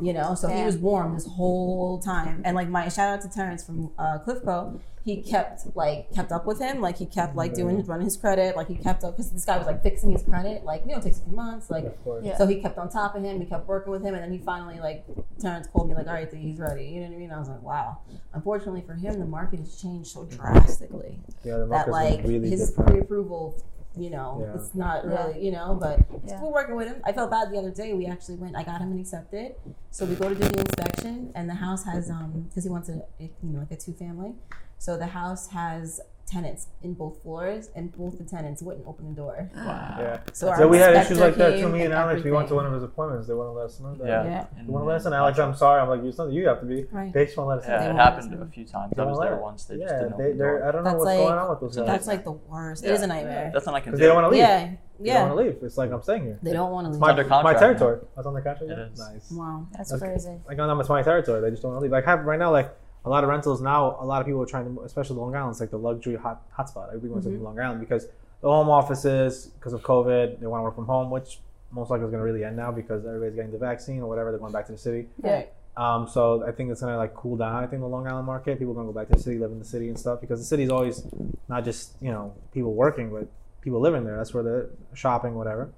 You 0.00 0.12
know, 0.12 0.34
so 0.34 0.48
he 0.48 0.64
was 0.64 0.76
warm 0.76 1.14
this 1.14 1.26
whole 1.26 1.98
time. 1.98 2.42
And 2.44 2.56
like 2.56 2.68
my 2.68 2.88
shout 2.88 3.14
out 3.14 3.20
to 3.22 3.28
Terrence 3.28 3.64
from 3.64 3.90
uh, 3.98 4.18
Cliffco, 4.26 4.80
he 5.04 5.22
kept 5.22 5.74
like 5.74 6.12
kept 6.14 6.30
up 6.30 6.46
with 6.46 6.60
him. 6.60 6.80
Like 6.80 6.98
he 6.98 7.06
kept 7.06 7.34
like 7.34 7.54
doing 7.54 7.70
mm-hmm. 7.70 7.78
his 7.78 7.88
running 7.88 8.04
his 8.04 8.16
credit. 8.16 8.56
Like 8.56 8.68
he 8.68 8.74
kept 8.74 9.02
up 9.02 9.16
because 9.16 9.32
this 9.32 9.44
guy 9.44 9.56
was 9.56 9.66
like 9.66 9.82
fixing 9.82 10.10
his 10.10 10.22
credit. 10.22 10.64
Like 10.64 10.82
you 10.84 10.92
know, 10.92 10.98
it 10.98 11.04
takes 11.04 11.18
a 11.18 11.24
few 11.24 11.34
months. 11.34 11.70
Like 11.70 11.84
Of. 11.84 12.24
Yeah. 12.24 12.36
so 12.36 12.46
he 12.46 12.60
kept 12.60 12.76
on 12.78 12.90
top 12.90 13.14
of 13.14 13.24
him. 13.24 13.40
He 13.40 13.46
kept 13.46 13.66
working 13.66 13.92
with 13.92 14.02
him, 14.02 14.14
and 14.14 14.22
then 14.22 14.32
he 14.32 14.38
finally 14.38 14.78
like 14.78 15.04
Terrence 15.40 15.66
called 15.68 15.88
me 15.88 15.94
like, 15.94 16.06
"All 16.06 16.14
right, 16.14 16.32
he's 16.32 16.58
ready." 16.58 16.84
You 16.84 17.00
know 17.00 17.06
what 17.06 17.14
I 17.14 17.18
mean? 17.18 17.30
I 17.32 17.38
was 17.38 17.48
like, 17.48 17.62
"Wow." 17.62 17.98
Unfortunately 18.34 18.82
for 18.82 18.94
him, 18.94 19.18
the 19.18 19.26
market 19.26 19.60
has 19.60 19.80
changed 19.80 20.10
so 20.10 20.24
drastically 20.24 21.18
Yeah, 21.44 21.58
the 21.58 21.66
that 21.66 21.88
like 21.88 22.22
really 22.24 22.50
his 22.50 22.68
different. 22.68 22.90
pre-approval, 22.90 23.62
you 24.00 24.10
know, 24.10 24.38
Yeah. 24.40 24.54
it's 24.56 24.74
not 24.74 25.04
Yeah. 25.04 25.10
really, 25.26 25.44
you 25.44 25.52
know. 25.52 25.76
But 25.80 26.00
Yeah. 26.26 26.40
we're 26.42 26.50
working 26.52 26.74
with 26.76 26.88
him. 26.88 27.00
I 27.04 27.12
felt 27.12 27.30
bad 27.30 27.50
the 27.52 27.58
other 27.58 27.70
day. 27.70 27.92
We 27.92 28.06
actually 28.06 28.36
went. 28.36 28.56
I 28.56 28.62
got 28.62 28.80
him 28.80 28.90
and 28.92 29.00
accepted, 29.00 29.54
so 29.90 30.06
we 30.06 30.14
go 30.14 30.28
to 30.28 30.34
do 30.34 30.48
the 30.48 30.60
inspection, 30.60 31.30
and 31.34 31.48
the 31.48 31.54
house 31.54 31.84
has 31.84 32.10
um 32.10 32.46
because 32.48 32.64
he 32.64 32.70
wants 32.70 32.88
a 32.88 33.02
you 33.18 33.28
know 33.42 33.60
like 33.60 33.70
a 33.72 33.76
two 33.76 33.92
family, 33.92 34.34
so 34.78 34.96
the 34.96 35.06
house 35.20 35.48
has 35.48 36.00
tenants 36.30 36.68
in 36.82 36.94
both 36.94 37.20
floors, 37.22 37.70
and 37.74 37.90
both 37.96 38.16
the 38.18 38.24
tenants 38.24 38.62
wouldn't 38.62 38.86
open 38.86 39.08
the 39.10 39.14
door. 39.14 39.50
Ah. 39.56 39.66
Wow. 39.66 39.96
Yeah. 40.00 40.20
So, 40.32 40.48
our 40.48 40.58
So 40.58 40.68
we 40.68 40.78
had 40.78 40.94
issues 40.94 41.18
like 41.18 41.34
that 41.36 41.54
came 41.54 41.62
too. 41.66 41.68
Me 41.72 41.78
and 41.84 41.92
and 41.92 41.94
Alex, 41.94 42.22
we 42.22 42.30
went 42.30 42.48
to 42.48 42.54
one 42.54 42.66
of 42.66 42.72
his 42.72 42.82
appointments. 42.82 43.26
They 43.26 43.34
wouldn't 43.34 43.56
let 43.56 43.66
us 43.66 43.80
know 43.80 43.94
that. 43.96 44.06
Yeah. 44.06 44.24
Yeah. 44.24 44.46
And- 44.56 44.68
They 44.68 44.72
wouldn't 44.72 44.86
let 44.88 44.96
us. 44.96 45.06
And 45.06 45.14
Alex, 45.14 45.38
I'm 45.38 45.54
sorry. 45.54 45.80
I'm 45.80 45.88
like, 45.88 46.02
you 46.04 46.12
something 46.12 46.34
you 46.36 46.46
have 46.48 46.60
to 46.60 46.66
be. 46.66 46.84
Right. 46.92 47.12
They 47.12 47.24
just 47.26 47.36
won't 47.36 47.48
let 47.50 47.58
us. 47.58 47.64
Yeah, 47.68 47.78
They 47.80 47.90
it 47.90 47.96
happened 47.96 48.34
a 48.42 48.46
few 48.46 48.64
times. 48.64 48.92
I 48.96 49.04
was 49.04 49.18
there 49.18 49.36
once. 49.36 49.64
They 49.64 49.76
just 49.76 49.92
yeah, 49.92 50.00
didn't 50.02 50.18
they, 50.18 50.24
open 50.24 50.38
the 50.38 50.44
they're. 50.44 50.68
I 50.68 50.72
don't 50.72 50.84
know 50.84 50.90
That's 50.90 50.94
what's 50.98 51.06
like- 51.06 51.18
going 51.18 51.38
on 51.38 51.50
with 51.50 51.60
those 51.60 51.76
guys. 51.76 51.86
That's 51.86 52.06
like 52.06 52.24
the 52.24 52.32
worst. 52.32 52.84
It 52.84 52.88
Yeah. 52.88 52.94
is 52.94 53.02
a 53.02 53.06
nightmare. 53.06 53.50
That's 53.52 53.66
not 53.66 53.74
I 53.74 53.80
can 53.80 53.90
Because 53.92 53.98
do. 53.98 54.02
they 54.04 54.06
don't 54.08 54.22
want 54.22 54.26
to 54.26 54.30
leave. 54.30 54.38
Yeah, 54.38 54.58
Yeah. 54.58 54.74
They 54.98 55.12
don't 55.20 55.28
want 55.36 55.40
to 55.40 55.44
leave. 55.54 55.62
It's 55.62 55.78
like 55.78 55.90
I'm 55.92 56.02
staying 56.02 56.22
here. 56.24 56.38
They 56.42 56.52
don't 56.52 56.70
want 56.70 56.86
to 56.86 56.90
leave. 56.92 57.00
My, 57.00 57.08
contract 57.08 57.44
my 57.44 57.52
now. 57.52 57.58
territory. 57.58 58.00
That's 58.14 58.26
on 58.26 58.34
the 58.34 58.40
contract. 58.42 58.70
It 58.70 58.78
yeah? 58.78 59.12
Nice. 59.12 59.30
Wow. 59.30 59.66
That's 59.72 59.90
That's- 59.90 60.00
crazy. 60.24 60.38
Like 60.46 60.58
on 60.58 60.80
it's 60.80 60.88
my 60.88 61.02
territory. 61.02 61.40
They 61.40 61.50
just 61.50 61.62
don't 61.62 61.72
want 61.72 61.80
to 61.80 61.82
leave. 61.84 61.92
Like 61.92 62.04
have 62.04 62.24
right 62.24 62.38
now, 62.38 62.50
like 62.52 62.70
a 63.04 63.08
lot 63.08 63.24
of 63.24 63.30
rentals 63.30 63.60
now. 63.60 63.96
A 64.00 64.04
lot 64.04 64.20
of 64.20 64.26
people 64.26 64.42
are 64.42 64.46
trying 64.46 64.74
to, 64.74 64.82
especially 64.82 65.16
Long 65.16 65.34
Island. 65.34 65.52
It's 65.52 65.60
like 65.60 65.70
the 65.70 65.78
luxury 65.78 66.16
hot 66.16 66.42
hotspot. 66.56 66.88
Everybody 66.88 67.08
wants 67.10 67.26
to 67.26 67.30
Mm-hmm. 67.30 67.38
move 67.38 67.40
to 67.40 67.44
Long 67.44 67.60
Island 67.60 67.80
because 67.80 68.06
the 68.40 68.48
home 68.48 68.68
offices, 68.68 69.46
because 69.58 69.72
of 69.72 69.82
COVID, 69.82 70.40
they 70.40 70.46
want 70.46 70.60
to 70.60 70.64
work 70.64 70.74
from 70.74 70.86
home, 70.86 71.10
which 71.10 71.38
most 71.72 71.90
likely 71.90 72.04
is 72.06 72.10
going 72.10 72.20
to 72.20 72.24
really 72.24 72.44
end 72.44 72.56
now 72.56 72.72
because 72.72 73.04
everybody's 73.06 73.34
getting 73.36 73.52
the 73.52 73.58
vaccine 73.58 74.00
or 74.02 74.08
whatever. 74.08 74.30
They're 74.30 74.40
going 74.40 74.52
back 74.52 74.66
to 74.66 74.72
the 74.72 74.78
city. 74.78 75.08
Yeah. 75.22 75.44
Um, 75.76 76.08
so 76.08 76.44
I 76.46 76.50
think 76.50 76.70
it's 76.72 76.80
gonna 76.80 76.96
like 76.96 77.14
cool 77.14 77.36
down. 77.36 77.62
I 77.62 77.66
think 77.66 77.80
the 77.80 77.86
Long 77.88 78.06
Island 78.06 78.26
market, 78.26 78.58
people 78.58 78.72
are 78.72 78.74
gonna 78.74 78.88
go 78.88 78.92
back 78.92 79.06
to 79.08 79.14
the 79.14 79.22
city, 79.22 79.38
live 79.38 79.52
in 79.52 79.60
the 79.60 79.64
city 79.64 79.88
and 79.88 79.98
stuff 79.98 80.20
because 80.20 80.40
the 80.40 80.44
city's 80.44 80.68
always 80.68 81.04
not 81.48 81.64
just 81.64 81.94
you 82.02 82.10
know 82.10 82.34
people 82.52 82.74
working, 82.74 83.10
but 83.10 83.28
people 83.62 83.80
living 83.80 84.04
there. 84.04 84.16
That's 84.16 84.34
where 84.34 84.42
they're 84.42 84.66
shopping, 84.94 85.36
whatever. 85.36 85.70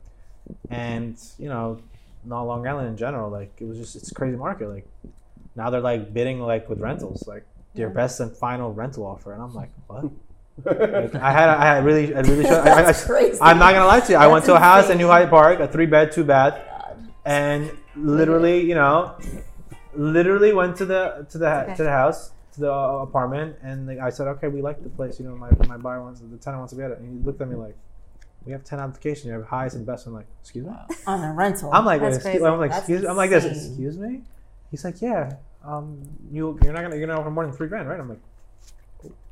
And 0.71 1.17
you 1.39 1.49
know, 1.49 1.79
not 2.25 2.45
Long 2.45 2.67
Island 2.67 2.89
in 2.89 2.97
general, 2.97 3.31
like 3.31 3.53
it 3.61 3.65
was 3.65 3.79
just 3.79 3.95
it's 3.95 4.11
a 4.11 4.15
crazy 4.15 4.37
market. 4.37 4.69
Like 4.69 4.87
now 5.57 5.71
they're 5.71 5.81
like 5.81 6.13
bidding 6.15 6.41
like 6.41 6.69
with 6.69 6.81
rentals, 6.81 7.27
like 7.27 7.45
their 7.75 7.91
best 7.91 8.21
and 8.21 8.35
final 8.37 8.73
rental 8.73 9.07
offer, 9.07 9.33
and 9.33 9.43
I'm 9.43 9.55
like, 9.55 9.71
what? 9.87 10.05
Like, 10.65 11.15
I 11.15 11.31
had 11.33 11.49
I 11.49 11.65
had 11.65 11.85
really 11.85 12.15
I 12.15 12.21
really 12.21 12.45
should, 12.51 12.53
I, 12.53 12.91
I, 12.91 12.93
crazy. 12.93 13.39
I'm 13.41 13.59
not 13.59 13.73
gonna 13.73 13.87
lie 13.87 14.01
to 14.01 14.13
you. 14.13 14.19
I 14.19 14.27
went 14.27 14.45
That's 14.45 14.53
to 14.53 14.57
a 14.57 14.61
house 14.61 14.91
in. 14.91 14.99
New 14.99 15.07
Hyde 15.09 15.31
Park, 15.31 15.61
a 15.61 15.67
three 15.67 15.87
bed, 15.87 16.13
two 16.13 16.25
bath, 16.25 16.61
God. 16.69 17.09
and 17.25 17.71
literally, 17.97 18.61
you 18.61 18.75
know, 18.75 19.17
literally 19.95 20.53
went 20.53 20.77
to 20.77 20.85
the 20.85 21.27
to 21.31 21.39
the 21.39 21.63
Okay. 21.63 21.77
to 21.77 21.83
the 21.85 21.91
house 21.91 22.33
to 22.53 22.61
the 22.61 22.71
uh, 22.73 22.99
apartment, 22.99 23.57
and 23.63 23.87
like, 23.87 23.99
I 23.99 24.11
said, 24.11 24.27
okay, 24.29 24.49
we 24.49 24.61
like 24.61 24.83
the 24.83 24.91
place. 24.91 25.19
You 25.19 25.27
know, 25.27 25.37
my 25.37 25.51
my 25.67 25.79
buyer 25.79 26.03
wants 26.03 26.21
the 26.21 26.37
tenant 26.37 26.61
wants 26.61 26.73
to 26.73 26.77
be 26.77 26.83
at 26.85 26.91
it, 26.91 26.99
and 26.99 27.09
he 27.19 27.25
looked 27.25 27.41
at 27.41 27.49
me 27.49 27.57
like, 27.57 27.75
we 28.45 28.53
have 28.53 28.63
ten 28.63 28.79
applications. 28.79 29.25
You 29.27 29.33
have 29.33 29.47
highest 29.47 29.77
and 29.77 29.87
best. 29.87 30.07
I'm 30.07 30.13
like, 30.13 30.27
excuse 30.43 30.67
me. 30.67 30.73
On 31.07 31.23
a 31.25 31.33
rental. 31.33 31.73
I'm 31.73 31.87
like, 31.87 32.03
That's 32.03 32.17
excuse, 32.17 32.33
crazy. 32.35 32.45
I'm 32.47 32.59
like, 32.61 32.71
That's 32.73 32.81
excuse, 32.89 33.05
I'm 33.07 33.17
like 33.17 33.31
this. 33.31 33.45
Excuse 33.69 33.97
me. 33.97 34.21
He's 34.73 34.85
like, 34.85 35.01
yeah. 35.01 35.35
Um, 35.65 36.03
you 36.33 36.59
you're 36.65 36.73
not 36.73 36.83
gonna 36.83 36.97
you're 36.97 37.07
gonna 37.07 37.21
offer 37.21 37.31
more 37.31 37.47
than 37.47 37.55
three 37.55 37.69
grand, 37.69 37.89
right? 37.89 38.01
I'm 38.01 38.09
like, 38.09 38.19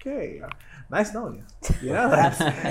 okay. 0.00 0.40
Nice 0.90 1.12
knowing 1.12 1.36
you. 1.36 1.42
You 1.82 1.92
know, 1.94 2.08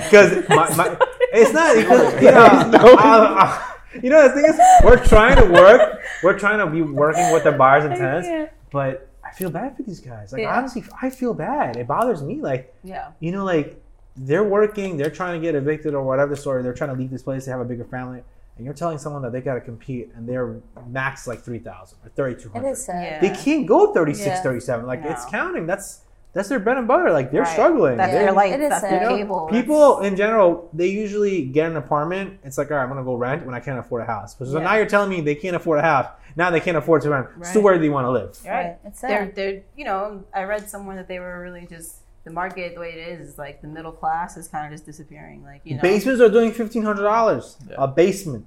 because 0.04 0.48
my, 0.48 0.74
my 0.76 0.96
it's 1.32 1.52
not 1.52 1.76
because 1.80 2.14
you 2.22 2.30
know, 2.30 2.96
I- 2.98 3.44
I- 3.44 3.66
you 4.02 4.08
know 4.08 4.28
the 4.28 4.34
thing 4.34 4.44
is 4.44 4.58
we're 4.84 5.04
trying 5.04 5.36
to 5.36 5.52
work, 5.52 6.00
we're 6.22 6.38
trying 6.38 6.58
to 6.60 6.66
be 6.66 6.80
working 6.80 7.32
with 7.32 7.42
the 7.42 7.50
buyers 7.52 7.84
and 7.84 7.96
tenants, 7.96 8.52
but 8.70 9.08
I 9.24 9.32
feel 9.32 9.50
bad 9.50 9.76
for 9.76 9.82
these 9.82 9.98
guys. 10.00 10.32
Like 10.32 10.42
Yeah. 10.42 10.56
honestly, 10.56 10.84
I 11.02 11.10
feel 11.10 11.34
bad. 11.34 11.76
It 11.76 11.88
bothers 11.88 12.22
me. 12.22 12.40
Like 12.40 12.72
yeah. 12.84 13.08
you 13.18 13.32
know, 13.32 13.44
like 13.44 13.82
they're 14.16 14.44
working, 14.44 14.96
they're 14.96 15.10
trying 15.10 15.40
to 15.40 15.44
get 15.44 15.56
evicted 15.56 15.94
or 15.94 16.04
whatever 16.04 16.36
story. 16.36 16.62
They're 16.62 16.72
trying 16.72 16.90
to 16.90 16.96
leave 16.96 17.10
this 17.10 17.22
place. 17.24 17.46
They 17.46 17.50
have 17.50 17.60
a 17.60 17.64
bigger 17.64 17.84
family, 17.84 18.22
and 18.60 18.66
you're 18.66 18.74
telling 18.74 18.98
someone 18.98 19.22
that 19.22 19.32
they 19.32 19.40
got 19.40 19.54
to 19.54 19.60
compete 19.62 20.10
and 20.14 20.28
they're 20.28 20.60
max 20.86 21.26
like 21.26 21.40
3,000 21.40 21.96
or 22.04 22.10
3,200. 22.14 22.68
is 22.70 22.84
sad. 22.84 22.94
Uh, 22.94 23.00
yeah. 23.00 23.20
They 23.34 23.42
can't 23.42 23.66
go 23.66 23.94
36, 23.94 24.26
Yeah. 24.26 24.42
37. 24.42 24.84
Like 24.86 25.00
it's 25.02 25.24
counting. 25.24 25.64
That's 25.66 26.02
that's 26.34 26.50
their 26.50 26.60
bread 26.60 26.76
and 26.76 26.86
butter. 26.86 27.10
Like 27.10 27.32
they're 27.32 27.40
Right. 27.42 27.48
struggling. 27.52 27.96
That's 27.96 28.12
They- 28.12 28.18
their 28.18 28.32
life. 28.32 28.52
It 28.52 28.60
is 28.60 28.68
That's 28.68 28.82
sad. 28.82 29.18
You 29.18 29.24
know. 29.24 29.46
People 29.46 30.00
in 30.00 30.14
general, 30.14 30.68
they 30.74 30.88
usually 30.88 31.46
get 31.46 31.70
an 31.70 31.76
apartment. 31.78 32.38
It's 32.44 32.58
like, 32.58 32.70
all 32.70 32.76
right, 32.76 32.82
I'm 32.82 32.88
gonna 32.90 33.02
go 33.02 33.14
rent 33.14 33.46
when 33.46 33.54
I 33.54 33.60
can't 33.60 33.78
afford 33.78 34.02
a 34.02 34.04
house. 34.04 34.36
So 34.38 34.44
Yeah. 34.44 34.62
now 34.64 34.74
you're 34.76 34.84
telling 34.86 35.08
me 35.08 35.22
they 35.22 35.34
can't 35.34 35.56
afford 35.56 35.78
a 35.78 35.82
house. 35.82 36.08
Now 36.36 36.50
they 36.50 36.60
can't 36.60 36.76
afford 36.76 37.00
to 37.02 37.10
rent. 37.10 37.28
So 37.46 37.60
where 37.60 37.74
do 37.74 37.80
they 37.80 37.88
want 37.88 38.04
to 38.04 38.10
live? 38.10 38.38
Right. 38.44 38.52
Right. 38.52 38.78
It's 38.84 39.00
They're, 39.00 39.24
sad. 39.24 39.34
they're, 39.34 39.62
you 39.74 39.86
know, 39.86 40.22
I 40.34 40.44
read 40.44 40.68
somewhere 40.68 40.96
that 40.96 41.08
they 41.08 41.18
were 41.18 41.40
really 41.40 41.66
just 41.66 41.99
the 42.24 42.30
market 42.30 42.74
the 42.74 42.80
way 42.80 42.92
it 42.92 42.98
is 43.20 43.28
is 43.30 43.38
like 43.38 43.62
the 43.62 43.68
middle 43.68 43.92
class 43.92 44.36
is 44.36 44.48
kind 44.48 44.66
of 44.66 44.72
just 44.72 44.84
disappearing. 44.86 45.42
Like 45.42 45.62
you 45.64 45.76
know, 45.76 45.82
Basements 45.82 46.20
are 46.20 46.28
doing 46.28 46.52
fifteen 46.52 46.82
hundred 46.82 47.02
dollars 47.04 47.56
Yeah. 47.68 47.76
a 47.78 47.88
basement. 47.88 48.46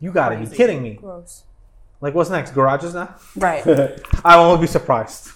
You 0.00 0.12
gotta 0.12 0.36
be 0.36 0.46
kidding 0.46 0.82
me. 0.82 0.94
Gross. 0.94 1.44
Like 2.00 2.14
what's 2.14 2.30
next? 2.30 2.52
Garages 2.52 2.94
now? 2.94 3.14
right? 3.36 3.64
I 4.24 4.36
won't 4.36 4.60
be 4.60 4.66
surprised. 4.66 5.30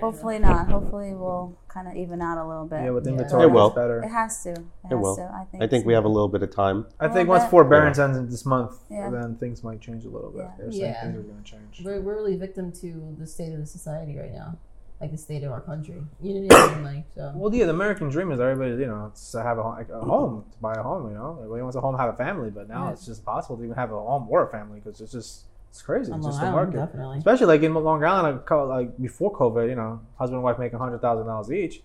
Hopefully 0.00 0.38
not. 0.38 0.68
Hopefully 0.68 1.14
we'll 1.14 1.56
kind 1.68 1.88
of 1.88 1.96
even 1.96 2.20
out 2.20 2.36
a 2.36 2.46
little 2.46 2.66
bit. 2.66 2.82
Yeah, 2.82 2.90
with 2.90 3.06
Yeah. 3.06 3.12
inventory, 3.12 3.44
It 3.44 3.50
will. 3.50 3.70
better. 3.70 4.02
It 4.02 4.08
has 4.08 4.42
to. 4.42 4.50
It, 4.50 4.58
has 4.90 4.92
will. 4.92 5.16
to. 5.16 5.22
I 5.22 5.44
think. 5.50 5.62
I 5.62 5.66
think 5.66 5.86
we 5.86 5.94
have 5.94 6.04
a 6.04 6.08
little 6.08 6.28
bit 6.28 6.42
of 6.42 6.50
time. 6.54 6.86
I 7.00 7.06
think 7.08 7.28
Well, 7.28 7.38
once 7.38 7.44
that- 7.44 7.50
forbearance 7.50 7.98
ends 7.98 8.18
in 8.18 8.28
this 8.28 8.44
month, 8.44 8.78
Yeah. 8.90 9.08
then 9.08 9.36
things 9.36 9.64
might 9.64 9.80
change 9.80 10.04
a 10.04 10.10
little 10.10 10.30
bit. 10.30 10.42
Yeah. 10.42 10.50
They're 10.58 10.70
Yeah. 10.70 11.02
things 11.02 11.16
are 11.16 11.22
going 11.22 11.42
to 11.42 11.50
change. 11.50 11.82
We're, 11.84 12.00
we're 12.02 12.16
really 12.16 12.36
victim 12.36 12.72
to 12.72 13.16
the 13.18 13.26
state 13.26 13.52
of 13.54 13.60
the 13.60 13.66
society 13.66 14.18
right 14.18 14.32
now, 14.34 14.58
like 15.00 15.10
the 15.10 15.18
state 15.18 15.42
of 15.42 15.52
our 15.52 15.60
country. 15.60 16.00
You 16.22 16.34
know 16.34 16.46
what 16.46 16.70
I 16.70 16.74
mean? 16.74 16.84
Like 16.84 17.04
so. 17.14 17.32
Well, 17.34 17.54
yeah, 17.54 17.64
the 17.66 17.72
American 17.72 18.08
dream 18.08 18.30
is 18.32 18.40
everybody, 18.40 18.70
you 18.80 18.86
know, 18.86 19.12
to 19.32 19.42
have 19.42 19.58
a, 19.58 19.62
like 19.62 19.88
a 19.90 20.00
home, 20.00 20.44
to 20.52 20.58
buy 20.58 20.74
a 20.74 20.82
home. 20.82 21.08
You 21.10 21.14
know, 21.16 21.36
everybody 21.40 21.62
wants 21.62 21.76
a 21.76 21.80
home, 21.80 21.96
have 21.98 22.14
a 22.14 22.16
family, 22.16 22.50
but 22.50 22.68
now 22.68 22.86
Yeah. 22.86 22.92
it's 22.92 23.04
just 23.06 23.24
possible 23.24 23.56
to 23.56 23.64
even 23.64 23.74
have 23.76 23.90
a 23.92 23.96
home 24.00 24.26
or 24.30 24.46
a 24.46 24.50
family 24.50 24.80
because 24.80 25.00
it's 25.00 25.12
just 25.12 25.44
it's 25.70 25.82
crazy. 25.82 26.12
On 26.12 26.18
It's 26.18 26.26
just 26.28 26.40
the 26.40 26.50
market, 26.50 26.76
definitely. 26.76 27.18
especially 27.18 27.46
like 27.46 27.62
in 27.62 27.74
Long 27.74 28.04
Island, 28.04 28.40
like, 28.48 28.96
before 29.00 29.32
COVID, 29.32 29.68
you 29.68 29.74
know, 29.74 30.00
husband 30.16 30.36
and 30.36 30.44
wife 30.44 30.58
making 30.58 30.78
hundred 30.78 31.00
thousand 31.00 31.26
dollars 31.26 31.50
each, 31.50 31.82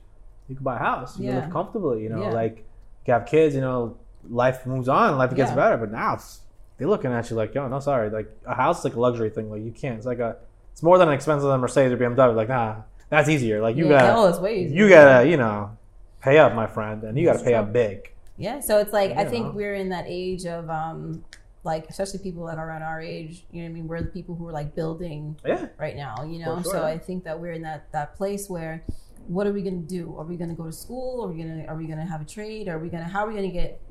you 0.48 0.56
can 0.56 0.64
buy 0.64 0.76
a 0.76 0.80
house, 0.80 1.18
you 1.20 1.26
can 1.26 1.36
live 1.42 1.50
comfortably. 1.50 2.04
You 2.04 2.10
know, 2.10 2.22
Yeah. 2.22 2.32
like 2.34 2.66
you 3.08 3.14
have 3.14 3.26
kids, 3.26 3.56
you 3.56 3.62
know, 3.62 3.98
life 4.30 4.66
moves 4.68 4.88
on, 4.88 5.18
life 5.18 5.34
gets 5.36 5.50
Yeah. 5.50 5.56
better. 5.56 5.78
But 5.78 5.92
now 5.92 6.14
it's, 6.14 6.42
they're 6.78 6.88
looking 6.88 7.12
at 7.12 7.30
you 7.32 7.36
like, 7.36 7.56
yo, 7.56 7.68
no, 7.68 7.80
sorry, 7.80 8.12
like 8.12 8.30
a 8.46 8.54
house 8.54 8.80
is 8.80 8.86
like 8.86 8.96
a 8.96 9.00
luxury 9.00 9.32
thing. 9.32 9.50
Like 9.50 9.64
you 9.64 9.72
can't. 9.72 9.98
It's 9.98 10.06
like 10.06 10.20
a, 10.20 10.38
it's 10.72 10.84
more 10.84 11.00
than 11.00 11.08
an 11.08 11.16
expensive 11.16 11.50
than 11.50 11.60
Mercedes 11.60 11.92
or 11.92 11.98
BMW. 11.98 12.36
Like 12.36 12.50
nah, 12.50 12.76
that's 13.10 13.30
easier. 13.30 13.62
Like 13.62 13.76
you 13.76 13.86
yeah, 13.90 14.00
gotta 14.00 14.30
it's 14.30 14.40
way 14.40 14.64
easier. 14.66 14.78
you 14.78 14.90
gotta, 14.90 15.28
you 15.28 15.38
know, 15.38 15.78
pay 16.22 16.38
up, 16.38 16.54
my 16.56 16.68
friend, 16.68 17.04
and 17.04 17.18
you 17.18 17.26
gotta 17.26 17.44
pay 17.44 17.54
up 17.54 17.72
big. 17.74 18.12
Yeah, 18.38 18.60
so 18.62 18.80
it's 18.80 18.94
like 18.94 19.12
I 19.18 19.24
You 19.24 19.30
think 19.30 19.54
we're 19.54 19.76
in 19.76 19.90
that 19.90 20.06
age 20.08 20.46
of 20.46 20.70
um 20.70 21.24
like 21.64 21.90
especially 21.90 22.20
people 22.20 22.46
that 22.46 22.58
are 22.58 22.68
around 22.70 22.84
our 22.84 23.02
age, 23.02 23.44
you 23.52 23.62
know 23.62 23.66
what 23.68 23.72
I 23.72 23.74
mean? 23.74 23.88
We're 23.88 24.02
the 24.02 24.08
people 24.08 24.36
who 24.36 24.48
are 24.48 24.52
like 24.54 24.76
building 24.76 25.36
Yeah, 25.46 25.68
right 25.78 25.96
now, 25.96 26.24
you 26.24 26.40
know. 26.40 26.62
sure. 26.62 26.72
So 26.72 26.86
I 26.86 26.98
think 26.98 27.24
that 27.26 27.40
we're 27.40 27.52
in 27.54 27.64
that 27.64 27.92
that 27.92 28.16
place 28.16 28.50
where 28.50 28.84
what 29.28 29.46
are 29.46 29.54
we 29.54 29.62
going 29.62 29.82
to 29.82 29.88
do? 29.88 30.16
Are 30.18 30.24
we 30.26 30.38
going 30.38 30.50
to 30.50 30.56
go 30.56 30.66
to 30.66 30.72
school? 30.72 31.24
Are 31.24 31.28
we 31.28 31.36
going 31.44 31.62
to 31.64 31.68
are 31.68 31.76
we 31.76 31.86
going 31.86 32.00
to 32.00 32.06
have 32.06 32.22
a 32.22 32.26
trade? 32.26 32.68
Are 32.70 32.80
we 32.80 32.90
going 32.90 33.04
to 33.04 33.10
how 33.10 33.26
are 33.26 33.28
we 33.28 33.34
going 33.36 33.50
to 33.50 33.54
get 33.54 33.82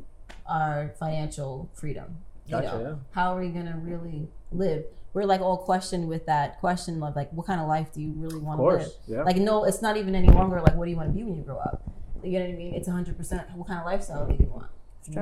our 0.48 0.94
financial 0.98 1.68
freedom? 1.74 2.16
You 2.48 2.52
Gotcha, 2.54 2.66
know, 2.78 2.80
yeah. 2.90 2.94
how 3.10 3.36
are 3.36 3.42
you 3.42 3.52
going 3.52 3.66
to 3.66 3.76
really 3.78 4.26
live? 4.52 4.84
We're 5.12 5.24
like 5.24 5.40
all 5.42 5.58
questioned 5.58 6.08
with 6.08 6.24
that 6.26 6.58
question 6.60 7.02
of 7.02 7.14
like 7.14 7.30
what 7.32 7.46
kind 7.46 7.60
of 7.60 7.68
life 7.68 7.92
do 7.92 8.00
you 8.00 8.12
really 8.16 8.38
want 8.40 8.58
to 8.60 8.64
live? 8.64 8.88
Yeah. 9.06 9.22
Like, 9.22 9.36
no, 9.36 9.64
it's 9.64 9.82
not 9.82 9.96
even 9.98 10.14
any 10.14 10.28
longer 10.28 10.60
like, 10.60 10.74
what 10.74 10.86
do 10.86 10.90
you 10.90 10.96
want 10.96 11.10
to 11.10 11.14
be 11.14 11.24
when 11.24 11.36
you 11.36 11.42
grow 11.42 11.58
up? 11.58 11.82
You 12.24 12.38
know 12.38 12.46
what 12.46 12.54
I 12.54 12.56
mean? 12.56 12.74
It's 12.74 12.88
100% 12.88 13.54
what 13.56 13.68
kind 13.68 13.80
of 13.80 13.86
lifestyle 13.86 14.26
do 14.26 14.34
you 14.38 14.48
want? 14.50 14.66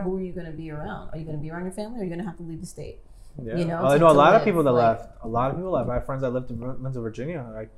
Who 0.04 0.16
are 0.16 0.20
you 0.20 0.32
going 0.32 0.46
to 0.46 0.52
be 0.52 0.70
around? 0.70 1.10
Are 1.10 1.18
you 1.18 1.24
going 1.24 1.36
to 1.36 1.42
be 1.42 1.50
around 1.50 1.64
your 1.64 1.72
family 1.72 1.98
or 1.98 2.00
are 2.02 2.04
you 2.04 2.10
going 2.10 2.20
to 2.20 2.26
have 2.26 2.36
to 2.38 2.42
leave 2.42 2.60
the 2.60 2.66
state? 2.66 2.98
yeah. 3.42 3.56
you 3.56 3.64
know, 3.66 3.82
Well, 3.82 3.92
I 3.92 3.98
know 3.98 4.06
a 4.06 4.10
to 4.12 4.14
lot 4.14 4.34
of 4.34 4.44
people 4.44 4.62
that 4.62 4.72
like- 4.72 4.98
left. 4.98 5.12
A 5.22 5.28
lot 5.28 5.50
of 5.50 5.56
people 5.56 5.72
left. 5.72 5.90
I 5.90 5.94
have 5.94 6.06
friends 6.06 6.22
that 6.22 6.30
lived 6.30 6.50
in 6.50 6.58
went 6.60 6.94
to 6.94 7.00
Virginia, 7.00 7.44
like 7.54 7.70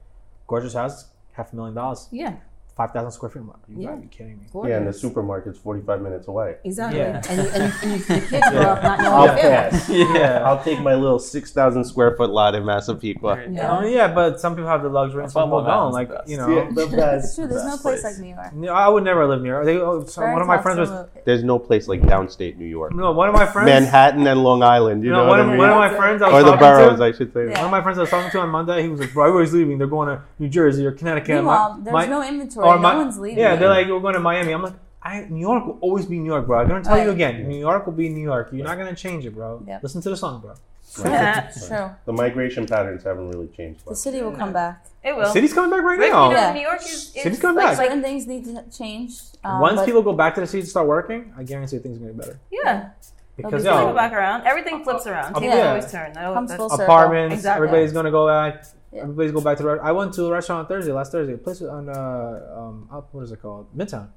gorgeous 0.47 0.75
house, 0.75 1.07
half 1.33 1.53
a 1.53 1.57
million 1.57 1.75
dollars, 1.75 2.09
Yeah. 2.13 2.37
Five 2.79 2.93
thousand 2.93 3.11
square 3.11 3.29
feet. 3.29 3.41
I'm 3.41 3.49
like, 3.49 3.57
you 3.69 3.83
Yeah. 3.83 3.89
gotta 3.89 4.01
be 4.03 4.07
kidding 4.07 4.39
me. 4.39 4.47
Yeah, 4.71 4.77
and 4.79 4.87
the 4.87 4.93
gorgeous. 4.93 5.03
supermarket's 5.03 5.59
45 5.59 6.01
minutes 6.01 6.29
away. 6.29 6.57
Exactly. 6.65 7.01
Yeah. 7.01 7.21
And, 7.29 7.41
and, 7.41 7.73
and 7.83 8.01
the 8.01 8.27
kids 8.31 8.49
grow 8.51 8.61
up 8.63 8.83
not 8.85 8.99
knowing 9.01 9.31
I'll 9.31 9.37
pass. 9.37 9.89
Yeah. 9.91 10.43
I'll 10.47 10.63
take 10.63 10.81
my 10.81 10.95
little 10.95 11.19
6,000 11.19 11.85
square 11.85 12.17
foot 12.17 12.31
lot 12.31 12.55
in 12.55 12.65
Massapequa. 12.65 13.47
Yeah. 13.51 13.73
I 13.73 13.83
mean, 13.83 13.93
yeah, 13.93 14.15
but 14.15 14.41
some 14.41 14.55
people 14.55 14.71
have 14.71 14.83
the 14.85 14.89
luxury 14.89 15.23
and 15.23 15.27
That's 15.27 15.33
some 15.35 15.49
people 15.49 15.65
don't. 15.65 15.93
Like, 15.93 16.09
Island's 16.11 16.27
the 16.27 16.33
you 16.33 16.39
best. 16.39 16.49
know, 16.49 16.87
the 16.87 16.97
best. 16.97 17.25
It's 17.27 17.35
true. 17.35 17.47
There's 17.49 17.65
no 17.65 17.71
best 17.71 17.83
place 17.83 18.05
like 18.05 18.19
New 18.19 18.29
York. 18.35 18.55
No, 18.55 18.73
I 18.73 18.89
would 18.89 19.03
never 19.03 19.27
live 19.27 19.43
near. 19.43 19.65
They, 19.65 19.77
oh, 19.79 20.05
so 20.05 20.23
one 20.23 20.41
of 20.41 20.47
my 20.47 20.59
friends 20.63 20.79
was 20.79 21.09
There's 21.25 21.43
no 21.43 21.59
place 21.59 21.89
like 21.89 22.01
downstate 22.03 22.57
New 22.59 22.65
York. 22.67 22.95
no 22.95 23.11
one 23.13 23.29
of 23.29 23.35
my 23.35 23.47
friends. 23.47 23.67
Manhattan 23.67 24.25
and 24.27 24.43
Long 24.45 24.63
Island, 24.63 25.03
you 25.03 25.11
no, 25.11 25.25
know 25.25 25.29
one, 25.29 25.31
what 25.31 25.41
of, 25.41 25.47
I 25.47 25.51
mean? 25.51 25.59
one 25.59 25.71
of 25.71 25.77
my 25.77 25.97
friends 25.97 26.23
I 26.23 26.31
was 26.33 26.45
or 26.45 26.51
the 26.53 26.57
boroughs, 26.57 26.99
to, 27.01 27.05
I 27.05 27.11
should 27.13 27.33
say. 27.33 27.47
One 27.49 27.57
of 27.65 27.71
my 27.73 27.83
friends 27.83 27.99
I 27.99 28.03
was 28.03 28.11
talking 28.11 28.31
to 28.31 28.39
on 28.39 28.51
Monday, 28.51 28.83
he 28.83 28.89
was 28.89 29.01
like, 29.01 29.13
"Bro, 29.13 29.25
everybody's 29.27 29.53
leaving. 29.53 29.79
They're 29.79 29.87
going 29.89 30.09
to 30.09 30.23
New 30.39 30.49
Jersey 30.49 30.87
or 30.87 30.93
Connecticut." 30.93 31.35
Meanwhile, 31.37 31.81
there's 31.83 32.09
no 32.09 32.23
inventory. 32.23 32.68
Or 32.69 32.77
no 32.77 32.83
my- 32.83 32.97
one's 32.97 33.19
leaving. 33.19 33.39
Yeah, 33.39 33.57
they're 33.57 33.69
like, 33.69 33.87
"We're 33.89 34.01
going 34.01 34.15
to 34.15 34.21
Miami." 34.21 34.53
I'm 34.53 34.63
like, 34.63 34.75
I, 35.03 35.27
"New 35.31 35.41
York 35.41 35.67
will 35.67 35.79
always 35.81 36.07
be 36.07 36.19
New 36.19 36.27
York, 36.35 36.47
bro. 36.47 36.59
I'm 36.61 36.69
gonna 36.69 36.83
tell 36.85 37.03
you 37.03 37.11
again. 37.11 37.49
New 37.49 37.59
York 37.59 37.87
will 37.87 37.93
be 37.95 38.09
New 38.09 38.23
York. 38.23 38.49
You're 38.53 38.67
not 38.67 38.79
gonna 38.79 38.95
change 38.95 39.25
it, 39.27 39.35
bro. 39.35 39.63
Yep. 39.67 39.83
Listen 39.83 40.01
to 40.03 40.11
the 40.11 40.17
song, 40.17 40.41
bro. 40.41 40.55
Yeah. 41.05 41.47
It's 41.49 41.69
true. 41.69 41.91
The 42.07 42.13
migration 42.13 42.67
patterns 42.67 43.05
haven't 43.05 43.29
really 43.31 43.49
changed 43.49 43.85
The 43.87 43.95
city 43.95 44.23
will 44.23 44.33
come 44.33 44.53
back. 44.55 44.87
It 45.05 45.15
will. 45.15 45.25
The 45.25 45.31
City's 45.33 45.53
coming 45.53 45.71
back 45.71 45.83
right 45.85 45.99
But, 45.99 46.09
now. 46.09 46.29
you 46.31 46.35
know, 46.35 46.41
Yeah. 46.41 46.53
New 46.55 46.61
York 46.63 46.81
is, 46.81 47.13
is 47.15 47.23
City's 47.23 47.39
coming 47.41 47.57
like, 47.63 47.77
back. 47.77 47.87
Certain 47.87 48.03
things 48.03 48.27
need 48.27 48.45
to 48.47 48.65
change. 48.77 49.13
Um, 49.45 49.61
Once 49.61 49.83
people 49.85 50.03
go 50.03 50.13
back 50.15 50.35
to 50.37 50.41
the 50.41 50.47
city 50.47 50.63
to 50.63 50.69
start 50.69 50.87
working, 50.89 51.33
I 51.37 51.43
guarantee 51.45 51.79
things 51.79 51.99
are 51.99 52.01
gonna 52.01 52.13
get 52.15 52.21
better. 52.21 52.39
yeah. 52.51 52.89
Because 53.37 53.63
be 53.63 53.69
People 53.69 53.81
yo, 53.83 53.87
go 53.91 53.95
back 53.95 54.13
around. 54.13 54.47
Everything 54.47 54.83
flips 54.83 55.07
around. 55.07 55.37
uh, 55.37 55.41
Tables 55.41 55.57
yeah. 55.59 55.69
always 55.69 55.93
turn. 55.93 56.13
That- 56.15 56.35
Comes 56.35 56.51
that's- 56.51 56.57
full 56.59 56.71
circle. 56.71 56.85
apartments, 56.87 57.35
Exactly. 57.35 57.67
everybody's 57.69 57.93
gonna 57.93 58.11
go 58.11 58.27
back. 58.27 58.65
Yeah. 58.93 59.03
Everybody's 59.03 59.33
go 59.33 59.41
back 59.41 59.57
to 59.59 59.63
the. 59.63 59.69
Re- 59.71 59.81
I 59.83 59.93
went 59.93 60.15
to 60.15 60.25
a 60.27 60.31
restaurant 60.33 60.61
on 60.61 60.67
Thursday, 60.67 60.93
last 60.93 61.13
Thursday. 61.13 61.35
A 61.35 61.39
place 61.39 61.61
on 61.63 61.89
uh, 61.89 62.55
um, 62.57 62.89
up, 62.91 63.09
what 63.13 63.23
is 63.25 63.33
it 63.33 63.43
called? 63.43 63.67
Midtown. 63.77 64.09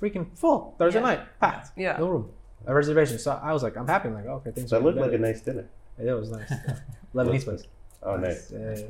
Freaking 0.00 0.26
full 0.38 0.74
Thursday 0.78 1.00
Yeah. 1.00 1.06
night, 1.06 1.20
packed. 1.40 1.70
Yeah. 1.76 1.96
no 1.98 2.08
room, 2.08 2.30
a 2.66 2.74
reservation. 2.74 3.18
So 3.18 3.32
I 3.42 3.52
was 3.52 3.62
like, 3.62 3.76
I'm 3.76 3.86
happy. 3.88 4.08
I'm 4.08 4.14
like, 4.14 4.26
okay, 4.26 4.50
things. 4.52 4.70
That 4.70 4.76
are 4.76 4.80
looked 4.84 4.98
getting 4.98 5.10
like 5.22 5.30
a 5.30 5.32
nice 5.34 5.40
dinner. 5.42 5.68
Yeah, 6.00 6.12
it 6.12 6.20
was 6.20 6.30
nice. 6.30 6.50
Lebanese 7.14 7.44
place. 7.44 7.64
Oh, 8.02 8.16
nice. 8.16 8.50
Yeah, 8.52 8.58
yeah, 8.60 8.78
yeah. 8.78 8.84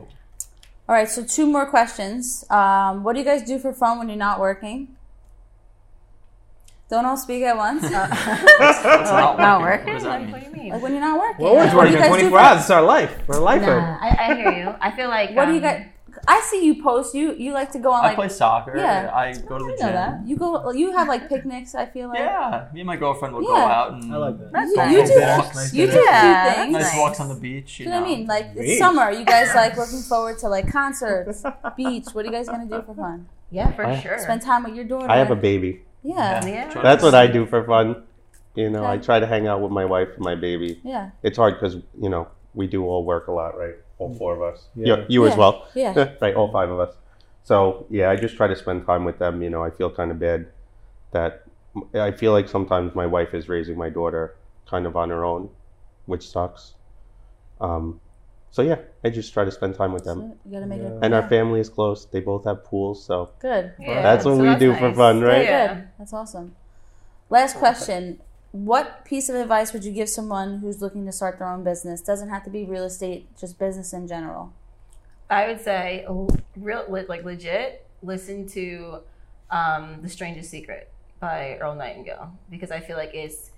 All 0.89 0.95
right, 0.97 1.09
so 1.09 1.25
two 1.25 1.47
more 1.47 1.67
questions. 1.67 2.45
Um, 2.51 3.03
what 3.05 3.15
do 3.15 3.21
you 3.21 3.25
guys 3.25 3.43
do 3.43 3.59
for 3.59 3.73
fun 3.73 3.99
when 3.99 4.09
you're 4.09 4.19
not 4.19 4.39
working? 4.41 4.97
Don't 6.91 7.07
all 7.07 7.17
speak 7.17 7.43
at 7.45 7.57
once. 7.57 7.83
It's 7.85 7.93
Not, 7.95 9.39
not 9.39 9.61
working? 9.61 9.87
What 9.87 9.93
does 9.95 10.03
that 10.03 10.21
Like, 10.21 10.23
mean? 10.23 10.31
what 10.33 10.41
do 10.41 10.47
you 10.47 10.53
mean? 10.53 10.73
like 10.73 10.83
when 10.83 10.93
you're 10.93 11.01
not 11.01 11.19
working. 11.19 11.45
We're 11.45 11.51
always 11.51 11.73
What 11.73 11.85
do 11.87 11.95
working 11.95 11.95
guys 11.99 12.11
do 12.11 12.29
24 12.29 12.31
for- 12.31 12.45
hours. 12.45 12.61
It's 12.61 12.71
our 12.71 12.83
life. 12.83 13.13
We're 13.29 13.37
a 13.37 13.41
lifer. 13.41 13.67
Nah, 13.81 13.99
I, 14.01 14.09
I 14.19 14.35
hear 14.35 14.51
you. 14.53 14.75
I 14.81 14.91
feel 14.91 15.09
like. 15.09 15.35
What 15.37 15.47
do 15.47 15.53
you 15.53 15.59
um, 15.59 15.63
got? 15.63 15.77
I 16.29 16.41
see 16.51 16.65
you 16.67 16.83
post. 16.83 17.15
You 17.15 17.33
you 17.35 17.53
like 17.53 17.71
to 17.73 17.79
go 17.79 17.93
on 17.93 18.05
I 18.05 18.09
like. 18.09 18.17
play 18.17 18.29
soccer. 18.29 18.77
Yeah. 18.77 19.11
I 19.15 19.33
go 19.33 19.57
to 19.59 19.65
I 19.65 19.69
the 19.69 19.71
know 19.71 19.77
gym. 19.79 19.93
that. 19.95 20.27
You 20.27 20.37
go. 20.37 20.71
You 20.73 20.91
have 20.93 21.07
like 21.09 21.29
picnics. 21.29 21.75
I 21.77 21.87
feel 21.87 22.09
like. 22.09 22.19
Yeah, 22.19 22.67
me 22.75 22.81
and 22.81 22.87
my 22.89 22.97
girlfriend 22.97 23.35
will 23.35 23.43
go 23.47 23.57
Yeah. 23.57 23.79
out 23.79 23.93
and 23.95 24.13
I 24.13 24.17
like 24.17 24.39
that. 24.39 24.53
That's 24.53 24.71
You, 24.71 24.77
nice. 24.77 24.91
you 24.93 24.99
Nice 24.99 25.09
do. 25.09 25.15
dinners, 25.21 25.55
nice 25.55 25.75
you 25.75 25.87
do 25.87 25.93
dinners. 25.93 26.05
Yeah, 26.11 26.45
that's 26.45 26.59
things. 26.59 26.73
nice 26.73 26.83
Nice. 26.83 26.99
walks 26.99 27.21
on 27.21 27.29
the 27.29 27.35
beach. 27.37 27.71
You 27.79 27.85
You 27.85 27.91
know 27.93 28.01
what 28.01 28.07
I 28.07 28.11
mean? 28.17 28.27
Like 28.27 28.47
it's 28.57 28.61
Beach. 28.61 28.79
summer. 28.79 29.11
You 29.13 29.25
guys 29.25 29.55
like 29.63 29.77
looking 29.77 30.03
forward 30.03 30.39
to 30.43 30.49
like 30.49 30.67
concerts, 30.71 31.45
beach. 31.77 32.07
What 32.13 32.25
are 32.25 32.29
you 32.29 32.33
guys 32.35 32.49
gonna 32.49 32.67
do 32.67 32.83
for 32.83 32.95
fun? 32.95 33.29
Yeah. 33.51 33.71
For 33.73 33.87
I- 33.87 34.01
sure. 34.01 34.19
Spend 34.19 34.43
time 34.43 34.65
with 34.65 34.75
your 34.75 34.85
daughter. 34.85 35.09
I 35.09 35.17
have 35.17 35.31
a 35.31 35.37
baby. 35.37 35.83
Yeah. 36.03 36.45
Yeah. 36.47 36.71
Try 36.71 36.83
That's 36.83 37.03
what 37.03 37.15
I 37.15 37.27
do 37.27 37.47
for 37.47 37.65
fun. 37.65 38.05
You 38.55 38.69
know, 38.69 38.85
I 38.85 38.99
try 38.99 39.21
to 39.21 39.27
hang 39.27 39.47
out 39.47 39.61
with 39.61 39.71
my 39.71 39.85
wife 39.85 40.09
and 40.15 40.21
my 40.25 40.35
baby. 40.35 40.81
Yeah. 40.83 41.11
It's 41.23 41.37
hard 41.37 41.55
because, 41.55 41.77
you 42.01 42.09
know, 42.09 42.29
we 42.55 42.67
do 42.67 42.85
all 42.85 43.05
work 43.05 43.29
a 43.29 43.33
lot, 43.33 43.57
right? 43.57 43.75
All 43.99 44.15
four 44.15 44.35
of 44.35 44.43
us. 44.43 44.69
Yeah. 44.75 44.97
You, 44.97 45.05
you 45.09 45.27
as 45.27 45.37
well. 45.37 45.69
Yeah. 45.75 46.15
right, 46.21 46.35
all 46.35 46.51
five 46.51 46.69
of 46.69 46.81
us. 46.81 46.95
So, 47.45 47.87
yeah, 47.91 48.11
I 48.11 48.17
just 48.17 48.37
try 48.37 48.49
to 48.49 48.57
spend 48.57 48.87
time 48.87 49.05
with 49.05 49.19
them. 49.19 49.43
You 49.43 49.51
know, 49.51 49.63
I 49.63 49.71
feel 49.71 49.91
kind 49.91 50.11
of 50.11 50.19
bad 50.19 50.47
that 51.13 51.45
I 51.95 52.11
feel 52.11 52.33
like 52.33 52.49
sometimes 52.49 52.95
my 52.95 53.07
wife 53.07 53.35
is 53.35 53.49
raising 53.49 53.77
my 53.79 53.89
daughter 53.89 54.37
kind 54.69 54.87
of 54.87 54.97
on 54.97 55.11
her 55.11 55.25
own, 55.25 55.49
which 56.07 56.29
sucks. 56.29 56.75
Um, 57.61 58.01
so, 58.53 58.63
yeah, 58.63 58.77
I 59.05 59.11
just 59.11 59.33
try 59.33 59.45
to 59.45 59.51
spend 59.51 59.77
time 59.77 59.93
with 59.93 60.05
them. 60.05 60.21
So 60.21 60.37
you 60.45 60.53
gotta 60.53 60.67
make 60.67 60.81
it. 60.81 60.93
And 61.03 61.13
yeah. 61.13 61.21
our 61.21 61.29
family 61.29 61.61
is 61.61 61.69
close. 61.69 62.07
They 62.07 62.21
both 62.21 62.45
have 62.45 62.65
pools, 62.65 63.05
so 63.05 63.31
Good. 63.39 63.73
Yeah, 63.79 64.03
that's 64.03 64.25
what 64.25 64.37
so 64.37 64.43
we 64.43 64.49
that's 64.49 64.61
do 64.61 64.75
for 64.75 64.93
fun, 64.93 65.21
right? 65.21 65.45
Yeah. 65.45 65.75
Good. 65.75 65.89
That's 65.99 66.13
awesome. 66.13 66.57
Last 67.29 67.57
question. 67.57 68.21
What 68.53 69.05
piece 69.05 69.29
of 69.29 69.37
advice 69.37 69.73
would 69.73 69.85
you 69.85 69.93
give 69.93 70.09
someone 70.09 70.59
who's 70.59 70.83
looking 70.83 71.07
to 71.07 71.13
start 71.13 71.39
their 71.39 71.49
own 71.49 71.63
business? 71.63 72.01
Doesn't 72.01 72.31
have 72.31 72.43
to 72.45 72.51
be 72.51 72.65
real 72.65 72.83
estate, 72.83 73.29
just 73.39 73.61
business 73.61 73.93
in 73.93 74.09
general. 74.09 74.53
I 75.31 75.47
would 75.47 75.61
say, 75.61 76.05
oh, 76.09 76.29
real 76.57 76.85
like 76.89 77.25
legit, 77.25 77.87
listen 78.03 78.49
to 78.49 78.99
um, 79.53 80.01
"The 80.03 80.09
Strangest 80.09 80.51
Secret" 80.51 80.91
by 81.21 81.59
Earl 81.59 81.77
Nightingale 81.77 82.33
because 82.51 82.73
I 82.73 82.81
feel 82.81 82.97
like 82.97 83.15
it's 83.15 83.51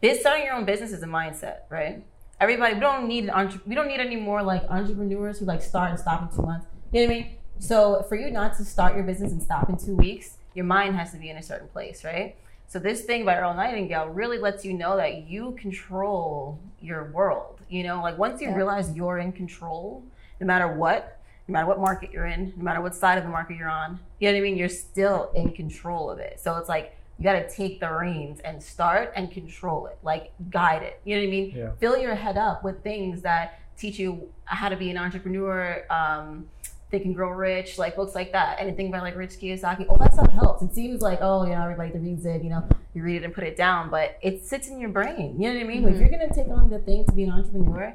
biz- 0.00 0.20
starting 0.20 0.44
your 0.44 0.54
own 0.54 0.64
business 0.64 0.92
is 0.92 1.02
a 1.02 1.06
mindset, 1.06 1.62
right? 1.70 2.04
Everybody, 2.40 2.74
we 2.74 2.80
don't 2.80 3.08
need 3.08 3.28
an 3.28 3.60
we 3.66 3.74
don't 3.74 3.88
need 3.88 4.00
any 4.00 4.16
more 4.16 4.42
like 4.42 4.62
entrepreneurs 4.70 5.38
who 5.40 5.44
like 5.44 5.60
start 5.62 5.90
and 5.90 5.98
stop 5.98 6.22
in 6.22 6.36
two 6.36 6.42
months. 6.42 6.66
You 6.92 7.00
know 7.02 7.06
what 7.08 7.16
I 7.16 7.18
mean? 7.20 7.30
So 7.58 8.02
for 8.08 8.14
you 8.14 8.30
not 8.30 8.56
to 8.58 8.64
start 8.64 8.94
your 8.94 9.02
business 9.02 9.32
and 9.32 9.42
stop 9.42 9.68
in 9.68 9.76
two 9.76 9.96
weeks, 9.96 10.36
your 10.54 10.64
mind 10.64 10.94
has 10.94 11.10
to 11.12 11.18
be 11.18 11.30
in 11.30 11.36
a 11.36 11.42
certain 11.42 11.66
place, 11.68 12.04
right? 12.04 12.36
So 12.68 12.78
this 12.78 13.00
thing 13.02 13.24
by 13.24 13.36
Earl 13.38 13.54
Nightingale 13.54 14.08
really 14.08 14.38
lets 14.38 14.64
you 14.64 14.72
know 14.72 14.96
that 14.96 15.28
you 15.28 15.52
control 15.58 16.60
your 16.80 17.10
world. 17.10 17.60
You 17.68 17.82
know, 17.82 18.00
like 18.02 18.18
once 18.18 18.40
you 18.40 18.48
Yeah. 18.50 18.54
realize 18.56 18.94
you're 18.94 19.18
in 19.18 19.32
control, 19.32 20.04
no 20.40 20.46
matter 20.46 20.68
what, 20.68 21.18
no 21.48 21.54
matter 21.54 21.66
what 21.66 21.80
market 21.80 22.12
you're 22.12 22.26
in, 22.26 22.52
no 22.56 22.62
matter 22.62 22.80
what 22.80 22.94
side 22.94 23.18
of 23.18 23.24
the 23.24 23.30
market 23.30 23.56
you're 23.56 23.70
on, 23.70 23.98
you 24.20 24.28
know 24.28 24.34
what 24.34 24.38
I 24.38 24.42
mean? 24.42 24.56
You're 24.56 24.68
still 24.68 25.30
in 25.34 25.50
control 25.52 26.08
of 26.10 26.18
it. 26.20 26.38
So 26.40 26.56
it's 26.58 26.68
like 26.68 26.94
you 27.18 27.24
got 27.24 27.32
to 27.32 27.50
take 27.50 27.80
the 27.80 27.92
reins 27.92 28.40
and 28.40 28.62
start 28.62 29.12
and 29.16 29.30
control 29.30 29.86
it, 29.86 29.98
like 30.02 30.32
guide 30.50 30.82
it. 30.82 31.00
You 31.04 31.16
know 31.16 31.22
what 31.22 31.28
I 31.28 31.30
mean? 31.30 31.52
Yeah. 31.56 31.70
Fill 31.80 31.98
your 31.98 32.14
head 32.14 32.36
up 32.36 32.62
with 32.62 32.82
things 32.82 33.22
that 33.22 33.60
teach 33.76 33.98
you 33.98 34.28
how 34.44 34.68
to 34.68 34.76
be 34.76 34.90
an 34.90 34.96
entrepreneur. 34.96 35.84
Um, 35.90 36.48
Think 36.90 37.04
and 37.04 37.14
Grow 37.14 37.28
Rich, 37.30 37.76
like 37.76 37.96
books 37.96 38.14
like 38.14 38.32
that. 38.32 38.56
Anything 38.58 38.90
by 38.90 39.00
like 39.00 39.14
Rich 39.14 39.32
Kiyosaki, 39.40 39.86
all 39.90 39.98
that 39.98 40.14
stuff 40.14 40.32
helps. 40.32 40.62
It 40.62 40.74
seems 40.74 41.02
like, 41.02 41.18
oh, 41.20 41.44
you 41.44 41.50
know, 41.50 41.62
everybody 41.62 41.90
that 41.90 41.98
reads 41.98 42.24
it, 42.24 42.42
you 42.42 42.48
know, 42.48 42.66
you 42.94 43.02
read 43.02 43.16
it 43.16 43.24
and 43.24 43.34
put 43.34 43.44
it 43.44 43.56
down, 43.56 43.90
but 43.90 44.16
it 44.22 44.42
sits 44.42 44.68
in 44.68 44.80
your 44.80 44.88
brain. 44.88 45.36
You 45.38 45.48
know 45.48 45.54
what 45.54 45.64
I 45.64 45.68
mean? 45.68 45.82
Like, 45.82 45.94
if 45.94 46.00
you're 46.00 46.08
gonna 46.08 46.32
take 46.32 46.48
on 46.48 46.70
the 46.70 46.78
thing 46.78 47.04
to 47.04 47.12
be 47.12 47.24
an 47.24 47.30
entrepreneur, 47.30 47.94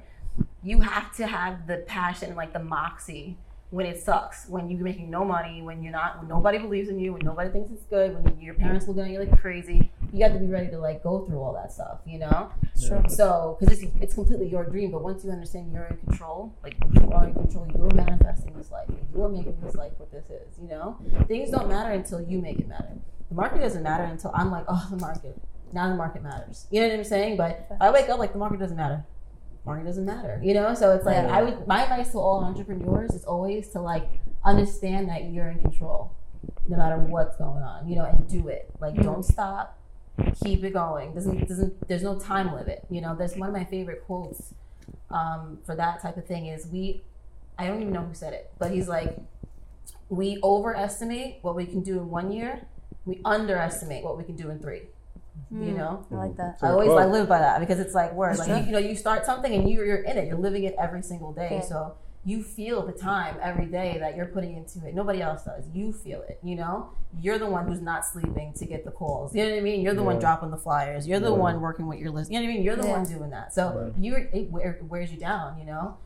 you 0.61 0.81
have 0.81 1.15
to 1.15 1.25
have 1.25 1.65
the 1.65 1.77
passion 1.77 2.35
like 2.35 2.53
the 2.53 2.59
moxie 2.59 3.37
when 3.73 3.87
it 3.87 3.99
sucks, 3.99 4.45
when 4.47 4.69
you're 4.69 4.83
making 4.83 5.09
no 5.09 5.25
money, 5.25 5.63
when 5.63 5.81
you're 5.81 5.91
not, 5.91 6.19
when 6.19 6.27
nobody 6.27 6.59
believes 6.59 6.89
in 6.89 6.99
you, 6.99 7.11
when 7.11 7.25
nobody 7.25 7.49
thinks 7.49 7.71
it's 7.71 7.81
good, 7.85 8.13
when 8.13 8.39
your 8.39 8.53
parents 8.53 8.87
look 8.87 8.99
at 8.99 9.09
you 9.09 9.17
like 9.17 9.35
crazy. 9.41 9.91
You 10.11 10.19
got 10.19 10.31
to 10.31 10.39
be 10.39 10.45
ready 10.45 10.69
to 10.69 10.77
like 10.77 11.01
go 11.01 11.25
through 11.25 11.39
all 11.39 11.53
that 11.53 11.71
stuff, 11.71 11.97
you 12.05 12.19
know. 12.19 12.51
Sure. 12.79 13.03
So, 13.09 13.57
because 13.59 13.81
it's, 13.81 13.91
it's 13.99 14.13
completely 14.13 14.47
your 14.47 14.63
dream, 14.63 14.91
but 14.91 15.01
once 15.01 15.25
you 15.25 15.31
understand 15.31 15.73
you're 15.73 15.85
in 15.85 15.97
control, 16.05 16.53
like 16.61 16.75
you 16.93 17.11
are 17.13 17.25
in 17.25 17.33
control, 17.33 17.67
you're 17.75 17.89
manifesting 17.95 18.53
this 18.55 18.69
life, 18.69 18.87
you're 19.11 19.27
making 19.27 19.57
this 19.63 19.73
life 19.73 19.93
what 19.97 20.11
this 20.11 20.25
is, 20.29 20.59
you 20.61 20.67
know? 20.67 20.95
Things 21.27 21.49
don't 21.49 21.67
matter 21.67 21.93
until 21.93 22.21
you 22.21 22.37
make 22.43 22.59
it 22.59 22.67
matter. 22.67 22.93
The 23.29 23.35
market 23.35 23.59
doesn't 23.59 23.81
matter 23.81 24.03
until 24.03 24.29
I'm 24.35 24.51
like, 24.51 24.65
oh, 24.67 24.87
the 24.91 24.97
market. 24.97 25.35
Now 25.73 25.89
the 25.89 25.95
market 25.95 26.21
matters. 26.21 26.67
You 26.69 26.81
know 26.81 26.89
what 26.89 26.99
I'm 26.99 27.03
saying? 27.05 27.37
But 27.37 27.69
I 27.81 27.89
wake 27.89 28.07
up 28.07 28.19
like 28.19 28.33
the 28.33 28.37
market 28.37 28.59
doesn't 28.59 28.77
matter. 28.77 29.03
Market 29.65 29.85
doesn't 29.85 30.05
matter, 30.05 30.39
you 30.43 30.53
know. 30.53 30.73
So 30.73 30.93
it's 30.95 31.05
like. 31.05 31.17
I 31.17 31.41
would. 31.41 31.67
My 31.67 31.83
advice 31.83 32.11
to 32.11 32.19
all 32.19 32.43
entrepreneurs 32.43 33.11
is 33.11 33.23
always 33.23 33.69
to 33.69 33.81
like 33.81 34.09
understand 34.43 35.07
that 35.09 35.31
you're 35.31 35.49
in 35.49 35.59
control, 35.59 36.11
no 36.67 36.77
matter 36.77 36.97
what's 36.97 37.37
going 37.37 37.63
on, 37.63 37.87
you 37.87 37.95
know, 37.95 38.03
and 38.03 38.27
do 38.27 38.49
it. 38.49 38.69
Like 38.81 38.95
don't 39.01 39.23
stop, 39.23 39.79
keep 40.43 40.63
it 40.63 40.73
going. 40.73 41.13
Doesn't 41.13 41.47
doesn't 41.47 41.87
there's 41.87 42.03
no 42.03 42.19
time 42.19 42.53
limit. 42.53 42.85
You 42.89 42.99
know, 42.99 43.15
there's 43.15 43.35
one 43.37 43.47
of 43.47 43.55
my 43.55 43.63
favorite 43.63 44.03
quotes 44.05 44.53
um, 45.09 45.59
for 45.65 45.75
that 45.75 46.01
type 46.01 46.17
of 46.17 46.25
thing 46.25 46.47
is 46.47 46.67
we. 46.67 47.03
I 47.57 47.67
don't 47.67 47.81
even 47.81 47.93
know 47.93 48.01
who 48.01 48.15
said 48.15 48.33
it, 48.33 48.51
but 48.57 48.71
he's 48.71 48.87
like, 48.87 49.15
we 50.09 50.39
overestimate 50.43 51.37
what 51.43 51.55
we 51.55 51.65
can 51.65 51.81
do 51.81 51.99
in 51.99 52.09
one 52.09 52.31
year, 52.31 52.65
we 53.05 53.21
underestimate 53.23 54.03
what 54.03 54.17
we 54.17 54.23
can 54.23 54.35
do 54.35 54.49
in 54.49 54.59
three. 54.59 54.81
You 55.51 55.57
Mm, 55.59 55.77
know, 55.77 56.05
I 56.11 56.15
like 56.15 56.35
that. 56.37 56.57
I 56.63 56.69
always 56.69 56.87
quote. 56.87 57.01
I 57.01 57.05
live 57.05 57.29
by 57.29 57.37
that 57.39 57.59
because 57.59 57.79
it's 57.79 57.93
like 57.93 58.11
word. 58.13 58.37
That's 58.37 58.47
Like 58.49 58.61
you, 58.61 58.65
you 58.67 58.71
know, 58.71 58.79
you 58.79 58.95
start 58.95 59.25
something 59.25 59.53
and 59.53 59.69
you're, 59.69 59.85
you're 59.85 59.97
in 60.03 60.17
it. 60.17 60.27
You're 60.27 60.37
living 60.37 60.63
it 60.63 60.75
every 60.79 61.03
single 61.03 61.31
day. 61.31 61.49
Yeah. 61.61 61.61
So 61.61 61.95
you 62.25 62.41
feel 62.41 62.83
the 62.85 62.93
time 62.93 63.35
every 63.41 63.65
day 63.65 63.97
that 63.99 64.15
you're 64.15 64.25
putting 64.27 64.55
into 64.55 64.83
it. 64.87 64.95
Nobody 64.95 65.21
else 65.21 65.43
does. 65.43 65.65
You 65.73 65.91
feel 65.93 66.21
it. 66.21 66.39
You 66.41 66.55
know, 66.55 66.89
you're 67.21 67.37
the 67.37 67.45
one 67.45 67.67
who's 67.67 67.81
not 67.81 68.03
sleeping 68.05 68.53
to 68.53 68.65
get 68.65 68.83
the 68.85 68.91
calls. 68.91 69.35
You 69.35 69.43
know 69.43 69.51
what 69.51 69.57
I 69.57 69.61
mean? 69.61 69.81
You're 69.81 69.93
the 69.93 70.01
one 70.03 70.15
Yeah. 70.15 70.21
dropping 70.21 70.49
the 70.49 70.57
flyers. 70.57 71.07
You're 71.07 71.19
the 71.19 71.31
Yeah. 71.31 71.37
one 71.37 71.61
working 71.61 71.85
with 71.85 71.99
your 71.99 72.11
list. 72.11 72.31
You 72.31 72.39
know 72.39 72.45
what 72.45 72.51
I 72.51 72.53
mean? 72.55 72.63
You're 72.63 72.75
the 72.77 72.87
Yeah. 72.87 72.91
one 72.97 73.03
doing 73.05 73.29
that. 73.31 73.53
So 73.53 73.91
Right. 73.93 73.93
you 74.03 74.15
it 74.31 74.51
wear- 74.51 74.79
wears 74.87 75.11
you 75.11 75.19
down. 75.19 75.59
You 75.59 75.65
know, 75.65 75.97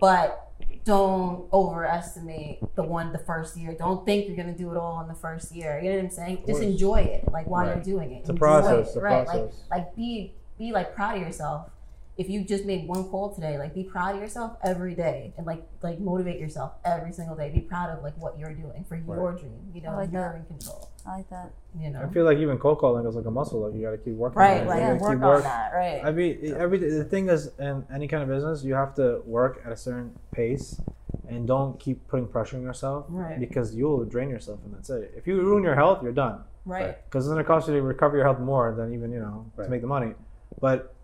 but 0.00 0.47
don't 0.84 1.52
overestimate 1.52 2.60
the 2.74 2.82
one 2.82 3.12
the 3.12 3.18
first 3.18 3.56
year. 3.56 3.74
Don't 3.78 4.04
think 4.06 4.26
you're 4.26 4.36
gonna 4.36 4.56
do 4.56 4.70
it 4.70 4.76
all 4.76 5.00
in 5.02 5.08
the 5.08 5.14
first 5.14 5.54
year. 5.54 5.78
You 5.82 5.90
know 5.90 5.96
what 5.96 6.04
I'm 6.04 6.10
saying? 6.10 6.44
Just 6.46 6.62
enjoy 6.62 7.00
it, 7.00 7.30
like 7.30 7.46
while 7.46 7.66
Right. 7.66 7.74
you're 7.76 7.84
doing 7.98 8.12
it. 8.12 8.20
It's 8.20 8.30
a 8.30 8.34
process, 8.34 8.94
it, 8.94 8.98
a 8.98 9.02
right? 9.02 9.26
Like 9.26 9.38
process. 9.38 9.60
like 9.70 9.94
be 9.96 10.34
be 10.58 10.72
like 10.72 10.94
proud 10.94 11.16
of 11.16 11.22
yourself 11.22 11.70
if 12.16 12.28
you 12.28 12.42
just 12.42 12.64
made 12.64 12.86
one 12.88 13.04
call 13.04 13.32
today 13.32 13.56
like 13.58 13.72
be 13.72 13.84
proud 13.84 14.16
of 14.16 14.20
yourself 14.20 14.56
every 14.64 14.92
day 14.94 15.32
and 15.36 15.46
like 15.46 15.62
like 15.82 16.00
motivate 16.00 16.40
yourself 16.40 16.72
every 16.84 17.12
single 17.12 17.36
day 17.36 17.48
be 17.48 17.60
proud 17.60 17.96
of 17.96 18.02
like 18.02 18.16
what 18.18 18.36
you're 18.36 18.52
doing 18.52 18.84
for 18.88 18.96
your 18.96 19.32
dream 19.34 19.70
you 19.72 19.80
know 19.80 19.94
like 19.94 20.10
you're 20.10 20.32
in 20.34 20.44
control 20.46 20.90
I 20.97 20.97
like 21.16 21.30
that. 21.30 21.50
you 21.80 21.90
know, 21.90 22.00
I 22.02 22.06
feel 22.12 22.24
like 22.24 22.38
even 22.38 22.58
cold 22.58 22.78
calling 22.78 23.06
is 23.06 23.14
like 23.16 23.24
a 23.26 23.30
muscle. 23.30 23.60
Like 23.60 23.74
you 23.74 23.82
got 23.82 23.90
to 23.92 23.98
keep 23.98 24.14
working. 24.14 24.38
right 24.38 24.58
on 24.60 24.62
it. 24.64 24.68
like 24.68 24.76
You 24.80 24.86
yeah, 24.88 24.98
gotta 24.98 25.18
work 25.18 25.36
on 25.36 25.42
that 25.42 25.72
right 25.74 26.00
I 26.04 26.12
mean, 26.12 26.54
every 26.56 26.78
the 26.78 27.04
thing 27.04 27.28
is, 27.28 27.50
in 27.58 27.84
any 27.92 28.08
kind 28.08 28.22
of 28.22 28.28
business, 28.28 28.62
you 28.64 28.74
have 28.74 28.94
to 28.96 29.22
work 29.24 29.62
at 29.64 29.72
a 29.72 29.76
certain 29.76 30.14
pace, 30.32 30.80
and 31.28 31.46
don't 31.46 31.78
keep 31.80 32.06
putting 32.08 32.26
pressure 32.26 32.56
on 32.56 32.62
yourself, 32.62 33.06
Right. 33.08 33.38
Because 33.40 33.74
you'll 33.74 34.04
drain 34.04 34.28
yourself, 34.30 34.60
and 34.64 34.74
that's 34.74 34.90
it. 34.90 35.12
If 35.16 35.26
you 35.26 35.40
ruin 35.40 35.62
your 35.62 35.74
health, 35.74 36.02
you're 36.02 36.12
done. 36.12 36.40
right 36.66 36.96
Because 37.06 37.24
it's 37.26 37.30
gonna 37.32 37.44
cost 37.44 37.68
you 37.68 37.74
to 37.74 37.82
recover 37.82 38.16
your 38.16 38.24
health 38.26 38.40
more 38.40 38.74
than 38.74 38.92
even 38.94 39.10
you 39.12 39.20
know 39.20 39.46
Right. 39.56 39.64
to 39.66 39.70
make 39.70 39.80
the 39.80 39.86
money. 39.86 40.14
But 40.60 40.94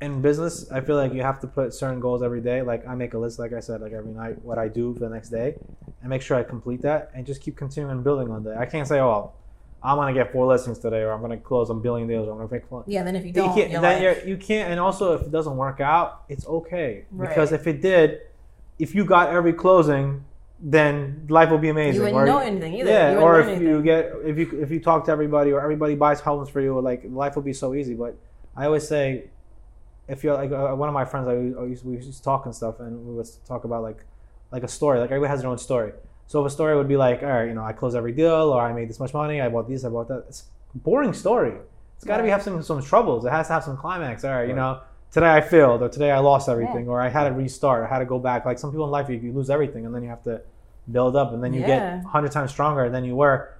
in 0.00 0.20
business, 0.20 0.68
I 0.72 0.80
feel 0.80 0.96
like 0.96 1.12
you 1.12 1.22
have 1.22 1.38
to 1.42 1.46
put 1.46 1.72
certain 1.72 2.00
goals 2.00 2.22
every 2.24 2.40
day. 2.40 2.60
Like 2.62 2.86
I 2.88 2.94
make 2.96 3.14
a 3.14 3.18
list, 3.18 3.38
like 3.38 3.52
I 3.52 3.60
said, 3.60 3.80
like 3.80 3.92
every 3.92 4.10
night, 4.12 4.42
what 4.44 4.58
I 4.58 4.66
do 4.68 4.92
for 4.94 5.00
the 5.00 5.08
next 5.08 5.28
day, 5.28 5.54
and 6.00 6.10
make 6.10 6.22
sure 6.22 6.36
I 6.36 6.42
complete 6.42 6.82
that, 6.82 7.10
and 7.14 7.24
just 7.24 7.40
keep 7.40 7.56
continuing 7.56 8.02
building 8.02 8.28
on 8.30 8.42
that. 8.44 8.58
I 8.58 8.66
can't 8.66 8.88
say, 8.88 8.98
oh, 9.00 9.32
I'm 9.84 9.96
gonna 9.96 10.12
get 10.14 10.32
four 10.32 10.46
listings 10.46 10.78
today, 10.78 11.00
or 11.02 11.10
I'm 11.12 11.20
gonna 11.20 11.36
close 11.38 11.68
a 11.70 11.74
billion 11.74 12.06
deals, 12.08 12.28
or 12.28 12.32
I'm 12.32 12.38
gonna 12.38 12.50
make. 12.52 12.66
Fun. 12.68 12.84
yeah 12.86 13.02
then 13.02 13.16
if 13.16 13.22
you 13.22 13.28
You 13.28 13.32
don't 13.34 13.54
can't, 13.54 13.70
you're 13.70 13.80
then 13.80 14.02
like, 14.02 14.18
you're, 14.24 14.28
you 14.28 14.36
can't, 14.36 14.70
and 14.70 14.78
also 14.80 15.14
if 15.14 15.22
it 15.22 15.30
doesn't 15.32 15.56
work 15.56 15.80
out, 15.80 16.22
it's 16.28 16.46
okay 16.46 17.04
Right. 17.10 17.28
because 17.28 17.50
if 17.52 17.66
it 17.66 17.80
did, 17.82 18.20
if 18.78 18.94
you 18.94 19.04
got 19.04 19.30
every 19.30 19.52
closing, 19.52 20.24
then 20.60 21.26
life 21.28 21.50
will 21.50 21.58
be 21.58 21.68
amazing. 21.70 22.00
you 22.00 22.08
Or- 22.08 22.12
wouldn't 22.12 22.26
know 22.26 22.38
anything 22.38 22.74
either 22.74 22.90
yeah, 22.90 23.16
or 23.20 23.40
if 23.40 23.46
learn 23.48 23.62
you 23.62 23.82
get 23.82 24.12
if 24.24 24.38
you 24.38 24.60
if 24.62 24.70
you 24.70 24.78
talk 24.80 25.04
to 25.06 25.10
everybody 25.12 25.50
or 25.50 25.60
everybody 25.60 25.94
buys 25.96 26.20
homes 26.20 26.48
for 26.48 26.60
you, 26.60 26.78
like 26.80 27.02
life 27.08 27.34
will 27.34 27.42
be 27.42 27.52
so 27.52 27.74
easy. 27.74 27.94
But 27.94 28.14
I 28.56 28.66
always 28.66 28.86
say, 28.86 29.24
if 30.06 30.22
you're 30.22 30.34
like 30.34 30.52
uh, 30.52 30.74
one 30.76 30.88
of 30.88 30.94
my 30.94 31.04
friends, 31.04 31.26
I 31.26 31.32
used, 31.34 31.58
I 31.58 31.64
used 31.64 31.84
we 31.84 31.94
used 31.96 32.12
to 32.16 32.22
talk 32.22 32.46
and 32.46 32.54
stuff, 32.54 32.78
and 32.78 33.04
we 33.06 33.14
would 33.14 33.26
talk 33.46 33.64
about 33.64 33.82
like 33.82 34.04
like 34.52 34.62
a 34.62 34.68
story. 34.68 35.00
Like 35.00 35.10
everybody 35.10 35.30
has 35.30 35.40
their 35.40 35.50
own 35.50 35.58
story. 35.58 35.92
So 36.32 36.40
if 36.40 36.46
a 36.46 36.54
story 36.54 36.74
would 36.74 36.88
be 36.88 36.96
like, 36.96 37.22
all 37.22 37.28
right, 37.28 37.46
you 37.46 37.52
know, 37.52 37.62
I 37.62 37.74
closed 37.74 37.94
every 37.94 38.12
deal, 38.12 38.54
or 38.54 38.62
I 38.62 38.72
made 38.72 38.88
this 38.88 38.98
much 38.98 39.12
money, 39.12 39.42
I 39.42 39.50
bought 39.50 39.68
this, 39.68 39.84
I 39.84 39.90
bought 39.90 40.08
that. 40.08 40.24
It's 40.28 40.44
a 40.74 40.78
boring 40.78 41.12
story. 41.12 41.52
It's 41.96 42.06
got 42.06 42.16
to 42.16 42.22
be 42.22 42.30
have 42.30 42.42
some 42.42 42.62
some 42.62 42.82
troubles. 42.82 43.26
It 43.26 43.32
has 43.32 43.48
to 43.48 43.52
have 43.52 43.64
some 43.64 43.76
climax. 43.76 44.24
All 44.24 44.30
right, 44.32 44.48
you 44.48 44.54
know. 44.54 44.80
Today 45.10 45.30
I 45.30 45.42
failed, 45.42 45.82
or 45.82 45.90
today 45.90 46.10
I 46.10 46.20
lost 46.20 46.48
everything, 46.48 46.88
or 46.88 47.02
I 47.02 47.10
had 47.10 47.28
to 47.28 47.34
restart, 47.34 47.84
I 47.84 47.88
had 47.92 47.98
to 47.98 48.06
go 48.06 48.18
back. 48.18 48.46
Like 48.46 48.58
some 48.58 48.70
people 48.70 48.86
in 48.86 48.90
life, 48.90 49.10
you, 49.10 49.16
you 49.16 49.30
lose 49.30 49.50
everything, 49.50 49.84
and 49.84 49.94
then 49.94 50.02
you 50.02 50.08
have 50.08 50.22
to 50.22 50.40
build 50.90 51.16
up, 51.16 51.34
and 51.34 51.44
then 51.44 51.52
you 51.52 51.60
Yeah. 51.60 51.66
get 51.66 52.04
hundred 52.04 52.32
times 52.32 52.50
stronger 52.50 52.88
than 52.88 53.04
you 53.04 53.14
were 53.14 53.50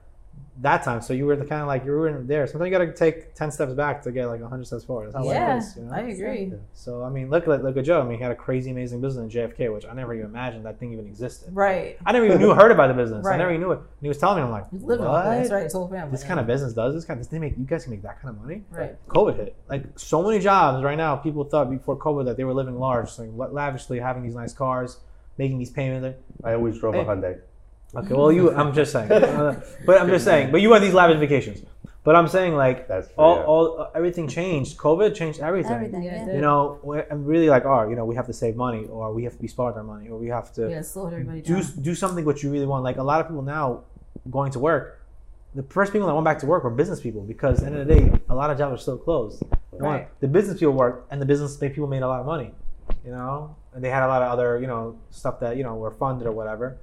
that 0.61 0.83
time. 0.83 1.01
So 1.01 1.15
you 1.15 1.25
were 1.25 1.35
the 1.35 1.47
kind 1.47 1.63
of 1.63 1.67
like 1.67 1.85
you 1.85 1.93
were 1.93 2.09
in 2.09 2.27
there. 2.27 2.47
Sometimes 2.47 2.71
you 2.71 2.79
got 2.79 2.85
to 2.85 2.93
take 2.93 3.35
ten 3.35 3.51
steps 3.51 3.73
back 3.73 4.03
to 4.03 4.13
get 4.13 4.27
like 4.27 4.43
hundred 4.43 4.67
steps 4.67 4.85
forward. 4.85 5.07
That's 5.07 5.17
how 5.17 5.33
yeah 5.33 5.55
life 5.55 5.63
is. 5.63 5.77
You 5.77 5.83
know? 5.85 5.93
i 5.95 6.01
agree 6.01 6.53
So 6.75 7.03
I 7.03 7.09
mean, 7.09 7.31
look 7.31 7.49
at 7.49 7.65
look 7.65 7.77
at 7.79 7.85
Joe. 7.87 8.03
I 8.03 8.05
mean, 8.05 8.19
he 8.19 8.23
had 8.23 8.33
a 8.33 8.37
crazy, 8.37 8.71
amazing 8.71 9.01
business 9.01 9.35
in 9.35 9.41
JFK, 9.41 9.73
which 9.73 9.87
I 9.87 9.95
never 9.95 10.13
even 10.13 10.27
imagined 10.27 10.67
that 10.67 10.79
thing 10.79 10.93
even 10.93 11.07
existed. 11.07 11.49
right 11.57 11.97
I 12.05 12.13
never 12.13 12.27
even 12.27 12.39
knew 12.39 12.53
heard 12.53 12.71
about 12.71 12.89
the 12.89 12.95
business. 12.95 13.27
I 13.27 13.37
never 13.39 13.51
even 13.51 13.63
knew 13.63 13.73
it. 13.73 13.79
And 13.79 13.87
he 14.03 14.09
was 14.09 14.19
telling 14.19 14.37
me, 14.37 14.43
I'm 14.43 14.51
like, 14.51 14.71
He's 14.71 14.83
living 14.83 15.07
what? 15.07 15.25
off 15.27 15.43
this 15.43 15.51
right 15.51 15.65
his 15.65 15.73
whole 15.73 15.89
family 15.89 16.11
This 16.13 16.23
kind 16.25 16.39
of 16.39 16.47
business 16.47 16.75
does 16.75 16.95
this 16.95 17.05
kind 17.07 17.19
of. 17.19 17.25
This, 17.25 17.31
they 17.31 17.39
make 17.39 17.57
you 17.57 17.65
guys 17.65 17.85
can 17.85 17.93
make 17.93 18.03
that 18.03 18.21
kind 18.21 18.37
of 18.37 18.43
money. 18.43 18.63
right 18.71 18.95
COVID 19.09 19.37
hit. 19.37 19.57
Like 19.71 19.85
so 19.99 20.23
many 20.23 20.39
jobs 20.39 20.85
right 20.85 20.97
now. 20.99 21.17
People 21.17 21.45
thought 21.45 21.71
before 21.71 21.97
COVID 21.97 22.27
that 22.27 22.37
they 22.37 22.45
were 22.45 22.53
living 22.55 22.79
large, 22.79 23.09
so 23.11 23.23
lavishly, 23.25 23.99
having 24.01 24.23
these 24.23 24.35
nice 24.35 24.53
cars, 24.53 24.99
making 25.39 25.59
these 25.59 25.71
payments. 25.71 26.19
I 26.45 26.53
always 26.53 26.79
drove 26.79 26.95
Hey. 26.95 27.01
a 27.01 27.05
Hyundai. 27.07 27.41
Okay, 27.95 28.15
well, 28.15 28.33
you. 28.33 28.55
I'm 28.55 28.73
just 28.73 28.93
saying, 28.93 29.09
but 29.87 30.01
I'm 30.01 30.09
just 30.09 30.25
saying. 30.25 30.51
But 30.51 30.61
you 30.63 30.73
had 30.73 30.83
these 30.83 30.95
lavish 30.95 31.19
vacations. 31.19 31.63
But 32.05 32.17
I'm 32.17 32.27
saying 32.27 32.55
like 32.57 32.89
That's 32.89 33.09
all, 33.17 33.37
yeah. 33.37 33.45
all 33.45 33.81
uh, 33.81 33.91
everything 33.95 34.27
changed. 34.27 34.77
COVID 34.77 35.15
changed 35.15 35.39
everything. 35.39 35.73
Everything. 35.73 36.03
Yeah, 36.03 36.27
Yeah. 36.27 36.35
You 36.35 36.41
know, 36.41 37.05
I'm 37.11 37.25
really 37.25 37.49
like, 37.49 37.65
oh, 37.65 37.89
you 37.89 37.95
know, 37.95 38.05
we 38.05 38.17
have 38.17 38.27
to 38.27 38.33
save 38.33 38.57
money, 38.57 38.87
or 38.87 39.13
we 39.13 39.23
have 39.25 39.35
to 39.35 39.39
be 39.39 39.47
smart 39.47 39.75
with 39.75 39.79
our 39.79 39.85
money, 39.85 40.09
or 40.09 40.19
we 40.19 40.29
have 40.29 40.53
to 40.55 40.69
yeah 40.69 40.83
slow 40.83 41.07
everybody 41.07 41.43
do 41.43 41.61
down 41.61 41.83
do 41.83 41.95
something 41.95 42.25
what 42.25 42.43
you 42.43 42.51
really 42.51 42.67
want. 42.67 42.83
Like 42.83 42.97
a 42.97 43.03
lot 43.03 43.21
of 43.21 43.29
people 43.29 43.43
now 43.43 43.85
going 44.31 44.51
to 44.53 44.59
work, 44.59 45.03
the 45.55 45.63
first 45.63 45.93
people 45.93 46.09
that 46.09 46.15
went 46.15 46.25
back 46.25 46.39
to 46.41 46.47
work 46.47 46.65
were 46.65 46.71
business 46.71 47.01
people 47.01 47.23
because 47.23 47.63
at 47.63 47.73
the 47.73 47.81
end 47.81 47.83
of 47.83 47.87
the 47.87 47.95
day, 47.95 48.21
a 48.31 48.35
lot 48.35 48.51
of 48.51 48.59
jobs 48.59 48.75
are 48.75 48.83
still 48.83 48.99
closed. 48.99 49.41
They 49.41 49.79
want- 49.79 49.83
Right. 49.83 50.21
The 50.21 50.29
business 50.29 50.59
people 50.59 50.75
worked, 50.75 51.13
and 51.13 51.21
the 51.23 51.27
business 51.27 51.57
people 51.57 51.87
made 51.87 52.03
a 52.03 52.09
lot 52.09 52.21
of 52.21 52.27
money. 52.27 52.53
You 53.05 53.13
know, 53.13 53.55
and 53.75 53.83
they 53.85 53.91
had 53.91 54.03
a 54.03 54.09
lot 54.09 54.23
of 54.23 54.33
other 54.33 54.59
you 54.59 54.67
know 54.67 54.99
stuff 55.11 55.39
that 55.41 55.57
you 55.57 55.63
know 55.63 55.77
were 55.77 55.93
funded 55.93 56.27
or 56.27 56.33
whatever. 56.33 56.79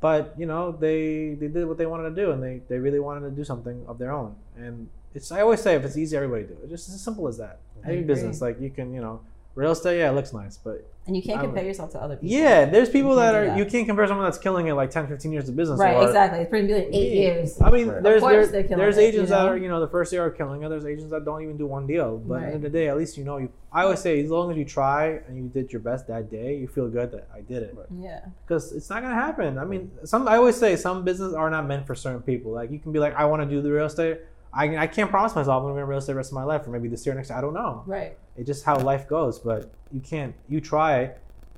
But 0.00 0.34
you 0.38 0.46
know, 0.46 0.72
they 0.72 1.34
they 1.34 1.48
did 1.48 1.66
what 1.66 1.78
they 1.78 1.86
wanted 1.86 2.10
to 2.10 2.14
do, 2.14 2.30
and 2.32 2.42
they 2.42 2.60
they 2.68 2.78
really 2.78 3.00
wanted 3.00 3.28
to 3.28 3.30
do 3.30 3.44
something 3.44 3.84
of 3.88 3.98
their 3.98 4.12
own. 4.12 4.34
And 4.56 4.88
it's 5.14 5.32
I 5.32 5.40
always 5.40 5.60
say 5.62 5.74
if 5.74 5.84
it's 5.84 5.96
easy, 5.96 6.16
everybody 6.16 6.44
do 6.44 6.56
it. 6.62 6.68
Just 6.68 6.88
as 6.88 7.00
simple 7.00 7.26
as 7.28 7.38
that. 7.38 7.60
Any 7.84 8.02
business 8.02 8.40
like 8.40 8.60
you 8.60 8.70
can 8.70 8.92
you 8.92 9.00
know 9.00 9.20
real 9.56 9.72
estate, 9.72 9.98
yeah, 9.98 10.10
it 10.10 10.14
looks 10.14 10.32
nice, 10.32 10.56
but 10.56 10.88
and 11.06 11.16
you 11.16 11.22
can't 11.22 11.38
I 11.38 11.42
would- 11.42 11.48
compare 11.48 11.64
yourself 11.64 11.92
to 11.92 12.02
other 12.02 12.16
people 12.16 12.36
yeah, 12.36 12.64
there's 12.64 12.88
people 12.90 13.14
that 13.16 13.34
are 13.34 13.46
that. 13.46 13.56
you 13.58 13.64
can't 13.64 13.86
compare 13.86 14.06
someone 14.08 14.26
that's 14.26 14.38
killing 14.38 14.66
it 14.66 14.74
like 14.74 14.90
10, 14.90 15.06
15 15.06 15.30
years 15.32 15.48
of 15.48 15.54
business. 15.54 15.78
right 15.78 15.94
or, 15.96 16.04
exactly 16.06 16.40
it's 16.40 16.50
pretty 16.50 16.72
like 16.74 16.88
eight 16.92 17.12
years 17.12 17.60
I 17.62 17.70
mean, 17.70 17.86
there's 18.02 18.16
Of 18.16 18.20
course 18.22 18.32
there's, 18.32 18.50
they're 18.50 18.62
killing 18.64 18.78
there's 18.78 18.96
it, 18.98 19.02
you 19.02 19.06
agents 19.08 19.30
that 19.30 19.46
are 19.46 19.56
you 19.56 19.68
know 19.68 19.80
the 19.80 19.86
first 19.88 20.12
year 20.12 20.24
are 20.24 20.30
killing 20.30 20.62
it. 20.62 20.68
There's 20.68 20.84
agents 20.84 21.10
that 21.12 21.24
don't 21.24 21.42
even 21.42 21.56
do 21.56 21.66
one 21.66 21.86
deal. 21.86 22.18
But 22.18 22.34
at 22.34 22.40
the 22.40 22.46
end 22.46 22.54
of 22.56 22.62
the 22.62 22.70
day, 22.70 22.88
at 22.88 22.96
least 22.96 23.16
you 23.16 23.24
know 23.24 23.38
you. 23.38 23.50
I 23.72 23.82
always 23.84 24.00
say 24.00 24.22
as 24.22 24.30
long 24.30 24.50
as 24.50 24.56
you 24.56 24.64
try 24.64 25.20
and 25.28 25.36
you 25.36 25.44
did 25.48 25.72
your 25.72 25.80
best 25.80 26.06
that 26.08 26.30
day, 26.30 26.56
you 26.56 26.66
feel 26.66 26.88
good 26.88 27.12
that 27.12 27.28
I 27.34 27.40
did 27.40 27.62
it 27.62 27.74
Right. 27.76 27.86
yeah 28.00 28.20
because 28.44 28.72
it's 28.72 28.90
not 28.90 29.02
gonna 29.02 29.14
happen. 29.14 29.58
I 29.58 29.64
mean, 29.64 29.90
some 30.04 30.26
I 30.28 30.36
always 30.36 30.56
say 30.56 30.74
some 30.76 31.04
business 31.04 31.34
are 31.34 31.50
not 31.50 31.66
meant 31.66 31.86
for 31.86 31.94
certain 31.94 32.22
people. 32.22 32.50
Like 32.52 32.70
you 32.72 32.78
can 32.80 32.90
be 32.92 32.98
like, 32.98 33.14
I 33.14 33.24
want 33.26 33.42
to 33.42 33.48
do 33.48 33.62
the 33.62 33.70
real 33.70 33.86
estate. 33.86 34.18
I, 34.56 34.76
I 34.78 34.86
can't 34.86 35.10
promise 35.10 35.34
myself 35.34 35.56
I'm 35.58 35.62
going 35.64 35.74
to 35.74 35.78
be 35.78 35.82
in 35.82 35.88
real 35.88 35.98
estate 35.98 36.12
the 36.12 36.16
rest 36.16 36.30
of 36.30 36.34
my 36.34 36.44
life, 36.44 36.66
or 36.66 36.70
maybe 36.70 36.88
this 36.88 37.04
year, 37.04 37.14
next 37.14 37.28
year. 37.30 37.38
I 37.38 37.40
don't 37.42 37.54
know. 37.54 37.82
Right. 37.86 38.16
It's 38.36 38.46
just 38.46 38.64
how 38.64 38.78
life 38.78 39.06
goes. 39.06 39.38
But 39.38 39.70
you 39.92 40.00
can't. 40.00 40.34
You 40.48 40.60
try, 40.60 41.10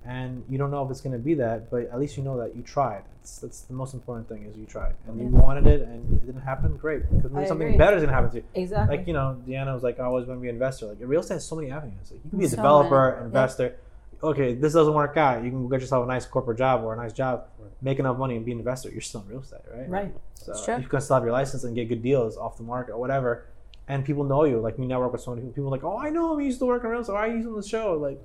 and 0.05 0.45
you 0.49 0.59
don't 0.59 0.71
know 0.71 0.85
if 0.85 0.91
it's 0.91 1.01
going 1.01 1.13
to 1.13 1.19
be 1.19 1.35
that. 1.35 1.71
But 1.71 1.83
at 1.93 1.99
least 2.01 2.17
you 2.17 2.23
know 2.25 2.37
that 2.39 2.57
you 2.57 2.63
tried. 2.63 3.03
That's, 3.21 3.39
that's 3.39 3.61
the 3.63 3.75
most 3.75 3.95
important 3.95 4.29
thing 4.29 4.45
is 4.47 4.57
you 4.57 4.65
tried, 4.67 4.95
and 5.07 5.19
you 5.21 5.27
wanted 5.27 5.67
it, 5.67 5.83
and 5.83 6.13
it 6.15 6.27
didn't 6.27 6.41
happen. 6.43 6.77
Great, 6.77 7.03
because 7.11 7.31
maybe 7.31 7.45
I 7.45 7.49
something 7.49 7.69
agree. 7.69 7.79
better 7.79 7.97
is 7.97 8.03
going 8.03 8.09
to 8.09 8.15
happen 8.15 8.31
to 8.31 8.37
you. 8.39 8.45
Exactly. 8.55 8.97
Like 8.97 9.07
you 9.07 9.13
know, 9.13 9.41
Deanna 9.47 9.75
was 9.75 9.83
like, 9.83 10.01
I 10.01 10.05
always 10.05 10.27
want 10.27 10.39
to 10.41 10.43
be 10.43 10.49
an 10.49 10.55
investor. 10.57 10.87
Like 10.87 10.99
real 11.01 11.21
estate 11.21 11.35
has 11.35 11.47
so 11.47 11.57
many 11.57 11.71
avenues. 11.71 12.11
Like 12.11 12.21
you 12.25 12.31
can 12.31 12.39
be 12.39 12.47
a 12.47 12.49
So 12.49 12.57
developer, 12.57 13.13
many. 13.17 13.27
investor. 13.27 13.77
Okay, 14.21 14.55
this 14.55 14.73
doesn't 14.73 14.95
work 14.95 15.17
out. 15.17 15.45
You 15.45 15.51
can 15.51 15.69
get 15.69 15.81
yourself 15.81 16.05
a 16.05 16.09
nice 16.09 16.27
corporate 16.27 16.59
job 16.59 16.83
or 16.83 16.93
a 16.93 16.97
nice 16.97 17.13
job. 17.13 17.45
Make 17.81 17.99
enough 17.99 18.19
money 18.19 18.37
and 18.37 18.45
be 18.45 18.53
an 18.53 18.59
investor. 18.59 18.91
You're 18.91 19.01
still 19.01 19.23
in 19.23 19.29
real 19.29 19.41
estate, 19.41 19.61
right? 19.73 19.89
right. 19.89 20.15
So 20.35 20.53
It's 20.53 20.65
true. 20.65 20.79
you 20.79 20.89
can 20.89 21.01
still 21.01 21.17
have 21.17 21.25
your 21.25 21.33
license 21.33 21.65
and 21.65 21.75
get 21.75 21.89
good 21.89 22.03
deals 22.03 22.37
off 22.37 22.57
the 22.57 22.63
market 22.65 22.93
or 22.93 22.99
whatever. 22.99 23.47
And 23.87 24.05
people 24.05 24.25
know 24.25 24.45
you. 24.45 24.61
Like 24.61 24.77
we 24.79 24.87
network 24.87 25.13
with 25.13 25.21
so 25.23 25.31
many 25.31 25.43
people. 25.43 25.55
People 25.55 25.69
are 25.69 25.71
like, 25.71 25.85
oh, 25.85 25.97
I 25.99 26.11
know 26.11 26.35
him. 26.35 26.41
He 26.41 26.47
used 26.47 26.59
to 26.59 26.67
work 26.67 26.85
in 26.85 26.91
real 26.91 27.01
estate. 27.01 27.13
Or 27.13 27.19
I 27.19 27.27
used 27.27 27.47
him 27.47 27.55
on 27.55 27.61
the 27.61 27.67
show. 27.67 27.95
Like, 27.95 28.21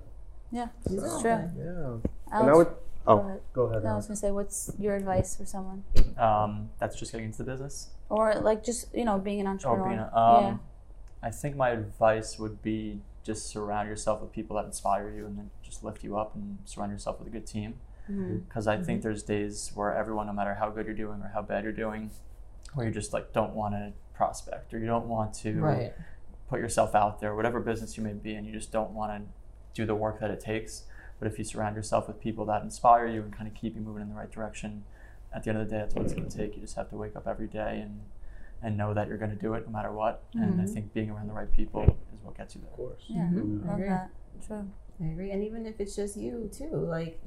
Yeah, 0.51 0.67
Exactly. 0.85 1.05
it's 1.09 1.21
true. 1.21 1.29
yeah. 1.31 1.65
And 1.65 2.01
I 2.31 2.37
Alex, 2.39 2.57
would. 2.57 2.67
go 2.67 2.73
Oh, 3.05 3.19
ahead. 3.19 3.41
go 3.53 3.61
ahead. 3.63 3.83
No, 3.83 3.89
I 3.91 3.95
was 3.95 4.07
gonna 4.07 4.15
say, 4.17 4.31
what's 4.31 4.71
your 4.79 4.95
advice 4.95 5.35
for 5.35 5.45
someone, 5.45 5.83
Um, 6.17 6.69
that's 6.79 6.95
just 6.95 7.11
getting 7.11 7.25
into 7.27 7.39
the 7.43 7.43
business. 7.51 7.89
or 8.09 8.35
like 8.35 8.63
just 8.63 8.93
you 8.95 9.03
know 9.05 9.17
being 9.19 9.39
an 9.41 9.47
Or 9.47 9.51
entrepreneur? 9.51 9.87
being 9.87 9.99
a, 9.99 10.17
um, 10.17 10.43
yeah. 10.45 10.57
I 11.21 11.31
think 11.31 11.55
my 11.55 11.69
advice 11.69 12.37
would 12.39 12.61
be 12.61 13.01
just 13.23 13.47
surround 13.47 13.87
yourself 13.89 14.21
with 14.21 14.31
people 14.33 14.55
that 14.57 14.65
inspire 14.65 15.09
you 15.09 15.25
and 15.25 15.37
then 15.37 15.49
just 15.63 15.83
lift 15.83 16.03
you 16.03 16.17
up 16.17 16.35
and 16.35 16.57
surround 16.65 16.91
yourself 16.91 17.19
with 17.19 17.27
a 17.29 17.31
good 17.31 17.45
team. 17.47 17.75
Mhm. 18.09 18.45
Because 18.47 18.67
I 18.67 18.77
think 18.81 19.01
there's 19.01 19.23
days 19.23 19.71
where 19.75 19.93
everyone, 19.95 20.27
no 20.27 20.33
matter 20.33 20.53
how 20.55 20.69
good 20.69 20.85
you're 20.85 20.95
doing 20.95 21.21
or 21.21 21.29
how 21.33 21.41
bad 21.41 21.63
you're 21.63 21.71
doing, 21.73 22.09
where 22.73 22.85
you 22.87 22.91
just 22.93 23.13
like 23.13 23.33
don't 23.33 23.53
want 23.53 23.73
to 23.75 23.93
prospect 24.13 24.73
or 24.73 24.79
you 24.79 24.85
don't 24.87 25.07
want 25.07 25.33
to 25.35 25.59
Right. 25.61 25.93
put 26.49 26.59
yourself 26.59 26.95
out 26.95 27.19
there, 27.19 27.35
whatever 27.35 27.59
business 27.59 27.97
you 27.97 28.03
may 28.03 28.13
be 28.13 28.35
in, 28.35 28.45
you 28.45 28.51
just 28.53 28.71
don't 28.71 28.91
want 28.91 29.11
to 29.23 29.29
do 29.73 29.85
the 29.85 29.95
work 29.95 30.19
that 30.19 30.29
it 30.31 30.39
takes. 30.39 30.85
But 31.19 31.27
if 31.31 31.37
you 31.39 31.45
surround 31.45 31.75
yourself 31.75 32.07
with 32.07 32.19
people 32.19 32.45
that 32.45 32.61
inspire 32.63 33.07
you 33.07 33.21
and 33.21 33.31
kind 33.31 33.47
of 33.47 33.53
keep 33.53 33.75
you 33.75 33.81
moving 33.81 34.01
in 34.03 34.09
the 34.09 34.15
right 34.15 34.29
direction, 34.31 34.83
at 35.33 35.43
the 35.43 35.49
end 35.49 35.59
of 35.59 35.67
the 35.67 35.71
day, 35.75 35.79
that's 35.79 35.95
what 35.95 36.03
it's 36.03 36.13
going 36.13 36.27
to 36.29 36.37
take. 36.37 36.55
You 36.55 36.61
just 36.61 36.75
have 36.75 36.89
to 36.89 36.95
wake 36.97 37.15
up 37.15 37.27
every 37.27 37.47
day 37.47 37.79
and 37.81 38.01
and 38.61 38.77
know 38.77 38.93
that 38.93 39.09
you're 39.09 39.17
going 39.17 39.29
to 39.29 39.35
do 39.35 39.55
it 39.55 39.65
no 39.65 39.73
matter 39.73 39.91
what. 39.91 40.23
And 40.35 40.61
I 40.61 40.63
Mhm. 40.63 40.69
think 40.73 40.93
being 40.93 41.09
around 41.09 41.27
the 41.27 41.33
right 41.33 41.51
people 41.51 41.83
is 41.83 42.23
what 42.23 42.37
gets 42.37 42.55
you 42.55 42.61
there. 42.61 42.69
Of 42.69 42.77
course. 42.77 43.03
Yeah, 43.09 43.27
Mhm. 43.29 43.65
Love 43.67 43.79
that. 43.79 44.09
True. 44.47 44.69
I 45.01 45.05
agree. 45.07 45.31
And 45.31 45.43
even 45.43 45.65
if 45.65 45.81
it's 45.81 45.97
just 45.97 46.15
you 46.15 46.47
too, 46.49 46.69
like 46.69 47.19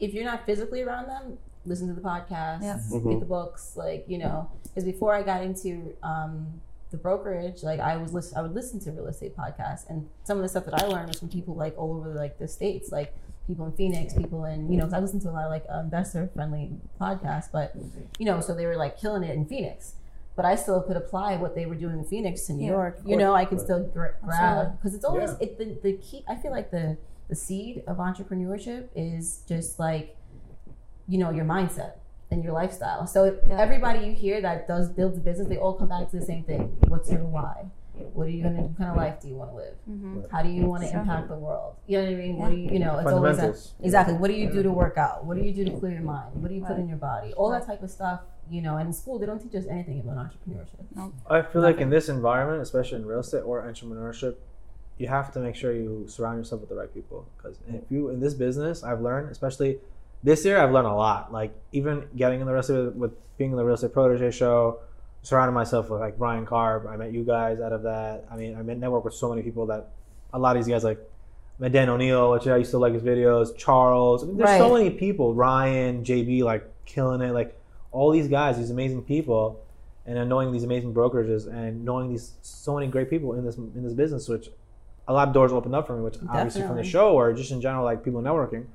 if 0.00 0.14
you're 0.14 0.24
not 0.24 0.44
physically 0.46 0.82
around 0.82 1.06
them, 1.08 1.38
listen 1.66 1.86
to 1.88 1.94
the 1.94 2.00
podcast, 2.00 2.62
Yeah. 2.62 2.80
get 2.90 3.02
Mhm. 3.02 3.20
the 3.20 3.26
books, 3.26 3.76
like, 3.76 4.04
you 4.08 4.18
know, 4.18 4.48
because 4.64 4.84
before 4.84 5.14
I 5.14 5.22
got 5.22 5.42
into 5.42 5.94
um, 6.02 6.60
the 6.90 6.96
brokerage, 6.96 7.62
like 7.62 7.78
I 7.80 7.96
was 7.96 8.12
listen, 8.12 8.36
I 8.38 8.42
would 8.42 8.54
listen 8.54 8.80
to 8.80 8.90
real 8.92 9.06
estate 9.06 9.36
podcasts, 9.36 9.88
and 9.88 10.08
some 10.24 10.38
of 10.38 10.42
the 10.42 10.48
stuff 10.48 10.64
that 10.64 10.82
I 10.82 10.86
learned 10.86 11.08
was 11.08 11.18
from 11.20 11.28
people 11.28 11.54
like 11.54 11.78
all 11.78 11.92
over 11.96 12.08
like 12.14 12.38
the 12.38 12.48
states, 12.48 12.90
like 12.90 13.14
people 13.46 13.66
in 13.66 13.72
Phoenix, 13.72 14.14
people 14.14 14.44
in 14.44 14.70
you 14.72 14.76
know, 14.78 14.84
'cause 14.84 14.94
I 14.94 14.98
listened 15.00 15.22
to 15.22 15.30
a 15.30 15.32
lot 15.32 15.44
of 15.44 15.50
like 15.50 15.66
investor 15.84 16.28
friendly 16.34 16.72
podcasts, 17.00 17.48
but 17.52 17.74
you 18.18 18.24
know, 18.26 18.40
so 18.40 18.54
they 18.54 18.66
were 18.66 18.76
like 18.76 18.96
killing 18.98 19.22
it 19.22 19.36
in 19.36 19.44
Phoenix. 19.44 19.94
But 20.36 20.44
I 20.46 20.54
still 20.54 20.80
could 20.80 20.96
apply 20.96 21.36
what 21.36 21.54
they 21.54 21.66
were 21.66 21.74
doing 21.74 21.98
in 21.98 22.04
Phoenix 22.04 22.46
to 22.46 22.54
New 22.54 22.64
Yeah, 22.64 22.70
York. 22.70 23.00
You 23.04 23.16
know. 23.16 23.34
I 23.34 23.44
could 23.44 23.60
still 23.60 23.80
gra- 23.84 24.14
grab 24.24 24.76
because 24.78 24.94
it's 24.94 25.04
always 25.04 25.30
Yeah. 25.32 25.36
it 25.48 25.58
the, 25.58 25.78
the 25.82 25.92
key. 25.98 26.24
I 26.26 26.36
feel 26.36 26.50
like 26.52 26.70
the 26.70 26.96
the 27.30 27.36
seed 27.36 27.82
of 27.86 27.96
entrepreneurship 27.98 28.88
is 28.94 29.42
just 29.48 29.78
like 29.78 30.16
you 31.08 31.16
know 31.18 31.30
your 31.30 31.44
mindset 31.46 31.92
and 32.30 32.44
your 32.44 32.52
lifestyle. 32.52 33.06
So 33.06 33.24
Yeah. 33.48 33.58
everybody 33.60 34.00
you 34.06 34.12
hear 34.12 34.40
that 34.42 34.68
does 34.68 34.88
build 34.90 35.16
a 35.16 35.20
business, 35.20 35.48
they 35.48 35.56
all 35.56 35.74
come 35.74 35.88
back 35.88 36.10
to 36.10 36.18
the 36.20 36.24
same 36.24 36.44
thing. 36.44 36.76
What's 36.88 37.10
your 37.10 37.24
why? 37.24 37.66
What 38.14 38.26
are 38.28 38.30
you 38.30 38.42
gonna? 38.44 38.62
What 38.62 38.78
kind 38.78 38.90
of 38.90 38.96
life 38.96 39.20
do 39.20 39.28
you 39.28 39.34
want 39.36 39.50
to 39.50 39.56
live? 39.56 39.74
hmm 39.84 40.20
How 40.30 40.42
do 40.42 40.48
you 40.48 40.66
want 40.66 40.82
to 40.84 40.88
Sure. 40.90 41.00
impact 41.00 41.28
the 41.28 41.34
world? 41.48 41.74
You 41.86 41.98
know 41.98 42.04
what 42.04 42.12
I 42.12 42.16
mean? 42.16 42.36
What 42.38 42.50
do 42.50 42.56
you? 42.56 42.70
You 42.70 42.78
know, 42.78 42.98
it's 42.98 43.12
always 43.12 43.36
that. 43.36 43.84
Exactly. 43.84 44.14
What 44.14 44.28
do 44.28 44.34
you 44.34 44.50
do 44.50 44.62
to 44.62 44.72
work 44.72 44.96
out? 44.96 45.24
What 45.26 45.36
do 45.36 45.42
you 45.44 45.52
do 45.52 45.64
to 45.70 45.72
clear 45.78 45.92
your 45.92 46.02
mind? 46.02 46.30
What 46.40 46.48
do 46.48 46.54
you 46.54 46.62
put 46.62 46.70
Right. 46.70 46.80
in 46.80 46.88
your 46.88 46.98
body? 46.98 47.32
All 47.34 47.50
that 47.50 47.66
type 47.66 47.82
of 47.82 47.90
stuff. 47.90 48.20
You 48.48 48.62
know, 48.62 48.78
and 48.78 48.88
in 48.88 48.92
school 48.92 49.18
they 49.20 49.26
don't 49.26 49.38
teach 49.40 49.54
us 49.54 49.66
anything 49.66 50.00
about 50.00 50.16
entrepreneurship. 50.26 51.12
I 51.28 51.42
feel 51.42 51.62
like 51.62 51.80
in 51.80 51.90
this 51.90 52.08
environment, 52.08 52.60
especially 52.62 52.98
in 52.98 53.06
real 53.06 53.20
estate 53.20 53.42
or 53.42 53.62
entrepreneurship, 53.62 54.36
you 55.00 55.08
have 55.08 55.32
to 55.32 55.40
make 55.40 55.56
sure 55.56 55.72
you 55.72 56.04
surround 56.08 56.38
yourself 56.38 56.60
with 56.60 56.70
the 56.70 56.76
right 56.76 56.92
people. 56.92 57.26
Because 57.36 57.58
if 57.68 57.82
you 57.90 58.10
in 58.10 58.20
this 58.20 58.34
business, 58.34 58.84
I've 58.84 59.00
learned, 59.00 59.30
especially 59.30 59.78
this 60.22 60.44
year, 60.44 60.58
I've 60.58 60.72
learned 60.72 60.86
a 60.86 60.94
lot. 60.94 61.32
Like 61.32 61.52
even 61.72 62.06
getting 62.16 62.40
in 62.40 62.46
the 62.46 62.52
real 62.52 62.60
estate 62.60 62.94
with 62.94 63.12
being 63.38 63.52
in 63.52 63.56
the 63.56 63.64
real 63.64 63.74
estate 63.74 63.92
protege 63.92 64.30
show, 64.30 64.80
surrounding 65.22 65.54
myself 65.54 65.88
with 65.88 66.00
like 66.00 66.18
Brian 66.18 66.44
Karp. 66.44 66.86
I 66.86 66.96
met 66.96 67.12
you 67.12 67.24
guys 67.24 67.60
out 67.60 67.72
of 67.72 67.82
that. 67.84 68.26
I 68.30 68.36
mean, 68.36 68.56
I 68.56 68.62
met 68.62 68.78
network 68.78 69.04
with 69.04 69.14
so 69.14 69.30
many 69.30 69.42
people 69.42 69.66
that 69.66 69.88
a 70.32 70.38
lot 70.38 70.56
of 70.56 70.62
these 70.62 70.72
guys 70.72 70.84
like. 70.84 70.98
Met 71.58 71.72
Dan 71.72 71.90
O'Neill, 71.90 72.30
which 72.32 72.46
I 72.46 72.56
used 72.56 72.70
to 72.70 72.78
like 72.78 72.94
his 72.94 73.02
videos. 73.02 73.54
Charles, 73.54 74.22
I 74.22 74.28
mean, 74.28 74.38
there's 74.38 74.58
so 74.58 74.72
many 74.72 74.88
people. 74.88 75.34
Ryan, 75.34 76.02
JB, 76.02 76.42
like 76.42 76.64
killing 76.86 77.20
it. 77.20 77.32
Like 77.32 77.54
all 77.92 78.10
these 78.10 78.28
guys, 78.28 78.56
these 78.56 78.70
amazing 78.70 79.02
people 79.02 79.60
and 80.06 80.16
then 80.16 80.28
knowing 80.28 80.52
these 80.52 80.64
amazing 80.64 80.94
brokerages 80.94 81.46
and 81.46 81.84
knowing 81.84 82.08
these 82.08 82.32
so 82.42 82.74
many 82.74 82.86
great 82.86 83.10
people 83.10 83.34
in 83.34 83.44
this 83.44 83.56
in 83.56 83.82
this 83.84 83.92
business, 83.92 84.28
which 84.28 84.48
a 85.08 85.12
lot 85.12 85.28
of 85.28 85.34
doors 85.34 85.52
opened 85.52 85.74
up 85.74 85.86
for 85.86 85.96
me, 85.96 86.02
which 86.02 86.16
obviously 86.28 86.62
from 86.62 86.76
the 86.76 86.84
show 86.84 87.14
or 87.14 87.32
just 87.32 87.50
in 87.50 87.60
general, 87.60 87.84
like 87.84 88.04
people 88.04 88.20
networking, 88.22 88.66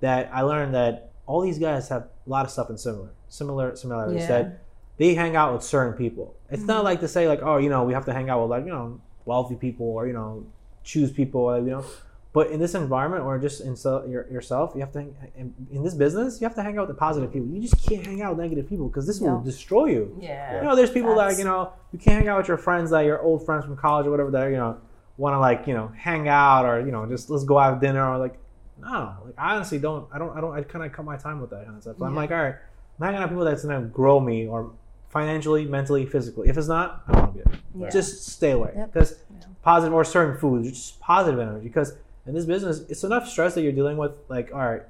that 0.00 0.30
I 0.32 0.42
learned 0.42 0.74
that 0.74 1.10
all 1.26 1.40
these 1.40 1.58
guys 1.58 1.88
have 1.88 2.02
a 2.02 2.30
lot 2.30 2.44
of 2.44 2.50
stuff 2.50 2.70
in 2.70 2.78
similar, 2.78 3.10
similar 3.28 3.76
similarities. 3.76 4.22
Yeah. 4.22 4.28
That 4.28 4.62
they 4.98 5.14
hang 5.14 5.36
out 5.36 5.52
with 5.52 5.62
certain 5.62 5.92
people. 5.92 6.34
It's 6.50 6.62
not 6.62 6.78
mm-hmm. 6.78 6.84
like 6.84 7.00
to 7.00 7.08
say 7.08 7.28
like, 7.28 7.42
oh, 7.42 7.58
you 7.58 7.68
know, 7.68 7.84
we 7.84 7.92
have 7.92 8.06
to 8.06 8.12
hang 8.12 8.30
out 8.30 8.40
with 8.40 8.50
like 8.50 8.64
you 8.64 8.72
know 8.72 9.00
wealthy 9.24 9.56
people 9.56 9.86
or 9.86 10.06
you 10.06 10.12
know 10.12 10.46
choose 10.86 11.12
people, 11.12 11.42
or, 11.42 11.58
you 11.58 11.64
know. 11.64 11.84
But 12.32 12.50
in 12.50 12.60
this 12.60 12.74
environment, 12.74 13.24
or 13.24 13.38
just 13.38 13.62
in 13.62 13.74
so, 13.76 14.04
your, 14.04 14.28
yourself, 14.30 14.72
you 14.74 14.80
have 14.80 14.92
to 14.92 14.98
hang, 14.98 15.16
in, 15.38 15.54
in 15.72 15.82
this 15.82 15.94
business, 15.94 16.38
you 16.38 16.46
have 16.46 16.54
to 16.56 16.62
hang 16.62 16.76
out 16.76 16.86
with 16.86 16.94
the 16.94 17.00
positive 17.00 17.32
people. 17.32 17.48
You 17.48 17.62
just 17.62 17.88
can't 17.88 18.04
hang 18.04 18.20
out 18.20 18.36
with 18.36 18.44
negative 18.44 18.68
people 18.68 18.88
because 18.88 19.06
this 19.06 19.20
will 19.20 19.40
destroy 19.40 19.86
you. 19.86 20.18
Yeah. 20.20 20.58
You 20.58 20.64
know, 20.64 20.76
there's 20.76 20.90
people 20.90 21.16
Facts. 21.16 21.36
that 21.36 21.38
you 21.38 21.46
know 21.46 21.72
you 21.92 21.98
can't 21.98 22.18
hang 22.18 22.28
out 22.28 22.38
with 22.38 22.48
your 22.48 22.58
friends 22.58 22.90
that 22.90 23.00
your 23.00 23.20
old 23.22 23.44
friends 23.44 23.64
from 23.64 23.76
college 23.76 24.06
or 24.06 24.10
whatever 24.10 24.30
that 24.32 24.50
you 24.50 24.56
know 24.56 24.78
want 25.18 25.34
to 25.34 25.38
like 25.38 25.66
you 25.66 25.74
know 25.74 25.90
hang 25.96 26.28
out 26.28 26.64
or 26.66 26.80
you 26.80 26.92
know 26.92 27.06
just 27.06 27.30
let's 27.30 27.44
go 27.44 27.58
have 27.58 27.80
dinner 27.80 28.04
or 28.06 28.18
like 28.18 28.38
no 28.80 29.14
like 29.24 29.34
I 29.38 29.54
honestly 29.56 29.78
don't 29.78 30.06
I 30.12 30.18
don't 30.18 30.36
I 30.36 30.40
don't 30.40 30.52
I 30.54 30.62
kind 30.62 30.84
of 30.84 30.92
cut 30.92 31.04
my 31.04 31.16
time 31.16 31.40
with 31.40 31.50
that 31.50 31.64
kind 31.64 31.76
of 31.76 31.82
stuff. 31.82 32.00
I'm 32.02 32.14
like 32.14 32.30
all 32.30 32.36
right, 32.36 32.54
I'm 33.00 33.04
hanging 33.06 33.16
out 33.18 33.22
with 33.24 33.30
people 33.30 33.44
that's 33.44 33.64
gonna 33.64 33.82
grow 33.86 34.20
me 34.20 34.46
or 34.46 34.70
financially, 35.08 35.64
mentally, 35.64 36.04
physically. 36.04 36.48
If 36.48 36.58
it's 36.58 36.68
not, 36.68 37.02
I 37.08 37.12
don't 37.12 37.22
want 37.22 37.32
to 37.34 37.38
be 37.38 37.44
there. 37.50 37.60
Yeah. 37.86 37.90
Just 37.90 38.26
stay 38.26 38.50
away 38.50 38.72
Yep. 38.76 38.92
because 38.92 39.18
positive 39.62 39.94
or 39.94 40.04
certain 40.04 40.36
foods, 40.38 40.68
just 40.70 41.00
positive 41.00 41.40
energy. 41.40 41.66
Because 41.68 41.94
in 42.26 42.34
this 42.34 42.44
business, 42.44 42.80
it's 42.90 43.02
enough 43.04 43.26
stress 43.28 43.54
that 43.54 43.62
you're 43.62 43.72
dealing 43.72 43.96
with. 43.96 44.12
Like, 44.28 44.50
all 44.52 44.58
right, 44.60 44.82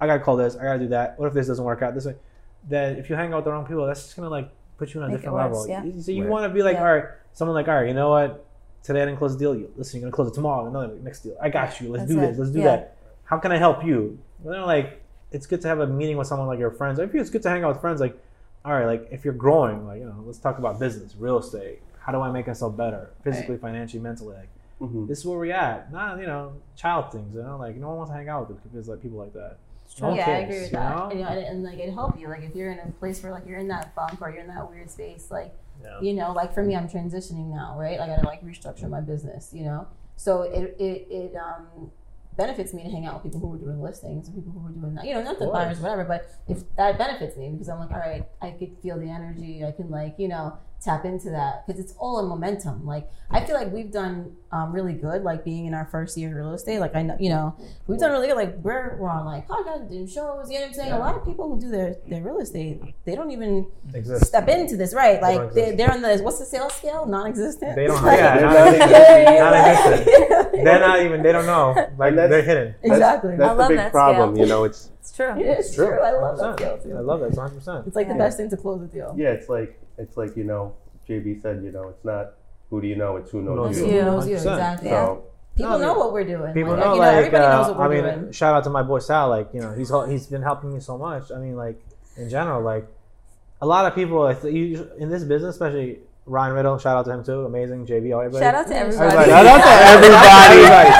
I 0.00 0.06
gotta 0.06 0.20
call 0.22 0.36
this, 0.36 0.56
I 0.56 0.62
gotta 0.64 0.78
do 0.78 0.88
that. 0.88 1.18
What 1.18 1.26
if 1.26 1.34
this 1.34 1.48
doesn't 1.48 1.64
work 1.64 1.82
out 1.82 1.94
this 1.94 2.06
way? 2.06 2.14
That 2.68 2.98
if 2.98 3.10
you 3.10 3.16
hang 3.16 3.32
out 3.32 3.36
with 3.36 3.44
the 3.46 3.50
wrong 3.52 3.66
people, 3.66 3.86
that's 3.86 4.02
just 4.04 4.14
gonna 4.14 4.28
like 4.28 4.48
put 4.78 4.94
you 4.94 5.00
on 5.00 5.06
a 5.06 5.08
Make 5.10 5.18
different 5.22 5.34
worse, 5.34 5.66
level. 5.66 5.68
yeah. 5.68 6.00
So 6.02 6.12
you 6.12 6.26
want 6.26 6.44
to 6.48 6.54
be 6.54 6.62
like, 6.62 6.74
Yeah. 6.74 6.84
all 6.86 6.94
right, 6.94 7.04
someone 7.32 7.54
like, 7.54 7.66
all 7.66 7.74
right, 7.74 7.88
you 7.88 7.94
know 7.94 8.10
what? 8.10 8.44
Today 8.82 9.02
I 9.02 9.04
didn't 9.06 9.18
close 9.18 9.32
the 9.34 9.38
deal. 9.38 9.54
You 9.54 9.70
listen, 9.76 10.00
you're 10.00 10.10
gonna 10.10 10.14
close 10.16 10.28
it 10.28 10.34
tomorrow. 10.34 10.66
Another 10.66 10.94
next 11.02 11.20
deal. 11.20 11.36
I 11.40 11.48
got 11.48 11.80
you. 11.80 11.88
Let's 11.90 12.02
That's 12.04 12.12
do 12.14 12.20
it. 12.20 12.26
this. 12.30 12.38
Let's 12.38 12.50
do 12.50 12.58
Yeah. 12.60 12.64
that. 12.64 12.96
How 13.24 13.38
can 13.38 13.52
I 13.52 13.58
help 13.58 13.84
you? 13.84 14.18
You 14.44 14.50
know, 14.50 14.66
like 14.66 15.00
it's 15.30 15.46
good 15.46 15.60
to 15.62 15.68
have 15.68 15.80
a 15.80 15.86
meeting 15.86 16.16
with 16.16 16.26
someone 16.26 16.48
like 16.48 16.58
your 16.58 16.70
friends. 16.70 16.98
I 17.00 17.06
feel 17.06 17.20
it's 17.20 17.30
good 17.30 17.42
to 17.42 17.48
hang 17.50 17.64
out 17.64 17.68
with 17.72 17.80
friends. 17.80 18.00
Like, 18.00 18.18
all 18.64 18.72
right, 18.72 18.86
like 18.86 19.08
if 19.10 19.24
you're 19.24 19.34
growing, 19.34 19.86
like 19.86 20.00
you 20.00 20.06
know, 20.06 20.16
let's 20.26 20.38
talk 20.38 20.58
about 20.58 20.78
business, 20.80 21.14
real 21.16 21.38
estate. 21.38 21.80
How 22.00 22.10
do 22.12 22.20
I 22.20 22.30
make 22.32 22.48
myself 22.48 22.76
better, 22.76 23.10
physically, 23.22 23.56
financially, 23.56 24.02
mentally? 24.02 24.34
Like, 24.34 24.48
Mhm. 24.80 25.06
this 25.06 25.18
is 25.20 25.26
where 25.26 25.38
we're 25.38 25.52
at. 25.54 25.92
Not 25.92 26.18
you 26.18 26.26
know, 26.26 26.52
child 26.74 27.12
things. 27.12 27.34
You 27.34 27.42
know, 27.42 27.56
like 27.58 27.76
no 27.76 27.88
one 27.88 27.98
wants 27.98 28.10
to 28.10 28.16
hang 28.16 28.28
out 28.28 28.48
with 28.48 28.62
because 28.64 28.88
like 28.88 29.00
people 29.00 29.18
like 29.18 29.32
that. 29.34 29.56
No 30.00 30.14
yeah, 30.14 30.24
I 30.26 30.32
agree 30.38 30.60
with 30.60 30.72
you 30.72 30.78
that. 30.78 30.96
know? 30.96 31.08
And, 31.10 31.18
you 31.18 31.24
know, 31.24 31.30
and, 31.32 31.44
and 31.46 31.62
like 31.64 31.78
it 31.78 31.92
help 31.92 32.18
you. 32.18 32.26
Like 32.28 32.42
if 32.42 32.56
you're 32.56 32.72
in 32.72 32.78
a 32.80 32.90
place 32.92 33.22
where 33.22 33.30
like 33.30 33.46
you're 33.46 33.58
in 33.58 33.68
that 33.68 33.94
funk 33.94 34.20
or 34.22 34.30
you're 34.30 34.40
in 34.40 34.46
that 34.48 34.68
weird 34.68 34.90
space, 34.90 35.30
like 35.30 35.54
Yeah. 35.82 36.00
you 36.00 36.14
know, 36.14 36.32
like 36.32 36.52
for 36.54 36.62
me, 36.62 36.76
I'm 36.76 36.88
transitioning 36.88 37.50
now, 37.50 37.76
right? 37.78 37.98
I 38.00 38.06
gotta 38.06 38.26
like 38.26 38.44
restructure 38.44 38.88
my 38.88 39.00
business, 39.00 39.50
you 39.52 39.64
know. 39.64 39.86
So 40.16 40.42
it 40.42 40.76
it 40.78 41.06
it 41.10 41.36
um 41.36 41.90
benefits 42.36 42.72
me 42.72 42.82
to 42.82 42.88
hang 42.88 43.04
out 43.04 43.22
with 43.22 43.32
people 43.32 43.40
who 43.40 43.54
are 43.54 43.58
doing 43.58 43.82
listings 43.82 44.28
and 44.28 44.36
people 44.36 44.52
who 44.52 44.66
are 44.66 44.70
doing 44.70 44.94
that, 44.94 45.04
you 45.04 45.12
know, 45.14 45.22
not 45.22 45.38
the 45.38 45.46
buyers, 45.48 45.78
whatever. 45.80 46.04
But 46.04 46.30
if 46.48 46.62
that 46.76 46.96
benefits 46.96 47.36
me 47.36 47.50
because 47.50 47.68
I'm 47.68 47.78
like, 47.78 47.90
all 47.90 47.98
right, 47.98 48.26
I 48.40 48.50
could 48.52 48.76
feel 48.82 48.98
the 48.98 49.08
energy. 49.08 49.64
I 49.64 49.72
can 49.72 49.90
like 49.90 50.14
you 50.18 50.28
know 50.28 50.56
tap 50.84 51.04
into 51.04 51.30
that 51.30 51.66
because 51.66 51.80
it's 51.80 51.94
all 51.98 52.18
in 52.20 52.26
momentum. 52.28 52.84
Like 52.86 53.08
I 53.30 53.44
feel 53.44 53.54
like 53.56 53.72
we've 53.72 53.90
done 53.90 54.36
um, 54.50 54.72
really 54.72 54.92
good, 54.92 55.22
like 55.22 55.44
being 55.44 55.66
in 55.66 55.74
our 55.74 55.86
first 55.86 56.16
year 56.18 56.28
of 56.30 56.34
real 56.36 56.52
estate. 56.54 56.80
Like 56.80 56.94
I 56.94 57.02
know, 57.02 57.16
you 57.20 57.30
know, 57.30 57.54
we've 57.86 57.98
done 57.98 58.10
really 58.10 58.26
good. 58.28 58.36
Like 58.36 58.56
we're 58.58 58.96
we're 58.98 59.08
on 59.08 59.24
like 59.24 59.48
podcasts 59.48 59.90
and 59.90 60.08
shows. 60.10 60.50
You 60.50 60.56
know 60.58 60.62
what 60.62 60.68
I'm 60.68 60.74
saying? 60.74 60.92
A 60.92 60.98
lot 60.98 61.14
of 61.16 61.24
people 61.24 61.48
who 61.54 61.60
do 61.60 61.70
their 61.70 61.96
their 62.08 62.22
real 62.22 62.38
estate, 62.40 62.80
they 63.04 63.14
don't 63.14 63.30
even 63.30 63.66
Exist. 63.94 64.26
step 64.26 64.48
into 64.48 64.76
this, 64.76 64.92
right? 64.94 65.20
Like 65.22 65.52
they, 65.54 65.62
exist. 65.70 65.76
they're 65.78 65.92
on 65.92 66.02
the 66.02 66.18
what's 66.22 66.38
the 66.38 66.44
sales 66.44 66.72
scale? 66.74 67.06
Non-existent. 67.06 67.76
They 67.76 67.86
don't. 67.86 68.02
Like- 68.02 68.18
Yeah, 68.18 68.38
They're 68.38 68.46
not, 68.46 68.54
not 68.54 68.68
even- 68.74 68.82
even- 68.82 69.38
not 69.40 69.54
existent. 69.54 70.52
They're 70.64 70.80
not 70.80 71.00
even. 71.02 71.22
They 71.22 71.32
don't 71.32 71.46
know. 71.46 71.74
Like 71.98 72.14
that's- 72.14 72.30
they're 72.30 72.42
hidden. 72.42 72.74
exactly. 72.82 73.36
That's 73.36 73.50
I 73.50 73.54
the 73.54 73.58
love 73.60 73.68
big 73.68 73.78
that 73.78 73.92
problem. 73.92 74.34
scale. 74.34 74.44
You 74.44 74.48
know, 74.50 74.64
it's 74.64 74.90
It's 75.00 75.12
true. 75.16 75.32
It 75.40 75.58
is 75.60 75.74
true. 75.74 75.98
I 76.00 76.10
love 76.12 76.38
that 76.38 76.58
scale 76.58 76.76
100%. 76.78 76.82
too. 76.82 76.96
I 76.96 77.00
love 77.00 77.20
that. 77.20 77.26
It's 77.26 77.36
100. 77.36 77.56
percent 77.58 77.86
It's 77.86 77.96
like 77.96 78.08
the 78.08 78.14
best 78.14 78.36
thing 78.36 78.50
to 78.50 78.56
close 78.56 78.82
a 78.82 78.86
deal. 78.86 79.14
yeah, 79.16 79.30
it's 79.30 79.48
like 79.48 79.78
it's 80.02 80.16
like 80.16 80.36
you 80.36 80.44
know, 80.44 80.74
JB 81.08 81.40
said, 81.40 81.62
you 81.64 81.72
know, 81.72 81.88
it's 81.88 82.04
not 82.04 82.32
who 82.70 82.80
do 82.80 82.88
you 82.88 82.96
know, 82.96 83.16
it's 83.16 83.30
who 83.30 83.42
knows, 83.42 83.56
knows 83.56 83.78
you. 83.78 83.86
you. 83.94 84.02
Knows 84.02 84.28
you 84.28 84.34
exactly? 84.34 84.90
So 84.90 85.24
People 85.56 85.78
No, 85.78 85.86
know 85.86 85.94
what 85.98 86.12
we're 86.12 86.24
doing. 86.24 86.52
People 86.54 86.72
like, 86.72 86.80
know, 86.80 86.94
you 86.94 87.00
know, 87.00 87.06
like, 87.06 87.16
everybody 87.16 87.44
knows 87.44 87.66
what 87.68 87.76
uh, 87.76 87.78
we're 87.78 87.84
I 87.84 87.88
mean, 88.12 88.20
doing. 88.20 88.32
shout 88.32 88.54
out 88.54 88.64
to 88.64 88.70
my 88.70 88.82
boy 88.82 89.00
Sal. 89.00 89.28
Like, 89.28 89.48
you 89.52 89.60
know, 89.60 89.72
he's 89.74 89.92
he's 90.08 90.26
been 90.26 90.42
helping 90.42 90.72
me 90.72 90.80
so 90.80 90.96
much. 90.96 91.30
I 91.30 91.38
mean, 91.38 91.56
like 91.56 91.78
in 92.16 92.30
general, 92.30 92.62
like 92.62 92.86
a 93.60 93.66
lot 93.66 93.84
of 93.84 93.94
people 93.94 94.20
like, 94.22 94.42
you, 94.44 94.90
in 94.98 95.10
this 95.10 95.24
business, 95.24 95.54
especially 95.56 95.98
Ryan 96.24 96.54
Riddle. 96.54 96.78
Shout 96.78 96.96
out 96.96 97.04
to 97.04 97.12
him 97.12 97.22
too. 97.22 97.44
Amazing, 97.44 97.86
JB, 97.86 98.16
everybody. 98.16 98.42
Shout 98.44 98.54
out 98.54 98.66
to 98.68 98.76
everybody. 98.76 99.10
Everybody. 99.10 99.30
Shout 99.30 99.46
out 99.46 99.62
to 99.62 99.68
everybody. 99.92 100.62
Everybody. 100.62 100.90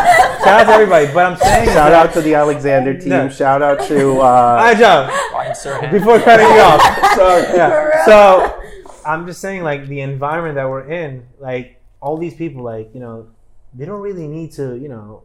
Shout 0.45 0.61
out 0.61 0.65
to 0.65 0.73
everybody. 0.73 1.07
But 1.15 1.27
I'm 1.27 1.37
saying, 1.39 1.67
shout 1.69 1.93
out 1.93 2.13
to 2.13 2.21
the 2.21 2.35
Alexander 2.35 2.99
team. 2.99 3.11
Yeah. 3.13 3.29
Shout 3.29 3.63
out 3.63 3.81
to 3.89 4.11
All 4.11 4.23
uh, 4.23 4.55
right, 4.57 4.77
Joe. 4.77 5.09
Ryan 5.33 5.91
Before 5.93 6.21
cutting 6.21 6.47
you 6.47 6.61
off, 6.61 6.83
sorry. 7.17 7.43
yeah. 7.57 8.05
So 8.05 8.62
I'm 9.07 9.27
just 9.27 9.41
saying, 9.41 9.63
like 9.63 9.87
the 9.89 10.01
environment 10.01 10.55
that 10.57 10.69
we're 10.69 10.89
in, 10.91 11.27
like 11.39 11.81
all 12.01 12.17
these 12.17 12.35
people, 12.35 12.63
like 12.63 12.91
you 12.95 13.01
know, 13.01 13.29
they 13.75 13.85
don't 13.85 14.01
really 14.01 14.27
need 14.29 14.53
to, 14.53 14.77
you 14.77 14.89
know, 14.89 15.23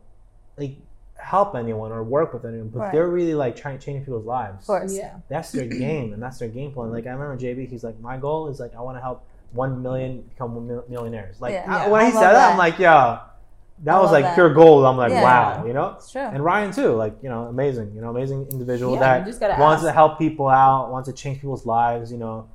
like 0.58 0.76
help 1.16 1.56
anyone 1.56 1.92
or 1.92 2.04
work 2.04 2.34
with 2.34 2.46
anyone, 2.46 2.70
but 2.70 2.80
Right. 2.80 2.92
they're 2.92 3.08
really 3.08 3.34
like 3.34 3.56
trying 3.56 3.78
to 3.80 3.84
change 3.86 4.06
people's 4.06 4.26
lives. 4.26 4.62
Of 4.62 4.68
course. 4.68 4.96
yeah. 4.96 5.16
That's 5.30 5.52
their 5.52 5.66
game, 5.86 6.14
and 6.14 6.22
that's 6.22 6.38
their 6.40 6.48
game 6.50 6.72
plan. 6.72 6.92
Like 6.92 7.08
I 7.08 7.12
remember 7.12 7.38
JB, 7.38 7.70
he's 7.70 7.84
like, 7.84 8.00
my 8.00 8.18
goal 8.18 8.48
is 8.50 8.60
like 8.60 8.76
I 8.76 8.82
want 8.82 8.98
to 8.98 9.02
help 9.02 9.26
one 9.54 9.82
million 9.82 10.22
become 10.24 10.56
one 10.56 10.84
millionaires. 10.90 11.42
Like 11.42 11.54
Yeah. 11.54 11.66
I- 11.68 11.86
Yeah. 11.86 11.90
when 11.90 12.02
I 12.02 12.06
he 12.06 12.12
said 12.12 12.22
that, 12.22 12.34
that. 12.34 12.52
I'm 12.52 12.58
like, 12.58 12.78
yeah, 12.80 13.20
that 13.84 13.96
I 13.96 14.00
was 14.00 14.12
like 14.12 14.24
that. 14.26 14.36
pure 14.36 14.54
gold. 14.54 14.86
I'm 14.86 14.98
like, 14.98 15.12
Yeah. 15.12 15.24
wow, 15.24 15.66
you 15.66 15.74
know. 15.74 15.94
It's 15.98 16.12
true. 16.12 16.22
And 16.22 16.44
Ryan 16.44 16.72
too, 16.72 16.94
like 16.94 17.16
you 17.24 17.30
know, 17.30 17.44
amazing, 17.46 17.94
you 17.96 18.02
know, 18.02 18.10
amazing 18.10 18.48
individual 18.52 18.94
Yeah, 18.94 19.00
that 19.20 19.26
just 19.26 19.40
gotta 19.40 19.60
wants 19.62 19.84
ask. 19.84 19.90
to 19.90 19.94
help 19.94 20.18
people 20.20 20.48
out, 20.48 20.92
wants 20.92 21.08
to 21.10 21.14
change 21.14 21.38
people's 21.42 21.66
lives. 21.66 22.12
You 22.12 22.18
know, 22.20 22.48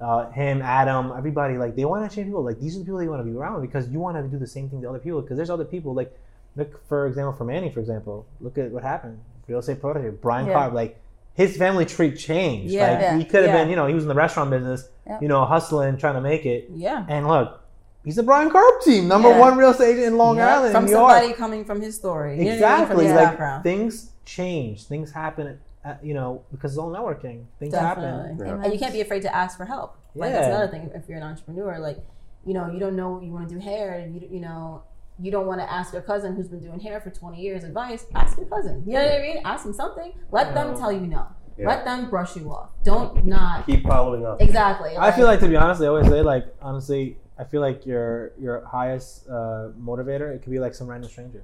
uh, 0.00 0.30
him, 0.30 0.62
Adam, 0.62 1.12
everybody, 1.16 1.56
like 1.58 1.74
they 1.76 1.84
want 1.84 2.08
to 2.08 2.14
change 2.14 2.26
people. 2.28 2.44
Like 2.44 2.60
these 2.60 2.76
are 2.76 2.78
the 2.80 2.84
people 2.84 2.98
they 2.98 3.08
want 3.08 3.20
to 3.20 3.24
be 3.30 3.36
around 3.36 3.60
because 3.62 3.88
you 3.88 3.98
want 3.98 4.16
to 4.16 4.22
do 4.24 4.38
the 4.38 4.46
same 4.46 4.68
thing 4.68 4.80
to 4.82 4.88
other 4.88 4.98
people. 4.98 5.20
Because 5.22 5.36
there's 5.36 5.50
other 5.50 5.64
people. 5.64 5.94
Like 5.94 6.16
look 6.56 6.86
for 6.88 7.06
example 7.06 7.32
for 7.32 7.44
Manny, 7.44 7.70
for 7.70 7.80
example. 7.80 8.26
Look 8.40 8.58
at 8.58 8.70
what 8.70 8.82
happened. 8.82 9.18
Real 9.48 9.58
estate 9.60 9.80
protege, 9.80 10.10
Brian 10.10 10.46
Yeah. 10.46 10.52
Karp. 10.54 10.72
Like 10.74 11.00
his 11.34 11.56
family 11.56 11.84
tree 11.86 12.12
changed. 12.12 12.72
Yeah. 12.72 12.90
Like 12.92 13.00
Yeah. 13.00 13.16
he 13.18 13.24
could 13.24 13.44
have 13.44 13.54
Yeah. 13.54 13.62
been, 13.62 13.70
you 13.70 13.76
know, 13.76 13.86
he 13.86 13.94
was 13.94 14.04
in 14.04 14.08
the 14.08 14.14
restaurant 14.14 14.50
business, 14.50 14.88
Yeah. 15.06 15.18
you 15.20 15.28
know, 15.28 15.44
hustling, 15.44 15.96
trying 15.96 16.14
to 16.14 16.20
make 16.20 16.46
it. 16.46 16.68
Yeah. 16.74 17.04
And 17.08 17.26
look, 17.28 17.60
he's 18.04 18.16
the 18.16 18.22
Brian 18.22 18.50
Karp 18.50 18.82
team, 18.82 19.08
number 19.08 19.36
one 19.38 19.56
real 19.56 19.70
estate 19.70 19.92
agent 19.92 20.06
in 20.06 20.16
Long 20.16 20.36
Yeah, 20.36 20.56
Island, 20.58 20.72
from 20.74 20.84
New 20.84 20.90
York. 20.92 21.10
somebody 21.12 21.32
coming 21.34 21.64
from 21.64 21.80
his 21.80 21.96
story. 21.96 22.32
You 22.32 22.36
know 22.38 22.42
I 22.42 22.44
mean? 22.44 22.54
Exactly. 22.54 22.96
From 22.96 23.04
his 23.04 23.14
Like 23.14 23.24
background. 23.30 23.62
things 23.64 24.10
change, 24.24 24.84
things 24.86 25.12
happen. 25.12 25.58
At, 25.84 26.04
you 26.04 26.14
know, 26.14 26.42
because 26.50 26.72
it's 26.72 26.78
all 26.78 26.90
networking. 26.90 27.44
Things 27.58 27.74
happen. 27.74 28.02
Definitely. 28.02 28.46
Yeah. 28.46 28.62
And 28.64 28.72
you 28.72 28.78
can't 28.78 28.92
be 28.92 29.00
afraid 29.00 29.22
to 29.22 29.34
ask 29.34 29.56
for 29.56 29.64
help. 29.64 29.96
Like 30.14 30.32
that's 30.32 30.48
another 30.48 30.68
thing. 30.68 30.90
If 30.94 31.08
you're 31.08 31.18
an 31.18 31.24
entrepreneur, 31.24 31.78
like 31.78 31.98
you 32.44 32.54
know, 32.54 32.70
you 32.70 32.80
don't 32.80 32.96
know 32.96 33.20
you 33.20 33.30
want 33.30 33.48
to 33.48 33.54
do 33.54 33.60
hair, 33.60 33.94
and 33.94 34.14
you 34.14 34.28
you 34.30 34.40
know. 34.40 34.82
You 35.20 35.32
don't 35.32 35.46
want 35.46 35.60
to 35.60 35.68
ask 35.68 35.92
your 35.92 36.02
cousin 36.02 36.36
who's 36.36 36.46
been 36.46 36.60
doing 36.60 36.78
hair 36.78 37.00
for 37.00 37.10
20 37.10 37.42
years 37.42 37.64
advice. 37.64 38.06
Ask 38.14 38.36
your 38.38 38.46
cousin. 38.46 38.84
You 38.86 38.92
know 38.92 39.02
what 39.02 39.14
I 39.14 39.20
mean? 39.20 39.40
Ask 39.44 39.64
them 39.64 39.72
something. 39.72 40.12
Let 40.30 40.54
them 40.54 40.78
tell 40.78 40.92
you 40.92 41.00
no. 41.00 41.26
Yeah. 41.58 41.66
Let 41.66 41.84
them 41.84 42.08
brush 42.08 42.36
you 42.36 42.52
off. 42.52 42.68
Don't 42.84 43.26
not 43.26 43.66
Keep 43.66 43.82
following 43.82 44.24
up. 44.24 44.40
exactly. 44.40 44.96
I 44.96 45.10
feel 45.10 45.26
like 45.26 45.40
to 45.40 45.48
be 45.48 45.56
honest, 45.56 45.80
they 45.80 45.88
always 45.88 46.06
say 46.06 46.22
like 46.22 46.46
honestly, 46.62 47.18
I 47.36 47.42
feel 47.42 47.60
like 47.60 47.84
your 47.84 48.30
your 48.38 48.64
highest 48.64 49.28
uh, 49.28 49.70
motivator 49.76 50.32
it 50.32 50.42
could 50.42 50.52
be 50.52 50.60
like 50.60 50.72
some 50.72 50.86
random 50.86 51.10
stranger. 51.10 51.42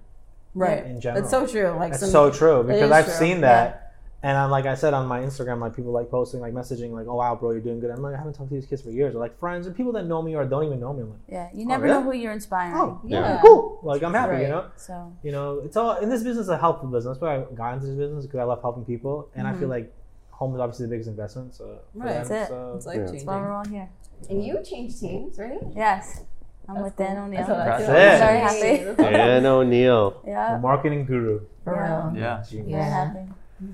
right. 0.55 0.87
in 0.87 1.01
general. 1.01 1.25
It's 1.25 1.33
so 1.33 1.45
true. 1.45 1.71
Like 1.71 1.91
That's 1.91 2.03
some, 2.03 2.11
so 2.11 2.31
true 2.31 2.63
because 2.63 2.93
I've 2.93 3.07
true, 3.07 3.15
seen 3.15 3.41
that. 3.41 3.84
And 4.25 4.39
I'm 4.39 4.51
like 4.51 4.65
I 4.65 4.75
said 4.75 4.95
on 4.95 5.07
my 5.07 5.21
Instagram, 5.21 5.61
like 5.61 5.77
people 5.77 5.93
like 5.93 6.11
posting, 6.11 6.41
like 6.41 6.55
messaging, 6.55 6.93
like, 6.93 7.07
"Oh 7.07 7.17
wow, 7.17 7.35
bro, 7.35 7.51
you're 7.51 7.61
doing 7.61 7.79
good." 7.79 7.91
I'm 7.91 8.01
like, 8.01 8.15
I 8.15 8.17
haven't 8.17 8.33
talked 8.33 8.49
to 8.49 8.55
these 8.55 8.65
kids 8.65 8.81
for 8.81 8.91
years, 8.91 9.15
or 9.15 9.19
like 9.19 9.39
friends 9.39 9.67
and 9.67 9.77
people 9.77 9.93
that 9.93 10.07
know 10.07 10.23
me 10.23 10.35
or 10.35 10.47
don't 10.47 10.65
even 10.65 10.81
know 10.81 10.95
me. 10.95 11.03
I'm 11.03 11.11
like, 11.11 11.19
Yeah. 11.29 11.49
You 11.53 11.67
never 11.67 11.83
really? 11.85 11.95
know 11.95 12.03
who 12.05 12.13
you're 12.17 12.33
inspiring. 12.33 12.75
oh, 12.75 13.01
Yeah. 13.05 13.21
yeah, 13.35 13.41
cool. 13.43 13.81
Like 13.83 14.03
I'm 14.03 14.15
happy, 14.15 14.41
you 14.43 14.49
know. 14.49 14.65
So 14.77 15.13
You 15.23 15.33
know, 15.33 15.61
it's 15.63 15.77
all 15.77 15.97
in 15.99 16.09
this 16.09 16.23
business 16.23 16.49
a 16.49 16.57
helpful 16.57 16.89
business. 16.89 17.19
That's 17.19 17.21
why 17.21 17.37
I 17.37 17.45
got 17.55 17.75
into 17.75 17.87
this 17.87 17.97
business 17.97 18.25
because 18.25 18.41
I 18.41 18.45
love 18.45 18.63
helping 18.63 18.87
people, 18.87 19.29
and 19.37 19.47
I 19.47 19.53
feel 19.55 19.69
like 19.69 19.93
home 20.31 20.55
is 20.55 20.61
obviously 20.61 20.87
the 20.87 20.91
biggest 20.91 21.09
investment. 21.11 21.55
So 21.55 21.65
for 21.93 21.99
Mm-hmm. 21.99 22.01
Right. 22.01 22.15
them, 22.15 22.29
That's 22.29 22.31
it. 22.31 22.49
So, 22.49 22.73
It's 22.77 22.87
life 22.87 22.95
Yeah. 22.97 23.01
that's 23.03 23.13
changing. 23.13 23.27
why 23.29 23.37
we're 23.43 23.53
all 23.53 23.65
here. 23.69 23.89
And 24.31 24.43
you 24.43 24.63
changed 24.65 25.01
teams, 25.01 25.39
right? 25.39 25.61
Yes. 25.77 26.23
I'm 26.67 26.77
That's 26.77 26.85
with 26.85 26.97
Dan 26.97 27.17
cool. 27.17 27.25
O'Neill. 27.25 27.39
That's 27.47 27.49
what 27.51 27.61
I 27.61 27.77
feel. 27.79 27.87
That's 27.89 28.23
I'm 28.23 28.27
very 28.27 28.75
it. 28.79 28.99
happy. 28.99 29.13
Dan 29.13 29.45
O'Neill. 29.47 30.11
the 30.25 30.31
Yeah. 30.31 30.59
marketing 30.63 31.05
guru. 31.05 31.41
For 31.63 31.75
Yeah. 31.75 32.09
real. 32.09 32.17
Yeah. 32.17 32.43
Very 32.51 32.71
Yeah. 32.71 32.85
happy. 33.05 33.29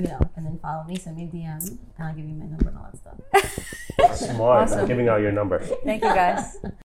You 0.00 0.06
know, 0.06 0.20
and 0.36 0.46
then 0.46 0.58
follow 0.62 0.84
me, 0.84 0.96
send 0.96 1.16
me 1.16 1.24
a 1.24 1.26
DM, 1.26 1.68
and 1.68 1.78
I'll 1.98 2.14
give 2.14 2.24
you 2.24 2.34
my 2.34 2.46
number 2.46 2.68
and 2.68 2.78
all 2.78 2.88
that 2.90 2.96
stuff. 2.96 4.16
Smart. 4.16 4.62
Awesome. 4.62 4.86
Giving 4.86 5.08
out 5.08 5.20
your 5.20 5.32
number. 5.32 5.58
Thank 5.84 6.02
you, 6.02 6.14
guys. 6.14 6.56